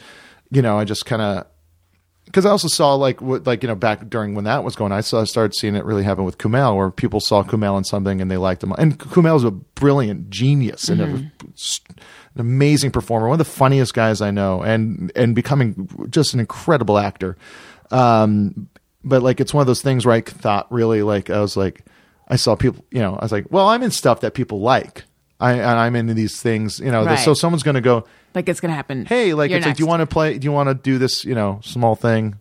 you 0.51 0.61
know 0.63 0.79
i 0.79 0.85
just 0.85 1.07
kind 1.07 1.23
of 1.23 1.47
because 2.29 2.45
I 2.45 2.51
also 2.51 2.69
saw 2.69 2.95
like 2.95 3.23
what 3.23 3.47
like 3.47 3.63
you 3.63 3.69
know 3.69 3.75
back 3.75 4.09
during 4.09 4.35
when 4.35 4.45
that 4.45 4.63
was 4.63 4.77
going, 4.77 4.93
I 4.93 5.01
saw 5.01 5.23
I 5.23 5.25
started 5.25 5.55
seeing 5.55 5.75
it 5.75 5.85
really 5.85 6.03
happen 6.03 6.25
with 6.25 6.37
Kumail, 6.37 6.77
where 6.77 6.91
people 6.91 7.21
saw 7.21 7.43
Kumail 7.43 7.79
in 7.79 7.85
something 7.85 8.21
and 8.21 8.31
they 8.31 8.37
liked 8.37 8.63
him. 8.63 8.73
And 8.77 8.99
Kumail's 8.99 9.45
a 9.45 9.51
brilliant 9.51 10.29
genius 10.29 10.89
and 10.89 11.01
a, 11.01 11.05
an 11.05 11.33
amazing 12.37 12.91
performer, 12.91 13.29
one 13.29 13.41
of 13.41 13.47
the 13.47 13.53
funniest 13.53 13.95
guys 13.95 14.21
I 14.21 14.31
know, 14.31 14.63
and 14.63 15.11
and 15.17 15.35
becoming 15.35 15.89
just 16.11 16.35
an 16.35 16.41
incredible 16.41 16.99
actor. 16.99 17.39
Um, 17.91 18.69
but 19.03 19.23
like 19.23 19.41
it's 19.41 19.55
one 19.55 19.63
of 19.63 19.67
those 19.67 19.83
things 19.83 20.05
where 20.05 20.15
I 20.15 20.21
thought 20.21 20.71
really 20.71 21.03
like 21.03 21.31
I 21.31 21.41
was 21.41 21.57
like 21.57 21.85
I 22.29 22.37
saw 22.37 22.55
people, 22.57 22.85
you 22.91 23.01
know, 23.01 23.17
I 23.17 23.25
was 23.25 23.33
like, 23.33 23.47
well, 23.51 23.69
I'm 23.69 23.83
in 23.83 23.91
stuff 23.91 24.21
that 24.21 24.35
people 24.35 24.61
like. 24.61 25.05
I 25.41 25.53
and 25.53 25.65
I'm 25.65 25.97
into 25.97 26.15
these 26.15 26.41
things, 26.41 26.81
you 26.81 26.91
know. 26.91 27.05
Right. 27.05 27.19
So 27.19 27.33
someone's 27.33 27.63
going 27.63 27.77
to 27.77 27.81
go, 27.81 28.05
like 28.39 28.49
it's 28.49 28.61
gonna 28.61 28.75
happen. 28.75 29.05
hey, 29.07 29.35
like 29.35 29.51
You're 29.51 29.59
it's 29.59 29.67
like, 29.67 29.77
do 29.77 29.83
you 29.83 29.87
want 29.89 30.01
to 30.01 30.07
play? 30.07 30.39
Do 30.39 30.45
you 30.45 30.53
want 30.53 30.69
to 30.69 30.75
do 30.75 30.99
this, 30.99 31.25
you 31.25 31.35
know, 31.35 31.61
small 31.63 31.95
thing 31.97 32.37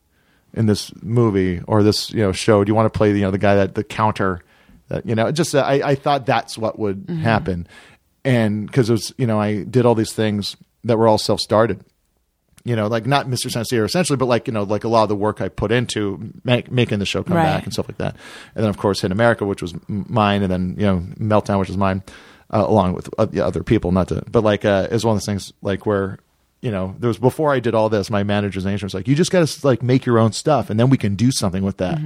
in 0.54 0.66
this 0.68 0.92
movie 1.02 1.62
or 1.68 1.84
this, 1.84 2.12
you 2.12 2.22
know, 2.22 2.32
show? 2.32 2.64
Do 2.64 2.70
you 2.70 2.76
want 2.76 2.92
to 2.92 2.98
play, 2.98 3.12
you 3.14 3.22
know, 3.22 3.32
the 3.32 3.38
guy 3.38 3.56
that 3.56 3.76
the 3.76 3.84
counter 3.84 4.42
that, 4.90 5.06
you 5.06 5.16
know, 5.16 5.32
just 5.32 5.54
uh, 5.56 5.60
I, 5.60 5.90
I 5.92 5.96
thought 5.96 6.26
that's 6.26 6.58
what 6.58 6.78
would 6.80 7.08
Mm-hmm. 7.08 7.22
happen, 7.24 7.68
and 8.24 8.66
because 8.68 8.90
it 8.90 8.94
was, 8.94 9.14
you 9.18 9.28
know, 9.28 9.40
I 9.40 9.64
did 9.64 9.86
all 9.86 9.96
these 9.96 10.14
things 10.14 10.56
that 10.84 10.98
were 10.98 11.08
all 11.08 11.18
self 11.18 11.40
started. 11.42 11.82
You 12.64 12.76
know, 12.76 12.88
like 12.88 13.06
not 13.06 13.30
Mystery 13.30 13.50
Science 13.50 13.72
essentially, 13.72 14.18
but 14.18 14.26
like, 14.26 14.46
you 14.48 14.52
know, 14.54 14.64
like 14.64 14.84
a 14.84 14.90
lot 14.90 15.04
of 15.04 15.10
the 15.10 15.16
work 15.16 15.40
I 15.40 15.48
put 15.48 15.72
into 15.72 16.34
make, 16.44 16.70
making 16.70 17.00
the 17.00 17.06
show 17.06 17.24
come 17.24 17.38
Right. 17.38 17.44
back 17.46 17.64
and 17.64 17.72
stuff 17.72 17.88
like 17.88 17.98
that. 18.00 18.16
And 18.56 18.64
then, 18.64 18.70
of 18.70 18.78
course, 18.78 19.00
Hidden 19.00 19.14
America, 19.14 19.46
which 19.46 19.62
was 19.62 19.74
m- 19.74 20.06
mine, 20.10 20.42
and 20.44 20.52
then, 20.52 20.76
you 20.78 20.86
know, 20.86 20.98
Meltdown, 21.18 21.60
which 21.60 21.70
was 21.70 21.78
mine, 21.78 22.04
uh, 22.52 22.66
along 22.68 22.94
with 22.94 23.10
uh, 23.18 23.28
other 23.42 23.64
people, 23.64 23.92
not 23.92 24.08
to, 24.10 24.24
but 24.30 24.44
like, 24.44 24.66
uh, 24.66 24.88
is 24.92 25.06
one 25.06 25.16
of 25.16 25.22
those 25.22 25.26
things 25.26 25.54
like 25.62 25.86
where, 25.86 26.20
you 26.62 26.72
know, 26.72 26.96
there 27.00 27.08
was 27.08 27.18
before 27.20 27.54
I 27.54 27.60
did 27.60 27.76
all 27.76 27.90
this, 27.90 28.10
my 28.10 28.24
manager's 28.24 28.66
agent 28.66 28.84
was 28.84 28.94
like, 28.94 29.08
you 29.08 29.16
just 29.16 29.32
got 29.32 29.48
to 29.48 29.68
like 29.68 29.84
make 29.84 30.06
your 30.06 30.18
own 30.18 30.32
stuff 30.32 30.70
and 30.70 30.80
then 30.80 30.90
we 30.90 30.98
can 30.98 31.16
do 31.16 31.32
something 31.32 31.64
with 31.64 31.78
that. 31.78 32.00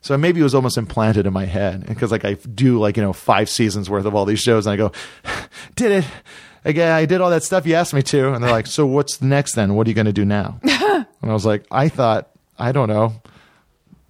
So 0.00 0.16
maybe 0.16 0.38
it 0.38 0.44
was 0.44 0.54
almost 0.54 0.78
implanted 0.78 1.26
in 1.26 1.32
my 1.32 1.46
head 1.46 1.84
because 1.86 2.12
like 2.12 2.24
I 2.24 2.34
do 2.34 2.78
like, 2.78 2.96
you 2.96 3.02
know, 3.02 3.12
five 3.12 3.50
seasons 3.50 3.90
worth 3.90 4.04
of 4.04 4.14
all 4.14 4.24
these 4.24 4.38
shows 4.38 4.66
and 4.66 4.74
I 4.74 4.76
go, 4.76 4.92
did 5.74 5.90
it. 5.90 6.04
Again, 6.64 6.92
I 6.92 7.06
did 7.06 7.20
all 7.20 7.30
that 7.30 7.42
stuff 7.42 7.66
you 7.66 7.74
asked 7.74 7.94
me 7.94 8.02
to. 8.02 8.32
And 8.32 8.42
they're 8.42 8.50
like, 8.50 8.66
so 8.68 8.86
what's 8.86 9.20
next 9.20 9.54
then? 9.54 9.74
What 9.74 9.86
are 9.86 9.90
you 9.90 9.94
going 9.94 10.06
to 10.06 10.12
do 10.12 10.24
now? 10.24 10.60
and 10.62 11.06
I 11.22 11.32
was 11.32 11.46
like, 11.46 11.64
I 11.70 11.88
thought, 11.88 12.30
I 12.58 12.72
don't 12.72 12.88
know. 12.88 13.12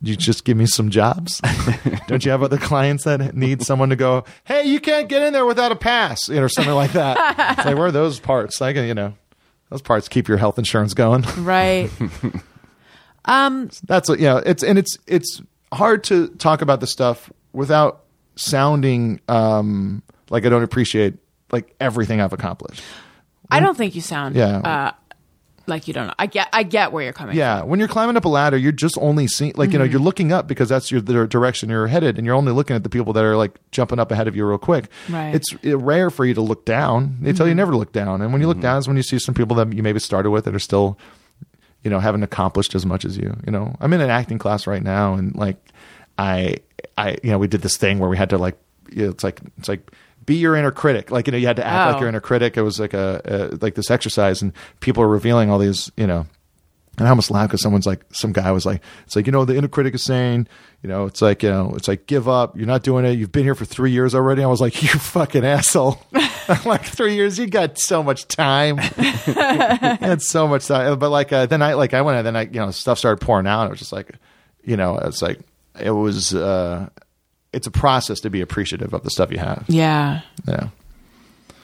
You 0.03 0.15
just 0.15 0.45
give 0.45 0.57
me 0.57 0.67
some 0.67 0.91
jobs. 0.91 1.41
don't 2.07 2.25
you 2.25 2.31
have 2.31 2.43
other 2.43 2.59
clients 2.59 3.05
that 3.05 3.35
need 3.35 3.63
someone 3.63 3.89
to 3.89 3.97
go, 3.97 4.25
hey, 4.45 4.65
you 4.65 4.79
can't 4.79 5.09
get 5.09 5.23
in 5.23 5.33
there 5.33 5.47
without 5.47 5.73
a 5.73 5.77
pass, 5.77 6.29
you 6.29 6.37
know, 6.37 6.43
or 6.43 6.49
something 6.49 6.75
like 6.75 6.93
that. 6.93 7.57
it's 7.59 7.67
like, 7.67 7.77
where 7.77 7.87
are 7.87 7.93
those 7.93 8.21
parts? 8.21 8.61
Like, 8.61 8.77
you 8.77 8.95
know, 8.95 9.15
those 9.71 9.83
parts 9.83 10.09
keep 10.09 10.29
your 10.29 10.37
health 10.37 10.59
insurance 10.59 10.93
going. 10.93 11.23
Right. 11.39 11.91
um. 13.25 13.71
That's 13.85 14.09
what, 14.09 14.19
you 14.19 14.27
know, 14.27 14.37
it's, 14.37 14.63
and 14.63 14.79
it's, 14.79 14.99
it's 15.07 15.41
hard 15.73 16.05
to 16.05 16.29
talk 16.29 16.61
about 16.61 16.81
the 16.81 16.87
stuff 16.87 17.33
without 17.53 18.05
sounding, 18.37 19.21
um, 19.29 20.03
like 20.29 20.45
I 20.45 20.51
don't 20.51 20.63
appreciate 20.63 21.15
like 21.51 21.75
everything 21.81 22.21
I've 22.21 22.33
accomplished. 22.33 22.83
I 23.51 23.61
don't 23.61 23.77
think 23.77 23.95
you 23.95 24.01
sound. 24.01 24.35
Yeah. 24.35 24.59
Uh, 24.59 24.93
like 25.67 25.89
you 25.89 25.95
don't 25.95 26.07
know. 26.07 26.15
I 26.19 26.27
get. 26.27 26.49
I 26.53 26.63
get 26.63 26.93
where 26.93 27.03
you're 27.03 27.13
coming. 27.13 27.33
From. 27.33 27.39
Yeah, 27.39 27.63
when 27.63 27.79
you're 27.79 27.89
climbing 27.89 28.17
up 28.17 28.25
a 28.25 28.29
ladder, 28.29 28.57
you're 28.57 28.73
just 28.73 28.97
only 28.99 29.27
seeing, 29.27 29.53
like, 29.57 29.73
you 29.73 29.79
know, 29.79 29.85
you're 29.85 30.01
looking 30.01 30.33
up 30.33 30.47
because 30.47 30.69
that's 30.69 30.91
your 30.91 31.01
the 31.01 31.27
direction 31.27 31.69
you're 31.71 31.87
headed, 31.87 32.19
and 32.19 32.27
you're 32.27 32.35
only 32.35 32.53
looking 32.53 32.77
at 32.77 32.83
the 32.83 32.89
people 32.89 33.13
that 33.15 33.25
are 33.25 33.37
like 33.37 33.59
jumping 33.71 33.99
up 33.99 34.11
ahead 34.11 34.29
of 34.29 34.37
you 34.37 34.47
real 34.47 34.59
quick. 34.59 34.89
Right. 35.09 35.35
It's 35.35 35.55
uh, 35.65 35.79
rare 35.79 36.11
for 36.11 36.25
you 36.25 36.35
to 36.35 36.41
look 36.41 36.65
down. 36.65 37.17
They 37.21 37.33
tell 37.33 37.49
you 37.49 37.55
never 37.55 37.77
look 37.77 37.93
down, 37.93 38.23
and 38.23 38.33
when 38.33 38.41
you 38.41 38.49
look 38.49 38.61
down 38.61 38.79
is 38.79 38.89
when 38.89 38.97
you 38.97 39.03
see 39.03 39.19
some 39.19 39.35
people 39.35 39.57
that 39.57 39.73
you 39.73 39.83
maybe 39.83 39.99
started 39.99 40.31
with 40.31 40.45
that 40.45 40.55
are 40.55 40.61
still, 40.61 40.99
you 41.83 41.91
know, 41.91 42.01
haven't 42.01 42.23
accomplished 42.23 42.75
as 42.75 42.87
much 42.87 43.05
as 43.05 43.17
you. 43.17 43.37
You 43.45 43.53
know, 43.53 43.75
I'm 43.81 43.93
in 43.93 44.01
an 44.01 44.11
acting 44.11 44.39
class 44.39 44.67
right 44.67 44.83
now, 44.83 45.15
and 45.15 45.35
like, 45.35 45.57
I, 46.19 46.57
I, 46.97 47.19
you 47.23 47.31
know, 47.31 47.39
we 47.39 47.49
did 47.49 47.63
this 47.63 47.77
thing 47.77 47.99
where 47.99 48.09
we 48.09 48.17
had 48.17 48.31
to 48.31 48.39
like, 48.39 48.57
you 48.91 49.05
know, 49.05 49.11
it's 49.11 49.25
like, 49.25 49.41
it's 49.59 49.69
like. 49.69 49.91
Be 50.27 50.37
your 50.37 50.57
inner 50.57 50.73
critic, 50.73 51.11
like 51.11 51.27
you 51.27 51.31
know, 51.33 51.39
you 51.39 51.47
had 51.47 51.57
to 51.57 51.67
act 51.67 51.89
Oh. 51.89 51.93
like 51.93 52.01
your 52.01 52.09
inner 52.09 52.21
critic. 52.21 52.57
It 52.57 52.63
was 52.63 52.79
like 52.81 52.95
a, 52.95 53.21
a 53.25 53.57
like 53.65 53.75
this 53.77 53.91
exercise, 53.91 54.43
and 54.43 54.53
people 54.81 55.03
are 55.03 55.09
revealing 55.09 55.51
all 55.51 55.59
these, 55.59 55.91
you 55.97 56.07
know, 56.07 56.27
and 56.99 57.07
I 57.07 57.11
almost 57.11 57.31
laughed 57.31 57.51
because 57.51 57.63
someone's 57.63 57.87
like, 57.87 58.05
some 58.11 58.33
guy 58.33 58.51
was 58.53 58.65
like, 58.67 58.83
it's 59.05 59.15
like, 59.15 59.27
you 59.27 59.33
know, 59.33 59.45
the 59.45 59.55
inner 59.57 59.69
critic 59.69 59.95
is 59.95 60.03
saying, 60.03 60.49
you 60.83 60.89
know, 60.89 61.05
it's 61.05 61.21
like, 61.23 61.43
you 61.43 61.51
know, 61.51 61.75
it's 61.77 61.89
like, 61.89 62.07
give 62.07 62.27
up. 62.27 62.57
You're 62.57 62.67
not 62.67 62.83
doing 62.83 63.05
it. 63.05 63.19
You've 63.19 63.31
been 63.33 63.45
here 63.45 63.55
for 63.55 63.67
three 63.67 63.91
years 63.91 64.15
already. 64.15 64.43
I 64.43 64.47
was 64.47 64.61
like, 64.63 64.83
you 64.83 64.89
fucking 64.89 65.45
asshole. 65.45 66.01
I'm 66.49 66.65
like, 66.65 66.85
three 66.85 67.15
years, 67.15 67.39
you 67.39 67.47
got 67.49 67.79
so 67.79 68.03
much 68.03 68.27
time. 68.29 68.79
you 68.97 69.35
had 69.35 70.23
so 70.23 70.49
much 70.49 70.67
time. 70.67 70.99
But 70.99 71.11
like, 71.11 71.33
uh, 71.33 71.45
then 71.47 71.61
I, 71.61 71.75
like, 71.75 71.93
I 71.93 72.01
went 72.03 72.17
and 72.19 72.27
then 72.27 72.35
I, 72.37 72.43
you 72.43 72.61
know, 72.61 72.71
stuff 72.71 72.99
started 72.99 73.25
pouring 73.25 73.47
out. 73.47 73.67
It 73.67 73.71
was 73.71 73.79
just 73.79 73.93
like, 73.93 74.13
you 74.65 74.77
know, 74.79 74.97
it's 74.97 75.21
like, 75.23 75.39
it 75.79 75.91
was, 75.91 76.35
uh, 76.35 76.89
it's 77.53 77.67
a 77.67 77.71
process 77.71 78.21
to 78.21 78.31
be 78.31 78.41
appreciative 78.41 78.93
of 78.93 79.03
the 79.03 79.11
stuff 79.11 79.31
you 79.31 79.39
have. 79.39 79.65
Yeah. 79.69 80.23
Yeah. 80.47 80.69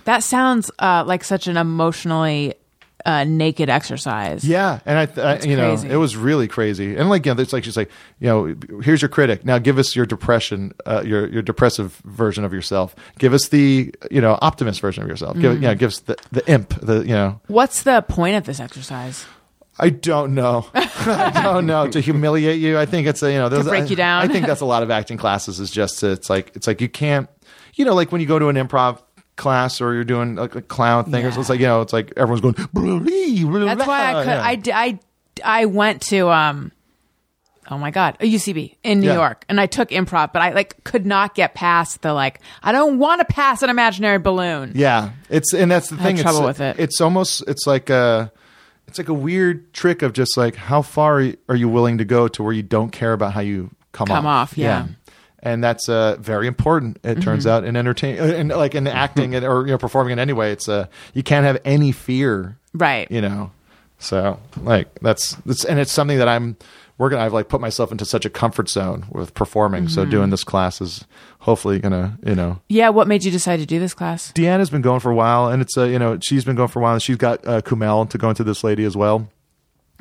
That 0.04 0.22
sounds 0.24 0.70
uh, 0.78 1.04
like 1.06 1.22
such 1.22 1.46
an 1.46 1.56
emotionally 1.56 2.54
uh, 3.04 3.24
naked 3.24 3.68
exercise. 3.68 4.44
Yeah, 4.44 4.78
and 4.86 4.98
I, 4.98 5.22
I 5.22 5.40
you 5.40 5.56
know, 5.56 5.74
it 5.74 5.96
was 5.96 6.16
really 6.16 6.46
crazy. 6.48 6.96
And 6.96 7.08
like, 7.08 7.26
you 7.26 7.34
know, 7.34 7.40
it's 7.42 7.52
like 7.52 7.64
she's 7.64 7.76
like, 7.76 7.90
you 8.20 8.28
know, 8.28 8.80
here's 8.80 9.02
your 9.02 9.08
critic. 9.08 9.44
Now 9.44 9.58
give 9.58 9.78
us 9.78 9.96
your 9.96 10.06
depression, 10.06 10.72
uh, 10.86 11.02
your 11.04 11.28
your 11.28 11.42
depressive 11.42 11.94
version 12.04 12.44
of 12.44 12.52
yourself. 12.52 12.94
Give 13.18 13.32
us 13.32 13.48
the 13.48 13.92
you 14.10 14.20
know 14.20 14.38
optimist 14.40 14.80
version 14.80 15.02
of 15.02 15.08
yourself. 15.08 15.36
Give 15.38 15.56
Mm. 15.56 15.62
yeah, 15.62 15.74
give 15.74 15.88
us 15.88 15.98
the 16.00 16.16
the 16.30 16.48
imp. 16.50 16.74
The 16.80 17.00
you 17.00 17.14
know, 17.14 17.40
What's 17.48 17.82
the 17.82 18.02
point 18.02 18.36
of 18.36 18.44
this 18.44 18.60
exercise? 18.60 19.24
I 19.78 19.88
don't 19.90 20.34
know. 20.34 20.66
I 20.74 21.40
don't 21.42 21.66
know 21.66 21.88
to 21.90 22.00
humiliate 22.00 22.60
you. 22.60 22.78
I 22.78 22.86
think 22.86 23.06
it's 23.06 23.22
a, 23.22 23.32
you 23.32 23.38
know 23.38 23.48
those, 23.48 23.66
break 23.66 23.84
I, 23.84 23.86
you 23.86 23.96
down. 23.96 24.22
I 24.22 24.28
think 24.28 24.46
that's 24.46 24.60
a 24.60 24.66
lot 24.66 24.82
of 24.82 24.90
acting 24.90 25.16
classes. 25.16 25.60
Is 25.60 25.70
just 25.70 26.00
to, 26.00 26.10
it's 26.12 26.28
like 26.28 26.52
it's 26.54 26.66
like 26.66 26.80
you 26.80 26.88
can't 26.88 27.28
you 27.74 27.84
know 27.84 27.94
like 27.94 28.12
when 28.12 28.20
you 28.20 28.26
go 28.26 28.38
to 28.38 28.48
an 28.48 28.56
improv 28.56 29.02
class 29.36 29.80
or 29.80 29.94
you're 29.94 30.04
doing 30.04 30.34
like 30.36 30.54
a 30.54 30.62
clown 30.62 31.04
thing. 31.04 31.24
or 31.24 31.30
Yeah. 31.30 31.40
It's 31.40 31.48
like 31.48 31.60
you 31.60 31.66
know 31.66 31.80
it's 31.80 31.92
like 31.92 32.12
everyone's 32.16 32.40
going. 32.42 32.54
That's 32.54 33.86
why 33.86 34.14
I 34.14 34.24
could. 34.24 34.30
Yeah. 34.30 34.42
I, 34.44 34.54
d- 34.56 34.72
I, 34.72 34.98
I 35.44 35.64
went 35.64 36.02
to 36.08 36.28
um, 36.30 36.70
oh 37.70 37.78
my 37.78 37.90
god, 37.90 38.18
a 38.20 38.24
UCB 38.30 38.76
in 38.82 39.00
New 39.00 39.06
Yeah. 39.06 39.14
York, 39.14 39.44
and 39.48 39.58
I 39.60 39.66
took 39.66 39.88
improv, 39.88 40.32
but 40.32 40.42
I 40.42 40.52
like 40.52 40.84
could 40.84 41.06
not 41.06 41.34
get 41.34 41.54
past 41.54 42.02
the 42.02 42.12
like. 42.12 42.40
I 42.62 42.72
don't 42.72 42.98
want 42.98 43.20
to 43.20 43.24
pass 43.24 43.62
an 43.62 43.70
imaginary 43.70 44.18
balloon. 44.18 44.72
Yeah, 44.74 45.12
it's 45.30 45.54
and 45.54 45.70
that's 45.70 45.88
the 45.88 45.96
had 45.96 46.14
thing. 46.14 46.22
trouble 46.22 46.46
it's, 46.48 46.58
with 46.58 46.60
it. 46.60 46.80
It's 46.80 47.00
almost 47.00 47.42
it's 47.48 47.66
like 47.66 47.88
a 47.90 48.30
it's 48.93 48.99
like 48.99 49.09
a 49.09 49.14
weird 49.14 49.72
trick 49.72 50.03
of 50.03 50.12
just 50.12 50.36
like 50.36 50.55
how 50.55 50.82
far 50.82 51.26
are 51.49 51.57
you 51.57 51.66
willing 51.66 51.97
to 51.97 52.05
go 52.05 52.28
to 52.28 52.43
where 52.43 52.53
you 52.53 52.62
don't 52.62 52.90
care 52.90 53.14
about 53.14 53.32
how 53.32 53.40
you 53.40 53.70
come, 53.93 54.07
Come 54.07 54.26
off, 54.26 54.59
yeah. 54.59 54.82
Mm-hmm. 54.82 54.93
And 55.45 55.64
that's 55.64 55.88
uh, 55.88 56.16
very 56.20 56.47
important. 56.47 56.99
It 57.03 57.22
turns 57.22 57.47
out 57.47 57.64
in 57.64 57.74
entertain, 57.74 58.20
uh, 58.20 58.24
in, 58.24 58.49
like 58.49 58.74
in 58.74 58.86
acting 58.86 59.34
and, 59.34 59.47
or 59.47 59.62
you 59.62 59.72
know 59.72 59.78
performing 59.78 60.12
in 60.12 60.18
any 60.18 60.34
way, 60.34 60.53
it's 60.53 60.68
uh, 60.68 60.88
you 61.14 61.22
can't 61.22 61.47
have 61.47 61.59
any 61.64 61.90
fear, 61.90 62.59
Right. 62.74 63.11
You 63.11 63.22
know, 63.22 63.51
so 63.99 64.38
like 64.61 64.95
that's 65.01 65.36
that's 65.47 65.64
and 65.64 65.78
it's 65.78 65.90
something 65.90 66.18
that 66.18 66.28
I'm 66.28 66.59
working. 66.99 67.18
I've 67.18 67.32
like 67.32 67.49
put 67.49 67.61
myself 67.61 67.93
into 67.93 68.05
such 68.05 68.24
a 68.24 68.30
comfort 68.30 68.68
zone 68.68 69.07
with 69.11 69.34
performing. 69.34 69.84
Mm-hmm. 69.84 69.95
So 69.95 70.05
doing 70.05 70.30
this 70.30 70.45
class 70.45 70.80
is 70.80 71.05
hopefully 71.40 71.78
gonna 71.78 72.18
you 72.24 72.34
know 72.34 72.61
Yeah. 72.68 72.90
What 72.90 73.09
made 73.09 73.24
you 73.24 73.30
decide 73.30 73.59
to 73.61 73.66
do 73.66 73.78
this 73.78 73.95
class? 73.95 74.32
Deanna's 74.32 74.70
been 74.70 74.82
going 74.82 75.01
for 75.01 75.11
a 75.11 75.14
while, 75.14 75.49
and 75.49 75.62
it's 75.62 75.76
uh, 75.76 75.84
you 75.84 75.99
know 75.99 76.18
she's 76.20 76.45
been 76.45 76.57
going 76.57 76.68
for 76.68 76.78
a 76.78 76.82
while. 76.82 76.95
And 76.95 77.03
she's 77.03 77.16
got 77.16 77.47
uh, 77.47 77.61
Kumail 77.62 78.09
to 78.11 78.18
go 78.18 78.28
into 78.28 78.45
this 78.45 78.62
lady 78.64 78.84
as 78.84 78.97
well, 78.97 79.28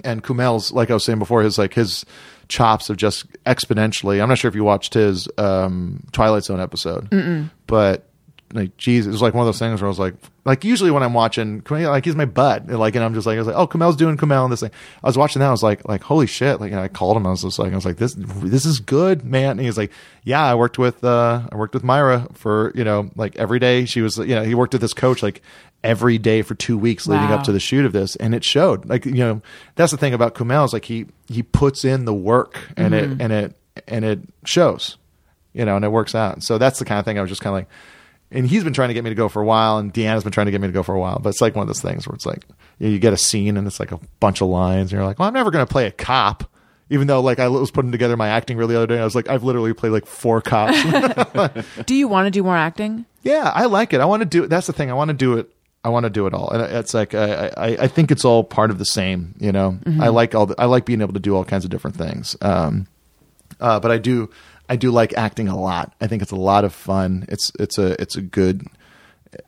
and 0.04 0.24
Kumail's 0.24 0.72
like 0.72 0.90
I 0.92 0.94
was 0.94 1.04
saying 1.04 1.20
before, 1.20 1.42
his 1.42 1.58
like 1.58 1.74
his 1.74 2.06
chops 2.48 2.90
have 2.90 2.98
just 2.98 3.32
exponentially. 3.44 4.22
I'm 4.22 4.28
not 4.30 4.38
sure 4.38 4.50
if 4.50 4.56
you 4.56 4.64
watched 4.64 4.94
his 4.94 5.28
um, 5.38 6.04
Twilight 6.12 6.44
Zone 6.44 6.60
episode, 6.60 7.50
but 7.66 8.08
like 8.54 8.76
Jesus, 8.78 9.08
it 9.10 9.12
was 9.12 9.22
like 9.22 9.34
one 9.34 9.44
of 9.44 9.48
those 9.48 9.60
things 9.60 9.82
where 9.82 9.88
I 9.88 9.90
was 9.90 10.00
like, 10.00 10.14
like 10.46 10.64
usually 10.64 10.92
when 10.92 11.04
I'm 11.04 11.14
watching, 11.14 11.64
like 11.70 12.06
he's 12.06 12.16
my 12.16 12.26
bud, 12.26 12.68
and 12.70 12.80
like, 12.80 12.96
and 12.96 13.04
I'm 13.04 13.14
just 13.14 13.26
like, 13.28 13.36
I 13.36 13.40
was 13.40 13.48
like, 13.48 13.56
oh, 13.56 13.68
Kumail's 13.68 13.96
doing 13.96 14.18
Kumail 14.18 14.44
and 14.44 14.52
this 14.52 14.62
thing. 14.62 14.72
I 15.04 15.08
was 15.08 15.18
watching 15.18 15.40
that, 15.40 15.48
I 15.48 15.52
was 15.52 15.64
like, 15.64 15.88
like 15.88 16.04
holy 16.04 16.28
shit, 16.28 16.60
like, 16.60 16.72
and 16.72 16.80
I 16.80 16.88
called 16.88 17.18
him, 17.18 17.26
I 17.28 17.30
was 17.32 17.44
just 17.44 17.60
like, 17.60 17.72
I 17.72 17.76
was 17.76 17.86
like, 17.86 17.98
this, 17.98 18.14
this 18.18 18.66
is 18.66 18.80
good, 18.80 19.24
man. 19.24 19.52
And 19.52 19.60
he 19.62 19.68
was 19.68 19.78
like, 19.78 19.92
yeah, 20.24 20.44
I 20.44 20.56
worked 20.56 20.78
with, 20.78 21.04
uh, 21.04 21.48
I 21.52 21.56
worked 21.56 21.74
with 21.74 21.84
Myra 21.84 22.28
for, 22.34 22.72
you 22.76 22.84
know, 22.84 23.10
like 23.16 23.36
every 23.38 23.60
day. 23.60 23.86
She 23.86 24.02
was, 24.02 24.18
you 24.18 24.36
know, 24.36 24.44
he 24.44 24.56
worked 24.56 24.74
with 24.74 24.82
this 24.82 24.94
coach 24.94 25.22
like 25.24 25.42
every 25.84 26.18
day 26.18 26.42
for 26.42 26.54
two 26.56 26.78
weeks 26.78 27.08
leading 27.08 27.30
Wow. 27.30 27.38
up 27.38 27.44
to 27.46 27.52
the 27.52 27.60
shoot 27.60 27.86
of 27.86 27.94
this, 27.94 28.16
and 28.18 28.36
it 28.36 28.44
showed. 28.44 28.86
Like, 28.86 29.06
you 29.06 29.14
know, 29.14 29.42
that's 29.76 29.92
the 29.92 29.98
thing 29.98 30.14
about 30.14 30.36
Kumail 30.36 30.66
is 30.66 30.74
like 30.74 30.86
he 30.86 31.06
he 31.28 31.42
puts 31.44 31.86
in 31.86 32.06
the 32.06 32.14
work, 32.14 32.60
and 32.78 32.94
it 32.94 33.22
and 33.22 33.32
it 33.32 33.56
and 33.88 34.06
it 34.06 34.20
shows 34.46 34.98
you 35.54 35.66
know, 35.66 35.76
and 35.76 35.84
it 35.84 35.90
works 35.90 36.16
out. 36.16 36.42
So 36.44 36.58
that's 36.58 36.80
the 36.80 36.86
kind 36.86 36.98
of 36.98 37.04
thing 37.04 37.18
I 37.20 37.22
was 37.22 37.30
just 37.30 37.42
kind 37.42 37.52
of 37.54 37.60
like, 37.60 37.68
and 38.32 38.48
he's 38.48 38.64
been 38.64 38.74
trying 38.74 38.88
to 38.90 38.94
get 38.94 39.04
me 39.04 39.10
to 39.12 39.16
go 39.16 39.30
for 39.30 39.42
a 39.42 39.46
while, 39.46 39.78
and 39.78 39.94
Deanna's 39.94 40.24
been 40.24 40.32
trying 40.32 40.46
to 40.46 40.52
get 40.52 40.62
me 40.62 40.68
to 40.68 40.74
go 40.74 40.84
for 40.84 40.96
a 40.96 41.00
while. 41.00 41.20
But 41.20 41.30
it's 41.30 41.42
like 41.42 41.56
one 41.56 41.64
of 41.64 41.68
those 41.68 41.82
things 41.82 42.08
where 42.08 42.16
it's 42.16 42.26
like 42.26 42.46
you, 42.80 42.88
know, 42.88 42.94
you 42.94 43.00
get 43.00 43.14
a 43.14 43.18
scene 43.18 43.58
and 43.58 43.68
it's 43.68 43.80
like 43.80 43.92
a 43.92 44.00
bunch 44.20 44.42
of 44.42 44.48
lines, 44.48 44.92
and 44.92 45.00
you're 45.00 45.06
like, 45.06 45.20
well, 45.20 45.28
I'm 45.28 45.34
never 45.34 45.52
going 45.52 45.66
to 45.66 45.72
play 45.72 45.86
a 45.88 45.92
cop. 45.92 46.46
Even 46.90 47.08
though, 47.08 47.22
like, 47.22 47.40
I 47.40 47.48
was 47.48 47.72
putting 47.72 47.94
together 47.94 48.18
my 48.18 48.28
acting 48.28 48.58
reel 48.58 48.68
the 48.68 48.76
other 48.76 48.88
day, 48.88 49.00
I 49.00 49.06
was 49.06 49.16
like, 49.16 49.30
I've 49.30 49.44
literally 49.44 49.74
played 49.74 49.92
like 49.92 50.06
four 50.06 50.42
cops. 50.42 50.78
Do 51.86 51.96
you 51.96 52.10
want 52.10 52.28
to 52.28 52.32
do 52.32 52.44
more 52.44 52.58
acting? 52.58 53.06
yeah, 53.24 53.50
I 53.54 53.66
like 53.66 53.94
it. 53.94 54.02
I 54.02 54.06
want 54.06 54.22
to 54.22 54.26
do. 54.26 54.48
That's 54.48 54.68
the 54.68 54.74
thing. 54.74 54.90
I 54.90 54.94
want 54.94 55.08
to 55.10 55.14
do 55.14 55.38
it. 55.38 55.50
I 55.84 55.90
want 55.90 56.04
to 56.04 56.10
do 56.10 56.28
it 56.28 56.34
all, 56.34 56.52
and 56.52 56.62
it's 56.76 56.94
like 56.94 57.16
I, 57.16 57.48
I, 57.58 57.68
I 57.84 57.88
think 57.88 58.12
it's 58.12 58.24
all 58.24 58.44
part 58.44 58.70
of 58.72 58.78
the 58.78 58.86
same. 58.86 59.34
You 59.40 59.52
know, 59.52 59.80
I 60.00 60.10
like 60.10 60.36
all. 60.36 60.46
The, 60.48 60.56
I 60.60 60.66
like 60.66 60.86
being 60.86 61.02
able 61.02 61.14
to 61.14 61.20
do 61.20 61.36
all 61.36 61.44
kinds 61.46 61.64
of 61.66 61.72
different 61.72 61.96
things. 61.96 62.36
Um, 62.42 62.88
uh, 63.60 63.80
but 63.80 63.90
I 63.92 63.98
do, 63.98 64.30
I 64.72 64.78
do 64.78 64.90
like 64.90 65.14
acting 65.18 65.50
a 65.50 65.60
lot. 65.60 65.94
I 66.00 66.08
think 66.08 66.22
it's 66.22 66.32
a 66.32 66.38
lot 66.38 66.64
of 66.64 66.74
fun. 66.74 67.26
It's 67.28 67.52
it's 67.60 67.78
a 67.78 68.02
it's 68.02 68.16
a 68.16 68.22
good. 68.22 68.66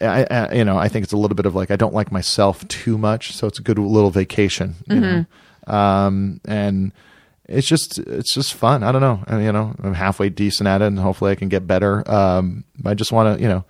I, 0.02 0.28
I 0.30 0.54
you 0.54 0.66
know 0.66 0.78
I 0.78 0.90
think 0.90 1.04
it's 1.04 1.14
a 1.14 1.18
little 1.18 1.36
bit 1.36 1.46
of 1.46 1.56
like 1.56 1.72
I 1.72 1.78
don't 1.78 1.94
like 1.94 2.12
myself 2.12 2.68
too 2.68 2.98
much, 2.98 3.32
so 3.32 3.48
it's 3.48 3.58
a 3.58 3.62
good 3.62 3.80
little 3.80 4.12
vacation. 4.12 4.76
You 4.90 5.00
know, 5.00 5.26
um, 5.74 6.42
and 6.46 6.92
it's 7.48 7.68
just 7.68 8.00
it's 8.00 8.34
just 8.34 8.54
fun. 8.54 8.84
I 8.84 8.92
don't 8.92 9.02
know. 9.02 9.24
And, 9.28 9.44
you 9.44 9.52
know, 9.54 9.74
I'm 9.82 9.94
halfway 9.94 10.28
decent 10.28 10.68
at 10.68 10.82
it, 10.82 10.88
and 10.88 11.00
hopefully 11.00 11.32
I 11.32 11.36
can 11.36 11.48
get 11.48 11.66
better. 11.66 12.04
Um, 12.12 12.66
I 12.86 12.94
just 12.94 13.14
want 13.14 13.38
to 13.38 13.42
you 13.42 13.48
know 13.48 13.64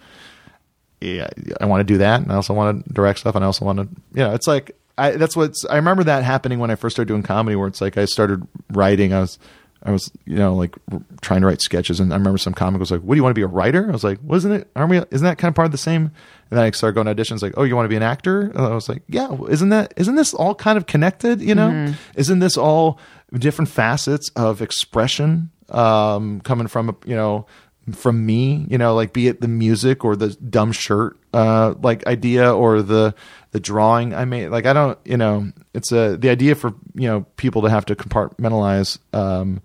yeah, 1.02 1.28
I 1.62 1.66
want 1.66 1.82
to 1.82 1.94
do 1.94 2.00
that, 2.00 2.22
and 2.22 2.32
I 2.32 2.36
also 2.36 2.54
want 2.54 2.84
to 2.84 2.94
direct 2.94 3.20
stuff, 3.20 3.36
and 3.36 3.44
I 3.44 3.48
also 3.48 3.66
want 3.66 3.78
to, 3.78 3.88
you 4.14 4.24
know, 4.24 4.34
it's 4.34 4.48
like 4.48 4.76
I 4.98 5.12
that's 5.12 5.36
what's 5.36 5.66
I 5.66 5.76
remember 5.76 6.04
that 6.06 6.24
happening 6.24 6.60
when 6.60 6.72
I 6.72 6.76
first 6.76 6.96
started 6.96 7.10
doing 7.10 7.24
comedy, 7.24 7.56
where 7.56 7.68
it's 7.68 7.82
like 7.82 7.98
I 7.98 8.06
started 8.06 8.48
writing, 8.72 9.14
I 9.14 9.22
was 9.22 9.38
I 9.86 9.92
was 9.92 10.12
you 10.26 10.36
know 10.36 10.56
like 10.56 10.76
r- 10.92 11.02
trying 11.22 11.42
to 11.42 11.48
write 11.48 11.62
sketches, 11.62 12.00
and 12.00 12.14
I 12.14 12.18
remember 12.18 12.38
some 12.38 12.54
comic 12.54 12.80
was 12.80 12.92
like, 12.92 13.02
"What 13.02 13.16
do 13.16 13.18
you 13.18 13.24
want 13.24 13.32
to 13.36 13.40
be 13.40 13.44
a 13.44 13.48
writer?" 13.48 13.88
I 13.88 13.92
was 13.92 14.04
like, 14.04 14.20
"Wasn't 14.24 14.54
it? 14.54 14.70
Aren't 14.76 14.90
we? 14.90 14.98
Isn't 15.12 15.26
that 15.26 15.38
kind 15.38 15.50
of 15.50 15.56
part 15.56 15.66
of 15.66 15.72
the 15.72 15.78
same?" 15.78 16.04
And 16.50 16.58
then 16.58 16.60
I 16.60 16.72
started 16.72 16.96
going 16.96 17.08
to 17.08 17.14
auditions, 17.16 17.42
like, 17.42 17.54
"Oh, 17.58 17.64
you 17.64 17.76
want 17.76 17.86
to 17.86 17.90
be 17.90 17.96
an 17.96 18.04
actor?" 18.04 18.42
And 18.42 18.58
I 18.58 18.74
was 18.74 18.88
like, 18.88 19.04
"Yeah, 19.08 19.36
isn't 19.50 19.70
that 19.70 19.94
isn't 19.98 20.16
this 20.16 20.34
all 20.34 20.56
kind 20.56 20.78
of 20.78 20.86
connected? 20.86 21.42
You 21.42 21.56
know, 21.56 21.94
isn't 22.16 22.40
this 22.40 22.58
all 22.58 23.00
different 23.34 23.70
facets 23.70 24.30
of 24.36 24.62
expression 24.62 25.50
um, 25.70 26.42
coming 26.42 26.68
from 26.68 26.98
you 27.06 27.16
know." 27.16 27.46
from 27.92 28.26
me, 28.26 28.66
you 28.70 28.78
know, 28.78 28.96
like 28.96 29.12
be 29.12 29.28
it 29.28 29.42
the 29.42 29.48
music 29.50 30.06
or 30.06 30.16
the 30.16 30.30
dumb 30.30 30.72
shirt 30.72 31.18
uh 31.34 31.74
like 31.82 32.06
idea 32.08 32.54
or 32.54 32.82
the 32.82 33.14
the 33.52 33.60
drawing 33.60 34.14
I 34.14 34.26
made. 34.26 34.50
Like 34.50 34.66
I 34.66 34.74
don't, 34.74 34.98
you 35.06 35.18
know, 35.18 35.52
it's 35.74 35.92
a 35.92 36.18
the 36.18 36.30
idea 36.30 36.56
for, 36.56 36.74
you 36.96 37.08
know, 37.08 37.22
people 37.38 37.64
to 37.64 37.70
have 37.70 37.86
to 37.86 37.96
compartmentalize 37.96 38.98
um 39.14 39.62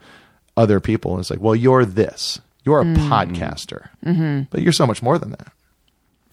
other 0.57 0.81
people 0.81 1.19
It's 1.21 1.31
like, 1.31 1.41
well, 1.41 1.55
you're 1.55 1.85
this. 1.85 2.41
You're 2.65 2.81
a 2.81 2.85
podcaster. 2.85 3.89
Mm-hmm. 4.05 4.43
But 4.51 4.61
you're 4.63 4.73
so 4.73 4.87
much 4.87 5.03
more 5.03 5.17
than 5.19 5.31
that. 5.31 5.53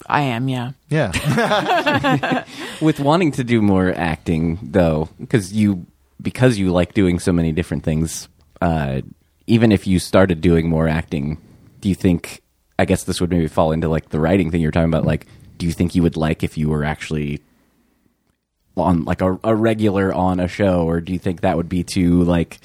I 0.06 0.22
am, 0.22 0.48
yeah. 0.48 0.72
Yeah. 0.88 2.44
with 2.80 3.00
wanting 3.00 3.32
to 3.32 3.44
do 3.44 3.62
more 3.62 3.92
acting 3.94 4.58
though 4.62 5.08
because 5.18 5.52
you 5.52 5.86
because 6.20 6.58
you 6.58 6.72
like 6.72 6.94
doing 6.94 7.18
so 7.18 7.32
many 7.32 7.52
different 7.52 7.84
things 7.84 8.28
uh 8.60 9.00
even 9.46 9.70
if 9.70 9.86
you 9.86 9.98
started 9.98 10.40
doing 10.40 10.68
more 10.68 10.88
acting 10.88 11.38
do 11.80 11.88
you 11.88 11.94
think 11.94 12.42
i 12.78 12.84
guess 12.84 13.04
this 13.04 13.20
would 13.20 13.30
maybe 13.30 13.46
fall 13.48 13.72
into 13.72 13.88
like 13.88 14.08
the 14.10 14.20
writing 14.20 14.50
thing 14.50 14.60
you're 14.60 14.70
talking 14.70 14.88
about 14.92 15.04
like 15.04 15.26
do 15.58 15.66
you 15.66 15.72
think 15.72 15.94
you 15.94 16.02
would 16.02 16.16
like 16.16 16.42
if 16.42 16.56
you 16.58 16.68
were 16.68 16.84
actually 16.84 17.40
on 18.76 19.04
like 19.04 19.22
a, 19.22 19.38
a 19.42 19.54
regular 19.54 20.12
on 20.12 20.38
a 20.40 20.48
show 20.48 20.84
or 20.86 21.00
do 21.00 21.12
you 21.12 21.18
think 21.18 21.40
that 21.40 21.56
would 21.56 21.68
be 21.68 21.82
too 21.82 22.22
like 22.24 22.58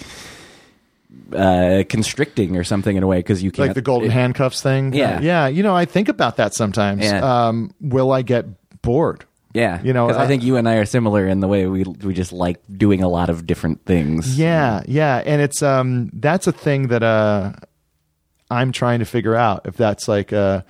uh 1.34 1.84
constricting 1.88 2.58
or 2.58 2.64
something 2.64 2.96
in 2.98 3.04
a 3.04 3.08
way 3.08 3.18
because 3.20 3.42
you 3.42 3.52
can't 3.52 3.68
like 3.70 3.76
the 3.76 3.82
golden 3.82 4.10
it- 4.10 4.14
handcuffs 4.14 4.62
thing. 4.62 4.94
Yeah. 4.94 5.22
Yeah. 5.22 5.48
You 5.48 5.64
know, 5.64 5.76
I 5.76 5.86
think 5.86 6.10
about 6.10 6.38
that 6.38 6.54
sometimes. 6.54 7.04
Yeah. 7.06 7.48
Um, 7.48 7.74
will 7.80 8.12
I 8.12 8.22
get 8.22 8.46
bored? 8.82 9.26
yeah 9.54 9.82
You 9.84 9.92
know, 9.94 10.10
I, 10.10 10.24
I- 10.24 10.28
think 10.28 10.44
you 10.44 10.56
and 10.58 10.68
i 10.68 10.76
are 10.76 10.86
similar 10.86 11.26
in 11.28 11.40
the 11.40 11.48
way 11.48 11.68
we 11.68 11.84
we 11.84 12.14
just 12.14 12.32
like 12.34 12.58
doing 12.70 13.04
a 13.04 13.08
lot 13.10 13.30
of 13.30 13.46
different 13.48 13.86
things 13.86 14.38
Yeah, 14.38 14.84
yeah, 14.88 15.22
and 15.26 15.42
it's 15.42 15.62
um 15.62 16.10
that's 16.14 16.48
a 16.48 16.52
thing 16.54 16.88
that 16.88 17.04
uh 17.04 17.54
I'm 18.52 18.72
trying 18.72 19.00
to 19.00 19.06
figure 19.06 19.36
out 19.36 19.66
if 19.66 19.78
that's 19.78 20.08
like 20.08 20.34
uh 20.34 20.62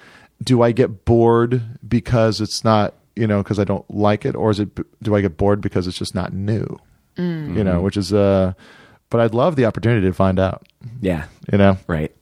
do 0.44 0.62
I 0.62 0.72
get 0.72 1.06
bored 1.06 1.62
because 1.88 2.40
it's 2.40 2.64
not 2.64 2.94
you 3.16 3.28
know 3.28 3.42
because 3.44 3.60
I 3.60 3.64
don't 3.64 3.90
like 3.94 4.26
it? 4.26 4.36
Or 4.36 4.52
is 4.52 4.60
it 4.60 4.70
do 5.04 5.16
I 5.16 5.22
get 5.22 5.36
bored 5.38 5.60
because 5.62 5.88
it's 5.88 5.98
just 5.98 6.16
not 6.16 6.34
new? 6.34 6.80
You 7.18 7.64
know 7.64 7.82
which 7.82 7.98
is 7.98 8.14
uh 8.14 8.54
but 9.10 9.20
I'd 9.20 9.34
love 9.34 9.56
the 9.56 9.66
opportunity 9.66 10.08
to 10.08 10.14
find 10.14 10.40
out. 10.40 10.66
Yeah. 11.02 11.26
You 11.52 11.58
know? 11.58 11.78
Right. 11.88 12.16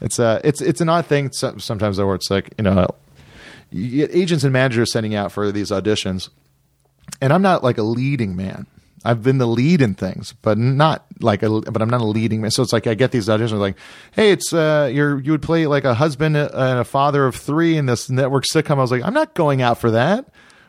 It's 0.00 0.18
uh 0.18 0.40
it's 0.42 0.60
it's 0.60 0.80
an 0.80 0.88
odd 0.88 1.06
thing 1.06 1.30
sometimes 1.32 1.96
though 1.96 2.06
where 2.06 2.16
it's 2.16 2.30
like 2.30 2.54
you 2.58 2.64
know 2.64 2.88
you 3.70 4.06
get 4.06 4.14
agents 4.14 4.44
and 4.44 4.52
managers 4.52 4.92
sending 4.92 5.14
out 5.14 5.32
for 5.32 5.52
these 5.52 5.70
auditions 5.70 6.28
and 7.20 7.32
I'm 7.32 7.42
not 7.42 7.62
like 7.62 7.78
a 7.78 7.82
leading 7.82 8.34
man. 8.36 8.66
I've 9.04 9.22
been 9.22 9.38
the 9.38 9.46
lead 9.46 9.80
in 9.82 9.94
things, 9.94 10.34
but 10.42 10.56
not 10.58 11.04
like 11.20 11.42
a, 11.42 11.48
but 11.60 11.82
I'm 11.82 11.90
not 11.90 12.00
a 12.00 12.06
leading 12.06 12.40
man. 12.40 12.50
So 12.50 12.62
it's 12.62 12.72
like 12.72 12.86
I 12.86 12.94
get 12.94 13.10
these 13.10 13.28
auditions 13.28 13.58
like, 13.58 13.76
hey, 14.12 14.30
it's 14.30 14.52
uh, 14.52 14.90
you're 14.92 15.20
you 15.20 15.32
would 15.32 15.42
play 15.42 15.66
like 15.66 15.84
a 15.84 15.94
husband 15.94 16.36
and 16.36 16.78
a 16.78 16.84
father 16.84 17.26
of 17.26 17.34
three 17.34 17.76
in 17.76 17.86
this 17.86 18.08
network 18.10 18.44
sitcom. 18.44 18.72
I 18.72 18.74
was 18.82 18.90
like, 18.90 19.02
I'm 19.04 19.14
not 19.14 19.34
going 19.34 19.60
out 19.62 19.78
for 19.78 19.90
that. 19.92 20.26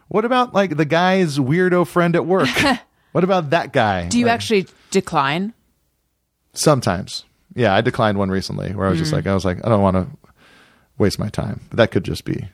What 0.07 0.25
about 0.25 0.53
like 0.53 0.77
the 0.77 0.86
guy's 0.86 1.38
weirdo 1.39 1.88
friend 1.88 2.15
at 2.15 2.25
work? 2.25 2.49
what 3.13 3.23
about 3.23 3.51
that 3.51 3.73
guy? 3.73 4.07
Do 4.07 4.19
you 4.19 4.25
Like, 4.25 4.34
actually 4.36 4.67
decline? 4.91 5.53
sometimes? 6.53 7.23
Yeah, 7.55 7.73
I 7.73 7.81
declined 7.81 8.17
one 8.17 8.29
recently 8.31 8.73
where 8.73 8.88
I 8.88 8.89
was 8.89 8.99
just 8.99 9.13
like, 9.13 9.27
I 9.27 9.34
was 9.34 9.45
like, 9.45 9.63
I 9.65 9.69
don't 9.69 9.81
want 9.81 9.95
to 9.95 10.07
waste 10.97 11.19
my 11.19 11.29
time. 11.29 11.61
But 11.69 11.77
that 11.77 11.91
could 11.91 12.03
just 12.03 12.25
be. 12.25 12.47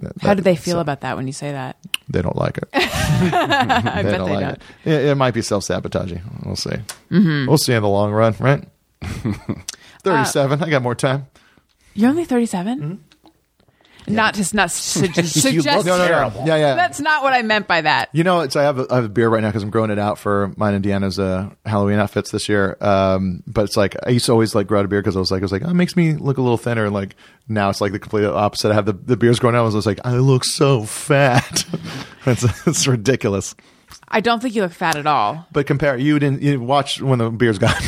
That- 0.00 0.12
How 0.22 0.34
do 0.34 0.42
they 0.42 0.56
feel 0.56 0.74
so- 0.74 0.80
about 0.80 1.00
that 1.02 1.16
when 1.16 1.26
you 1.26 1.32
say 1.32 1.52
that? 1.52 1.76
They 2.08 2.20
don't 2.20 2.36
like 2.36 2.58
it. 2.58 2.68
I 2.74 4.02
they 4.02 4.10
bet 4.10 4.18
don't 4.18 4.28
they 4.28 4.34
like 4.34 4.40
don't. 4.40 4.62
it. 4.84 4.92
it. 4.92 5.04
It 5.06 5.14
might 5.16 5.32
be 5.34 5.40
self 5.42 5.64
sabotaging. 5.64 6.20
We'll 6.44 6.56
see. 6.56 6.76
Mm-hmm. 7.10 7.48
We'll 7.48 7.56
see 7.58 7.72
in 7.72 7.82
the 7.82 7.88
long 7.88 8.12
run, 8.12 8.34
right? 8.40 8.64
Uh, 10.06 10.10
Thirty-seven. 10.10 10.62
I 10.62 10.68
got 10.68 10.82
more 10.82 10.94
time. 10.94 11.28
You're 11.94 12.10
only 12.10 12.26
37? 12.26 12.78
Mm-hmm. 12.78 12.94
Not 14.06 14.34
to 14.34 14.56
not 14.56 14.70
su- 14.70 15.06
suggest. 15.06 15.86
No, 15.86 15.96
no, 15.96 16.06
no. 16.06 16.44
Yeah, 16.44 16.56
yeah. 16.56 16.74
That's 16.74 17.00
not 17.00 17.22
what 17.22 17.32
I 17.32 17.42
meant 17.42 17.66
by 17.66 17.80
that. 17.80 18.10
You 18.12 18.24
know, 18.24 18.40
it's 18.40 18.56
I 18.56 18.62
have 18.62 18.78
a, 18.78 18.86
I 18.90 18.96
have 18.96 19.04
a 19.04 19.08
beer 19.08 19.28
right 19.28 19.40
now 19.40 19.48
because 19.48 19.62
I'm 19.62 19.70
growing 19.70 19.90
it 19.90 19.98
out 19.98 20.18
for 20.18 20.52
mine 20.56 20.74
and 20.74 20.84
Deanna's 20.84 21.18
uh, 21.18 21.50
Halloween 21.64 21.98
outfits 21.98 22.30
this 22.30 22.48
year. 22.48 22.76
Um, 22.80 23.42
but 23.46 23.64
it's 23.64 23.76
like 23.76 23.96
I 24.06 24.10
used 24.10 24.26
to 24.26 24.32
always 24.32 24.54
like 24.54 24.66
grow 24.66 24.80
out 24.80 24.84
a 24.84 24.88
beer 24.88 25.00
because 25.00 25.16
I 25.16 25.20
was 25.20 25.30
like 25.30 25.42
I 25.42 25.44
was 25.44 25.52
like 25.52 25.62
oh, 25.64 25.70
it 25.70 25.74
makes 25.74 25.96
me 25.96 26.14
look 26.14 26.38
a 26.38 26.42
little 26.42 26.58
thinner. 26.58 26.84
And 26.84 26.94
like 26.94 27.16
now 27.48 27.70
it's 27.70 27.80
like 27.80 27.92
the 27.92 27.98
complete 27.98 28.26
opposite. 28.26 28.70
I 28.70 28.74
have 28.74 28.86
the 28.86 28.92
the 28.92 29.16
beers 29.16 29.38
growing 29.38 29.56
out. 29.56 29.60
I 29.60 29.68
was 29.68 29.86
like 29.86 30.00
I 30.04 30.16
look 30.16 30.44
so 30.44 30.84
fat. 30.84 31.64
it's 32.26 32.66
it's 32.66 32.86
ridiculous. 32.86 33.54
I 34.08 34.20
don't 34.20 34.40
think 34.40 34.54
you 34.54 34.62
look 34.62 34.72
fat 34.72 34.96
at 34.96 35.06
all. 35.06 35.46
But 35.52 35.66
compare 35.66 35.96
you 35.96 36.18
didn't 36.18 36.42
you 36.42 36.60
watch 36.60 37.00
when 37.00 37.18
the 37.18 37.30
beer's 37.30 37.58
gone. 37.58 37.74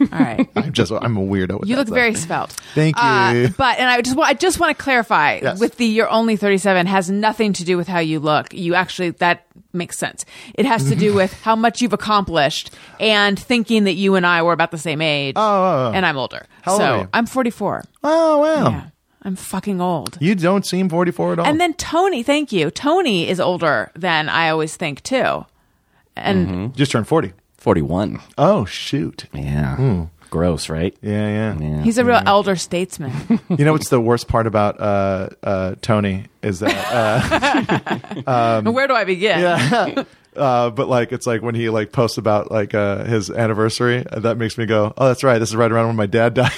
All 0.00 0.06
right. 0.18 0.48
I'm 0.56 0.72
just 0.72 0.90
I'm 0.92 1.16
a 1.16 1.20
weirdo. 1.20 1.60
With 1.60 1.68
You 1.68 1.76
look 1.76 1.86
stuff. 1.88 1.94
very 1.94 2.14
svelte. 2.14 2.52
Thank 2.74 2.96
Uh, 2.98 3.32
you. 3.34 3.48
but 3.56 3.78
and 3.78 3.88
I 3.88 4.00
just 4.02 4.16
wa- 4.16 4.24
I 4.24 4.34
just 4.34 4.58
want 4.60 4.76
to 4.76 4.82
clarify 4.82 5.40
Yes. 5.42 5.60
with 5.60 5.76
the 5.76 5.86
you're 5.86 6.08
only 6.10 6.36
37 6.36 6.86
has 6.86 7.10
nothing 7.10 7.52
to 7.54 7.64
do 7.64 7.76
with 7.76 7.88
how 7.88 7.98
you 8.00 8.18
look. 8.20 8.52
You 8.54 8.74
actually 8.74 9.10
that 9.10 9.46
makes 9.72 9.98
sense. 9.98 10.24
It 10.54 10.66
has 10.66 10.88
to 10.88 10.94
do 10.96 11.14
with 11.20 11.32
how 11.42 11.56
much 11.56 11.82
you've 11.82 11.92
accomplished 11.92 12.70
and 13.00 13.38
thinking 13.38 13.84
that 13.84 13.94
you 13.94 14.14
and 14.14 14.24
I 14.26 14.42
were 14.42 14.52
about 14.52 14.70
the 14.70 14.78
same 14.78 15.00
age. 15.02 15.34
Oh, 15.36 15.40
oh, 15.42 15.88
oh. 15.88 15.92
and 15.94 16.06
I'm 16.06 16.16
older. 16.16 16.46
How 16.62 16.72
old 16.72 16.80
so 16.80 16.84
are 16.86 16.98
you? 17.02 17.08
I'm 17.12 17.26
44. 17.26 17.84
Oh 18.02 18.38
wow. 18.38 18.68
Yeah, 18.70 18.84
I'm 19.22 19.36
fucking 19.36 19.80
old. 19.80 20.16
You 20.20 20.34
don't 20.34 20.64
seem 20.64 20.88
44 20.88 21.32
at 21.34 21.38
all. 21.40 21.46
And 21.46 21.60
then 21.60 21.74
Tony, 21.74 22.22
thank 22.22 22.52
you. 22.52 22.70
Tony 22.70 23.28
is 23.28 23.40
older 23.40 23.90
than 23.96 24.28
I 24.28 24.48
always 24.50 24.76
think 24.76 25.02
too. 25.02 25.44
And 26.16 26.48
You 26.48 26.68
just 26.76 26.92
turned 26.92 27.08
40. 27.08 27.32
41 27.64 28.20
Oh 28.36 28.66
shoot. 28.66 29.24
yeah 29.32 30.04
gross 30.28 30.68
right 30.68 30.94
Yeah, 31.00 31.28
yeah. 31.28 31.58
yeah 31.58 31.82
he's 31.82 31.96
a 31.96 32.04
real 32.04 32.20
elder 32.26 32.56
statesman. 32.56 33.12
You 33.48 33.64
know 33.64 33.72
what's 33.72 33.88
the 33.88 34.00
worst 34.00 34.28
part 34.28 34.46
about 34.46 34.78
uh, 34.80 35.28
uh, 35.42 35.74
Tony 35.80 36.26
is 36.42 36.58
that 36.60 36.76
uh, 38.26 38.62
Where 38.70 38.86
do 38.86 38.92
I 38.94 39.04
begin? 39.04 39.42
uh, 40.36 40.70
but 40.70 40.88
like 40.88 41.10
it's 41.12 41.26
like 41.26 41.40
when 41.40 41.54
he 41.54 41.70
like 41.70 41.90
posts 41.90 42.18
about 42.18 42.50
like 42.50 42.74
uh, 42.74 43.04
his 43.04 43.30
anniversary, 43.30 44.04
uh, 44.06 44.18
that 44.20 44.36
makes 44.36 44.58
me 44.58 44.66
go, 44.66 44.92
"Oh, 44.98 45.06
that's 45.08 45.24
right. 45.24 45.38
This 45.38 45.48
is 45.50 45.56
right 45.56 45.70
around 45.72 45.86
when 45.86 45.96
my 45.96 46.06
dad 46.06 46.34
died." 46.34 46.52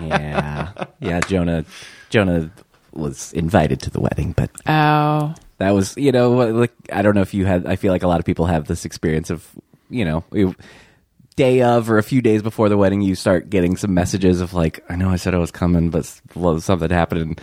yeah 0.00 0.72
yeah 1.00 1.20
jonah 1.20 1.64
jonah 2.10 2.50
was 2.92 3.32
invited 3.32 3.80
to 3.80 3.90
the 3.90 4.00
wedding, 4.00 4.32
but 4.36 4.50
Oh, 4.66 5.34
that 5.58 5.70
was 5.70 5.96
you 5.96 6.12
know 6.12 6.30
like 6.32 6.72
I 6.92 7.00
don't 7.02 7.14
know 7.14 7.22
if 7.22 7.32
you 7.32 7.46
had. 7.46 7.64
I 7.66 7.76
feel 7.76 7.90
like 7.92 8.02
a 8.02 8.08
lot 8.08 8.20
of 8.20 8.26
people 8.26 8.44
have 8.46 8.66
this 8.66 8.84
experience 8.84 9.30
of 9.30 9.48
you 9.92 10.04
know. 10.04 10.24
you- 10.32 10.54
Day 11.34 11.62
of 11.62 11.88
or 11.90 11.96
a 11.96 12.02
few 12.02 12.20
days 12.20 12.42
before 12.42 12.68
the 12.68 12.76
wedding, 12.76 13.00
you 13.00 13.14
start 13.14 13.48
getting 13.48 13.78
some 13.78 13.94
messages 13.94 14.42
of 14.42 14.52
like, 14.52 14.84
I 14.90 14.96
know 14.96 15.08
I 15.08 15.16
said 15.16 15.34
I 15.34 15.38
was 15.38 15.50
coming, 15.50 15.88
but 15.88 16.00
s- 16.00 16.20
well, 16.34 16.60
something 16.60 16.90
happened. 16.90 17.20
And 17.22 17.40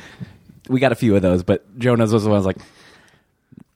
we 0.67 0.79
got 0.79 0.91
a 0.91 0.95
few 0.95 1.15
of 1.15 1.23
those, 1.23 1.41
but 1.41 1.65
Jonah's 1.79 2.13
was 2.13 2.21
the 2.23 2.29
one 2.29 2.35
I 2.35 2.37
was 2.37 2.45
like, 2.45 2.59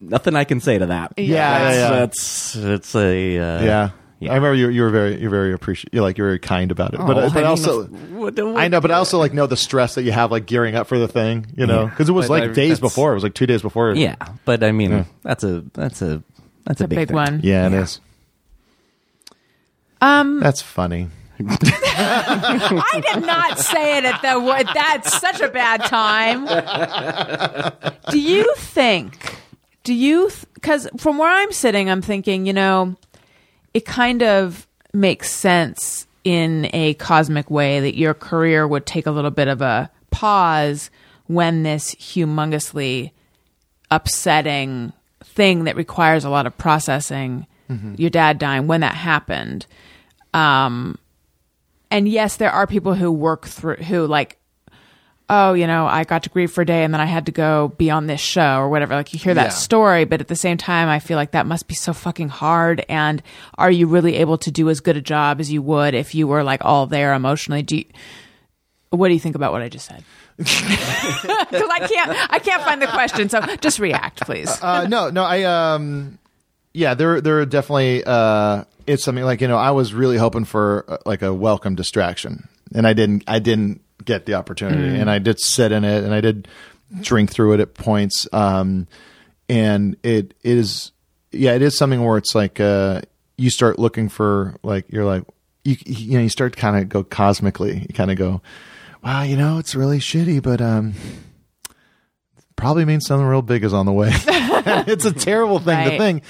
nothing 0.00 0.36
I 0.36 0.44
can 0.44 0.60
say 0.60 0.78
to 0.78 0.86
that. 0.86 1.14
Yeah, 1.16 1.24
yeah, 1.26 1.72
yeah. 1.72 1.90
That's 1.90 2.54
it's 2.54 2.94
a 2.94 3.38
uh, 3.38 3.62
yeah. 3.62 3.90
yeah. 4.20 4.30
I 4.30 4.36
remember 4.36 4.54
you, 4.54 4.68
you 4.68 4.82
were 4.82 4.90
very, 4.90 5.20
you're 5.20 5.30
very 5.30 5.52
appreciate, 5.52 5.92
you're 5.92 6.02
like, 6.04 6.16
you're 6.16 6.28
very 6.28 6.38
kind 6.38 6.70
about 6.70 6.94
it. 6.94 6.98
but, 6.98 7.16
Oh, 7.16 7.20
uh, 7.20 7.24
I 7.24 7.28
but 7.30 7.34
mean, 7.34 7.44
also, 7.46 7.84
what- 7.86 8.38
what- 8.38 8.56
I 8.56 8.68
know, 8.68 8.80
but 8.80 8.92
I 8.92 8.94
also 8.94 9.18
like 9.18 9.34
know 9.34 9.46
the 9.46 9.56
stress 9.56 9.96
that 9.96 10.02
you 10.04 10.12
have, 10.12 10.30
like 10.30 10.46
gearing 10.46 10.76
up 10.76 10.86
for 10.86 10.98
the 10.98 11.08
thing, 11.08 11.46
you 11.56 11.66
know, 11.66 11.86
because 11.86 12.08
it 12.08 12.12
was 12.12 12.30
like 12.30 12.44
I- 12.44 12.46
days 12.48 12.78
before. 12.78 13.10
It 13.10 13.14
was 13.14 13.24
like 13.24 13.34
two 13.34 13.46
days 13.46 13.62
before. 13.62 13.92
Yeah, 13.94 14.14
but 14.44 14.62
I 14.62 14.70
mean, 14.70 14.90
Yeah. 14.92 15.04
that's 15.24 15.42
a 15.42 15.64
that's 15.74 16.02
a 16.02 16.22
that's 16.64 16.80
a 16.80 16.84
a 16.84 16.88
big, 16.88 16.98
big 16.98 17.08
thing. 17.08 17.14
one. 17.16 17.40
yeah, 17.42 17.66
it 17.66 17.72
is. 17.72 18.00
Um, 20.04 20.40
That's 20.40 20.60
funny. 20.60 21.08
I 21.40 23.02
did 23.12 23.24
not 23.24 23.58
say 23.58 23.98
it 23.98 24.04
at 24.04 24.20
the 24.22 24.38
word. 24.38 24.68
That's 24.74 25.18
such 25.18 25.40
a 25.40 25.48
bad 25.48 25.82
time. 25.84 26.44
Do 28.10 28.20
you 28.20 28.52
think? 28.56 29.36
Do 29.82 29.94
you? 29.94 30.30
Because 30.52 30.88
from 30.98 31.18
where 31.18 31.30
I'm 31.30 31.52
sitting, 31.52 31.88
I'm 31.90 32.02
thinking, 32.02 32.46
you 32.46 32.52
know, 32.52 32.96
it 33.72 33.84
kind 33.86 34.22
of 34.22 34.66
makes 34.92 35.30
sense 35.30 36.06
in 36.22 36.68
a 36.72 36.94
cosmic 36.94 37.50
way 37.50 37.80
that 37.80 37.96
your 37.96 38.14
career 38.14 38.68
would 38.68 38.86
take 38.86 39.06
a 39.06 39.10
little 39.10 39.30
bit 39.30 39.48
of 39.48 39.60
a 39.62 39.90
pause 40.10 40.90
when 41.26 41.62
this 41.62 41.94
humongously 41.96 43.10
upsetting 43.90 44.92
thing 45.22 45.64
that 45.64 45.76
requires 45.76 46.24
a 46.24 46.30
lot 46.30 46.46
of 46.46 46.56
processing, 46.58 47.46
your 47.96 48.10
dad 48.10 48.38
dying, 48.38 48.66
when 48.66 48.82
that 48.82 48.94
happened. 48.94 49.66
Um, 50.34 50.98
and 51.90 52.08
yes, 52.08 52.36
there 52.36 52.50
are 52.50 52.66
people 52.66 52.94
who 52.94 53.10
work 53.12 53.46
through 53.46 53.76
who 53.76 54.06
like, 54.06 54.36
oh, 55.30 55.54
you 55.54 55.66
know, 55.66 55.86
I 55.86 56.04
got 56.04 56.24
to 56.24 56.28
grieve 56.30 56.50
for 56.52 56.60
a 56.62 56.66
day 56.66 56.84
and 56.84 56.92
then 56.92 57.00
I 57.00 57.06
had 57.06 57.26
to 57.26 57.32
go 57.32 57.68
be 57.78 57.90
on 57.90 58.06
this 58.08 58.20
show 58.20 58.58
or 58.58 58.68
whatever. 58.68 58.94
Like 58.94 59.12
you 59.14 59.18
hear 59.18 59.32
that 59.34 59.44
Yeah. 59.46 59.48
story, 59.50 60.04
but 60.04 60.20
at 60.20 60.28
the 60.28 60.36
same 60.36 60.58
time, 60.58 60.88
I 60.88 60.98
feel 60.98 61.16
like 61.16 61.30
that 61.30 61.46
must 61.46 61.66
be 61.68 61.74
so 61.74 61.92
fucking 61.94 62.28
hard. 62.28 62.84
And 62.88 63.22
are 63.56 63.70
you 63.70 63.86
really 63.86 64.16
able 64.16 64.36
to 64.38 64.50
do 64.50 64.68
as 64.68 64.80
good 64.80 64.96
a 64.96 65.00
job 65.00 65.40
as 65.40 65.50
you 65.50 65.62
would 65.62 65.94
if 65.94 66.14
you 66.14 66.26
were 66.26 66.42
like 66.42 66.62
all 66.64 66.86
there 66.86 67.14
emotionally? 67.14 67.62
Do 67.62 67.76
you, 67.78 67.84
what 68.90 69.08
do 69.08 69.14
you 69.14 69.20
think 69.20 69.34
about 69.34 69.52
what 69.52 69.62
I 69.62 69.68
just 69.68 69.86
said? 69.86 70.04
Because 70.36 71.70
I 71.70 71.86
can't, 71.88 72.32
I 72.32 72.38
can't 72.40 72.62
find 72.62 72.82
the 72.82 72.86
question. 72.88 73.28
So 73.28 73.40
just 73.60 73.78
react, 73.78 74.20
please. 74.22 74.50
uh, 74.60 74.86
no, 74.88 75.08
no, 75.10 75.22
I 75.24 75.44
um, 75.44 76.18
yeah, 76.72 76.94
there, 76.94 77.20
there 77.20 77.38
are 77.40 77.46
definitely 77.46 78.02
uh, 78.04 78.64
it's 78.86 79.04
something 79.04 79.24
like 79.24 79.40
you 79.40 79.48
know, 79.48 79.56
I 79.56 79.70
was 79.70 79.94
really 79.94 80.16
hoping 80.16 80.44
for 80.44 80.84
uh, 80.88 80.96
like 81.06 81.22
a 81.22 81.32
welcome 81.32 81.74
distraction, 81.74 82.48
and 82.74 82.86
I 82.86 82.92
didn't, 82.92 83.24
I 83.26 83.38
didn't 83.38 83.82
get 84.04 84.26
the 84.26 84.34
opportunity, 84.34 84.98
and 84.98 85.10
I 85.10 85.18
did 85.18 85.40
sit 85.40 85.72
in 85.72 85.84
it, 85.84 86.04
and 86.04 86.12
I 86.14 86.20
did 86.20 86.48
drink 87.00 87.30
through 87.30 87.54
it 87.54 87.60
at 87.60 87.74
points, 87.74 88.26
um, 88.32 88.86
and 89.48 89.96
it 90.02 90.34
is, 90.42 90.92
yeah, 91.32 91.54
it 91.54 91.62
is 91.62 91.76
something 91.76 92.04
where 92.04 92.18
it's 92.18 92.34
like 92.34 92.60
uh, 92.60 93.02
you 93.36 93.50
start 93.50 93.78
looking 93.78 94.08
for 94.08 94.56
like 94.62 94.86
you're 94.88 95.04
like 95.04 95.24
you, 95.64 95.76
you 95.86 96.18
know, 96.18 96.22
you 96.22 96.28
start 96.28 96.54
to 96.54 96.58
kind 96.58 96.76
of 96.76 96.88
go 96.88 97.02
cosmically, 97.02 97.80
you 97.88 97.94
kind 97.94 98.10
of 98.10 98.18
go, 98.18 98.42
wow, 99.02 99.22
you 99.22 99.36
know, 99.36 99.58
it's 99.58 99.74
really 99.74 99.98
shitty, 99.98 100.42
but 100.42 100.60
um 100.60 100.94
probably 102.56 102.84
means 102.84 103.06
something 103.06 103.26
real 103.26 103.42
big 103.42 103.64
is 103.64 103.72
on 103.72 103.86
the 103.86 103.92
way. 103.92 104.10
it's 104.86 105.04
a 105.04 105.12
terrible 105.12 105.58
thing 105.58 105.84
to 105.84 105.90
Right. 105.90 105.98
think 105.98 106.22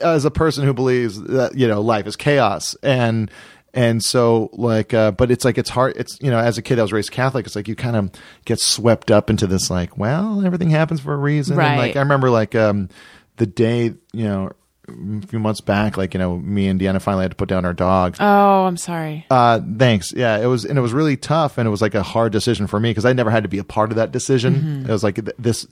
as 0.00 0.24
a 0.24 0.30
person 0.30 0.64
who 0.64 0.72
believes 0.72 1.20
that 1.22 1.56
you 1.56 1.68
know 1.68 1.80
life 1.82 2.06
is 2.06 2.16
chaos 2.16 2.74
and 2.82 3.30
and 3.74 4.02
so 4.02 4.48
like 4.54 4.94
uh 4.94 5.10
but 5.10 5.30
it's 5.30 5.44
like 5.44 5.58
it's 5.58 5.68
hard 5.70 5.94
it's 5.96 6.18
you 6.22 6.30
know 6.30 6.38
as 6.38 6.56
a 6.58 6.62
kid 6.62 6.78
I 6.78 6.82
was 6.82 6.92
raised 6.92 7.10
Catholic 7.10 7.44
it's 7.46 7.54
like 7.56 7.68
you 7.68 7.74
kind 7.76 7.96
of 7.96 8.10
get 8.46 8.58
swept 8.60 9.10
up 9.10 9.28
into 9.30 9.46
this 9.46 9.70
like 9.70 9.98
well 9.98 10.44
everything 10.46 10.70
happens 10.70 11.00
for 11.00 11.12
a 11.12 11.16
reason 11.18 11.58
and 11.60 11.78
like 11.78 11.96
I 11.96 12.00
remember 12.00 12.30
like 12.30 12.54
um 12.54 12.88
the 13.36 13.46
day 13.46 13.92
you 14.12 14.24
know 14.24 14.52
a 14.88 15.26
few 15.28 15.38
months 15.38 15.60
back 15.60 15.96
like 15.96 16.12
you 16.12 16.18
know 16.18 16.36
me 16.38 16.66
and 16.66 16.80
Deanna 16.80 17.00
finally 17.00 17.22
had 17.22 17.30
to 17.30 17.36
put 17.36 17.48
down 17.48 17.64
our 17.64 17.72
dog 17.72 18.16
Oh, 18.18 18.64
I'm 18.64 18.76
sorry. 18.76 19.24
uh, 19.30 19.60
thanks. 19.78 20.12
Yeah, 20.12 20.38
it 20.38 20.46
was, 20.46 20.64
and 20.64 20.76
it 20.76 20.82
was 20.82 20.92
really 20.92 21.16
tough, 21.16 21.56
and 21.58 21.66
it 21.66 21.70
was 21.70 21.80
like 21.80 21.94
a 21.94 22.02
hard 22.02 22.32
decision 22.32 22.66
for 22.66 22.80
me 22.80 22.90
because 22.90 23.04
I 23.04 23.12
never 23.12 23.30
had 23.30 23.44
to 23.44 23.48
be 23.48 23.58
a 23.58 23.64
part 23.64 23.90
of 23.90 23.96
that 23.96 24.10
decision. 24.12 24.54
Mm-hmm. 24.54 24.86
It 24.86 24.92
was 24.92 25.04
like 25.04 25.14
th- 25.16 25.36
this 25.38 25.66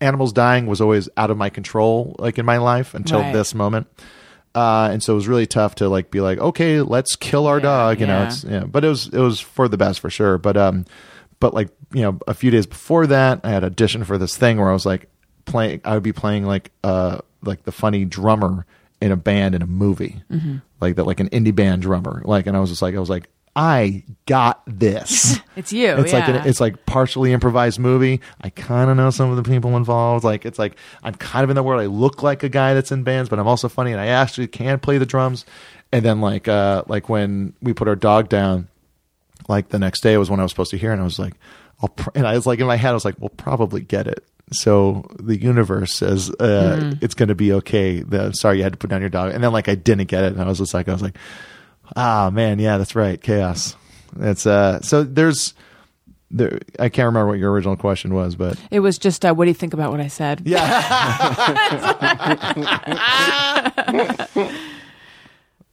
animals 0.00 0.32
dying 0.32 0.66
was 0.66 0.80
always 0.80 1.08
out 1.16 1.30
of 1.30 1.36
my 1.36 1.50
control, 1.50 2.16
like 2.18 2.38
in 2.38 2.46
my 2.46 2.56
life 2.58 2.94
until 2.94 3.20
Right. 3.20 3.32
this 3.32 3.54
moment. 3.54 3.86
Uh, 4.54 4.88
and 4.92 5.02
so 5.02 5.12
it 5.12 5.16
was 5.16 5.28
really 5.28 5.46
tough 5.46 5.74
to 5.76 5.88
like 5.88 6.10
be 6.10 6.20
like, 6.20 6.38
okay, 6.38 6.80
let's 6.80 7.16
kill 7.16 7.46
our 7.46 7.56
Yeah, 7.58 7.62
dog. 7.62 8.00
You 8.00 8.06
know, 8.06 8.18
yeah. 8.20 8.26
it's 8.28 8.44
yeah, 8.44 8.64
but 8.64 8.84
it 8.84 8.88
was 8.88 9.08
it 9.08 9.18
was 9.18 9.40
for 9.40 9.68
the 9.68 9.76
best 9.76 10.00
for 10.00 10.10
sure. 10.10 10.38
But 10.38 10.56
um, 10.56 10.84
but 11.40 11.52
like 11.52 11.68
you 11.92 12.02
know, 12.02 12.18
a 12.26 12.34
few 12.34 12.50
days 12.50 12.66
before 12.66 13.06
that, 13.08 13.40
I 13.44 13.50
had 13.50 13.62
auditioned 13.62 14.06
for 14.06 14.16
this 14.16 14.36
thing 14.36 14.56
where 14.58 14.70
I 14.70 14.72
was 14.72 14.86
like 14.86 15.08
playing. 15.44 15.80
I 15.84 15.94
would 15.94 16.02
be 16.02 16.12
playing 16.12 16.44
like 16.46 16.70
uh 16.82 17.18
like 17.46 17.64
the 17.64 17.72
funny 17.72 18.04
drummer 18.04 18.66
in 19.00 19.12
a 19.12 19.16
band 19.16 19.54
in 19.54 19.62
a 19.62 19.66
movie, 19.66 20.22
Mm-hmm. 20.30 20.56
like 20.80 20.96
that, 20.96 21.04
like 21.04 21.20
an 21.20 21.28
indie 21.30 21.54
band 21.54 21.82
drummer. 21.82 22.22
Like, 22.24 22.46
and 22.46 22.56
I 22.56 22.60
was 22.60 22.70
just 22.70 22.80
like, 22.82 22.94
I 22.94 22.98
was 23.00 23.10
like, 23.10 23.28
I 23.56 24.02
got 24.26 24.62
this. 24.66 25.38
It's 25.56 25.72
you. 25.72 25.86
It's 25.90 26.12
like 26.12 26.26
an, 26.28 26.34
it's 26.48 26.60
like 26.60 26.84
partially 26.84 27.32
improvised 27.32 27.78
movie. 27.78 28.20
I 28.40 28.50
kind 28.50 28.90
of 28.90 28.96
know 28.96 29.10
some 29.10 29.30
of 29.30 29.36
the 29.36 29.44
people 29.48 29.76
involved. 29.76 30.24
Like 30.24 30.44
it's 30.44 30.58
like 30.58 30.74
I'm 31.04 31.14
kind 31.14 31.44
of 31.44 31.50
in 31.50 31.54
the 31.54 31.62
world. 31.62 31.80
I 31.80 31.86
look 31.86 32.24
like 32.24 32.42
a 32.42 32.48
guy 32.48 32.74
that's 32.74 32.90
in 32.90 33.04
bands, 33.04 33.28
but 33.30 33.38
I'm 33.38 33.46
also 33.46 33.68
funny 33.68 33.92
and 33.92 34.00
I 34.00 34.06
actually 34.08 34.48
can 34.48 34.80
play 34.80 34.98
the 34.98 35.06
drums. 35.06 35.44
And 35.92 36.04
then 36.04 36.20
like 36.20 36.48
uh 36.48 36.82
like 36.88 37.08
when 37.08 37.52
we 37.62 37.72
put 37.72 37.86
our 37.86 37.94
dog 37.94 38.28
down, 38.28 38.66
like 39.48 39.68
the 39.68 39.78
next 39.78 40.00
day 40.00 40.16
was 40.16 40.28
when 40.28 40.40
I 40.40 40.42
was 40.42 40.50
supposed 40.50 40.72
to 40.72 40.76
hear, 40.76 40.90
and 40.90 41.00
I 41.00 41.04
was 41.04 41.20
like, 41.20 41.34
I'll 41.80 41.88
pr- 41.90 42.10
and 42.16 42.26
I 42.26 42.34
was 42.34 42.46
like 42.48 42.58
in 42.58 42.66
my 42.66 42.74
head, 42.76 42.90
I 42.90 42.94
was 42.94 43.04
like, 43.04 43.20
we'll 43.20 43.28
probably 43.28 43.82
get 43.82 44.08
it. 44.08 44.24
So 44.52 45.06
the 45.18 45.36
universe 45.40 45.94
says 45.94 46.30
uh, 46.38 46.94
it's 47.00 47.14
going 47.14 47.30
to 47.30 47.34
be 47.34 47.52
okay. 47.54 48.00
The, 48.00 48.32
sorry, 48.32 48.58
you 48.58 48.62
had 48.62 48.72
to 48.72 48.78
put 48.78 48.90
down 48.90 49.00
your 49.00 49.10
dog, 49.10 49.32
and 49.32 49.42
then 49.42 49.52
like 49.52 49.68
I 49.68 49.74
didn't 49.74 50.06
get 50.08 50.24
it, 50.24 50.32
and 50.34 50.42
I 50.42 50.46
was 50.46 50.58
just 50.58 50.74
like, 50.74 50.88
I 50.88 50.92
was 50.92 51.02
like, 51.02 51.16
ah 51.96 52.30
man, 52.30 52.58
yeah, 52.58 52.78
that's 52.78 52.94
right, 52.94 53.20
chaos. 53.20 53.74
It's 54.20 54.46
uh, 54.46 54.80
so 54.80 55.02
there's 55.02 55.54
there. 56.30 56.60
I 56.78 56.88
can't 56.88 57.06
remember 57.06 57.28
what 57.28 57.38
your 57.38 57.50
original 57.52 57.76
question 57.76 58.14
was, 58.14 58.36
but 58.36 58.58
It 58.70 58.80
was 58.80 58.98
just, 58.98 59.24
uh, 59.24 59.34
what 59.34 59.44
do 59.46 59.50
you 59.50 59.54
think 59.54 59.72
about 59.74 59.90
what 59.90 60.00
I 60.00 60.08
said? 60.08 60.42
Yeah, 60.44 60.60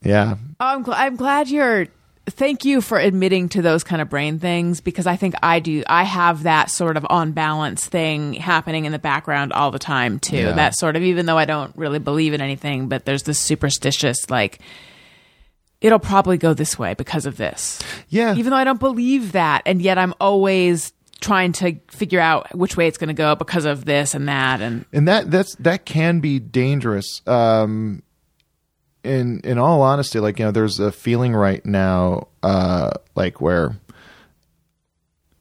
yeah, 0.02 0.36
Oh, 0.60 0.66
I'm, 0.66 0.84
gl- 0.84 0.94
I'm 0.96 1.16
glad 1.16 1.50
you're. 1.50 1.88
Thank 2.28 2.66
you 2.66 2.82
for 2.82 3.00
admitting 3.00 3.50
to 3.50 3.62
those 3.64 3.84
kind 3.84 4.02
of 4.02 4.10
brain 4.10 4.38
things 4.38 4.80
because 4.80 5.08
I 5.08 5.16
think 5.16 5.34
I 5.42 5.60
do. 5.60 5.84
I 5.88 6.04
have 6.04 6.44
that 6.44 6.70
sort 6.70 6.96
of 6.96 7.06
on 7.10 7.32
balance 7.32 7.86
thing 7.86 8.34
happening 8.34 8.86
in 8.86 8.92
the 8.92 9.00
background 9.00 9.54
all 9.54 9.72
the 9.72 9.80
time 9.80 10.20
too. 10.20 10.38
Yeah. 10.38 10.52
That 10.52 10.76
sort 10.78 10.96
of, 10.96 11.02
even 11.02 11.26
though 11.26 11.38
I 11.38 11.46
don't 11.46 11.76
really 11.76 12.00
believe 12.00 12.34
in 12.34 12.42
anything, 12.42 12.88
but 12.90 13.06
there's 13.06 13.24
this 13.24 13.40
superstitious 13.40 14.30
like, 14.30 14.60
it'll 15.82 15.98
probably 16.00 16.38
go 16.38 16.54
this 16.54 16.78
way 16.78 16.94
because 16.94 17.26
of 17.26 17.38
this. 17.38 17.80
yeah, 18.10 18.36
Even 18.36 18.52
though 18.52 18.58
I 18.58 18.66
don't 18.66 18.80
believe 18.80 19.32
that, 19.32 19.64
and 19.66 19.82
yet 19.82 19.98
I'm 19.98 20.14
always 20.22 20.94
trying 21.22 21.54
to 21.54 21.76
figure 21.90 22.20
out 22.20 22.56
which 22.56 22.78
way 22.78 22.88
it's 22.88 22.98
going 23.00 23.08
to 23.08 23.14
go 23.14 23.36
because 23.36 23.66
of 23.66 23.86
this 23.86 24.16
and 24.16 24.28
that 24.28 24.60
and 24.60 24.86
and 24.92 25.08
that 25.08 25.30
that's 25.30 25.56
that 25.58 25.86
can 25.86 26.20
be 26.20 26.40
dangerous 26.40 27.22
um 27.28 28.02
in 29.04 29.42
in 29.44 29.58
all 29.58 29.82
honesty 29.82 30.20
like 30.20 30.38
you 30.38 30.46
know 30.46 30.52
there's 30.52 30.80
a 30.80 30.92
feeling 30.92 31.34
right 31.34 31.66
now 31.66 32.28
uh 32.44 32.92
like 33.16 33.42
where 33.42 33.76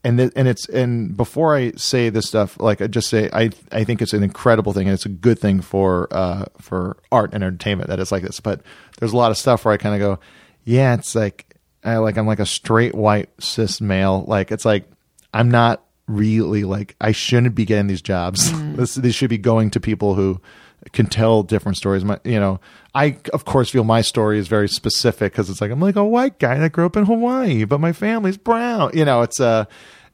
and 0.02 0.18
th- 0.18 0.32
and 0.34 0.48
it's 0.48 0.66
and 0.68 1.16
before 1.16 1.54
I 1.54 1.72
say 1.72 2.08
this 2.08 2.26
stuff, 2.26 2.58
like 2.58 2.80
I 2.80 2.86
just 2.86 3.08
say 3.08 3.28
I 3.32 3.50
I 3.70 3.84
think 3.84 4.00
it's 4.00 4.12
an 4.12 4.22
incredible 4.22 4.72
thing 4.72 4.86
and 4.86 4.94
it's 4.94 5.04
a 5.04 5.10
good 5.10 5.38
thing 5.38 5.60
for 5.60 6.08
uh 6.10 6.46
for 6.58 6.96
art 7.12 7.34
and 7.34 7.44
entertainment 7.44 7.90
that 7.90 8.00
it's 8.00 8.12
like 8.12 8.22
this. 8.22 8.40
But 8.40 8.62
there's 8.98 9.12
a 9.12 9.16
lot 9.16 9.30
of 9.30 9.36
stuff 9.36 9.64
where 9.64 9.74
I 9.74 9.76
kind 9.76 9.94
of 9.94 10.00
go, 10.00 10.18
yeah, 10.64 10.94
it's 10.94 11.14
like 11.14 11.54
I 11.84 11.98
like 11.98 12.16
I'm 12.16 12.26
like 12.26 12.40
a 12.40 12.46
straight 12.46 12.94
white 12.94 13.28
cis 13.40 13.80
male. 13.80 14.24
Like 14.26 14.50
it's 14.50 14.64
like 14.64 14.90
I'm 15.34 15.50
not 15.50 15.84
really 16.06 16.64
like 16.64 16.96
I 17.00 17.12
shouldn't 17.12 17.54
be 17.54 17.66
getting 17.66 17.86
these 17.86 18.02
jobs. 18.02 18.50
this 18.76 18.94
these 18.94 19.14
should 19.14 19.30
be 19.30 19.38
going 19.38 19.70
to 19.70 19.80
people 19.80 20.14
who 20.14 20.40
can 20.92 21.06
tell 21.06 21.42
different 21.42 21.76
stories. 21.76 22.04
My, 22.04 22.18
you 22.24 22.40
know, 22.40 22.60
I 22.94 23.18
of 23.32 23.44
course 23.44 23.70
feel 23.70 23.84
my 23.84 24.00
story 24.00 24.38
is 24.38 24.48
very 24.48 24.68
specific 24.68 25.32
because 25.32 25.50
it's 25.50 25.60
like 25.60 25.70
I'm 25.70 25.80
like 25.80 25.96
a 25.96 26.04
white 26.04 26.38
guy 26.38 26.58
that 26.58 26.72
grew 26.72 26.86
up 26.86 26.96
in 26.96 27.06
Hawaii, 27.06 27.64
but 27.64 27.80
my 27.80 27.92
family's 27.92 28.36
brown. 28.36 28.90
You 28.94 29.04
know, 29.04 29.22
it's 29.22 29.40
uh, 29.40 29.66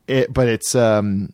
it, 0.07 0.33
but 0.33 0.49
it's 0.49 0.75
um, 0.75 1.33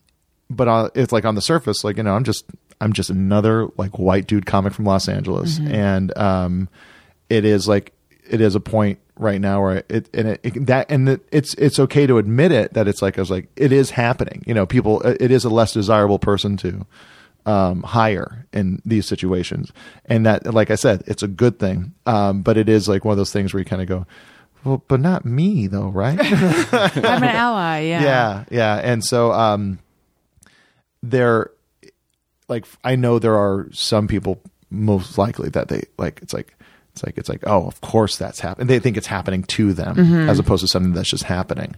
but 0.49 0.67
uh, 0.67 0.89
it's 0.95 1.11
like 1.11 1.25
on 1.25 1.35
the 1.35 1.41
surface, 1.41 1.83
like 1.83 1.97
you 1.97 2.03
know, 2.03 2.15
I'm 2.15 2.23
just 2.23 2.45
I'm 2.79 2.93
just 2.93 3.09
another 3.09 3.67
like 3.77 3.97
white 3.97 4.27
dude 4.27 4.45
comic 4.45 4.73
from 4.73 4.85
Los 4.85 5.07
Angeles, 5.07 5.59
and 5.59 6.15
um, 6.17 6.69
it 7.29 7.45
is 7.45 7.67
like 7.67 7.93
it 8.29 8.41
is 8.41 8.55
a 8.55 8.59
point 8.59 8.99
right 9.15 9.39
now 9.39 9.61
where 9.61 9.83
it 9.89 10.09
and 10.13 10.29
it, 10.29 10.39
it 10.43 10.65
that 10.65 10.89
and 10.89 11.07
it, 11.07 11.21
it's 11.31 11.53
it's 11.55 11.79
okay 11.79 12.07
to 12.07 12.17
admit 12.17 12.51
it 12.51 12.73
that 12.73 12.87
it's 12.87 13.01
like 13.01 13.17
I 13.17 13.21
was 13.21 13.31
like 13.31 13.47
it 13.55 13.71
is 13.71 13.91
happening. 13.91 14.43
You 14.45 14.53
know, 14.53 14.65
people 14.65 15.01
it 15.01 15.31
is 15.31 15.45
a 15.45 15.49
less 15.49 15.73
desirable 15.73 16.19
person 16.19 16.57
to 16.57 16.85
um, 17.45 17.83
hire 17.83 18.45
in 18.53 18.81
these 18.85 19.05
situations, 19.05 19.71
and 20.05 20.25
that 20.25 20.53
like 20.53 20.71
I 20.71 20.75
said, 20.75 21.03
it's 21.07 21.23
a 21.23 21.27
good 21.27 21.59
thing. 21.59 21.93
Um, 22.05 22.41
but 22.41 22.57
it 22.57 22.69
is 22.69 22.87
like 22.87 23.05
one 23.05 23.13
of 23.13 23.17
those 23.17 23.31
things 23.33 23.53
where 23.53 23.59
you 23.59 23.65
kind 23.65 23.81
of 23.81 23.87
go, 23.87 24.05
well, 24.63 24.83
but 24.87 24.99
not 24.99 25.25
me 25.25 25.67
though, 25.67 25.89
right? 25.89 26.17
I'm 26.21 27.23
an 27.23 27.23
ally. 27.23 27.79
Yeah. 27.81 28.01
yeah 28.03 28.43
yeah 28.49 28.75
and 28.83 29.03
so 29.03 29.31
um 29.31 29.79
there 31.01 31.51
like 32.47 32.65
i 32.83 32.95
know 32.95 33.19
there 33.19 33.35
are 33.35 33.67
some 33.71 34.07
people 34.07 34.41
most 34.69 35.17
likely 35.17 35.49
that 35.49 35.67
they 35.67 35.83
like 35.97 36.19
it's 36.21 36.33
like 36.33 36.55
it's 36.93 37.03
like 37.03 37.17
it's 37.17 37.29
like 37.29 37.43
oh 37.45 37.67
of 37.67 37.81
course 37.81 38.17
that's 38.17 38.39
happening 38.39 38.67
they 38.67 38.79
think 38.79 38.97
it's 38.97 39.07
happening 39.07 39.43
to 39.43 39.73
them 39.73 40.29
as 40.29 40.39
opposed 40.39 40.61
to 40.61 40.67
something 40.67 40.93
that's 40.93 41.09
just 41.09 41.23
happening 41.23 41.75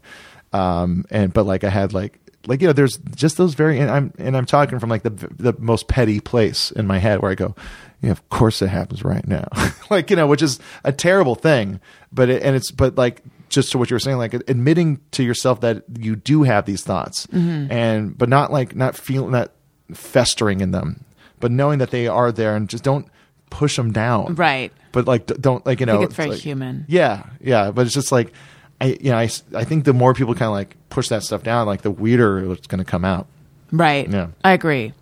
um 0.54 1.06
and 1.10 1.34
but 1.34 1.46
like 1.46 1.64
i 1.64 1.70
had 1.70 1.94
like 1.94 2.20
like 2.48 2.62
you 2.62 2.68
know 2.68 2.74
there's 2.74 2.98
just 3.16 3.38
those 3.38 3.54
very 3.54 3.80
and 3.80 3.90
i'm 3.90 4.14
and 4.18 4.36
i'm 4.38 4.46
talking 4.46 4.80
from 4.80 4.90
like 4.90 5.04
the 5.04 5.10
the 5.10 5.54
most 5.60 5.88
petty 5.88 6.20
place 6.20 6.72
in 6.72 6.86
my 6.88 6.98
head 6.98 7.22
where 7.22 7.32
i 7.32 7.36
go 7.36 7.56
yeah 8.02 8.12
of 8.12 8.28
course 8.30 8.62
it 8.62 8.68
happens 8.68 9.04
right 9.04 9.28
now 9.28 9.48
like 9.90 10.10
you 10.10 10.16
know 10.16 10.28
which 10.28 10.42
is 10.42 10.60
a 10.84 10.92
terrible 10.92 11.36
thing 11.36 11.80
but 12.12 12.30
it, 12.30 12.44
and 12.44 12.56
it's 12.56 12.72
but 12.72 12.96
like 12.96 13.22
just 13.50 13.72
to 13.72 13.78
what 13.78 13.90
you 13.90 13.96
were 13.96 14.00
saying 14.00 14.18
like 14.18 14.34
admitting 14.34 15.00
to 15.12 15.24
yourself 15.24 15.62
that 15.62 15.84
you 16.00 16.16
do 16.16 16.44
have 16.44 16.66
these 16.66 16.84
thoughts 16.84 17.28
mm-hmm. 17.28 17.72
and 17.72 18.18
but 18.18 18.30
not 18.30 18.52
like 18.52 18.76
not 18.76 18.96
feeling 18.96 19.32
not 19.32 19.52
festering 19.94 20.62
in 20.62 20.72
them 20.72 21.04
but 21.40 21.52
knowing 21.52 21.80
that 21.80 21.92
they 21.92 22.08
are 22.08 22.32
there 22.32 22.56
and 22.56 22.70
just 22.70 22.84
don't 22.84 23.08
push 23.52 23.76
them 23.76 23.92
down 23.92 24.36
Right. 24.36 24.74
but 24.92 25.06
like 25.08 25.28
don't 25.28 25.66
like 25.66 25.80
you 25.80 25.86
know 25.86 26.02
it's 26.02 26.16
very 26.16 26.32
like- 26.32 26.40
human. 26.40 26.86
yeah 26.88 27.24
yeah 27.40 27.72
but 27.72 27.86
it's 27.86 27.94
just 27.96 28.12
like 28.12 28.34
i 28.82 28.98
you 29.00 29.12
know 29.12 29.18
i, 29.18 29.30
I 29.54 29.64
think 29.64 29.86
the 29.86 29.94
more 29.94 30.14
people 30.14 30.34
kind 30.34 30.48
of 30.48 30.54
like 30.54 30.76
push 30.90 31.10
that 31.10 31.24
stuff 31.24 31.44
down 31.44 31.66
like 31.68 31.82
the 31.82 31.92
weirder 31.92 32.52
it's 32.52 32.68
going 32.68 32.84
to 32.84 32.90
come 32.90 33.06
out 33.06 33.28
Right. 33.72 34.10
Yeah. 34.10 34.28
I 34.44 34.54
agree. 34.54 34.94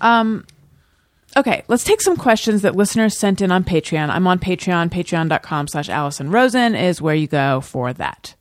Um, 0.00 0.46
okay, 1.36 1.64
let's 1.68 1.84
take 1.84 2.00
some 2.00 2.16
questions 2.16 2.62
that 2.62 2.76
listeners 2.76 3.18
sent 3.18 3.40
in 3.40 3.50
on 3.50 3.64
Patreon. 3.64 4.08
I'm 4.10 4.26
on 4.26 4.38
Patreon. 4.38 4.90
Patreon.com 4.90 5.68
slash 5.68 5.88
Alison 5.88 6.30
Rosen 6.30 6.74
is 6.74 7.00
where 7.02 7.14
you 7.14 7.26
go 7.26 7.60
for 7.60 7.92
that. 7.94 8.34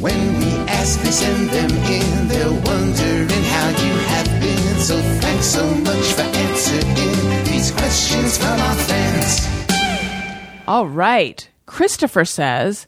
When 0.00 0.38
we 0.38 0.52
ask, 0.68 1.00
they 1.02 1.10
send 1.10 1.50
them 1.50 1.70
in. 1.70 2.28
They're 2.28 2.50
wondering 2.50 3.42
how 3.44 3.68
you 3.68 3.94
have 4.12 4.40
been. 4.40 4.78
So 4.80 4.96
thanks 5.20 5.46
so 5.46 5.66
much 5.74 6.12
for 6.14 6.22
answering 6.22 7.39
these 7.60 7.72
questions 7.72 8.38
from 8.38 8.58
our 8.58 8.74
fans. 8.74 9.46
All 10.66 10.88
right. 10.88 11.46
Christopher 11.66 12.24
says, 12.24 12.86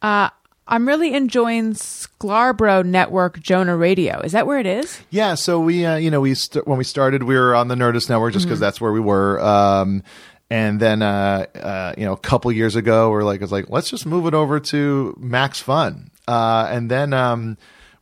uh, 0.00 0.30
I'm 0.66 0.88
really 0.88 1.12
enjoying 1.12 1.74
Sklarbro 1.74 2.86
Network 2.86 3.38
Jonah 3.40 3.76
Raydio. 3.76 4.24
Is 4.24 4.32
that 4.32 4.46
where 4.46 4.58
it 4.58 4.64
is? 4.64 4.98
Yeah, 5.10 5.34
so 5.34 5.60
we, 5.60 5.84
uh, 5.84 5.96
you 5.96 6.10
know, 6.10 6.22
we 6.22 6.32
st- 6.32 6.66
when 6.66 6.78
we 6.78 6.84
started, 6.84 7.24
we 7.24 7.34
were 7.36 7.54
on 7.54 7.68
the 7.68 7.74
Nerdist 7.74 8.08
Network 8.08 8.32
just 8.32 8.46
because 8.46 8.58
that's 8.58 8.80
where 8.80 8.92
we 8.92 9.00
were. 9.00 9.42
Um, 9.42 10.02
and 10.48 10.80
then, 10.80 11.02
uh, 11.02 11.44
uh, 11.54 11.92
you 11.98 12.06
know, 12.06 12.14
a 12.14 12.18
couple 12.18 12.50
years 12.50 12.76
ago, 12.76 13.10
we're 13.10 13.24
like, 13.24 13.42
it's 13.42 13.52
like, 13.52 13.68
let's 13.68 13.90
just 13.90 14.06
move 14.06 14.26
it 14.26 14.32
over 14.32 14.58
to 14.58 15.14
Max 15.20 15.60
Fun. 15.60 16.10
Uh, 16.26 16.66
and 16.70 16.90
then, 16.90 17.12
um, 17.12 17.58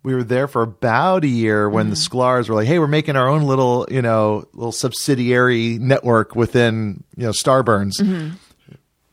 we 0.06 0.14
were 0.14 0.22
there 0.22 0.46
for 0.46 0.62
about 0.62 1.24
a 1.24 1.26
year 1.26 1.68
when 1.68 1.90
the 1.90 1.96
mm-hmm. 1.96 2.16
Sklars 2.16 2.48
were 2.48 2.54
like, 2.54 2.68
"Hey, 2.68 2.78
we're 2.78 2.86
making 2.86 3.16
our 3.16 3.26
own 3.26 3.42
little, 3.42 3.88
you 3.90 4.00
know, 4.00 4.46
little 4.52 4.70
subsidiary 4.70 5.78
network 5.80 6.36
within, 6.36 7.02
you 7.16 7.24
know, 7.24 7.32
Starburns." 7.32 7.94
Mm-hmm. 8.00 8.36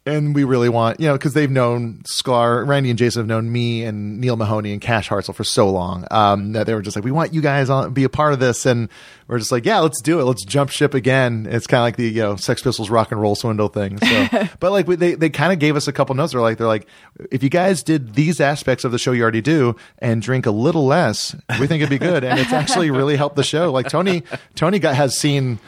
And 0.06 0.36
we 0.36 0.44
really 0.44 0.68
want 0.70 1.00
you 1.00 1.08
know 1.08 1.14
because 1.14 1.34
they've 1.34 1.50
known 1.50 2.02
Scar, 2.06 2.66
Randy 2.66 2.90
and 2.90 3.00
Jason 3.00 3.22
have 3.22 3.28
known 3.28 3.52
me 3.52 3.84
and 3.84 4.20
Neil 4.20 4.36
Mahoney 4.36 4.74
and 4.74 4.82
Cash 4.82 5.08
Hartzell 5.10 5.34
for 5.34 5.44
so 5.44 5.70
long 5.70 6.06
um, 6.12 6.52
that 6.54 6.66
they 6.68 6.74
were 6.74 6.82
just 6.82 6.96
like, 6.98 7.06
we 7.06 7.12
want 7.12 7.34
you 7.34 7.42
guys 7.42 7.70
on 7.70 7.94
be 7.94 8.04
a 8.04 8.10
part 8.10 8.34
of 8.34 8.40
this, 8.40 8.66
and 8.66 8.90
we're 9.28 9.40
just 9.40 9.52
like, 9.52 9.66
yeah, 9.66 9.80
let's 9.80 10.02
do 10.02 10.20
it, 10.20 10.24
let's 10.26 10.44
jump 10.44 10.70
ship 10.70 10.94
again. 10.94 11.48
It's 11.50 11.68
kind 11.68 11.80
of 11.80 11.84
like 11.86 11.96
the 11.96 12.10
you 12.10 12.22
know 12.22 12.36
Sex 12.36 12.62
Pistols 12.62 12.90
rock 12.90 13.12
and 13.12 13.22
roll 13.22 13.36
swindle 13.36 13.70
thing. 13.70 13.98
So, 14.00 14.28
but 14.60 14.72
like 14.72 14.88
we- 14.88 14.96
they 14.98 15.16
they 15.16 15.30
kind 15.30 15.54
of 15.54 15.60
gave 15.60 15.76
us 15.76 15.88
a 15.88 15.94
couple 15.94 16.16
notes. 16.16 16.34
They're 16.34 16.42
like 16.42 16.58
they're 16.58 16.68
like, 16.68 16.88
if 17.32 17.42
you 17.44 17.50
guys 17.50 17.82
did 17.84 18.14
these 18.16 18.42
aspects 18.42 18.84
of 18.84 18.92
the 18.92 19.00
show 19.00 19.12
you 19.14 19.22
already 19.24 19.42
do 19.42 19.76
and 20.00 20.22
drink 20.22 20.46
a 20.46 20.52
little 20.52 20.86
less, 20.86 21.36
we 21.60 21.68
think 21.68 21.82
it'd 21.82 21.90
be 21.90 21.98
good, 21.98 22.24
and 22.24 22.40
it's 22.40 22.52
actually 22.54 22.92
really 22.92 23.16
helped 23.16 23.36
the 23.38 23.44
show. 23.44 23.72
Like 23.72 23.88
Tony 23.88 24.24
Tony 24.56 24.80
got 24.80 24.96
has 24.96 25.18
seen. 25.18 25.60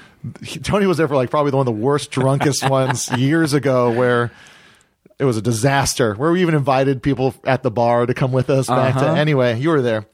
Tony 0.64 0.88
was 0.88 0.98
there 0.98 1.08
for 1.08 1.16
like 1.16 1.30
probably 1.30 1.52
one 1.52 1.68
of 1.68 1.74
the 1.74 1.82
worst 1.82 2.12
drunkest 2.12 2.70
ones 2.70 3.12
years 3.12 3.54
ago 3.54 3.92
where 3.92 4.32
it 5.18 5.26
was 5.26 5.38
a 5.38 5.42
disaster 5.42 6.14
where 6.16 6.32
we 6.32 6.42
even 6.42 6.56
invited 6.56 7.02
people 7.02 7.34
at 7.46 7.64
the 7.64 7.72
bar 7.72 8.06
to 8.06 8.14
come 8.14 8.32
with 8.32 8.50
us 8.50 8.68
back 8.68 8.96
to 8.96 9.08
anyway 9.08 9.58
you 9.60 9.70
were 9.70 9.82
there 9.82 10.06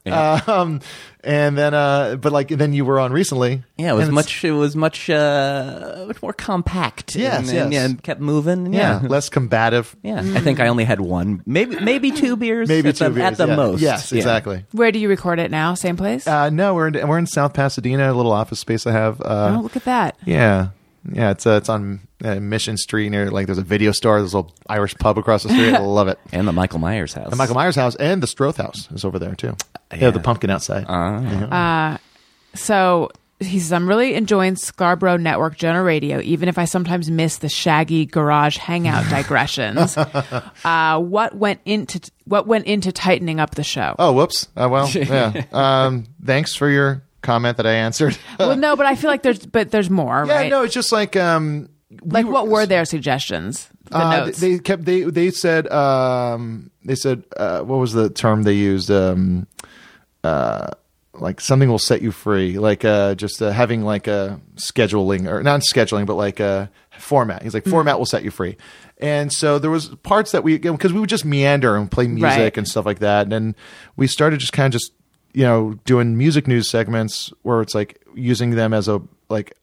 um 0.46 0.80
and 1.24 1.58
then 1.58 1.74
uh 1.74 2.16
but 2.16 2.32
like 2.32 2.48
then 2.48 2.72
you 2.72 2.84
were 2.84 2.98
on 3.00 3.12
recently 3.12 3.62
Yeah, 3.76 3.92
it 3.92 3.96
was 3.96 4.10
much. 4.10 4.44
It 4.44 4.52
was 4.52 4.74
much, 4.76 5.08
uh, 5.10 6.04
much 6.06 6.22
more 6.22 6.32
compact. 6.32 7.14
Yes, 7.16 7.48
and, 7.48 7.58
and, 7.58 7.72
yes. 7.72 7.80
yeah, 7.80 7.84
and 7.86 8.02
kept 8.02 8.20
moving. 8.20 8.72
yeah 8.72 9.00
Yeah, 9.02 9.08
less 9.08 9.28
combative 9.28 9.94
yeah. 10.02 10.18
I 10.20 10.40
think 10.40 10.60
I 10.60 10.68
only 10.68 10.84
had 10.84 11.00
one, 11.00 11.42
maybe, 11.46 11.78
maybe 11.80 12.10
two 12.10 12.36
beers. 12.36 12.68
maybe 12.68 12.88
at 12.90 12.96
two 12.96 13.04
the, 13.04 13.10
beers, 13.10 13.24
at 13.24 13.36
the 13.38 13.46
yeah. 13.48 13.56
most. 13.56 13.80
yes 13.80 14.12
Yeah. 14.12 14.18
exactly 14.18 14.64
Where 14.72 14.90
do 14.92 14.98
you 14.98 15.08
record 15.08 15.38
it 15.40 15.50
now? 15.50 15.74
Same 15.74 15.96
place? 15.96 16.26
uh 16.26 16.50
no 16.50 16.74
we're 16.74 16.88
in 16.88 17.08
we're 17.08 17.18
in 17.18 17.26
south 17.26 17.54
pasadena 17.54 18.12
a 18.12 18.14
little 18.14 18.32
office 18.32 18.60
space 18.60 18.86
i 18.86 18.92
have 18.92 19.20
uh 19.20 19.56
oh, 19.58 19.62
look 19.62 19.76
at 19.76 19.84
that. 19.84 20.16
yeah 20.24 20.68
yeah 21.10 21.30
it's 21.30 21.46
uh, 21.46 21.52
it's 21.52 21.68
on 21.68 22.00
uh, 22.24 22.36
mission 22.36 22.76
street 22.76 23.10
near 23.10 23.30
like 23.30 23.46
there's 23.46 23.58
a 23.58 23.62
video 23.62 23.90
store 23.92 24.18
there's 24.20 24.32
a 24.34 24.36
little 24.38 24.54
irish 24.68 24.94
pub 24.96 25.18
across 25.18 25.42
the 25.42 25.48
street 25.48 25.74
i 25.74 25.78
love 25.80 26.08
it 26.08 26.18
And 26.32 26.46
the 26.46 26.52
Michael 26.52 26.78
Myers 26.78 27.12
house. 27.14 27.30
the 27.30 27.36
michael 27.36 27.54
myers 27.56 27.74
house 27.76 27.96
and 27.96 28.22
the 28.22 28.26
strode 28.26 28.56
house 28.56 28.88
is 28.92 29.04
over 29.04 29.18
there 29.18 29.34
too 29.34 29.56
yeah, 29.96 30.10
the 30.10 30.20
pumpkin 30.20 30.48
outside 30.50 30.86
So 32.54 33.10
he 33.40 33.58
says, 33.58 33.72
I'm 33.72 33.88
really 33.88 34.14
enjoying 34.14 34.54
Sklarbro 34.54 35.20
Network 35.20 35.56
Jonah 35.56 35.80
Raydio, 35.82 36.22
even 36.22 36.48
if 36.48 36.58
I 36.58 36.64
sometimes 36.64 37.10
miss 37.10 37.38
the 37.38 37.48
shaggy 37.48 38.06
garage 38.06 38.56
hangout 38.56 39.04
digressions. 39.10 39.96
uh, 39.96 41.00
what 41.00 41.34
went 41.34 41.60
into 41.64 42.00
what 42.24 42.46
went 42.46 42.66
into 42.66 42.92
tightening 42.92 43.40
up 43.40 43.54
the 43.56 43.64
show? 43.64 43.96
Oh, 43.98 44.12
whoops. 44.12 44.46
Uh, 44.56 44.68
well, 44.70 44.88
yeah. 44.94 45.42
Um, 45.50 46.04
thanks 46.24 46.54
for 46.54 46.70
your 46.70 47.02
comment 47.22 47.56
that 47.56 47.66
I 47.66 47.72
answered. 47.72 48.16
well, 48.38 48.56
no, 48.56 48.76
but 48.76 48.86
I 48.86 48.94
feel 48.96 49.08
like 49.10 49.22
there's 49.22 49.44
but 49.46 49.70
there's 49.70 49.88
more, 49.90 50.24
yeah, 50.26 50.34
right? 50.34 50.50
no, 50.50 50.62
it's 50.62 50.74
just 50.74 50.92
like 50.92 51.16
um, 51.16 51.68
we 51.90 52.10
like 52.10 52.26
what 52.26 52.48
were 52.48 52.66
their 52.66 52.84
suggestions? 52.84 53.68
The 53.90 53.96
uh, 53.98 54.30
they 54.38 54.58
kept 54.58 54.84
they 54.84 55.02
they 55.02 55.30
said 55.30 55.70
um 55.70 56.70
they 56.84 56.94
said 56.94 57.24
uh, 57.36 57.60
what 57.62 57.76
was 57.76 57.92
the 57.92 58.08
term 58.10 58.42
they 58.44 58.54
used 58.54 58.90
um 58.90 59.46
uh 60.24 60.68
like 61.14 61.40
something 61.42 61.68
will 61.68 61.78
set 61.78 62.00
you 62.00 62.10
free 62.10 62.58
like 62.58 62.84
uh 62.86 63.14
just 63.16 63.42
uh, 63.42 63.50
having 63.50 63.82
like 63.82 64.06
a 64.06 64.40
scheduling 64.56 65.26
or 65.30 65.42
not 65.42 65.60
scheduling 65.60 66.06
but 66.06 66.14
like 66.14 66.40
a 66.40 66.70
format 66.98 67.42
he's 67.42 67.52
like 67.52 67.64
format 67.66 67.98
will 67.98 68.06
set 68.06 68.22
you 68.22 68.30
free 68.30 68.56
and 68.98 69.30
so 69.32 69.58
there 69.58 69.70
was 69.70 69.88
parts 70.04 70.32
that 70.32 70.42
we 70.42 70.56
because 70.56 70.92
we 70.92 71.00
would 71.00 71.10
just 71.10 71.24
meander 71.26 71.76
and 71.76 71.90
play 71.90 72.06
music 72.06 72.38
Right. 72.38 72.56
and 72.56 72.66
stuff 72.66 72.86
like 72.86 73.00
that 73.00 73.24
and 73.24 73.32
then 73.32 73.56
we 73.96 74.06
started 74.06 74.40
just 74.40 74.52
kind 74.54 74.72
of 74.74 74.80
just 74.80 74.92
you 75.32 75.44
know 75.44 75.74
doing 75.84 76.16
music 76.16 76.46
news 76.46 76.70
segments 76.70 77.32
where 77.42 77.60
it's 77.62 77.74
like 77.74 78.02
using 78.14 78.50
them 78.50 78.72
as 78.72 78.88
a 78.88 79.00
like 79.28 79.56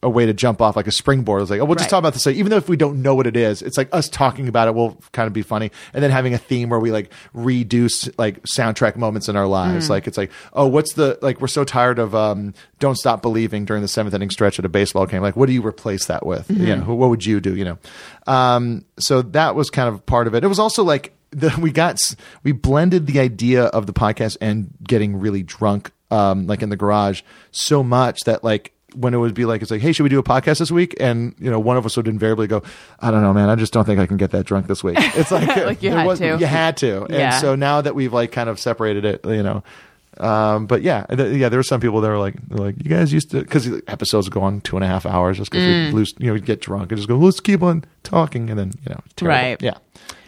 a 0.00 0.08
way 0.08 0.24
to 0.24 0.32
jump 0.32 0.62
off 0.62 0.76
like 0.76 0.86
a 0.86 0.92
springboard. 0.92 1.42
It's 1.42 1.50
like, 1.50 1.58
oh, 1.60 1.64
we'll 1.64 1.74
just 1.74 1.86
Right. 1.86 1.90
talk 1.90 1.98
about 1.98 2.12
this. 2.12 2.24
Like, 2.24 2.36
even 2.36 2.50
though 2.50 2.56
if 2.56 2.68
we 2.68 2.76
don't 2.76 3.02
know 3.02 3.16
what 3.16 3.26
it 3.26 3.36
is, 3.36 3.62
it's 3.62 3.76
like 3.76 3.88
us 3.92 4.08
talking 4.08 4.46
about 4.46 4.68
it 4.68 4.74
will 4.76 4.96
kind 5.10 5.26
of 5.26 5.32
be 5.32 5.42
funny. 5.42 5.72
And 5.92 6.04
then 6.04 6.12
having 6.12 6.34
a 6.34 6.38
theme 6.38 6.68
where 6.68 6.78
we 6.78 6.92
like 6.92 7.10
reduce 7.32 8.08
like 8.16 8.40
soundtrack 8.44 8.94
moments 8.94 9.28
in 9.28 9.34
our 9.34 9.48
lives. 9.48 9.90
Like, 9.90 10.06
it's 10.06 10.16
like, 10.16 10.30
oh, 10.52 10.68
what's 10.68 10.92
the, 10.94 11.18
like, 11.20 11.40
we're 11.40 11.48
so 11.48 11.64
tired 11.64 11.98
of, 11.98 12.14
um, 12.14 12.54
don't 12.78 12.94
stop 12.94 13.22
believing 13.22 13.64
during 13.64 13.82
the 13.82 13.88
seventh 13.88 14.14
inning 14.14 14.30
stretch 14.30 14.60
at 14.60 14.64
a 14.64 14.68
baseball 14.68 15.04
game. 15.04 15.20
Like, 15.20 15.34
what 15.34 15.46
do 15.46 15.52
you 15.52 15.66
replace 15.66 16.04
that 16.06 16.24
with? 16.24 16.48
You 16.48 16.76
know, 16.76 16.94
what 16.94 17.10
would 17.10 17.26
you 17.26 17.40
do? 17.40 17.56
You 17.56 17.64
know? 17.64 17.78
Um, 18.28 18.84
so 19.00 19.22
that 19.22 19.56
was 19.56 19.68
kind 19.68 19.88
of 19.88 20.06
part 20.06 20.28
of 20.28 20.34
it. 20.36 20.44
It 20.44 20.48
was 20.48 20.60
also 20.60 20.84
like, 20.84 21.12
the, 21.30 21.54
we 21.60 21.70
got, 21.70 21.98
we 22.42 22.52
blended 22.52 23.06
the 23.06 23.20
idea 23.20 23.64
of 23.64 23.86
the 23.86 23.92
podcast 23.92 24.36
and 24.40 24.70
getting 24.82 25.18
really 25.18 25.42
drunk, 25.42 25.90
um, 26.10 26.46
like 26.46 26.62
in 26.62 26.68
the 26.70 26.76
garage 26.76 27.22
so 27.50 27.82
much 27.82 28.20
that 28.26 28.42
like, 28.44 28.72
when 28.94 29.12
it 29.12 29.18
would 29.18 29.34
be 29.34 29.44
like 29.44 29.60
it's 29.60 29.70
like 29.70 29.82
hey 29.82 29.92
should 29.92 30.02
we 30.02 30.08
do 30.08 30.18
a 30.18 30.22
podcast 30.22 30.60
this 30.60 30.70
week 30.70 30.96
and 30.98 31.34
you 31.38 31.50
know 31.50 31.60
one 31.60 31.76
of 31.76 31.84
us 31.84 31.94
would 31.94 32.08
invariably 32.08 32.46
go 32.46 32.62
i 33.00 33.10
don't 33.10 33.20
know 33.20 33.34
man 33.34 33.50
i 33.50 33.54
just 33.54 33.70
don't 33.70 33.84
think 33.84 34.00
i 34.00 34.06
can 34.06 34.16
get 34.16 34.30
that 34.30 34.46
drunk 34.46 34.66
this 34.66 34.82
week 34.82 34.96
it's 34.98 35.30
like, 35.30 35.46
Like 35.56 35.82
you 35.82 35.90
had 35.92 36.06
was- 36.06 36.18
to. 36.20 36.38
you 36.38 36.46
had 36.46 36.78
to 36.78 37.02
and 37.04 37.12
Yeah. 37.12 37.38
so 37.38 37.54
now 37.54 37.82
that 37.82 37.94
we've 37.94 38.14
like 38.14 38.32
kind 38.32 38.48
of 38.48 38.58
separated 38.58 39.04
it 39.04 39.20
you 39.26 39.42
know 39.42 39.62
um, 40.20 40.66
but 40.66 40.82
yeah, 40.82 41.04
th- 41.06 41.36
yeah, 41.36 41.48
there 41.48 41.60
were 41.60 41.62
some 41.62 41.80
people 41.80 42.00
that 42.00 42.08
were 42.08 42.18
like, 42.18 42.34
they're 42.48 42.58
like, 42.58 42.74
you 42.82 42.90
guys 42.90 43.12
used 43.12 43.30
to, 43.30 43.40
because 43.40 43.68
episodes 43.86 44.28
go 44.28 44.40
on 44.42 44.60
two 44.62 44.74
and 44.76 44.82
a 44.82 44.88
half 44.88 45.06
hours 45.06 45.36
just 45.36 45.48
because 45.52 45.64
Mm. 45.64 45.86
we 45.88 45.92
lose, 45.92 46.12
you 46.18 46.26
know, 46.26 46.32
we'd 46.32 46.44
get 46.44 46.60
drunk 46.60 46.90
and 46.90 46.98
just 46.98 47.08
go, 47.08 47.16
let's 47.16 47.38
keep 47.38 47.62
on 47.62 47.84
talking. 48.02 48.50
And 48.50 48.58
then, 48.58 48.72
you 48.84 48.90
know, 48.94 49.00
terrible. 49.14 49.36
Right. 49.38 49.62
Yeah. 49.62 49.74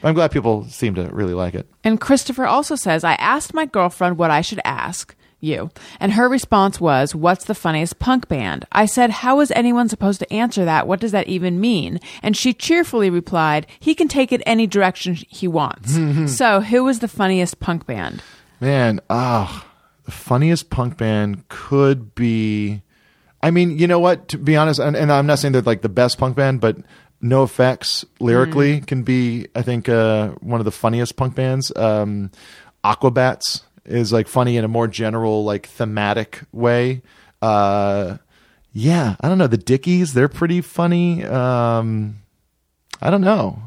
I'm 0.02 0.14
glad 0.14 0.30
people 0.30 0.64
seem 0.64 0.94
to 0.94 1.04
really 1.04 1.34
like 1.34 1.54
it. 1.54 1.66
And 1.84 2.00
Christopher 2.00 2.46
also 2.46 2.74
says, 2.76 3.04
I 3.04 3.14
asked 3.14 3.54
my 3.54 3.66
girlfriend 3.66 4.18
what 4.18 4.30
I 4.30 4.40
should 4.40 4.60
ask. 4.64 5.14
you. 5.42 5.70
And 5.98 6.12
her 6.12 6.28
response 6.28 6.80
was, 6.80 7.14
What's 7.14 7.46
the 7.46 7.54
funniest 7.54 7.98
punk 7.98 8.28
band? 8.28 8.66
I 8.72 8.84
said, 8.84 9.10
How 9.10 9.40
is 9.40 9.50
anyone 9.52 9.88
supposed 9.88 10.20
to 10.20 10.30
answer 10.32 10.66
that? 10.66 10.86
What 10.86 11.00
does 11.00 11.12
that 11.12 11.28
even 11.28 11.60
mean? 11.60 11.98
And 12.22 12.36
she 12.36 12.52
cheerfully 12.52 13.08
replied, 13.08 13.66
He 13.78 13.94
can 13.94 14.06
take 14.06 14.32
it 14.32 14.42
any 14.44 14.66
direction 14.66 15.14
he 15.14 15.48
wants. 15.48 15.98
so, 16.36 16.60
who 16.60 16.84
was 16.84 16.98
the 16.98 17.08
funniest 17.08 17.58
punk 17.58 17.86
band? 17.86 18.22
Man, 18.60 19.00
ah, 19.08 19.66
the 20.04 20.10
funniest 20.10 20.68
punk 20.68 20.98
band 20.98 21.48
could 21.48 22.14
be. 22.14 22.82
I 23.42 23.50
mean, 23.50 23.78
you 23.78 23.86
know 23.86 23.98
what? 23.98 24.28
To 24.28 24.38
be 24.38 24.56
honest, 24.56 24.78
and, 24.78 24.94
and 24.94 25.10
I'm 25.10 25.26
not 25.26 25.38
saying 25.38 25.52
they're 25.52 25.62
like 25.62 25.80
the 25.80 25.88
best 25.88 26.18
punk 26.18 26.36
band, 26.36 26.60
but 26.60 26.76
NOFX 27.22 28.04
lyrically 28.18 28.80
can 28.80 29.02
be, 29.02 29.46
I 29.54 29.62
think, 29.62 29.88
uh, 29.88 30.28
one 30.40 30.60
of 30.60 30.64
the 30.64 30.70
funniest 30.70 31.16
punk 31.16 31.34
bands. 31.34 31.70
Um, 31.76 32.30
Aquabats 32.84 33.62
is 33.84 34.12
like 34.12 34.26
funny 34.28 34.56
in 34.56 34.64
a 34.64 34.68
more 34.68 34.88
general, 34.88 35.44
like 35.44 35.66
thematic 35.66 36.40
way. 36.52 37.02
Uh, 37.42 38.16
yeah, 38.72 39.16
I 39.20 39.28
don't 39.28 39.38
know. 39.38 39.46
The 39.46 39.56
Dickies, 39.58 40.14
they're 40.14 40.28
pretty 40.28 40.60
funny. 40.60 41.24
Um, 41.24 42.18
I 43.02 43.10
don't 43.10 43.22
know. 43.22 43.62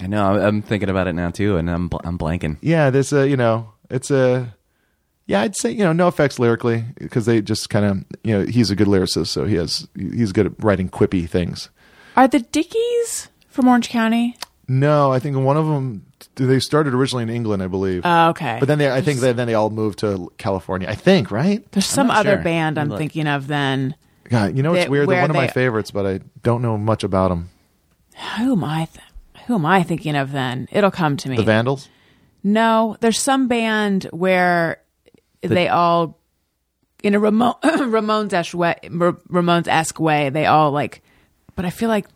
I 0.00 0.06
know. 0.06 0.32
I'm- 0.32 0.42
I'm 0.42 0.62
thinking 0.62 0.88
about 0.90 1.06
it 1.08 1.12
now 1.14 1.30
too, 1.30 1.56
and 1.56 1.70
I'm 1.70 1.88
bl- 1.88 1.98
I'm 2.04 2.18
blanking. 2.18 2.56
yeah, 2.60 2.90
there's 2.90 3.12
a 3.12 3.28
you 3.28 3.36
know, 3.36 3.72
it's 3.90 4.10
a 4.10 4.54
yeah, 5.26 5.40
I'd 5.40 5.56
say 5.56 5.70
you 5.70 5.84
know, 5.84 5.92
NOFX 5.92 6.38
lyrically 6.38 6.84
because 6.98 7.26
they 7.26 7.40
just 7.40 7.70
kind 7.70 7.84
of 7.84 8.04
you 8.22 8.32
know 8.38 8.44
he's 8.46 8.70
a 8.70 8.76
good 8.76 8.88
lyricist, 8.88 9.28
so 9.28 9.44
he 9.44 9.54
has 9.56 9.88
he's 9.96 10.32
good 10.32 10.46
at 10.46 10.52
writing 10.64 10.88
quippy 10.88 11.28
things. 11.28 11.70
Are 12.16 12.26
the 12.26 12.40
Dickies 12.40 13.28
from 13.48 13.68
Orange 13.68 13.88
County? 13.88 14.36
No, 14.68 15.12
I 15.12 15.18
think 15.18 15.36
one 15.36 15.56
of 15.56 15.66
them 15.66 16.06
they 16.34 16.60
started 16.60 16.94
originally 16.94 17.22
in 17.22 17.30
England, 17.30 17.62
I 17.62 17.66
believe. 17.66 18.02
Oh, 18.04 18.30
okay. 18.30 18.56
but 18.58 18.66
then 18.66 18.78
they, 18.78 18.90
I 18.90 19.00
think 19.00 19.20
they, 19.20 19.32
then 19.32 19.46
they 19.46 19.54
all 19.54 19.70
moved 19.70 20.00
to 20.00 20.32
California. 20.38 20.88
I 20.88 20.94
think, 20.94 21.30
right? 21.30 21.70
There's 21.72 21.86
some 21.86 22.10
other 22.10 22.34
sure. 22.34 22.42
band 22.42 22.78
I'm 22.78 22.88
Look. 22.88 22.98
thinking 22.98 23.26
of 23.26 23.46
then. 23.46 23.94
God, 24.24 24.56
you 24.56 24.62
know 24.62 24.74
it's 24.74 24.88
weird. 24.88 25.08
They're 25.08 25.20
one 25.20 25.30
of 25.30 25.36
my 25.36 25.46
favorites, 25.46 25.90
but 25.90 26.06
I 26.06 26.20
don't 26.42 26.62
know 26.62 26.76
much 26.76 27.04
about 27.04 27.28
them. 27.28 27.50
Who 28.38 28.52
am 28.52 28.64
I? 28.64 28.86
Th- 28.86 29.06
who 29.46 29.54
am 29.54 29.66
I 29.66 29.82
thinking 29.82 30.16
of 30.16 30.32
then? 30.32 30.68
It'll 30.72 30.90
come 30.90 31.16
to 31.18 31.28
me. 31.28 31.36
The 31.36 31.44
Vandals. 31.44 31.88
No, 32.42 32.96
there's 33.00 33.18
some 33.18 33.46
band 33.48 34.04
where 34.04 34.82
they 35.42 35.68
all, 35.68 36.18
in 37.02 37.14
a 37.14 37.20
Ramon, 37.20 37.54
Ramones 37.62 38.32
esque 38.32 38.54
way, 38.54 38.76
Ramones 38.84 39.68
esque 39.68 40.00
way, 40.00 40.30
they 40.30 40.46
all 40.46 40.72
like. 40.72 41.02
But 41.56 41.64
I 41.64 41.70
feel 41.70 41.88
like 41.88 42.06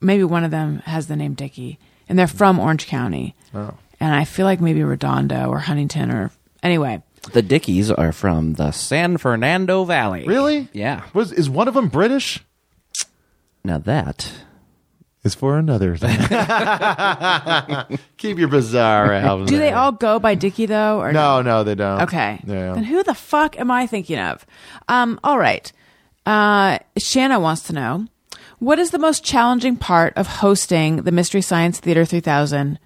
maybe 0.00 0.24
one 0.24 0.42
of 0.44 0.50
them 0.50 0.80
has 0.80 1.06
the 1.06 1.16
name 1.16 1.34
Dickie, 1.34 1.78
and 2.08 2.18
they're 2.18 2.26
from 2.26 2.58
Orange 2.58 2.86
County. 2.86 3.36
Oh. 3.54 3.74
And 4.00 4.14
I 4.14 4.24
feel 4.24 4.44
like 4.44 4.60
maybe 4.60 4.82
Redondo 4.82 5.48
or 5.48 5.60
Huntington 5.60 6.10
or 6.10 6.30
anyway. 6.62 7.02
The 7.32 7.42
Dickies 7.42 7.90
are 7.90 8.12
from 8.12 8.54
the 8.54 8.70
San 8.70 9.16
Fernando 9.16 9.84
Valley. 9.84 10.26
Really? 10.26 10.68
Yeah. 10.72 11.04
Was 11.12 11.32
is 11.32 11.48
one 11.50 11.68
of 11.68 11.74
them 11.74 11.88
British? 11.88 12.42
Now 13.64 13.78
that 13.78 14.32
Is 15.24 15.34
for 15.34 15.58
another 15.58 15.96
thing. 15.96 16.16
Keep 18.16 18.38
your 18.38 18.46
bizarre 18.48 19.12
albums. 19.12 19.50
Do 19.50 19.58
they 19.58 19.72
all 19.72 19.90
go 19.90 20.20
by 20.20 20.36
Dickie 20.36 20.66
though? 20.66 21.00
Or 21.00 21.12
No, 21.12 21.42
no, 21.42 21.64
they 21.64 21.74
don't. 21.74 22.02
Okay. 22.02 22.40
Yeah. 22.46 22.74
Then 22.74 22.84
who 22.84 23.02
the 23.02 23.14
fuck 23.14 23.58
am 23.58 23.70
I 23.72 23.88
thinking 23.88 24.20
of? 24.20 24.46
Um, 24.88 25.18
all 25.24 25.38
right. 25.38 25.72
Uh, 26.24 26.78
Shanna 26.96 27.40
wants 27.40 27.62
to 27.62 27.72
know 27.72 28.06
what 28.58 28.78
is 28.78 28.90
the 28.90 28.98
most 28.98 29.24
challenging 29.24 29.76
part 29.76 30.14
of 30.16 30.26
hosting 30.26 31.02
the 31.02 31.12
Mystery 31.12 31.42
Science 31.42 31.80
Theater 31.80 32.04
3000 32.04 32.78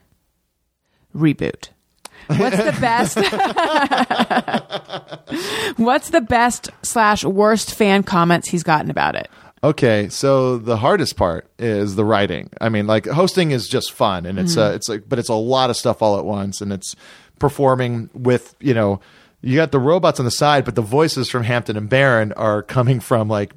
reboot? 1.14 1.68
What's 2.26 2.56
the 2.56 2.76
best? 2.80 3.16
What's 5.78 6.10
the 6.10 6.20
best 6.20 6.70
slash 6.82 7.24
worst 7.24 7.74
fan 7.74 8.02
comments 8.02 8.48
he's 8.48 8.62
gotten 8.62 8.90
about 8.90 9.16
it? 9.16 9.28
Okay, 9.62 10.08
so 10.08 10.58
the 10.58 10.76
hardest 10.76 11.16
part 11.16 11.50
is 11.58 11.96
the 11.96 12.04
writing. 12.04 12.50
I 12.60 12.68
mean, 12.68 12.86
like 12.86 13.06
hosting 13.06 13.50
is 13.50 13.68
just 13.68 13.92
fun, 13.92 14.26
and 14.26 14.38
it's 14.38 14.56
uh, 14.56 14.72
it's 14.74 14.88
like, 14.88 15.08
but 15.08 15.18
it's 15.18 15.28
a 15.28 15.34
lot 15.34 15.70
of 15.70 15.76
stuff 15.76 16.02
all 16.02 16.18
at 16.18 16.24
once, 16.24 16.60
and 16.60 16.72
it's 16.72 16.94
performing 17.38 18.10
with 18.14 18.54
you 18.60 18.74
know, 18.74 19.00
you 19.42 19.56
got 19.56 19.72
the 19.72 19.78
robots 19.78 20.18
on 20.18 20.24
the 20.24 20.30
side, 20.30 20.64
but 20.64 20.76
the 20.76 20.82
voices 20.82 21.28
from 21.28 21.42
Hampton 21.42 21.76
and 21.76 21.90
Baron 21.90 22.32
are 22.34 22.62
coming 22.62 23.00
from 23.00 23.28
like 23.28 23.52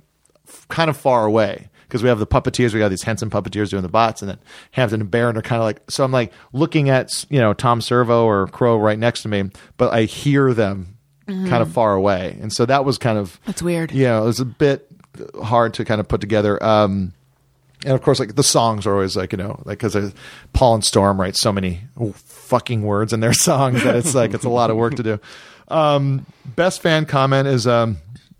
f- 0.47 0.67
kind 0.67 0.89
of 0.89 0.97
far 0.97 1.25
away 1.25 1.69
because 1.93 2.01
we 2.01 2.09
have 2.09 2.17
the 2.17 2.25
puppeteers, 2.25 2.73
we 2.73 2.79
got 2.79 2.89
these 2.89 3.03
Henson 3.03 3.29
puppeteers 3.29 3.69
doing 3.69 3.83
the 3.83 3.87
bots, 3.87 4.23
and 4.23 4.31
then 4.31 4.39
Hampton 4.71 4.99
and 4.99 5.11
Baron 5.11 5.37
are 5.37 5.43
kind 5.43 5.61
of 5.61 5.63
like. 5.63 5.79
So 5.91 6.03
I'm 6.03 6.11
like 6.11 6.33
looking 6.51 6.89
at 6.89 7.11
you 7.29 7.39
know 7.39 7.53
Tom 7.53 7.81
Servo 7.81 8.25
or 8.25 8.47
Crow 8.47 8.77
right 8.77 8.97
next 8.97 9.21
to 9.21 9.27
me, 9.27 9.51
but 9.77 9.93
I 9.93 10.05
hear 10.05 10.55
them 10.55 10.97
kind 11.27 11.61
of 11.61 11.71
far 11.71 11.93
away, 11.93 12.35
and 12.41 12.51
so 12.51 12.65
that 12.65 12.83
was 12.83 12.97
kind 12.97 13.19
of 13.19 13.39
That's 13.45 13.61
weird. 13.61 13.91
yeah, 13.91 14.19
it 14.19 14.23
was 14.23 14.39
a 14.39 14.45
bit 14.45 14.87
hard 15.43 15.75
to 15.75 15.85
kind 15.85 16.01
of 16.01 16.07
put 16.07 16.19
together. 16.19 16.61
Um, 16.63 17.13
and 17.85 17.93
of 17.93 18.01
course, 18.01 18.19
like 18.19 18.33
the 18.33 18.43
songs 18.43 18.87
are 18.87 18.93
always 18.93 19.15
like 19.15 19.31
you 19.31 19.37
know, 19.37 19.61
like 19.63 19.77
because 19.77 20.15
Paul 20.53 20.73
and 20.73 20.83
Storm 20.83 21.21
write 21.21 21.35
so 21.37 21.51
many 21.51 21.81
fucking 22.15 22.81
words 22.81 23.13
in 23.13 23.19
their 23.19 23.33
songs 23.49 23.83
that 23.83 23.95
it's 23.97 24.15
like 24.15 24.33
it's 24.33 24.45
a 24.45 24.49
lot 24.49 24.71
of 24.71 24.77
work 24.77 24.95
to 24.95 25.03
do. 25.03 25.19
Um, 25.67 26.25
best 26.43 26.81
fan 26.81 27.05
comment 27.05 27.47
is 27.47 27.67
um, 27.67 27.97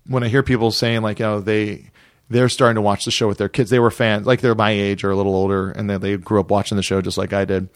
when 0.08 0.24
I 0.24 0.28
hear 0.28 0.42
people 0.42 0.72
saying 0.72 1.02
like 1.02 1.20
you 1.20 1.26
know 1.26 1.40
they 1.40 1.92
they're 2.28 2.48
starting 2.48 2.76
to 2.76 2.80
watch 2.82 3.04
the 3.04 3.10
show 3.10 3.28
with 3.28 3.38
their 3.38 3.48
kids. 3.48 3.70
They 3.70 3.78
were 3.78 3.90
fans, 3.90 4.26
like 4.26 4.40
they're 4.40 4.54
my 4.54 4.70
age 4.70 5.04
or 5.04 5.10
a 5.10 5.16
little 5.16 5.34
older, 5.34 5.70
and 5.70 5.88
then 5.88 6.00
they 6.00 6.16
grew 6.16 6.40
up 6.40 6.50
watching 6.50 6.76
the 6.76 6.82
show 6.82 7.00
just 7.00 7.18
like 7.18 7.32
I 7.32 7.44
did. 7.44 7.68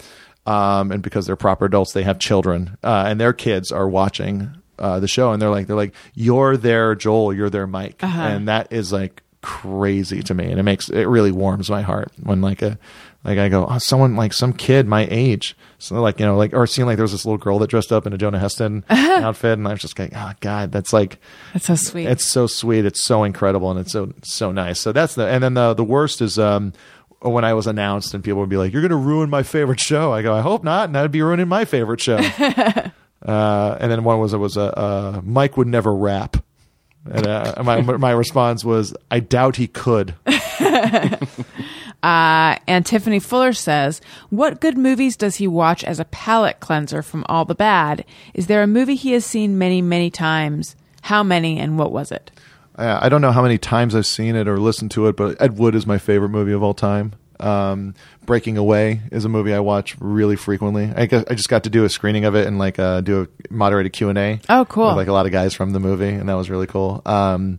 Um, 0.46 0.92
and 0.92 1.02
because 1.02 1.26
they're 1.26 1.36
proper 1.36 1.66
adults, 1.66 1.92
they 1.92 2.04
have 2.04 2.18
children, 2.18 2.78
uh, 2.82 3.04
and 3.06 3.20
their 3.20 3.34
kids 3.34 3.70
are 3.70 3.86
watching 3.88 4.50
uh, 4.78 4.98
the 5.00 5.08
show, 5.08 5.32
and 5.32 5.42
they're 5.42 5.50
like, 5.50 5.66
they're 5.66 5.76
like, 5.76 5.94
you're 6.14 6.56
their 6.56 6.94
Joel, 6.94 7.34
you're 7.34 7.50
their 7.50 7.66
Mike, 7.66 7.96
and 8.02 8.48
that 8.48 8.72
is 8.72 8.90
like 8.92 9.22
crazy 9.42 10.22
to 10.22 10.34
me, 10.34 10.50
and 10.50 10.58
it 10.58 10.62
makes 10.62 10.88
it 10.88 11.04
really 11.04 11.32
warms 11.32 11.68
my 11.68 11.82
heart 11.82 12.10
when 12.22 12.40
like 12.40 12.62
a 12.62 12.78
like 13.28 13.38
I 13.38 13.48
go, 13.48 13.66
oh, 13.68 13.78
someone 13.78 14.16
like 14.16 14.32
some 14.32 14.52
kid 14.52 14.86
my 14.86 15.06
age, 15.10 15.56
so 15.78 16.00
like 16.00 16.18
you 16.18 16.26
know 16.26 16.36
like 16.36 16.54
or 16.54 16.66
seeing 16.66 16.86
like 16.86 16.96
there 16.96 17.04
was 17.04 17.12
this 17.12 17.24
little 17.24 17.38
girl 17.38 17.58
that 17.58 17.68
dressed 17.70 17.92
up 17.92 18.06
in 18.06 18.12
a 18.12 18.18
Jonah 18.18 18.38
Heston 18.38 18.84
outfit, 18.90 19.58
and 19.58 19.68
I 19.68 19.72
was 19.72 19.80
just 19.80 19.98
like, 19.98 20.12
oh 20.16 20.32
god, 20.40 20.72
that's 20.72 20.92
like 20.92 21.18
That's 21.52 21.66
so 21.66 21.74
sweet. 21.74 22.06
it's 22.06 22.24
so 22.30 22.46
sweet. 22.46 22.84
It's 22.84 23.04
so 23.04 23.24
incredible, 23.24 23.70
and 23.70 23.78
it's 23.78 23.92
so 23.92 24.12
so 24.22 24.50
nice. 24.50 24.80
So 24.80 24.92
that's 24.92 25.14
the 25.14 25.26
and 25.26 25.42
then 25.42 25.54
the 25.54 25.74
the 25.74 25.84
worst 25.84 26.20
is 26.22 26.38
um 26.38 26.72
when 27.20 27.44
I 27.44 27.52
was 27.54 27.66
announced 27.66 28.14
and 28.14 28.22
people 28.22 28.40
would 28.40 28.48
be 28.48 28.56
like, 28.56 28.72
"You're 28.72 28.82
going 28.82 28.90
to 28.90 28.96
ruin 28.96 29.28
my 29.28 29.42
favorite 29.42 29.80
show." 29.80 30.12
I 30.12 30.22
go, 30.22 30.32
"I 30.34 30.40
hope 30.40 30.62
not," 30.64 30.84
and 30.86 30.94
that'd 30.94 31.10
be 31.10 31.20
ruining 31.22 31.48
my 31.48 31.64
favorite 31.64 32.00
show. 32.00 32.16
uh, 33.26 33.76
and 33.80 33.90
then 33.90 34.04
one 34.04 34.20
was 34.20 34.32
it 34.32 34.38
was 34.38 34.56
a 34.56 34.78
uh, 34.78 35.20
Mike 35.24 35.56
would 35.56 35.66
never 35.66 35.92
rap, 35.94 36.36
and 37.04 37.26
uh, 37.26 37.60
my 37.64 37.80
my 37.80 38.12
response 38.12 38.64
was, 38.64 38.94
"I 39.10 39.20
doubt 39.20 39.56
he 39.56 39.66
could." 39.66 40.14
Uh, 42.02 42.56
and 42.66 42.86
Tiffany 42.86 43.18
Fuller 43.18 43.52
says, 43.52 44.00
What 44.30 44.60
good 44.60 44.78
movies 44.78 45.16
does 45.16 45.36
he 45.36 45.48
watch 45.48 45.82
as 45.84 45.98
a 45.98 46.04
palate 46.04 46.60
cleanser 46.60 47.02
from 47.02 47.24
all 47.28 47.44
the 47.44 47.54
bad? 47.54 48.04
Is 48.34 48.46
there 48.46 48.62
a 48.62 48.68
movie 48.68 48.94
he 48.94 49.12
has 49.12 49.26
seen 49.26 49.58
many, 49.58 49.82
many 49.82 50.10
times? 50.10 50.76
How 51.02 51.22
many 51.22 51.58
and 51.58 51.78
what 51.78 51.90
was 51.92 52.12
it? 52.12 52.30
Uh, 52.76 52.98
I 53.02 53.08
don't 53.08 53.20
know 53.20 53.32
how 53.32 53.42
many 53.42 53.58
times 53.58 53.94
I've 53.94 54.06
seen 54.06 54.36
it 54.36 54.46
or 54.46 54.58
listened 54.58 54.92
to 54.92 55.08
it, 55.08 55.16
but 55.16 55.40
Ed 55.42 55.58
Wood 55.58 55.74
is 55.74 55.86
my 55.86 55.98
favorite 55.98 56.28
movie 56.28 56.52
of 56.52 56.62
all 56.62 56.74
time. 56.74 57.14
Um, 57.40 57.94
Breaking 58.24 58.56
Away 58.56 59.00
is 59.10 59.24
a 59.24 59.28
movie 59.28 59.52
I 59.54 59.60
watch 59.60 59.96
really 60.00 60.36
frequently. 60.36 60.92
I 60.94 61.06
guess 61.06 61.24
I 61.28 61.34
just 61.34 61.48
got 61.48 61.64
to 61.64 61.70
do 61.70 61.84
a 61.84 61.88
screening 61.88 62.24
of 62.24 62.34
it 62.34 62.46
and 62.46 62.58
like 62.58 62.78
uh, 62.78 63.00
do 63.00 63.22
a 63.22 63.52
moderated 63.52 63.92
Q 63.92 64.08
and 64.08 64.18
A. 64.18 64.40
Oh, 64.48 64.64
cool. 64.64 64.88
With 64.88 64.96
like 64.96 65.08
a 65.08 65.12
lot 65.12 65.26
of 65.26 65.32
guys 65.32 65.54
from 65.54 65.70
the 65.70 65.80
movie, 65.80 66.08
and 66.08 66.28
that 66.28 66.34
was 66.34 66.50
really 66.50 66.66
cool. 66.66 67.02
Um, 67.06 67.58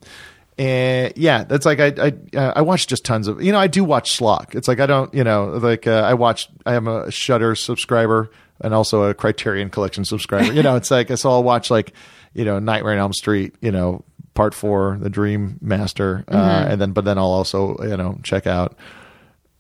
and 0.60 1.14
yeah, 1.16 1.46
that's 1.46 1.66
like 1.66 1.80
I 1.80 1.88
I 1.88 2.38
uh, 2.38 2.54
I 2.58 2.62
watch 2.62 2.86
just 2.86 3.06
tons 3.06 3.30
of 3.30 3.42
you 3.42 3.54
know 3.54 3.60
I 3.60 3.68
do 3.68 3.86
watch 3.86 4.20
schlock. 4.20 4.56
It's 4.56 4.68
like 4.68 4.82
I 4.82 4.86
don't 4.86 5.12
you 5.14 5.24
know 5.24 5.46
like 5.46 5.88
uh, 5.88 6.02
I 6.02 6.16
watch 6.16 6.50
I 6.66 6.76
am 6.76 6.88
a 6.88 7.10
Shudder 7.10 7.56
subscriber 7.56 8.30
and 8.60 8.74
also 8.74 9.04
a 9.04 9.14
Criterion 9.14 9.70
Collection 9.70 10.04
subscriber. 10.04 10.52
You 10.52 10.62
know, 10.62 10.76
it's 10.76 10.92
like 10.92 11.18
so 11.18 11.32
I'll 11.32 11.44
watch 11.44 11.72
like 11.72 11.94
you 12.34 12.44
know 12.44 12.60
Nightmare 12.60 12.92
on 12.92 13.00
Elm 13.00 13.14
Street. 13.14 13.56
You 13.62 13.72
know, 13.72 14.04
Part 14.34 14.54
Four, 14.54 14.98
The 15.00 15.10
Dream 15.10 15.60
Master, 15.62 16.26
uh, 16.28 16.66
and 16.68 16.82
then 16.82 16.92
but 16.92 17.06
then 17.06 17.18
I'll 17.18 17.32
also 17.32 17.78
you 17.82 17.96
know 17.96 18.20
check 18.24 18.46
out 18.46 18.78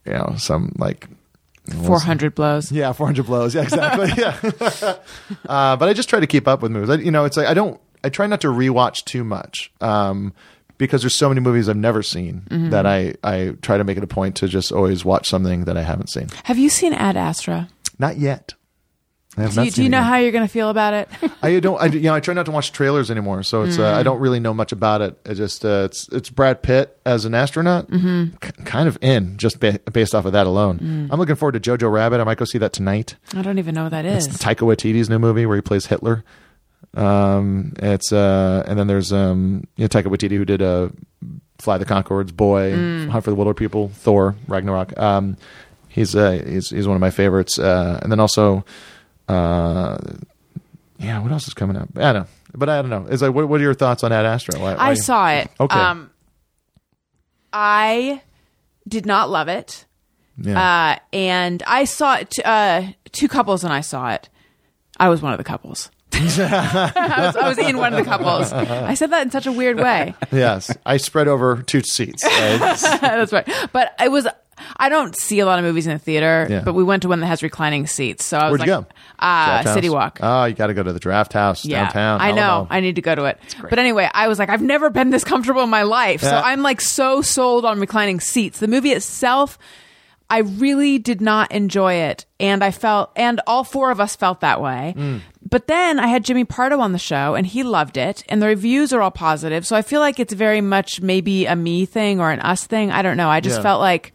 you 0.05 0.11
know 0.11 0.34
some 0.38 0.73
like 0.77 1.07
400 1.85 2.35
blows. 2.35 2.73
yeah, 2.73 2.91
400 2.91 3.26
blows. 3.26 3.55
Yeah, 3.55 3.61
exactly. 3.61 4.11
yeah. 4.17 4.95
uh, 5.47 5.77
but 5.77 5.88
I 5.88 5.93
just 5.93 6.09
try 6.09 6.19
to 6.19 6.27
keep 6.27 6.45
up 6.45 6.61
with 6.61 6.73
movies. 6.73 6.89
I, 6.89 6.95
you 6.95 7.11
know, 7.11 7.23
it's 7.23 7.38
like 7.38 7.47
I 7.47 7.53
don't. 7.53 7.80
I 8.03 8.09
try 8.09 8.27
not 8.27 8.41
to 8.41 8.47
rewatch 8.47 9.05
too 9.05 9.23
much 9.23 9.71
um, 9.81 10.34
because 10.80 11.01
there's 11.03 11.14
so 11.15 11.30
many 11.30 11.41
movies 11.41 11.69
I've 11.69 11.77
never 11.77 12.01
seen 12.01 12.41
Mm-hmm. 12.49 12.72
that 12.72 12.88
I 12.88 13.14
I 13.23 13.56
try 13.61 13.77
to 13.77 13.84
make 13.84 13.97
it 13.97 14.03
a 14.03 14.07
point 14.07 14.35
to 14.38 14.47
just 14.47 14.72
always 14.72 15.06
watch 15.06 15.30
something 15.30 15.65
that 15.65 15.77
I 15.77 15.84
haven't 15.84 16.07
seen. 16.10 16.30
Have 16.45 16.57
you 16.57 16.69
seen 16.69 16.93
Ad 16.93 17.15
Astra? 17.15 17.69
Not 17.99 18.18
yet. 18.18 18.56
I 19.38 19.43
have 19.43 19.51
Do 19.51 19.56
not 19.57 19.65
you, 19.68 19.72
do 19.72 19.84
you 19.84 19.89
know 19.89 19.99
yet. 19.99 20.03
how 20.06 20.15
you're 20.18 20.31
going 20.31 20.43
to 20.47 20.51
feel 20.51 20.69
about 20.69 20.93
it? 20.95 21.07
I 21.43 21.60
don't. 21.60 21.80
I 21.80 21.85
you 21.85 22.01
know 22.01 22.15
I 22.15 22.19
try 22.19 22.34
not 22.34 22.47
to 22.47 22.51
watch 22.51 22.72
trailers 22.72 23.11
anymore, 23.11 23.43
so 23.43 23.61
it's 23.61 23.77
uh, 23.77 23.84
Mm. 23.84 23.93
I 23.93 24.03
don't 24.03 24.19
really 24.19 24.39
know 24.39 24.53
much 24.56 24.72
about 24.72 25.01
it. 25.01 25.18
It 25.23 25.35
just 25.35 25.64
uh, 25.64 25.84
it's 25.85 26.10
it's 26.11 26.30
Brad 26.31 26.64
Pitt 26.64 26.97
as 27.06 27.26
an 27.26 27.35
astronaut. 27.35 27.89
Mm-hmm. 27.91 28.38
K- 28.38 28.64
kind 28.65 28.88
of 28.89 28.97
in 29.01 29.38
just 29.38 29.60
ba- 29.60 29.80
based 29.93 30.15
off 30.15 30.26
of 30.26 30.34
that 30.34 30.47
alone. 30.47 30.80
Mm. 30.80 31.07
I'm 31.11 31.19
looking 31.19 31.35
forward 31.35 31.61
to 31.61 31.77
Jojo 31.77 31.89
Rabbit. 31.91 32.19
I 32.19 32.23
might 32.23 32.39
go 32.39 32.45
see 32.45 32.57
that 32.57 32.73
tonight. 32.73 33.15
I 33.35 33.43
don't 33.43 33.60
even 33.60 33.76
know 33.76 33.84
what 33.84 33.91
that 33.91 34.06
is. 34.06 34.26
It's 34.27 34.38
Taika 34.39 34.65
Waititi's 34.65 35.10
new 35.10 35.19
movie 35.19 35.45
where 35.45 35.56
he 35.56 35.61
plays 35.61 35.85
Hitler. 35.85 36.23
Um, 36.95 37.73
it's 37.77 38.11
uh, 38.11 38.64
and 38.68 38.77
then 38.80 38.88
there's 38.88 39.14
um, 39.14 39.68
you 39.76 39.84
know, 39.84 39.88
Taika 39.88 40.06
Waititi 40.06 40.38
who 40.38 40.45
did 40.45 40.61
uh, 40.61 40.89
Fly 41.60 41.77
the 41.77 41.85
Conchords, 41.85 42.34
Boy, 42.35 42.72
Hunt 43.10 43.23
for 43.23 43.31
the 43.31 43.35
Wilderpeople, 43.38 43.91
Thor, 43.91 44.35
Ragnarok. 44.47 44.97
Um, 44.97 45.38
he's 45.88 46.15
uh, 46.15 46.41
he's 46.45 46.69
he's 46.69 46.88
one 46.88 46.95
of 46.95 47.01
my 47.01 47.11
favorites. 47.11 47.60
Uh, 47.60 47.99
and 48.01 48.11
then 48.11 48.19
also, 48.19 48.65
uh, 49.27 49.97
yeah, 50.97 51.19
what 51.19 51.31
else 51.31 51.47
is 51.47 51.53
coming 51.53 51.77
up? 51.77 51.89
I 51.95 52.11
don't 52.14 52.23
know, 52.23 52.27
but 52.56 52.69
I 52.69 52.81
don't 52.81 52.89
know. 52.89 53.06
Is 53.06 53.22
like, 53.22 53.34
what, 53.34 53.47
what 53.47 53.60
are 53.60 53.64
your 53.64 53.73
thoughts 53.76 54.03
on 54.03 54.11
Ad 54.11 54.26
Astra? 54.26 54.60
Why, 54.60 54.73
I 54.73 54.89
why- 54.89 54.93
saw 54.95 55.30
it. 55.30 55.49
Okay. 55.60 55.80
Um, 55.80 56.10
I 57.53 58.22
did 58.88 59.06
not 59.06 59.30
love 59.30 59.47
it. 59.47 59.85
Yeah. 60.41 60.95
Uh, 60.95 60.99
and 61.11 61.61
I 61.68 61.84
saw 61.84 62.15
it, 62.15 62.34
uh, 62.45 62.84
two 63.11 63.27
couples 63.27 63.64
and 63.64 63.73
I 63.73 63.81
saw 63.81 64.11
it. 64.11 64.30
I 64.99 65.10
was 65.10 65.22
one 65.22 65.34
of 65.34 65.38
the 65.38 65.43
couples. 65.43 65.91
I, 66.14 67.14
was, 67.27 67.36
I 67.36 67.48
was 67.49 67.57
in 67.57 67.77
one 67.77 67.94
of 67.94 67.99
the 68.03 68.10
couples. 68.10 68.52
I 68.52 68.94
said 68.94 69.11
that 69.11 69.22
in 69.23 69.31
such 69.31 69.45
a 69.45 69.52
weird 69.52 69.77
way. 69.77 70.14
yes, 70.31 70.76
I 70.86 70.98
spread 70.98 71.27
over 71.27 71.61
two 71.61 71.81
seats. 71.81 72.23
That's 72.23 73.31
right. 73.34 73.48
But 73.72 73.94
it 73.99 74.11
was. 74.11 74.27
I 74.76 74.90
don't 74.90 75.15
see 75.15 75.40
a 75.40 75.45
lot 75.45 75.57
of 75.57 75.64
movies 75.64 75.88
in 75.88 75.94
the 75.94 75.99
theater, 75.99 76.45
Yeah. 76.49 76.61
but 76.65 76.73
we 76.73 76.84
went 76.84 77.03
to 77.03 77.07
one 77.07 77.22
that 77.22 77.27
has 77.27 77.41
reclining 77.41 77.88
seats. 77.88 78.26
So 78.26 78.38
I 78.38 78.49
was 78.52 78.60
Where'd 78.60 78.68
you 78.68 78.76
go? 78.81 78.86
Uh, 79.18 79.73
City 79.73 79.90
Walk. 79.90 80.19
Oh, 80.22 80.44
you 80.44 80.53
got 80.53 80.68
to 80.68 80.73
go 80.73 80.84
to 80.84 80.91
the 80.91 80.99
Drafthouse 80.99 81.64
Yeah, 81.64 81.84
downtown. 81.86 82.19
I 82.19 82.31
know. 82.31 82.41
Alamo. 82.41 82.68
I 82.69 82.81
need 82.81 82.98
to 82.98 83.02
go 83.02 83.15
to 83.15 83.23
it. 83.23 83.40
But 83.69 83.80
anyway, 83.80 84.10
I 84.14 84.27
was 84.27 84.38
like, 84.38 84.49
I've 84.49 84.61
never 84.61 84.90
been 84.90 85.11
this 85.11 85.23
comfortable 85.23 85.64
in 85.64 85.69
my 85.69 85.84
life. 85.84 86.19
So 86.19 86.36
I'm 86.36 86.61
like 86.61 86.81
so 86.81 87.22
sold 87.22 87.64
on 87.64 87.80
reclining 87.80 88.19
seats. 88.19 88.60
The 88.60 88.68
movie 88.68 88.91
itself, 88.91 89.57
I 90.30 90.40
really 90.40 90.99
did 90.99 91.22
not 91.22 91.53
enjoy 91.53 91.94
it. 91.94 92.26
And 92.41 92.61
I 92.61 92.72
felt, 92.72 93.11
and 93.15 93.40
all 93.48 93.64
four 93.64 93.91
of 93.91 94.02
us 94.02 94.18
felt 94.18 94.41
that 94.41 94.61
way. 94.61 94.94
Mm. 94.98 95.22
But 95.49 95.67
then 95.67 95.99
I 95.99 96.07
had 96.07 96.23
Jimmy 96.26 96.43
Pardo 96.45 96.80
on 96.80 96.91
the 96.91 96.99
show 96.99 97.34
and 97.35 97.47
he 97.47 97.63
loved 97.63 97.97
it 97.97 98.23
and 98.30 98.41
the 98.41 98.47
reviews 98.47 98.93
are 98.93 99.01
all 99.01 99.11
positive. 99.11 99.65
So 99.65 99.76
I 99.76 99.81
feel 99.81 99.99
like 99.99 100.19
it's 100.19 100.34
very 100.34 100.61
much 100.61 101.01
maybe 101.01 101.45
a 101.45 101.55
me 101.55 101.85
thing 101.85 102.19
or 102.19 102.30
an 102.31 102.39
us 102.41 102.67
thing. 102.67 102.91
I 102.91 103.01
don't 103.01 103.17
know. 103.17 103.30
I 103.30 103.39
just 103.39 103.57
Yeah. 103.57 103.63
felt 103.63 103.81
like 103.81 104.13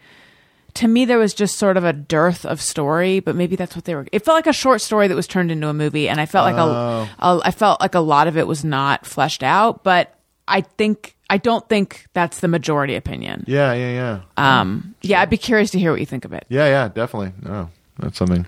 to 0.74 0.88
me 0.88 1.04
there 1.04 1.18
was 1.18 1.34
just 1.34 1.56
sort 1.56 1.76
of 1.76 1.84
a 1.84 1.92
dearth 1.92 2.44
of 2.44 2.60
story 2.60 3.20
but 3.20 3.36
maybe 3.36 3.54
that's 3.54 3.76
what 3.76 3.84
they 3.84 3.94
were 3.94 4.06
it 4.10 4.24
felt 4.24 4.34
like 4.34 4.48
a 4.48 4.52
short 4.52 4.80
story 4.80 5.06
that 5.06 5.14
was 5.14 5.28
turned 5.28 5.52
into 5.52 5.68
a 5.68 5.72
movie 5.72 6.08
and 6.08 6.20
i 6.20 6.26
felt 6.26 6.44
like 6.52 6.56
Oh. 6.58 7.08
a, 7.20 7.26
a 7.36 7.40
i 7.44 7.50
felt 7.52 7.80
like 7.80 7.94
a 7.94 8.00
lot 8.00 8.26
of 8.26 8.36
it 8.36 8.48
was 8.48 8.64
not 8.64 9.06
fleshed 9.06 9.44
out 9.44 9.84
but 9.84 10.18
i 10.48 10.62
think 10.62 11.14
i 11.30 11.36
don't 11.36 11.68
think 11.68 12.06
that's 12.12 12.40
the 12.40 12.48
majority 12.48 12.96
opinion 12.96 13.44
Yeah, 13.46 13.72
yeah, 13.72 13.92
yeah. 13.92 14.20
um 14.58 14.96
yeah 15.00 15.20
i'd 15.20 15.30
be 15.30 15.36
curious 15.36 15.70
to 15.70 15.78
hear 15.78 15.92
what 15.92 16.00
you 16.00 16.06
think 16.06 16.24
of 16.24 16.32
it 16.32 16.44
Yeah, 16.48 16.66
yeah, 16.66 16.88
definitely. 16.88 17.34
No, 17.48 17.70
that's 18.00 18.18
something. 18.18 18.44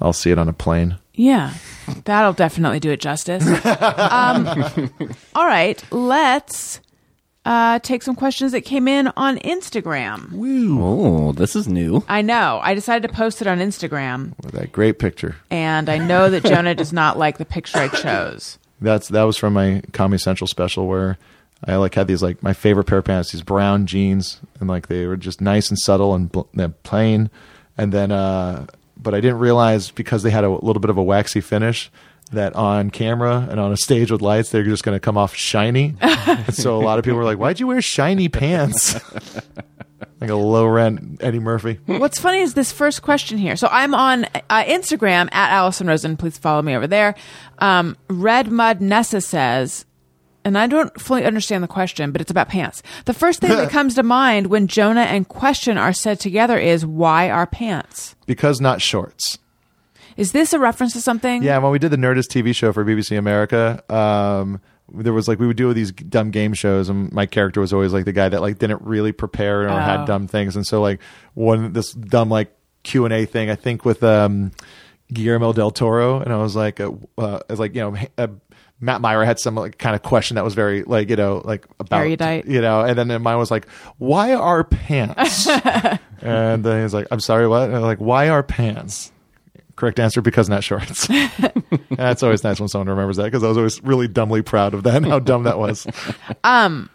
I'll 0.00 0.12
see 0.12 0.32
it 0.32 0.38
on 0.38 0.48
a 0.48 0.52
plane. 0.52 0.96
Yeah 1.20 1.52
that'll 2.04 2.32
definitely 2.32 2.80
do 2.80 2.90
it 2.90 3.00
justice 3.00 3.44
um 3.66 4.90
all 5.34 5.46
right 5.46 5.82
let's 5.92 6.80
uh 7.44 7.78
take 7.80 8.02
some 8.02 8.14
questions 8.14 8.52
that 8.52 8.62
came 8.62 8.86
in 8.86 9.08
on 9.16 9.38
instagram 9.38 10.28
Oh, 10.82 11.32
this 11.32 11.56
is 11.56 11.66
new. 11.68 12.04
i 12.08 12.22
know 12.22 12.60
i 12.62 12.74
decided 12.74 13.06
to 13.08 13.14
post 13.14 13.40
it 13.42 13.46
on 13.48 13.58
instagram 13.58 14.32
With 14.42 14.52
that 14.54 14.72
great 14.72 14.98
picture. 14.98 15.36
and 15.50 15.88
I 15.88 15.98
know 15.98 16.30
that 16.30 16.44
Jonah 16.44 16.74
does 16.74 16.92
not 16.92 17.18
like 17.18 17.38
the 17.38 17.44
picture 17.44 17.78
I 17.78 17.88
chose. 17.88 18.58
That's 18.80 19.08
that 19.08 19.24
was 19.24 19.36
from 19.36 19.52
my 19.54 19.82
Comedy 19.92 20.18
Central 20.18 20.48
special 20.48 20.86
where 20.86 21.18
I 21.66 21.76
like 21.76 21.94
had 21.94 22.06
these 22.08 22.22
like 22.22 22.42
my 22.42 22.52
favorite 22.54 22.84
pair 22.86 22.98
of 22.98 23.04
pants, 23.04 23.32
these 23.32 23.42
brown 23.42 23.84
jeans, 23.86 24.40
and 24.58 24.68
like 24.68 24.88
they 24.88 25.06
were 25.06 25.16
just 25.18 25.40
nice 25.42 25.68
and 25.68 25.78
subtle 25.78 26.14
and 26.14 26.32
bl- 26.32 26.48
they're 26.54 26.68
plain. 26.70 27.28
And 27.76 27.92
then, 27.92 28.10
uh, 28.10 28.66
but 29.02 29.14
I 29.14 29.20
didn't 29.20 29.38
realize 29.38 29.90
because 29.90 30.22
they 30.22 30.30
had 30.30 30.44
a 30.44 30.50
little 30.50 30.80
bit 30.80 30.90
of 30.90 30.96
a 30.96 31.02
waxy 31.02 31.40
finish 31.40 31.90
that 32.32 32.54
on 32.54 32.90
camera 32.90 33.46
and 33.50 33.58
on 33.58 33.72
a 33.72 33.76
stage 33.76 34.12
with 34.12 34.22
lights 34.22 34.50
they're 34.50 34.62
just 34.62 34.84
going 34.84 34.94
to 34.94 35.00
come 35.00 35.18
off 35.18 35.34
shiny. 35.34 35.96
and 36.00 36.54
so 36.54 36.76
a 36.76 36.82
lot 36.82 36.98
of 36.98 37.04
people 37.04 37.18
were 37.18 37.24
like, 37.24 37.38
"Why'd 37.38 37.60
you 37.60 37.66
wear 37.66 37.82
shiny 37.82 38.28
pants?" 38.28 38.94
like 40.20 40.30
a 40.30 40.34
low 40.34 40.66
rent 40.66 41.18
Eddie 41.22 41.38
Murphy. 41.38 41.78
What's 41.86 42.20
funny 42.20 42.40
is 42.40 42.54
this 42.54 42.72
first 42.72 43.02
question 43.02 43.38
here. 43.38 43.56
So 43.56 43.68
I'm 43.70 43.94
on 43.94 44.24
uh, 44.24 44.64
Instagram 44.64 45.32
at 45.32 45.50
Alison 45.50 45.86
Rosen. 45.86 46.16
Please 46.16 46.38
follow 46.38 46.62
me 46.62 46.76
over 46.76 46.86
there. 46.86 47.14
Um, 47.58 47.96
Red 48.08 48.50
Mud 48.50 48.80
Nessa 48.80 49.20
says, 49.20 49.86
and 50.44 50.56
I 50.56 50.66
don't 50.66 50.98
fully 51.00 51.24
understand 51.24 51.62
the 51.62 51.68
question, 51.68 52.12
but 52.12 52.20
it's 52.20 52.30
about 52.30 52.48
pants. 52.48 52.82
The 53.04 53.14
first 53.14 53.40
thing 53.40 53.50
that 53.50 53.70
comes 53.78 53.94
to 53.96 54.02
mind 54.02 54.46
when 54.48 54.66
Jonah 54.66 55.02
and 55.02 55.28
question 55.28 55.76
are 55.78 55.92
said 55.92 56.18
together 56.20 56.58
is 56.58 56.84
why 56.86 57.30
are 57.30 57.46
pants? 57.46 58.14
Because 58.26 58.60
not 58.60 58.80
shorts. 58.80 59.38
Is 60.16 60.32
this 60.32 60.52
a 60.52 60.58
reference 60.58 60.92
to 60.94 61.00
something? 61.00 61.42
Yeah, 61.42 61.58
when 61.58 61.72
we 61.72 61.78
did 61.78 61.90
the 61.90 61.96
Nerdist 61.96 62.28
TV 62.28 62.54
show 62.54 62.72
for 62.72 62.84
BBC 62.84 63.16
America, 63.16 63.82
um, 63.92 64.60
there 64.92 65.12
was 65.12 65.28
like 65.28 65.38
we 65.38 65.46
would 65.46 65.56
do 65.56 65.72
these 65.72 65.92
dumb 65.92 66.30
game 66.30 66.52
shows, 66.52 66.88
and 66.88 67.12
my 67.12 67.24
character 67.26 67.60
was 67.60 67.72
always 67.72 67.92
like 67.92 68.04
the 68.04 68.12
guy 68.12 68.28
that 68.28 68.40
like 68.40 68.58
didn't 68.58 68.82
really 68.82 69.12
prepare 69.12 69.62
or 69.62 69.68
Oh. 69.70 69.76
had 69.78 70.04
dumb 70.06 70.26
things, 70.26 70.56
and 70.56 70.66
so 70.66 70.82
like 70.82 71.00
one 71.34 71.72
this 71.72 71.92
dumb 71.92 72.28
like 72.28 72.52
Q 72.82 73.04
and 73.04 73.14
A 73.14 73.24
thing, 73.24 73.50
I 73.50 73.54
think 73.54 73.84
with 73.84 74.02
um, 74.02 74.50
Guillermo 75.12 75.52
del 75.52 75.70
Toro, 75.70 76.20
and 76.20 76.32
I 76.32 76.36
was 76.38 76.56
like, 76.56 76.80
uh, 76.80 76.90
uh, 77.16 77.40
I 77.48 77.52
was 77.52 77.60
like, 77.60 77.74
you 77.74 77.82
know. 77.82 77.96
Uh, 78.18 78.28
Matt 78.80 79.02
Mira 79.02 79.26
had 79.26 79.38
some 79.38 79.54
like 79.54 79.78
kind 79.78 79.94
of 79.94 80.02
question 80.02 80.36
that 80.36 80.44
was 80.44 80.54
very 80.54 80.82
like 80.82 81.10
you 81.10 81.16
know 81.16 81.42
like 81.44 81.66
about 81.78 82.00
Erudite. 82.00 82.46
you 82.46 82.60
know, 82.60 82.80
and 82.80 82.98
then 82.98 83.22
mine 83.22 83.36
was 83.38 83.50
like, 83.50 83.68
"Why 83.98 84.34
are 84.34 84.64
pants?" 84.64 85.46
and 86.22 86.64
then 86.64 86.82
he's 86.82 86.94
like, 86.94 87.06
"I'm 87.10 87.20
sorry, 87.20 87.46
what?" 87.46 87.70
Like, 87.70 87.98
"Why 87.98 88.28
are 88.30 88.42
pants?" 88.42 89.12
Correct 89.76 89.98
answer 89.98 90.20
because 90.20 90.48
not 90.48 90.62
shorts. 90.62 91.08
That's 91.90 92.22
always 92.22 92.44
nice 92.44 92.60
when 92.60 92.68
someone 92.68 92.88
remembers 92.88 93.16
that 93.16 93.24
because 93.24 93.42
I 93.42 93.48
was 93.48 93.56
always 93.56 93.82
really 93.82 94.08
dumbly 94.08 94.42
proud 94.42 94.74
of 94.74 94.82
that 94.82 94.96
and 94.96 95.06
how 95.06 95.18
dumb 95.20 95.44
that 95.44 95.58
was. 95.58 95.86
Um, 96.44 96.90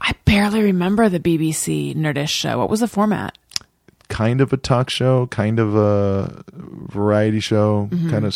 I 0.00 0.12
barely 0.24 0.62
remember 0.62 1.08
the 1.08 1.20
BBC 1.20 1.94
Nerdist 1.94 2.30
show. 2.30 2.58
What 2.58 2.68
was 2.68 2.80
the 2.80 2.88
format? 2.88 3.38
Kind 4.14 4.40
of 4.40 4.52
a 4.52 4.56
talk 4.56 4.90
show, 4.90 5.26
kind 5.26 5.58
of 5.58 5.74
a 5.74 6.44
variety 6.52 7.40
show, 7.40 7.88
kind 8.10 8.24
of 8.24 8.34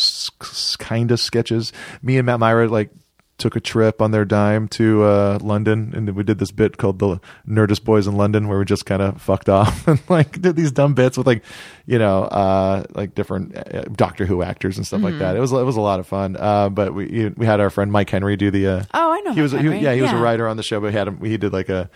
kind 0.77 1.09
of 1.11 1.19
sketches. 1.21 1.71
Me 2.01 2.17
and 2.17 2.25
Matt 2.25 2.39
Mira 2.41 2.67
like 2.67 2.89
took 3.37 3.55
a 3.55 3.61
trip 3.61 4.01
on 4.01 4.11
their 4.11 4.25
dime 4.25 4.67
to 4.67 5.03
uh, 5.03 5.39
London, 5.41 5.93
and 5.95 6.13
we 6.13 6.23
did 6.23 6.39
this 6.39 6.51
bit 6.51 6.75
called 6.77 6.99
the 6.99 7.21
Nerdist 7.47 7.85
Boys 7.85 8.05
in 8.07 8.17
London, 8.17 8.49
where 8.49 8.59
we 8.59 8.65
just 8.65 8.85
kind 8.85 9.01
of 9.01 9.21
fucked 9.21 9.47
off 9.47 9.87
and 9.87 10.01
like 10.09 10.41
did 10.41 10.57
these 10.57 10.73
dumb 10.73 10.93
bits 10.95 11.17
with 11.17 11.25
like 11.25 11.43
you 11.85 11.97
know 11.97 12.23
uh, 12.23 12.83
like 12.95 13.15
different 13.15 13.55
uh, 13.55 13.83
Doctor 13.83 14.25
Who 14.25 14.43
actors 14.43 14.75
and 14.75 14.85
stuff 14.85 15.01
like 15.01 15.17
that. 15.19 15.37
It 15.37 15.39
was 15.39 15.53
it 15.53 15.63
was 15.63 15.77
a 15.77 15.81
lot 15.81 16.01
of 16.01 16.07
fun. 16.07 16.35
Uh, 16.37 16.67
but 16.67 16.93
we 16.93 17.29
we 17.37 17.45
had 17.45 17.61
our 17.61 17.69
friend 17.69 17.89
Mike 17.89 18.09
Henry 18.09 18.35
do 18.35 18.51
the. 18.51 18.67
Uh, 18.67 18.83
Oh, 18.93 19.11
I 19.13 19.21
know 19.21 19.31
He 19.33 19.41
was 19.41 19.53
Mike 19.53 19.63
he- 19.63 19.79
yeah 19.79 19.93
he 19.93 20.01
was 20.01 20.11
a 20.11 20.17
writer 20.17 20.45
on 20.45 20.57
the 20.57 20.63
show, 20.63 20.81
but 20.81 20.91
he 20.91 20.97
had 20.97 21.07
him 21.07 21.23
he 21.23 21.37
did 21.37 21.53
like 21.53 21.69
a. 21.69 21.89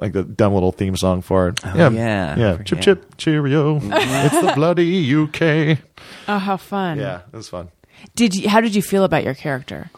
Like 0.00 0.12
the 0.12 0.24
dumb 0.24 0.54
little 0.54 0.72
theme 0.72 0.96
song 0.96 1.20
for 1.20 1.48
it. 1.48 1.60
yeah. 1.62 1.88
I 1.88 1.90
yeah. 1.90 2.52
forget. 2.56 2.66
Chip 2.66 2.80
chip 2.80 3.16
cheerio. 3.18 3.76
it's 3.82 4.40
the 4.40 4.52
bloody 4.54 5.14
UK. 5.14 5.78
Oh, 6.26 6.38
how 6.38 6.56
fun! 6.56 6.98
Yeah, 6.98 7.20
it 7.32 7.36
was 7.36 7.48
fun. 7.48 7.68
Did 8.16 8.34
you? 8.34 8.48
How 8.48 8.60
did 8.60 8.74
you 8.74 8.82
feel 8.82 9.04
about 9.04 9.24
your 9.24 9.34
character? 9.34 9.90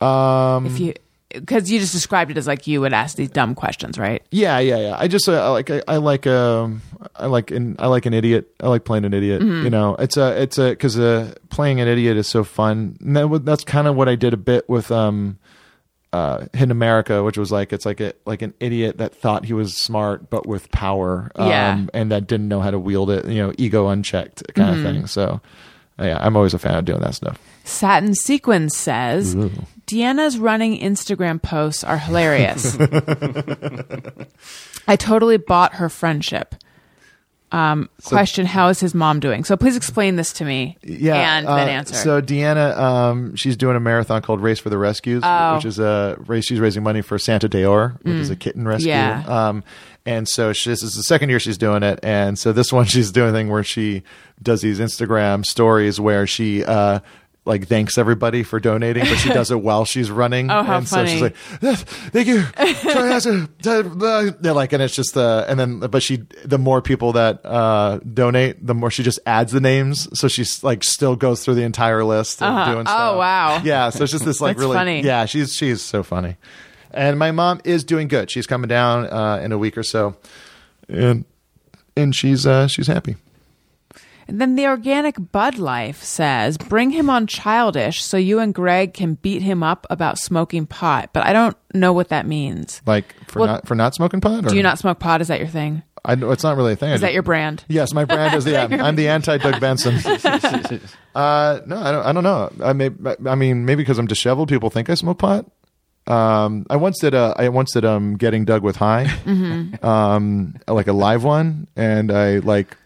Um, 0.00 0.66
If 0.66 0.78
you, 0.78 0.94
because 1.30 1.70
you 1.70 1.80
just 1.80 1.92
described 1.92 2.30
it 2.30 2.36
as 2.36 2.46
like 2.46 2.66
you 2.66 2.80
would 2.80 2.92
ask 2.92 3.16
these 3.16 3.30
dumb 3.30 3.54
questions, 3.54 3.98
right? 3.98 4.22
yeah, 4.30 4.58
yeah, 4.58 4.78
yeah. 4.78 4.96
I 4.98 5.08
just 5.08 5.28
uh, 5.28 5.32
I 5.32 5.48
like 5.48 5.70
I, 5.70 5.82
I 5.88 5.96
like 5.96 6.26
um 6.26 6.82
I 7.16 7.26
like 7.26 7.50
an 7.50 7.76
I 7.78 7.88
like 7.88 8.06
an 8.06 8.14
idiot. 8.14 8.54
I 8.60 8.68
like 8.68 8.84
playing 8.84 9.04
an 9.04 9.12
idiot. 9.14 9.42
You 9.42 9.70
know, 9.70 9.96
it's 9.98 10.16
a 10.16 10.40
it's 10.40 10.58
a 10.58 10.70
because 10.70 10.98
uh, 10.98 11.34
playing 11.50 11.80
an 11.80 11.88
idiot 11.88 12.16
is 12.16 12.28
so 12.28 12.44
fun. 12.44 12.96
And 13.00 13.16
that, 13.16 13.42
that's 13.44 13.64
kind 13.64 13.88
of 13.88 13.96
what 13.96 14.08
I 14.08 14.14
did 14.14 14.34
a 14.34 14.38
bit 14.38 14.68
with 14.68 14.90
um 14.92 15.38
uh 16.16 16.46
Hidden 16.52 16.70
America, 16.70 17.22
which 17.22 17.38
was 17.38 17.52
like 17.52 17.72
it's 17.72 17.86
like 17.86 18.00
a 18.00 18.12
like 18.24 18.42
an 18.42 18.54
idiot 18.60 18.98
that 18.98 19.14
thought 19.14 19.44
he 19.44 19.52
was 19.52 19.76
smart 19.76 20.30
but 20.30 20.46
with 20.46 20.70
power. 20.70 21.30
Um, 21.36 21.48
Yeah. 21.48 21.86
and 21.94 22.10
that 22.12 22.26
didn't 22.26 22.48
know 22.48 22.60
how 22.60 22.70
to 22.70 22.78
wield 22.78 23.10
it. 23.10 23.26
You 23.26 23.46
know, 23.46 23.52
ego 23.58 23.88
unchecked 23.88 24.42
kind 24.54 24.76
of 24.76 24.82
thing. 24.84 25.06
So. 25.06 25.40
Yeah, 25.98 26.18
I'm 26.20 26.36
always 26.36 26.52
a 26.52 26.58
fan 26.58 26.74
of 26.74 26.84
doing 26.84 27.00
that 27.00 27.14
stuff. 27.14 27.38
Satin 27.64 28.14
Sequins 28.14 28.76
says 28.76 29.34
Deanna's 29.86 30.38
running 30.38 30.78
Instagram 30.78 31.40
posts 31.40 31.82
are 31.84 31.96
hilarious. 31.96 32.76
I 34.86 34.96
totally 34.96 35.38
bought 35.38 35.76
her 35.76 35.88
friendship. 35.88 36.54
Um, 37.52 37.88
question: 38.04 38.44
How 38.44 38.68
is 38.68 38.80
his 38.80 38.94
mom 38.94 39.20
doing? 39.20 39.44
So 39.44 39.56
please 39.56 39.76
explain 39.76 40.16
this 40.16 40.32
to 40.34 40.44
me. 40.44 40.76
Yeah, 40.82 41.38
and 41.38 41.46
then 41.46 41.68
uh, 41.68 41.72
answer. 41.72 41.94
So 41.94 42.20
Deanna, 42.20 42.76
um, 42.76 43.36
she's 43.36 43.56
doing 43.56 43.76
a 43.76 43.80
marathon 43.80 44.20
called 44.22 44.40
Race 44.40 44.58
for 44.58 44.68
the 44.70 44.78
Rescues, 44.78 45.22
Oh. 45.24 45.54
which 45.56 45.64
is 45.64 45.78
a 45.78 46.16
race. 46.26 46.44
She's 46.46 46.58
raising 46.60 46.82
money 46.82 47.02
for 47.02 47.18
Santa 47.18 47.48
Deor, 47.48 47.98
which 48.02 48.14
is 48.14 48.30
a 48.30 48.36
kitten 48.36 48.66
rescue. 48.66 48.92
Mm. 48.92 49.26
Yeah. 49.26 49.48
Um, 49.48 49.64
and 50.04 50.28
so 50.28 50.52
she, 50.52 50.70
this 50.70 50.82
is 50.82 50.94
the 50.94 51.02
second 51.02 51.28
year 51.30 51.38
she's 51.40 51.58
doing 51.58 51.82
it, 51.82 52.00
and 52.02 52.38
so 52.38 52.52
this 52.52 52.72
one 52.72 52.84
she's 52.86 53.12
doing 53.12 53.30
a 53.30 53.32
thing 53.32 53.48
where 53.48 53.64
she 53.64 54.02
does 54.42 54.60
these 54.62 54.80
Instagram 54.80 55.44
stories 55.44 56.00
where 56.00 56.26
she. 56.26 56.64
Uh, 56.64 57.00
like 57.46 57.68
thanks 57.68 57.96
everybody 57.96 58.42
for 58.42 58.58
donating, 58.60 59.04
but 59.04 59.16
she 59.16 59.28
does 59.30 59.50
it 59.50 59.60
while 59.62 59.84
she's 59.84 60.10
running. 60.10 60.50
Oh, 60.56 60.62
how 60.62 60.78
and 60.78 60.88
so 60.88 61.04
she's 61.06 61.20
like, 61.22 61.36
"Ah, 61.62 61.74
"Thank 61.76 62.26
you." 62.28 62.42
Said- 63.60 64.40
They're 64.42 64.52
like, 64.52 64.72
and 64.72 64.82
it's 64.82 64.94
just 64.94 65.16
uh, 65.16 65.44
and 65.48 65.58
then 65.58 65.78
but 65.80 66.02
she 66.02 66.24
the 66.44 66.58
more 66.58 66.82
people 66.82 67.12
that 67.12 67.40
uh 67.44 67.98
donate, 67.98 68.64
the 68.66 68.74
more 68.74 68.90
she 68.90 69.02
just 69.02 69.18
adds 69.26 69.52
the 69.52 69.60
names, 69.60 70.08
so 70.18 70.28
she's 70.28 70.62
like 70.64 70.82
still 70.84 71.16
goes 71.16 71.44
through 71.44 71.54
the 71.54 71.62
entire 71.62 72.04
list 72.04 72.42
Uh-huh. 72.42 72.72
doing 72.72 72.86
Oh, 72.88 73.18
wow. 73.18 73.60
Yeah, 73.64 73.90
so 73.90 74.02
it's 74.04 74.12
just 74.12 74.24
this 74.24 74.40
like 74.40 74.58
really 74.58 74.74
funny. 74.76 75.02
yeah, 75.02 75.24
she's 75.26 75.54
she's 75.54 75.82
so 75.82 76.02
funny. 76.02 76.36
And 76.90 77.18
my 77.18 77.30
mom 77.32 77.60
is 77.64 77.84
doing 77.84 78.08
good. 78.08 78.30
She's 78.30 78.46
coming 78.46 78.68
down 78.68 79.06
uh, 79.06 79.40
in 79.44 79.52
a 79.52 79.58
week 79.58 79.76
or 79.76 79.82
so, 79.82 80.16
and 80.88 81.24
and 81.96 82.14
she's 82.14 82.46
uh, 82.46 82.66
she's 82.68 82.86
happy. 82.86 83.16
And 84.28 84.40
then 84.40 84.56
the 84.56 84.66
organic 84.66 85.16
Bud 85.32 85.56
Life 85.58 86.02
says, 86.02 86.58
bring 86.58 86.90
him 86.90 87.08
on 87.08 87.26
childish 87.26 88.02
so 88.02 88.16
you 88.16 88.38
and 88.40 88.52
Greg 88.52 88.92
can 88.92 89.14
beat 89.14 89.42
him 89.42 89.62
up 89.62 89.86
about 89.88 90.18
smoking 90.18 90.66
pot. 90.66 91.10
But 91.12 91.24
I 91.26 91.32
don't 91.32 91.56
know 91.74 91.92
what 91.92 92.08
that 92.08 92.26
means. 92.26 92.82
Like 92.86 93.14
for 93.28 93.40
Well, 93.40 93.48
not 93.48 93.66
for 93.68 93.74
not 93.76 93.94
smoking 93.94 94.20
pot. 94.20 94.46
Or? 94.46 94.48
Do 94.48 94.56
you 94.56 94.62
not 94.64 94.78
smoke 94.78 94.98
pot? 94.98 95.20
Is 95.20 95.28
that 95.28 95.38
your 95.38 95.48
thing? 95.48 95.82
I 96.04 96.14
know 96.14 96.30
it's 96.30 96.44
not 96.44 96.56
really 96.56 96.72
a 96.72 96.76
thing. 96.76 96.90
Is 96.92 97.00
that 97.00 97.12
your 97.14 97.22
brand? 97.24 97.64
Yes, 97.68 97.92
my 97.92 98.04
brand 98.04 98.34
is 98.36 98.44
the. 98.44 98.50
Yeah, 98.52 98.68
I'm 98.70 98.94
the 98.94 99.08
anti 99.08 99.38
Doug 99.38 99.60
Benson. 99.60 99.94
uh, 101.14 101.60
no, 101.66 101.76
I 101.78 101.92
don't. 101.92 102.06
I 102.06 102.12
don't 102.12 102.22
know. 102.22 102.52
I 102.62 102.72
may. 102.74 102.90
I 103.26 103.34
mean, 103.34 103.64
maybe 103.64 103.82
because 103.82 103.98
I'm 103.98 104.06
disheveled, 104.06 104.48
people 104.48 104.70
think 104.70 104.88
I 104.88 104.94
smoke 104.94 105.18
pot. 105.18 105.46
Um, 106.06 106.64
I 106.70 106.76
once 106.76 107.00
did 107.00 107.14
a. 107.14 107.34
I 107.36 107.48
once 107.48 107.72
did 107.72 107.84
um 107.84 108.16
getting 108.16 108.44
Doug 108.44 108.62
with 108.62 108.76
high, 108.76 109.06
Mm-hmm. 109.24 109.84
um, 109.84 110.54
like 110.68 110.86
a 110.86 110.92
live 110.92 111.24
one, 111.24 111.66
and 111.74 112.12
I 112.12 112.38
like 112.38 112.68
se- 112.68 112.76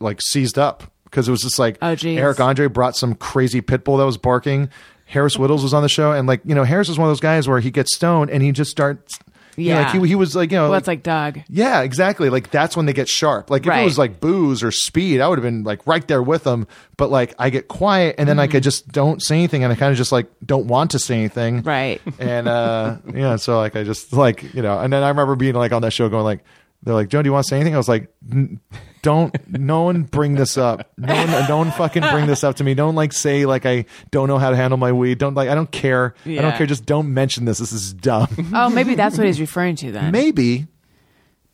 like 0.00 0.20
seized 0.22 0.58
up 0.58 0.84
because 1.04 1.28
it 1.28 1.30
was 1.30 1.40
just 1.40 1.58
like 1.58 1.76
Oh. 1.82 1.96
Eric 2.04 2.40
Andre 2.40 2.66
brought 2.68 2.96
some 2.96 3.14
crazy 3.14 3.60
pit 3.60 3.84
bull 3.84 3.96
that 3.98 4.04
was 4.06 4.18
barking. 4.18 4.68
Harris 5.06 5.36
Wittels 5.36 5.62
was 5.64 5.74
on 5.74 5.82
the 5.82 5.88
show, 5.88 6.12
and 6.12 6.28
like 6.28 6.40
you 6.44 6.54
know, 6.54 6.64
Harris 6.64 6.88
is 6.88 6.98
one 6.98 7.08
of 7.08 7.10
those 7.10 7.20
guys 7.20 7.48
where 7.48 7.58
he 7.60 7.70
gets 7.70 7.94
stoned 7.96 8.30
and 8.30 8.42
he 8.42 8.52
just 8.52 8.70
starts. 8.70 9.18
Yeah, 9.56 9.74
Yeah. 9.80 9.82
like 9.92 10.02
he, 10.02 10.08
he 10.10 10.14
was 10.14 10.36
like 10.36 10.52
you 10.52 10.56
know, 10.58 10.70
Well, 10.70 10.78
it's 10.78 10.86
like 10.86 11.02
Doug. 11.02 11.40
yeah, 11.48 11.80
exactly. 11.82 12.30
Like 12.30 12.52
that's 12.52 12.76
when 12.76 12.86
they 12.86 12.92
get 12.92 13.08
sharp. 13.08 13.50
Like 13.50 13.62
if 13.62 13.68
Right. 13.68 13.80
it 13.82 13.84
was 13.84 13.98
like 13.98 14.20
booze 14.20 14.62
or 14.62 14.70
speed, 14.70 15.20
I 15.20 15.26
would 15.26 15.38
have 15.38 15.42
been 15.42 15.64
like 15.64 15.84
right 15.88 16.06
there 16.06 16.22
with 16.22 16.44
them. 16.44 16.68
But 16.96 17.10
like 17.10 17.34
I 17.40 17.50
get 17.50 17.66
quiet 17.66 18.14
and 18.16 18.28
then 18.28 18.36
like 18.36 18.50
Mm-hmm. 18.50 18.56
I 18.58 18.60
just 18.60 18.86
don't 18.92 19.20
say 19.20 19.34
anything 19.34 19.64
and 19.64 19.72
I 19.72 19.76
kind 19.76 19.90
of 19.90 19.98
just 19.98 20.12
like 20.12 20.28
don't 20.46 20.66
want 20.68 20.92
to 20.92 21.00
say 21.00 21.16
anything. 21.16 21.62
Right. 21.62 22.00
And 22.20 22.46
uh 22.46 22.98
yeah, 23.12 23.34
so 23.36 23.58
like 23.58 23.74
I 23.74 23.82
just 23.82 24.12
like 24.12 24.54
you 24.54 24.62
know, 24.62 24.78
and 24.78 24.92
then 24.92 25.02
I 25.02 25.08
remember 25.08 25.34
being 25.34 25.56
like 25.56 25.72
on 25.72 25.82
that 25.82 25.92
show 25.92 26.08
going 26.08 26.22
like 26.24 26.44
they're 26.84 26.94
like, 26.94 27.08
Joe, 27.08 27.20
do 27.20 27.26
you 27.28 27.32
want 27.32 27.44
to 27.44 27.48
say 27.50 27.56
anything? 27.56 27.74
I 27.74 27.78
was 27.78 27.88
like, 27.88 28.08
"N- 28.30 28.60
don't, 29.02 29.34
no 29.50 29.82
one 29.82 30.02
bring 30.02 30.34
this 30.34 30.58
up. 30.58 30.90
No 30.98 31.14
one, 31.14 31.48
no 31.48 31.56
one 31.56 31.70
fucking 31.70 32.02
bring 32.10 32.26
this 32.26 32.44
up 32.44 32.56
to 32.56 32.64
me. 32.64 32.74
Don't 32.74 32.94
like 32.94 33.12
say 33.12 33.46
like 33.46 33.64
I 33.66 33.86
don't 34.10 34.28
know 34.28 34.38
how 34.38 34.50
to 34.50 34.56
handle 34.56 34.76
my 34.76 34.92
weed. 34.92 35.18
Don't 35.18 35.34
like, 35.34 35.48
I 35.48 35.54
don't 35.54 35.70
care. 35.70 36.14
I 36.24 36.28
don't 36.28 36.34
Yeah. 36.36 36.56
care. 36.58 36.66
Just 36.66 36.86
don't 36.86 37.12
mention 37.14 37.44
this. 37.44 37.58
This 37.58 37.72
is 37.72 37.92
dumb. 37.92 38.28
Oh, 38.54 38.68
maybe 38.68 38.94
that's 38.94 39.16
what 39.16 39.26
he's 39.26 39.40
referring 39.40 39.76
to 39.76 39.92
then. 39.92 40.10
Maybe. 40.12 40.66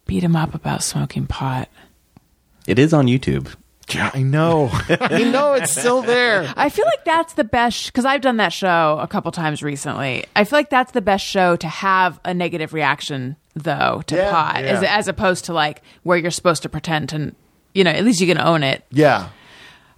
Beat 0.07 0.23
him 0.23 0.37
up 0.37 0.55
about 0.55 0.83
smoking 0.83 1.27
pot. 1.27 1.69
It 2.67 2.79
is 2.79 2.93
on 2.93 3.07
YouTube. 3.07 3.55
Yeah, 3.95 4.11
I 4.13 4.23
know. 4.23 4.69
I 4.89 5.23
know 5.23 5.53
it's 5.53 5.71
still 5.71 6.03
there. 6.03 6.53
I 6.57 6.69
feel 6.71 6.85
like 6.87 7.05
that's 7.05 7.35
the 7.35 7.45
best 7.45 7.87
because 7.87 8.05
I've 8.05 8.21
done 8.21 8.39
that 8.39 8.53
show 8.53 8.99
a 9.01 9.07
couple 9.07 9.31
times 9.31 9.63
recently. 9.63 10.25
I 10.35 10.43
feel 10.45 10.59
like 10.59 10.71
that's 10.71 10.91
the 10.93 11.01
best 11.01 11.25
show 11.25 11.55
to 11.57 11.69
have 11.69 12.19
a 12.25 12.35
negative 12.35 12.73
reaction 12.73 13.37
though 13.57 14.03
to 14.07 14.15
Yeah, 14.17 14.31
pot, 14.31 14.57
as, 14.65 14.83
yeah. 14.83 14.97
as 14.99 15.09
opposed 15.09 15.47
to 15.47 15.53
like 15.53 15.83
where 16.05 16.17
you're 16.19 16.31
supposed 16.31 16.63
to 16.63 16.69
pretend 16.69 17.09
to, 17.09 17.35
you 17.75 17.83
know, 17.85 17.91
at 17.91 18.05
least 18.05 18.21
you 18.21 18.27
can 18.29 18.39
own 18.39 18.63
it 18.63 18.85
Yeah. 18.93 19.31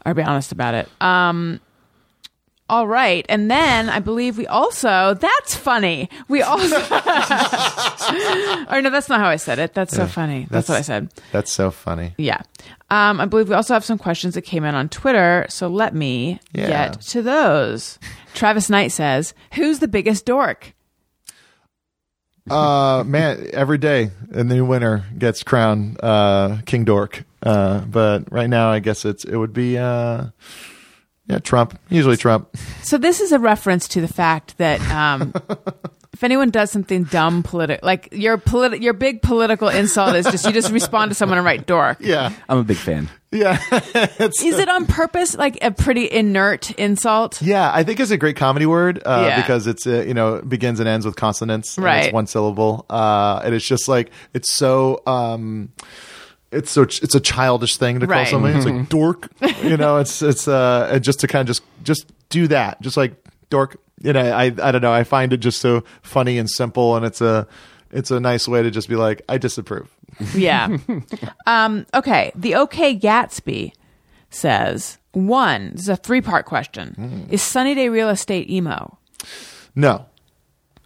or 0.06 0.14
be 0.14 0.22
honest 0.22 0.52
about 0.52 0.74
it. 0.74 0.88
Um, 1.00 1.60
all 2.70 2.86
right, 2.86 3.24
and 3.30 3.50
then 3.50 3.88
I 3.88 3.98
believe 3.98 4.36
we 4.36 4.46
also 4.46 5.14
that's 5.14 5.54
funny. 5.54 6.08
We 6.28 6.42
also, 6.42 6.76
or 8.70 8.82
no, 8.82 8.90
that's 8.90 9.08
not 9.08 9.20
how 9.20 9.28
I 9.28 9.36
said 9.36 9.58
it. 9.58 9.72
That's 9.74 9.94
so 9.96 10.06
funny. 10.06 10.46
That's, 10.50 10.68
what 10.68 10.76
I 10.78 10.82
said. 10.82 11.08
That's 11.32 11.50
so 11.50 11.70
funny. 11.70 12.14
Yeah. 12.18 12.42
Um, 12.90 13.20
I 13.20 13.24
believe 13.26 13.48
we 13.48 13.54
also 13.54 13.72
have 13.74 13.84
some 13.84 13.96
questions 13.98 14.34
that 14.34 14.42
came 14.42 14.64
in 14.64 14.74
on 14.74 14.88
Twitter, 14.90 15.46
so 15.48 15.68
let 15.68 15.94
me 15.94 16.40
Yeah. 16.52 16.68
get 16.68 17.00
to 17.00 17.22
those. 17.22 17.98
Travis 18.34 18.68
Knight 18.70 18.92
says, 18.92 19.34
Who's 19.54 19.78
the 19.78 19.88
biggest 19.88 20.26
dork? 20.26 20.74
Uh, 22.50 23.04
man, 23.04 23.50
every 23.52 23.78
day 23.78 24.10
a 24.30 24.44
new 24.44 24.64
winner 24.64 25.04
gets 25.16 25.42
crowned 25.42 25.98
uh, 26.02 26.58
King 26.66 26.84
Dork. 26.84 27.24
Uh, 27.42 27.80
but 27.80 28.30
right 28.32 28.48
now, 28.48 28.70
I 28.70 28.80
guess 28.80 29.04
it's 29.04 29.24
it 29.24 29.36
would 29.36 29.52
be 29.52 29.78
uh, 29.78 30.26
yeah, 31.26 31.38
Trump. 31.38 31.78
Usually 31.88 32.16
Trump. 32.16 32.56
So 32.82 32.98
this 32.98 33.20
is 33.20 33.32
a 33.32 33.38
reference 33.38 33.88
to 33.88 34.00
the 34.00 34.08
fact 34.08 34.58
that 34.58 34.80
um, 34.90 35.32
if 36.12 36.24
anyone 36.24 36.50
does 36.50 36.70
something 36.70 37.04
dumb 37.04 37.42
political, 37.42 37.86
like 37.86 38.08
your 38.12 38.38
politi- 38.38 38.80
your 38.80 38.94
big 38.94 39.22
political 39.22 39.68
insult 39.68 40.16
is 40.16 40.26
just 40.26 40.46
you 40.46 40.52
just 40.52 40.72
respond 40.72 41.10
to 41.10 41.14
someone 41.14 41.38
and 41.38 41.44
write 41.44 41.66
dork. 41.66 41.98
Yeah, 42.00 42.32
I'm 42.48 42.58
a 42.58 42.64
big 42.64 42.78
fan. 42.78 43.08
Yeah. 43.30 43.58
it's, 43.72 44.42
Is 44.42 44.58
it 44.58 44.68
on 44.68 44.86
purpose, 44.86 45.36
like 45.36 45.58
a 45.62 45.70
pretty 45.70 46.10
inert 46.10 46.70
insult? 46.72 47.40
yeah, 47.42 47.70
I 47.72 47.82
think 47.84 48.00
it's 48.00 48.10
a 48.10 48.16
great 48.16 48.36
comedy 48.36 48.66
word 48.66 49.02
uh, 49.04 49.26
Yeah. 49.28 49.40
because 49.40 49.66
it's 49.66 49.86
uh, 49.86 50.02
you 50.06 50.14
know 50.14 50.40
begins 50.42 50.80
and 50.80 50.88
ends 50.88 51.04
with 51.06 51.16
consonants. 51.16 51.76
Right. 51.78 52.06
it's 52.06 52.12
one 52.12 52.26
syllable. 52.26 52.86
Uh, 52.88 53.40
and 53.44 53.54
it's 53.54 53.66
just 53.66 53.88
like 53.88 54.10
it's 54.34 54.54
so. 54.54 55.02
Um, 55.06 55.72
it's 56.50 56.70
so 56.70 56.82
it's 56.82 57.14
a 57.14 57.20
childish 57.20 57.76
thing 57.76 58.00
to 58.00 58.06
call 58.06 58.16
Right. 58.16 58.26
somebody. 58.28 58.54
It's 58.56 58.64
like 58.64 58.88
dork. 58.88 59.28
You 59.62 59.76
know, 59.76 59.98
it's 59.98 60.22
it's 60.22 60.48
uh 60.48 60.98
just 61.02 61.20
to 61.20 61.26
kind 61.26 61.42
of 61.42 61.46
just 61.48 61.62
just 61.84 62.06
do 62.30 62.46
that, 62.48 62.80
just 62.80 62.96
like 62.96 63.12
dork. 63.50 63.78
You 64.02 64.14
know, 64.14 64.20
I 64.22 64.44
I 64.44 64.72
don't 64.72 64.80
know. 64.80 64.92
I 64.92 65.04
find 65.04 65.34
it 65.34 65.38
just 65.38 65.60
so 65.60 65.84
funny 66.00 66.38
and 66.38 66.48
simple, 66.48 66.96
and 66.96 67.04
it's 67.04 67.20
a 67.20 67.46
it's 67.90 68.10
a 68.10 68.20
nice 68.20 68.46
way 68.48 68.62
to 68.62 68.70
just 68.70 68.88
be 68.88 68.96
like, 68.96 69.22
I 69.28 69.38
disapprove. 69.38 69.90
Yeah. 70.34 70.76
um, 71.46 71.86
okay. 71.94 72.32
The 72.34 72.54
OK 72.56 72.98
Gatsby 72.98 73.72
says 74.30 74.98
one. 75.12 75.72
This 75.72 75.82
is 75.82 75.88
a 75.88 75.96
three 75.96 76.20
part 76.20 76.44
question. 76.46 77.26
Is 77.30 77.42
Sunny 77.42 77.74
Day 77.74 77.88
Real 77.88 78.08
Estate 78.08 78.50
emo? 78.50 78.98
No, 79.76 80.06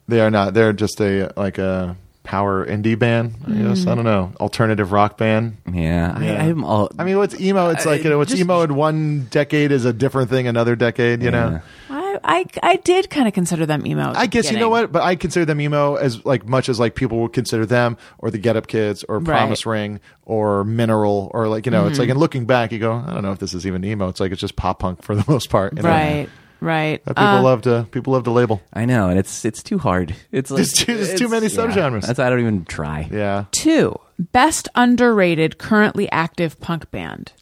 they 0.09 0.20
are 0.20 0.31
not. 0.31 0.55
They're 0.55 0.73
just 0.73 1.01
a 1.01 1.33
like 1.37 1.57
a 1.59 1.97
power 2.24 2.66
indie 2.66 2.99
band. 2.99 3.35
I 3.47 3.53
guess 3.53 3.87
I 3.87 3.95
don't 3.95 4.05
know, 4.05 4.33
alternative 4.41 4.93
rock 4.93 5.16
band. 5.16 5.57
Yeah, 5.73 6.15
I, 6.16 6.24
Yeah. 6.24 6.45
I'm 6.45 6.65
all. 6.65 6.91
I 6.99 7.05
mean, 7.05 7.16
what's 7.16 7.39
emo? 7.41 7.70
It's 7.70 7.87
like 7.87 8.05
you 8.05 8.11
know, 8.11 8.19
what's 8.19 8.31
just- 8.31 8.43
emo 8.43 8.62
in 8.62 8.74
one 8.74 9.29
decade 9.31 9.73
is 9.73 9.85
a 9.85 9.93
different 9.93 10.31
thing 10.31 10.47
another 10.47 10.77
decade. 10.77 11.23
You 11.23 11.31
know. 11.31 11.61
I, 11.89 12.02
I, 12.24 12.44
I 12.62 12.76
did 12.76 13.10
kind 13.10 13.26
of 13.28 13.34
consider 13.34 13.66
them 13.66 13.86
emo. 13.86 14.12
I 14.14 14.26
guess 14.26 14.51
you 14.51 14.59
know 14.59 14.68
what, 14.68 14.93
but 14.93 15.02
I 15.02 15.16
consider 15.16 15.44
them 15.44 15.60
emo 15.60 15.97
as 15.97 16.24
like 16.24 16.47
much 16.47 16.68
as 16.68 16.78
like 16.80 16.94
people 16.94 17.20
would 17.22 17.32
consider 17.32 17.66
them 17.66 17.97
or 18.18 18.30
the 18.30 18.39
Get 18.39 18.56
Up 18.56 18.66
Kids 18.66 19.05
or 19.09 19.20
Promise 19.20 19.66
Ring 19.66 20.01
or 20.24 20.64
Mineral 20.64 21.30
or 21.34 21.48
like 21.48 21.66
you 21.66 21.72
know, 21.72 21.86
it's 21.86 21.98
like 21.98 22.06
Mm-hmm. 22.06 22.10
and 22.12 22.20
looking 22.20 22.44
back, 22.47 22.72
you 22.72 22.78
go, 22.78 22.93
I 22.93 23.12
don't 23.14 23.22
know 23.22 23.32
if 23.32 23.39
this 23.39 23.55
is 23.55 23.66
even 23.66 23.84
emo. 23.84 24.09
It's 24.09 24.20
like 24.20 24.32
it's 24.32 24.40
just 24.40 24.56
pop 24.56 24.78
punk 24.80 25.02
for 25.02 25.14
the 25.14 25.24
most 25.30 25.51
part. 25.51 25.76
you 25.76 25.82
know? 25.82 25.89
Right. 25.89 26.28
Right. 26.60 27.05
That 27.06 27.16
people 27.16 27.24
Uh, 27.28 27.43
love 27.43 27.62
to 27.62 27.89
people 27.90 28.12
love 28.12 28.22
to 28.24 28.30
label. 28.30 28.62
I 28.72 28.84
know, 28.84 29.09
and 29.09 29.18
it's 29.18 29.44
it's 29.44 29.62
too 29.64 29.78
hard. 29.78 30.14
It's 30.30 30.48
like 30.51 30.59
There's 30.59 30.72
too- 30.72 30.97
there's 30.97 31.18
too 31.18 31.28
many 31.28 31.48
subgenres. 31.48 32.06
That's 32.06 32.20
I 32.20 32.30
don't 32.30 32.39
even 32.39 32.64
try. 32.64 33.09
Yeah. 33.10 33.47
Two. 33.51 33.98
Best 34.18 34.68
underrated 34.76 35.59
currently 35.59 36.09
active 36.12 36.60
punk 36.60 36.89
band. 36.93 37.32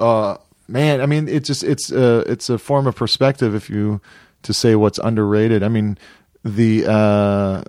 Uh 0.00 0.36
man, 0.68 1.00
I 1.00 1.06
mean 1.06 1.28
it's 1.28 1.46
just 1.46 1.64
it's 1.64 1.92
uh 1.92 2.24
it's 2.26 2.48
a 2.50 2.58
form 2.58 2.86
of 2.86 2.96
perspective 2.96 3.54
if 3.54 3.70
you 3.70 4.00
to 4.42 4.52
say 4.52 4.74
what's 4.74 4.98
underrated. 4.98 5.62
I 5.62 5.68
mean 5.68 5.98
the 6.44 6.86
uh 6.86 7.64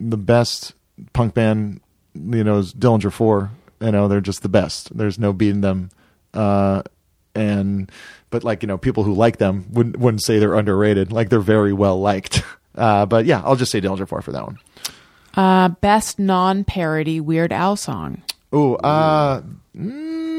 the 0.00 0.16
best 0.16 0.74
punk 1.12 1.34
band 1.34 1.80
you 2.14 2.44
know 2.44 2.58
is 2.58 2.72
Dillinger 2.72 3.12
4. 3.12 3.50
You 3.80 3.90
know, 3.92 4.08
they're 4.08 4.20
just 4.20 4.42
the 4.42 4.48
best. 4.48 4.96
There's 4.96 5.18
no 5.18 5.32
beating 5.32 5.60
them. 5.60 5.90
Uh 6.34 6.82
and 7.34 7.90
but 8.30 8.44
like, 8.44 8.62
you 8.62 8.66
know, 8.66 8.78
people 8.78 9.04
who 9.04 9.14
like 9.14 9.38
them 9.38 9.66
wouldn't 9.70 9.98
wouldn't 9.98 10.22
say 10.22 10.38
they're 10.38 10.54
underrated. 10.54 11.12
Like 11.12 11.28
they're 11.28 11.40
very 11.40 11.72
well 11.72 12.00
liked. 12.00 12.42
Uh 12.74 13.04
but 13.04 13.26
yeah, 13.26 13.42
I'll 13.44 13.54
just 13.54 13.70
say 13.70 13.82
Dillinger 13.82 14.08
4 14.08 14.22
for 14.22 14.32
that 14.32 14.46
one. 14.46 14.58
Uh, 15.34 15.68
best 15.68 16.18
non 16.18 16.64
parody 16.64 17.20
Weird 17.20 17.52
Al 17.52 17.76
song. 17.76 18.22
Oh, 18.52 18.74
uh, 18.76 19.40
mm, 19.76 20.31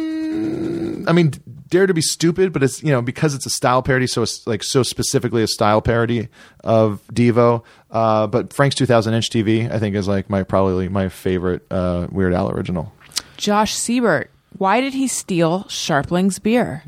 I 1.08 1.14
mean, 1.14 1.34
Dare 1.70 1.88
to 1.88 1.94
be 1.94 2.02
Stupid, 2.02 2.54
but 2.54 2.64
it's 2.64 2.84
you 2.84 2.92
know 2.92 3.02
because 3.02 3.34
it's 3.34 3.46
a 3.46 3.50
style 3.50 3.82
parody, 3.82 4.08
so 4.08 4.22
it's 4.22 4.46
like 4.46 4.64
so 4.64 4.84
specifically 4.84 5.44
a 5.44 5.48
style 5.48 5.82
parody 5.82 6.30
of 6.64 7.02
Devo. 7.12 7.64
Uh, 7.90 8.28
but 8.28 8.54
Frank's 8.54 8.76
2000 8.76 9.14
inch 9.14 9.30
TV, 9.30 9.72
I 9.72 9.80
think, 9.80 9.96
is 9.96 10.08
like 10.08 10.30
my 10.30 10.44
probably 10.44 10.90
my 10.90 11.10
favorite 11.10 11.66
uh, 11.72 12.08
Weird 12.12 12.34
Al 12.34 12.52
original. 12.52 12.94
Josh 13.38 13.74
Siebert. 13.74 14.30
Why 14.58 14.82
did 14.82 14.94
he 14.94 15.08
steal 15.08 15.64
Scharpling's 15.64 16.40
beer? 16.40 16.84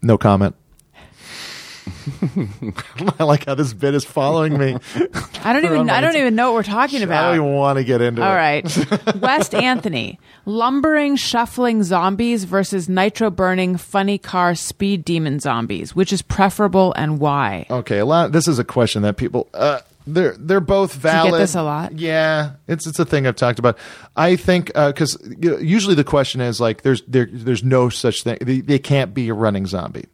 No 0.00 0.16
comment. 0.16 0.54
I 3.18 3.24
like 3.24 3.46
how 3.46 3.54
this 3.54 3.72
bit 3.72 3.94
is 3.94 4.04
following 4.04 4.58
me. 4.58 4.76
I 5.44 5.52
don't 5.52 5.64
even. 5.64 5.90
I 5.90 6.00
don't 6.00 6.16
even 6.16 6.34
know 6.34 6.52
what 6.52 6.56
we're 6.56 6.62
talking 6.62 7.02
about. 7.02 7.24
I 7.24 7.28
don't 7.28 7.44
even 7.44 7.54
want 7.54 7.78
to 7.78 7.84
get 7.84 8.00
into 8.00 8.22
All 8.22 8.28
it. 8.28 8.30
All 8.30 8.36
right. 8.36 9.16
West 9.20 9.54
Anthony. 9.54 10.18
Lumbering, 10.46 11.16
shuffling 11.16 11.82
zombies 11.82 12.44
versus 12.44 12.88
nitro 12.88 13.30
burning, 13.30 13.76
funny 13.76 14.18
car, 14.18 14.54
speed 14.54 15.04
demon 15.04 15.40
zombies. 15.40 15.94
Which 15.94 16.12
is 16.12 16.22
preferable 16.22 16.92
and 16.94 17.18
why? 17.20 17.66
Okay, 17.70 17.98
a 17.98 18.04
lot. 18.04 18.32
This 18.32 18.48
is 18.48 18.58
a 18.58 18.64
question 18.64 19.02
that 19.02 19.16
people. 19.16 19.48
Uh, 19.54 19.80
they're 20.06 20.34
they're 20.38 20.60
both 20.60 20.94
you 20.94 21.00
valid. 21.00 21.32
get 21.32 21.38
this 21.38 21.54
a 21.54 21.62
lot? 21.62 21.98
Yeah, 21.98 22.52
it's 22.68 22.86
it's 22.86 22.98
a 22.98 23.04
thing 23.04 23.26
I've 23.26 23.36
talked 23.36 23.58
about. 23.58 23.78
I 24.16 24.36
think 24.36 24.72
because 24.74 25.18
usually 25.38 25.94
the 25.94 26.04
question 26.04 26.40
is 26.40 26.60
like 26.60 26.82
there's 26.82 27.02
there 27.02 27.28
there's 27.30 27.62
no 27.62 27.88
such 27.88 28.22
thing. 28.22 28.38
They, 28.40 28.60
they 28.60 28.78
can't 28.78 29.12
be 29.14 29.28
a 29.28 29.34
running 29.34 29.66
zombie. 29.66 30.06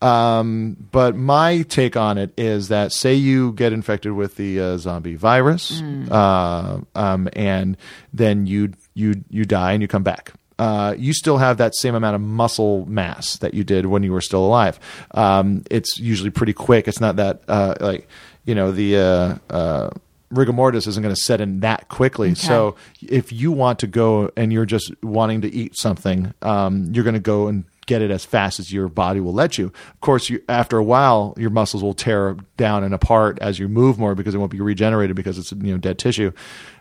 Um, 0.00 0.76
but 0.92 1.16
my 1.16 1.62
take 1.62 1.96
on 1.96 2.18
it 2.18 2.32
is 2.36 2.68
that 2.68 2.92
say 2.92 3.14
you 3.14 3.52
get 3.52 3.72
infected 3.72 4.12
with 4.12 4.36
the 4.36 4.60
uh, 4.60 4.76
zombie 4.78 5.16
virus, 5.16 5.80
uh, 6.10 6.80
um, 6.94 7.28
and 7.32 7.76
then 8.12 8.46
you 8.46 8.72
you 8.94 9.24
you 9.28 9.44
die 9.44 9.72
and 9.72 9.82
you 9.82 9.88
come 9.88 10.04
back. 10.04 10.32
Uh, 10.58 10.94
you 10.98 11.12
still 11.12 11.38
have 11.38 11.56
that 11.58 11.74
same 11.76 11.94
amount 11.94 12.16
of 12.16 12.20
muscle 12.20 12.84
mass 12.86 13.36
that 13.38 13.54
you 13.54 13.62
did 13.62 13.86
when 13.86 14.02
you 14.02 14.12
were 14.12 14.20
still 14.20 14.44
alive. 14.44 14.78
Um, 15.12 15.62
it's 15.70 15.98
usually 16.00 16.30
pretty 16.30 16.52
quick. 16.52 16.88
It's 16.88 17.00
not 17.00 17.16
that 17.16 17.42
uh, 17.48 17.74
like 17.80 18.08
you 18.44 18.54
know 18.54 18.72
the 18.72 18.96
uh, 18.96 19.34
uh, 19.50 19.90
rigor 20.30 20.52
mortis 20.52 20.86
isn't 20.86 21.02
going 21.02 21.14
to 21.14 21.20
set 21.20 21.40
in 21.40 21.60
that 21.60 21.88
quickly. 21.88 22.34
So 22.34 22.76
if 23.02 23.32
you 23.32 23.52
want 23.52 23.78
to 23.80 23.86
go 23.86 24.30
and 24.36 24.52
you're 24.52 24.66
just 24.66 24.92
wanting 25.02 25.40
to 25.42 25.52
eat 25.52 25.76
something, 25.76 26.34
um, 26.42 26.92
you're 26.92 27.04
going 27.04 27.14
to 27.14 27.20
go 27.20 27.48
and 27.48 27.64
get 27.88 28.02
it 28.02 28.12
as 28.12 28.24
fast 28.24 28.60
as 28.60 28.72
your 28.72 28.86
body 28.86 29.18
will 29.18 29.32
let 29.32 29.58
you. 29.58 29.66
Of 29.66 30.00
course, 30.00 30.30
you 30.30 30.40
after 30.48 30.78
a 30.78 30.84
while, 30.84 31.34
your 31.36 31.50
muscles 31.50 31.82
will 31.82 31.94
tear 31.94 32.36
down 32.56 32.84
and 32.84 32.94
apart 32.94 33.38
as 33.40 33.58
you 33.58 33.66
move 33.66 33.98
more 33.98 34.14
because 34.14 34.34
it 34.34 34.38
won't 34.38 34.52
be 34.52 34.60
regenerated 34.60 35.16
because 35.16 35.38
it's 35.38 35.50
you 35.50 35.72
know 35.72 35.78
dead 35.78 35.98
tissue, 35.98 36.30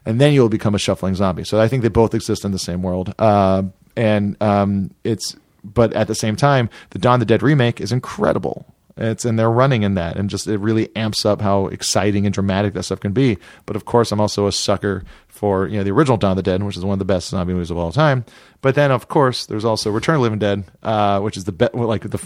and 0.05 0.21
then 0.21 0.33
you'll 0.33 0.49
become 0.49 0.75
a 0.75 0.79
shuffling 0.79 1.15
zombie. 1.15 1.43
So 1.43 1.59
I 1.59 1.67
think 1.67 1.81
they 1.81 1.89
both 1.89 2.13
exist 2.13 2.45
in 2.45 2.51
the 2.51 2.59
same 2.59 2.83
world, 2.83 3.15
uh, 3.17 3.63
and 3.95 4.39
um, 4.41 4.91
it's 5.03 5.35
but 5.63 5.93
at 5.93 6.07
the 6.07 6.15
same 6.15 6.35
time, 6.35 6.69
the 6.91 6.99
Dawn 6.99 7.15
of 7.15 7.19
the 7.21 7.25
Dead 7.25 7.41
remake 7.41 7.81
is 7.81 7.91
incredible. 7.91 8.65
It's 8.97 9.25
and 9.25 9.37
they're 9.37 9.51
running 9.51 9.83
in 9.83 9.93
that, 9.93 10.17
and 10.17 10.29
just 10.29 10.47
it 10.47 10.57
really 10.57 10.93
amps 10.95 11.25
up 11.25 11.39
how 11.41 11.67
exciting 11.67 12.25
and 12.25 12.33
dramatic 12.33 12.73
that 12.73 12.83
stuff 12.83 12.99
can 12.99 13.13
be. 13.13 13.37
But 13.65 13.75
of 13.75 13.85
course, 13.85 14.11
I'm 14.11 14.19
also 14.19 14.47
a 14.47 14.51
sucker 14.51 15.03
for 15.37 15.67
you 15.67 15.77
know 15.77 15.83
the 15.83 15.91
original 15.91 16.17
Dawn 16.17 16.31
of 16.31 16.37
the 16.37 16.43
Dead, 16.43 16.61
which 16.63 16.75
is 16.75 16.83
one 16.83 16.93
of 16.93 16.99
the 16.99 17.05
best 17.05 17.29
zombie 17.29 17.53
movies 17.53 17.71
of 17.71 17.77
all 17.77 17.91
time. 17.91 18.25
But 18.61 18.75
then, 18.75 18.91
of 18.91 19.07
course, 19.07 19.45
there's 19.45 19.65
also 19.65 19.91
Return 19.91 20.15
of 20.15 20.19
the 20.19 20.23
Living 20.23 20.39
Dead, 20.39 20.63
uh, 20.83 21.19
which 21.21 21.37
is 21.37 21.45
the 21.45 21.51
best. 21.51 21.75
Like 21.75 22.09
the 22.09 22.19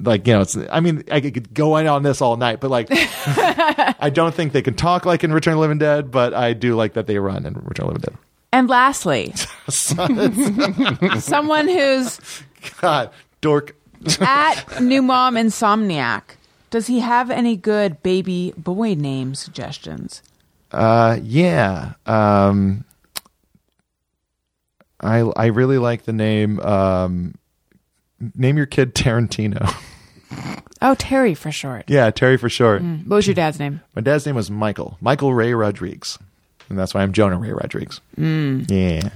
like 0.00 0.26
you 0.26 0.32
know, 0.32 0.40
it's. 0.40 0.56
I 0.70 0.80
mean, 0.80 1.04
I 1.10 1.20
could 1.20 1.54
go 1.54 1.76
in 1.76 1.86
on 1.86 2.02
this 2.02 2.20
all 2.20 2.36
night, 2.36 2.60
but 2.60 2.70
like, 2.70 2.88
I 2.90 4.10
don't 4.12 4.34
think 4.34 4.52
they 4.52 4.62
can 4.62 4.74
talk 4.74 5.04
like 5.04 5.24
in 5.24 5.32
Return 5.32 5.52
of 5.52 5.58
the 5.58 5.62
Living 5.62 5.78
Dead, 5.78 6.10
but 6.10 6.34
I 6.34 6.52
do 6.52 6.74
like 6.74 6.94
that 6.94 7.06
they 7.06 7.18
run 7.18 7.46
in 7.46 7.54
Return 7.54 7.66
of 7.66 7.76
the 7.76 7.86
Living 7.86 8.00
Dead. 8.00 8.16
And 8.52 8.68
lastly, 8.68 9.34
someone 9.68 10.32
who's 11.68 12.20
God, 12.80 13.10
dork. 13.40 13.76
at 14.20 14.64
New 14.80 15.02
Mom 15.02 15.34
Insomniac. 15.34 16.22
Does 16.70 16.86
he 16.88 17.00
have 17.00 17.30
any 17.30 17.56
good 17.56 18.02
baby 18.02 18.52
boy 18.56 18.94
name 18.94 19.34
suggestions? 19.34 20.22
Uh, 20.74 21.18
yeah. 21.22 21.92
Um, 22.06 22.84
I 25.00 25.18
I 25.20 25.46
really 25.46 25.78
like 25.78 26.04
the 26.04 26.12
name. 26.12 26.58
Um, 26.60 27.34
name 28.34 28.56
your 28.56 28.66
kid 28.66 28.94
Tarantino. 28.94 29.72
Oh, 30.82 30.94
Terry 30.96 31.34
for 31.34 31.52
short. 31.52 31.84
yeah, 31.88 32.10
Terry 32.10 32.36
for 32.36 32.48
short. 32.48 32.82
What 32.82 33.16
was 33.16 33.26
your 33.26 33.34
dad's 33.34 33.58
name? 33.58 33.80
My 33.94 34.02
dad's 34.02 34.26
name 34.26 34.34
was 34.34 34.50
Michael. 34.50 34.98
Michael 35.00 35.32
Ray 35.32 35.54
Rodriguez, 35.54 36.18
and 36.68 36.78
that's 36.78 36.92
why 36.92 37.02
I'm 37.02 37.12
Jonah 37.12 37.38
Ray 37.38 37.52
Rodriguez. 37.52 38.00
Mm. 38.18 38.68
Yeah. 38.70 39.10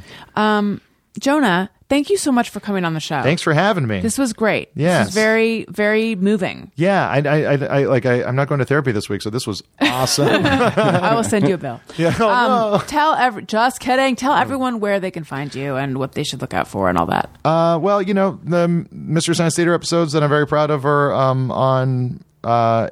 Jonah, 1.18 1.70
thank 1.88 2.10
you 2.10 2.16
so 2.16 2.30
much 2.30 2.50
for 2.50 2.60
coming 2.60 2.84
on 2.84 2.94
the 2.94 3.00
show. 3.00 3.22
Thanks 3.22 3.42
for 3.42 3.52
having 3.52 3.86
me. 3.86 4.00
This 4.00 4.18
was 4.18 4.32
great. 4.32 4.70
Was 4.76 5.12
very, 5.14 5.64
very 5.68 6.14
moving. 6.14 6.70
yeah, 6.76 7.08
I, 7.08 7.18
I, 7.20 7.42
I, 7.42 7.54
I 7.80 7.84
like. 7.84 8.06
I, 8.06 8.22
I'm 8.24 8.36
not 8.36 8.48
going 8.48 8.58
to 8.60 8.64
therapy 8.64 8.92
this 8.92 9.08
week, 9.08 9.22
so 9.22 9.30
this 9.30 9.46
was 9.46 9.62
awesome. 9.80 10.28
I 10.46 11.14
will 11.14 11.24
send 11.24 11.48
you 11.48 11.54
a 11.54 11.58
bill. 11.58 11.80
yeah. 11.96 12.14
Oh, 12.20 12.28
Um, 12.28 12.72
no. 12.72 12.78
Tell 12.86 13.14
every, 13.14 13.42
just 13.44 13.80
kidding. 13.80 14.16
Tell 14.16 14.32
everyone 14.34 14.80
where 14.80 15.00
they 15.00 15.10
can 15.10 15.24
find 15.24 15.54
you 15.54 15.76
and 15.76 15.98
what 15.98 16.12
they 16.12 16.24
should 16.24 16.40
look 16.40 16.54
out 16.54 16.68
for 16.68 16.88
and 16.88 16.96
all 16.98 17.06
that. 17.06 17.30
Uh, 17.44 17.78
well, 17.80 18.00
you 18.02 18.14
know, 18.14 18.38
the 18.44 18.86
Mystery 18.92 19.34
Science 19.34 19.56
Theater 19.56 19.74
episodes 19.74 20.12
that 20.12 20.22
I'm 20.22 20.28
very 20.30 20.46
proud 20.46 20.70
of 20.70 20.84
are 20.86 21.12
um, 21.14 21.50
on 21.50 22.22
uh, 22.44 22.88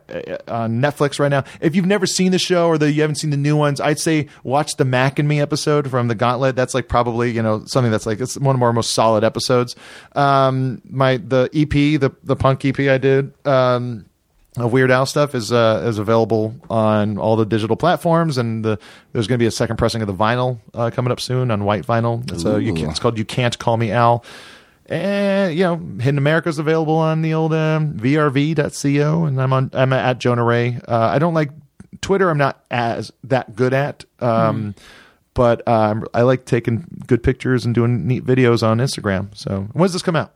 on 0.48 0.80
Netflix 0.80 1.18
right 1.18 1.28
now. 1.28 1.44
If 1.60 1.74
you've 1.74 1.86
never 1.86 2.06
seen 2.06 2.32
the 2.32 2.38
show 2.38 2.68
or 2.68 2.78
the, 2.78 2.90
you 2.90 3.00
haven't 3.02 3.16
seen 3.16 3.30
the 3.30 3.36
new 3.36 3.56
ones, 3.56 3.80
I'd 3.80 3.98
say 3.98 4.28
watch 4.42 4.76
the 4.76 4.84
Mac 4.84 5.18
and 5.18 5.28
Me 5.28 5.40
episode 5.40 5.90
from 5.90 6.08
the 6.08 6.14
Gauntlet. 6.14 6.56
That's 6.56 6.74
like 6.74 6.88
probably 6.88 7.30
you 7.30 7.42
know 7.42 7.64
something 7.66 7.90
that's 7.90 8.06
like 8.06 8.20
it's 8.20 8.38
one 8.38 8.56
of 8.56 8.62
our 8.62 8.72
most 8.72 8.92
solid 8.92 9.24
episodes. 9.24 9.76
Um, 10.14 10.82
my 10.88 11.18
the 11.18 11.48
EP, 11.54 12.00
the 12.00 12.14
the 12.22 12.36
punk 12.36 12.64
EP 12.64 12.78
I 12.80 12.98
did. 12.98 13.32
Um, 13.46 14.06
Weird 14.58 14.90
Al 14.90 15.04
stuff 15.04 15.34
is 15.34 15.52
uh, 15.52 15.84
is 15.86 15.98
available 15.98 16.54
on 16.70 17.18
all 17.18 17.36
the 17.36 17.44
digital 17.44 17.76
platforms, 17.76 18.38
and 18.38 18.64
the, 18.64 18.78
there's 19.12 19.26
going 19.26 19.38
to 19.38 19.42
be 19.42 19.46
a 19.46 19.50
second 19.50 19.76
pressing 19.76 20.00
of 20.00 20.06
the 20.06 20.14
vinyl 20.14 20.58
uh, 20.72 20.90
coming 20.90 21.12
up 21.12 21.20
soon 21.20 21.50
on 21.50 21.64
white 21.64 21.86
vinyl. 21.86 22.30
It's, 22.32 22.46
uh, 22.46 22.56
you 22.56 22.72
can, 22.72 22.88
it's 22.88 22.98
called 22.98 23.18
"You 23.18 23.26
Can't 23.26 23.58
Call 23.58 23.76
Me 23.76 23.90
Al." 23.92 24.24
And 24.88 25.54
you 25.54 25.64
know, 25.64 25.76
Hidden 25.76 26.18
America 26.18 26.48
is 26.48 26.58
available 26.58 26.96
on 26.96 27.22
the 27.22 27.34
old 27.34 27.52
um, 27.52 27.94
vrv.co, 27.94 29.24
and 29.24 29.40
I'm 29.42 29.52
on 29.52 29.70
I'm 29.72 29.92
at 29.92 30.18
Jonah 30.18 30.44
Ray. 30.44 30.78
Uh, 30.86 30.98
I 30.98 31.18
don't 31.18 31.34
like 31.34 31.50
Twitter. 32.00 32.30
I'm 32.30 32.38
not 32.38 32.64
as 32.70 33.12
that 33.24 33.56
good 33.56 33.74
at, 33.74 34.04
um, 34.20 34.74
but 35.34 35.66
um, 35.66 36.06
I 36.14 36.22
like 36.22 36.44
taking 36.44 36.86
good 37.06 37.22
pictures 37.22 37.64
and 37.64 37.74
doing 37.74 38.06
neat 38.06 38.24
videos 38.24 38.62
on 38.62 38.78
Instagram. 38.78 39.36
So 39.36 39.68
when 39.72 39.82
does 39.82 39.92
this 39.92 40.02
come 40.02 40.16
out? 40.16 40.32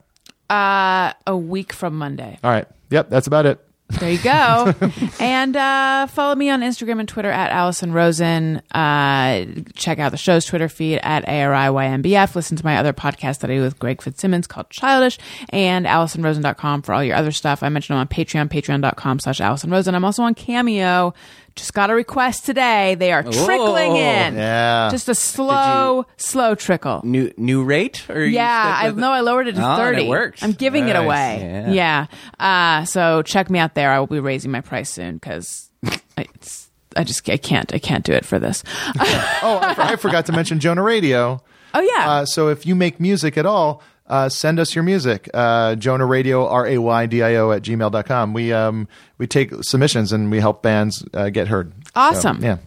Uh, 0.49 1.13
a 1.25 1.37
week 1.37 1.71
from 1.71 1.97
Monday. 1.97 2.37
All 2.43 2.51
right, 2.51 2.67
yep, 2.89 3.09
that's 3.09 3.27
about 3.27 3.45
it. 3.45 3.65
There 3.99 4.11
you 4.11 4.21
go. 4.21 4.73
and 5.19 5.55
uh, 5.55 6.07
follow 6.07 6.35
me 6.35 6.49
on 6.49 6.61
Instagram 6.61 6.99
and 6.99 7.07
Twitter 7.07 7.29
at 7.31 7.51
Alison 7.51 7.93
Rosen. 7.93 8.61
Uh, 8.71 9.45
check 9.75 9.99
out 9.99 10.11
the 10.11 10.17
show's 10.17 10.45
Twitter 10.45 10.69
feed 10.69 10.99
at 11.03 11.25
ARIYNBF. 11.25 12.35
Listen 12.35 12.57
to 12.57 12.65
my 12.65 12.77
other 12.77 12.93
podcast 12.93 13.39
that 13.39 13.51
I 13.51 13.55
do 13.55 13.61
with 13.61 13.79
Greg 13.79 14.01
Fitzsimmons 14.01 14.47
called 14.47 14.69
Childish 14.69 15.19
and 15.49 15.85
AlisonRosen.com 15.85 16.81
for 16.81 16.93
all 16.93 17.03
your 17.03 17.15
other 17.15 17.31
stuff. 17.31 17.63
I 17.63 17.69
mentioned 17.69 17.95
I'm 17.95 18.01
on 18.01 18.07
Patreon, 18.07 18.49
patreon.com 18.49 19.19
slash 19.19 19.41
Alison 19.41 19.69
Rosen. 19.69 19.95
I'm 19.95 20.05
also 20.05 20.23
on 20.23 20.33
Cameo. 20.33 21.13
Just 21.55 21.73
got 21.73 21.89
a 21.89 21.93
request 21.95 22.45
today. 22.45 22.95
They 22.95 23.11
are 23.11 23.23
trickling 23.23 23.97
in. 23.97 24.35
Yeah. 24.35 24.87
Just 24.89 25.09
a 25.09 25.15
slow, 25.15 26.05
slow 26.17 26.55
trickle. 26.55 27.01
New 27.03 27.31
new 27.37 27.63
rate? 27.63 28.09
Or 28.09 28.23
Yeah, 28.23 28.75
I 28.83 28.89
know 28.91 29.11
I 29.11 29.19
lowered 29.19 29.47
it 29.47 29.55
to 29.55 29.61
Oh, 29.61 29.69
and 29.71 29.77
30. 29.77 30.05
it 30.05 30.09
works. 30.09 30.43
I'm 30.43 30.53
giving 30.53 30.87
it 30.87 30.93
Nice. 30.93 31.03
away. 31.03 31.65
Yeah. 31.73 32.07
Yeah. 32.39 32.79
Uh, 32.79 32.85
so 32.85 33.21
check 33.21 33.49
me 33.49 33.59
out 33.59 33.75
there. 33.75 33.91
I 33.91 33.99
will 33.99 34.07
be 34.07 34.19
raising 34.21 34.49
my 34.51 34.61
price 34.61 34.89
soon 34.89 35.15
because 35.15 35.69
it's 36.17 36.69
I 36.95 37.03
just 37.03 37.29
I 37.29 37.37
can't 37.37 37.73
I 37.73 37.79
can't 37.79 38.03
do 38.05 38.13
it 38.13 38.25
for 38.25 38.39
this. 38.39 38.63
Oh, 39.43 39.57
I, 39.61 39.93
I 39.93 39.95
forgot 39.97 40.27
to 40.27 40.31
mention 40.31 40.59
Jonah 40.59 40.81
Raydio. 40.83 41.41
Oh 41.73 41.79
yeah. 41.81 42.09
Uh, 42.11 42.25
so 42.25 42.47
if 42.49 42.65
you 42.65 42.75
make 42.75 42.99
music 42.99 43.37
at 43.37 43.45
all, 43.45 43.81
uh, 44.11 44.29
send 44.29 44.59
us 44.59 44.75
your 44.75 44.83
music. 44.83 45.27
Uh, 45.33 45.73
Jonah 45.75 46.05
Raydio, 46.05 46.45
R 46.51 46.67
A 46.67 46.77
Y 46.77 47.05
D 47.07 47.23
I 47.23 47.35
O 47.37 47.51
at 47.51 47.63
gmail.com. 47.63 48.33
We, 48.33 48.53
um, 48.53 48.87
we 49.17 49.25
take 49.25 49.51
submissions 49.63 50.11
and 50.11 50.29
we 50.29 50.39
help 50.39 50.61
bands 50.61 51.03
uh, 51.13 51.29
get 51.29 51.47
heard. 51.47 51.71
So, 51.85 51.91
Awesome. 51.95 52.43
yeah. 52.43 52.57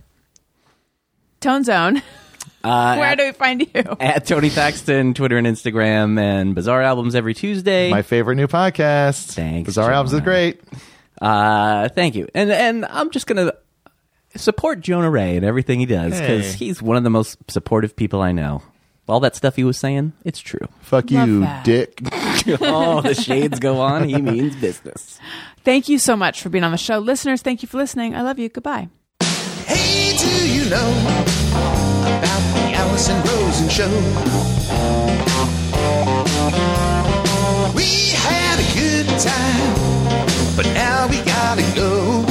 Tone 1.40 1.64
Zone. 1.64 2.02
Uh, 2.62 2.96
Where 2.96 3.08
at, 3.08 3.18
do 3.18 3.24
we 3.26 3.32
find 3.32 3.60
you? 3.60 3.82
at 4.00 4.24
Tony 4.26 4.48
Thaxton, 4.48 5.12
Twitter 5.12 5.36
and 5.36 5.46
Instagram, 5.46 6.18
and 6.18 6.54
Bizarre 6.54 6.80
Albums 6.80 7.14
every 7.14 7.34
Tuesday. 7.34 7.90
My 7.90 8.00
favorite 8.00 8.36
new 8.36 8.46
podcast. 8.46 9.32
Thanks, 9.34 9.66
Bizarre 9.66 9.92
Albums 9.92 10.14
is 10.14 10.22
great. 10.22 10.62
Uh, 11.20 11.90
thank 11.90 12.14
you. 12.14 12.26
And 12.34 12.50
and 12.50 12.86
I'm 12.86 13.10
just 13.10 13.26
gonna 13.26 13.52
support 14.34 14.80
Jonah 14.80 15.10
Ray 15.10 15.36
and 15.36 15.44
everything 15.44 15.78
he 15.78 15.84
does 15.84 16.18
because 16.18 16.52
Hey. 16.54 16.64
he's 16.64 16.80
one 16.80 16.96
of 16.96 17.02
the 17.04 17.10
most 17.10 17.36
supportive 17.50 17.96
people 17.96 18.22
I 18.22 18.32
know. 18.32 18.62
All 19.06 19.20
that 19.20 19.36
stuff 19.36 19.56
he 19.56 19.64
was 19.64 19.78
saying, 19.78 20.12
it's 20.24 20.40
true. 20.40 20.66
Fuck 20.80 21.10
Love 21.10 21.28
you, 21.28 21.40
that. 21.40 21.64
dick. 21.64 22.00
oh, 22.62 23.00
the 23.02 23.14
shades 23.14 23.58
go 23.58 23.80
on. 23.80 24.08
He 24.08 24.20
means 24.20 24.56
business. 24.56 25.18
Thank 25.62 25.88
you 25.88 25.98
so 25.98 26.16
much 26.16 26.42
for 26.42 26.48
being 26.48 26.64
on 26.64 26.72
the 26.72 26.78
show. 26.78 26.98
Listeners, 26.98 27.42
thank 27.42 27.62
you 27.62 27.68
for 27.68 27.76
listening. 27.78 28.14
I 28.14 28.22
love 28.22 28.38
you. 28.38 28.48
Goodbye. 28.48 28.88
Hey, 29.66 30.16
do 30.16 30.48
you 30.52 30.68
know 30.70 30.90
about 32.00 32.42
the 32.54 32.72
Alison 32.74 33.16
Rosen 33.22 33.68
show? 33.68 33.88
We 37.74 38.10
had 38.14 38.58
a 38.58 38.68
good 38.74 39.06
time, 39.20 40.56
but 40.56 40.66
now 40.74 41.06
we 41.08 41.18
gotta 41.22 41.62
go. 41.74 42.24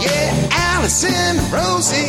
Yeah, 0.00 0.48
Alison 0.80 1.36
Rosen 1.50 2.08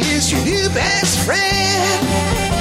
is 0.00 0.32
your 0.32 0.44
new 0.44 0.68
best 0.70 1.24
friend. 1.24 2.59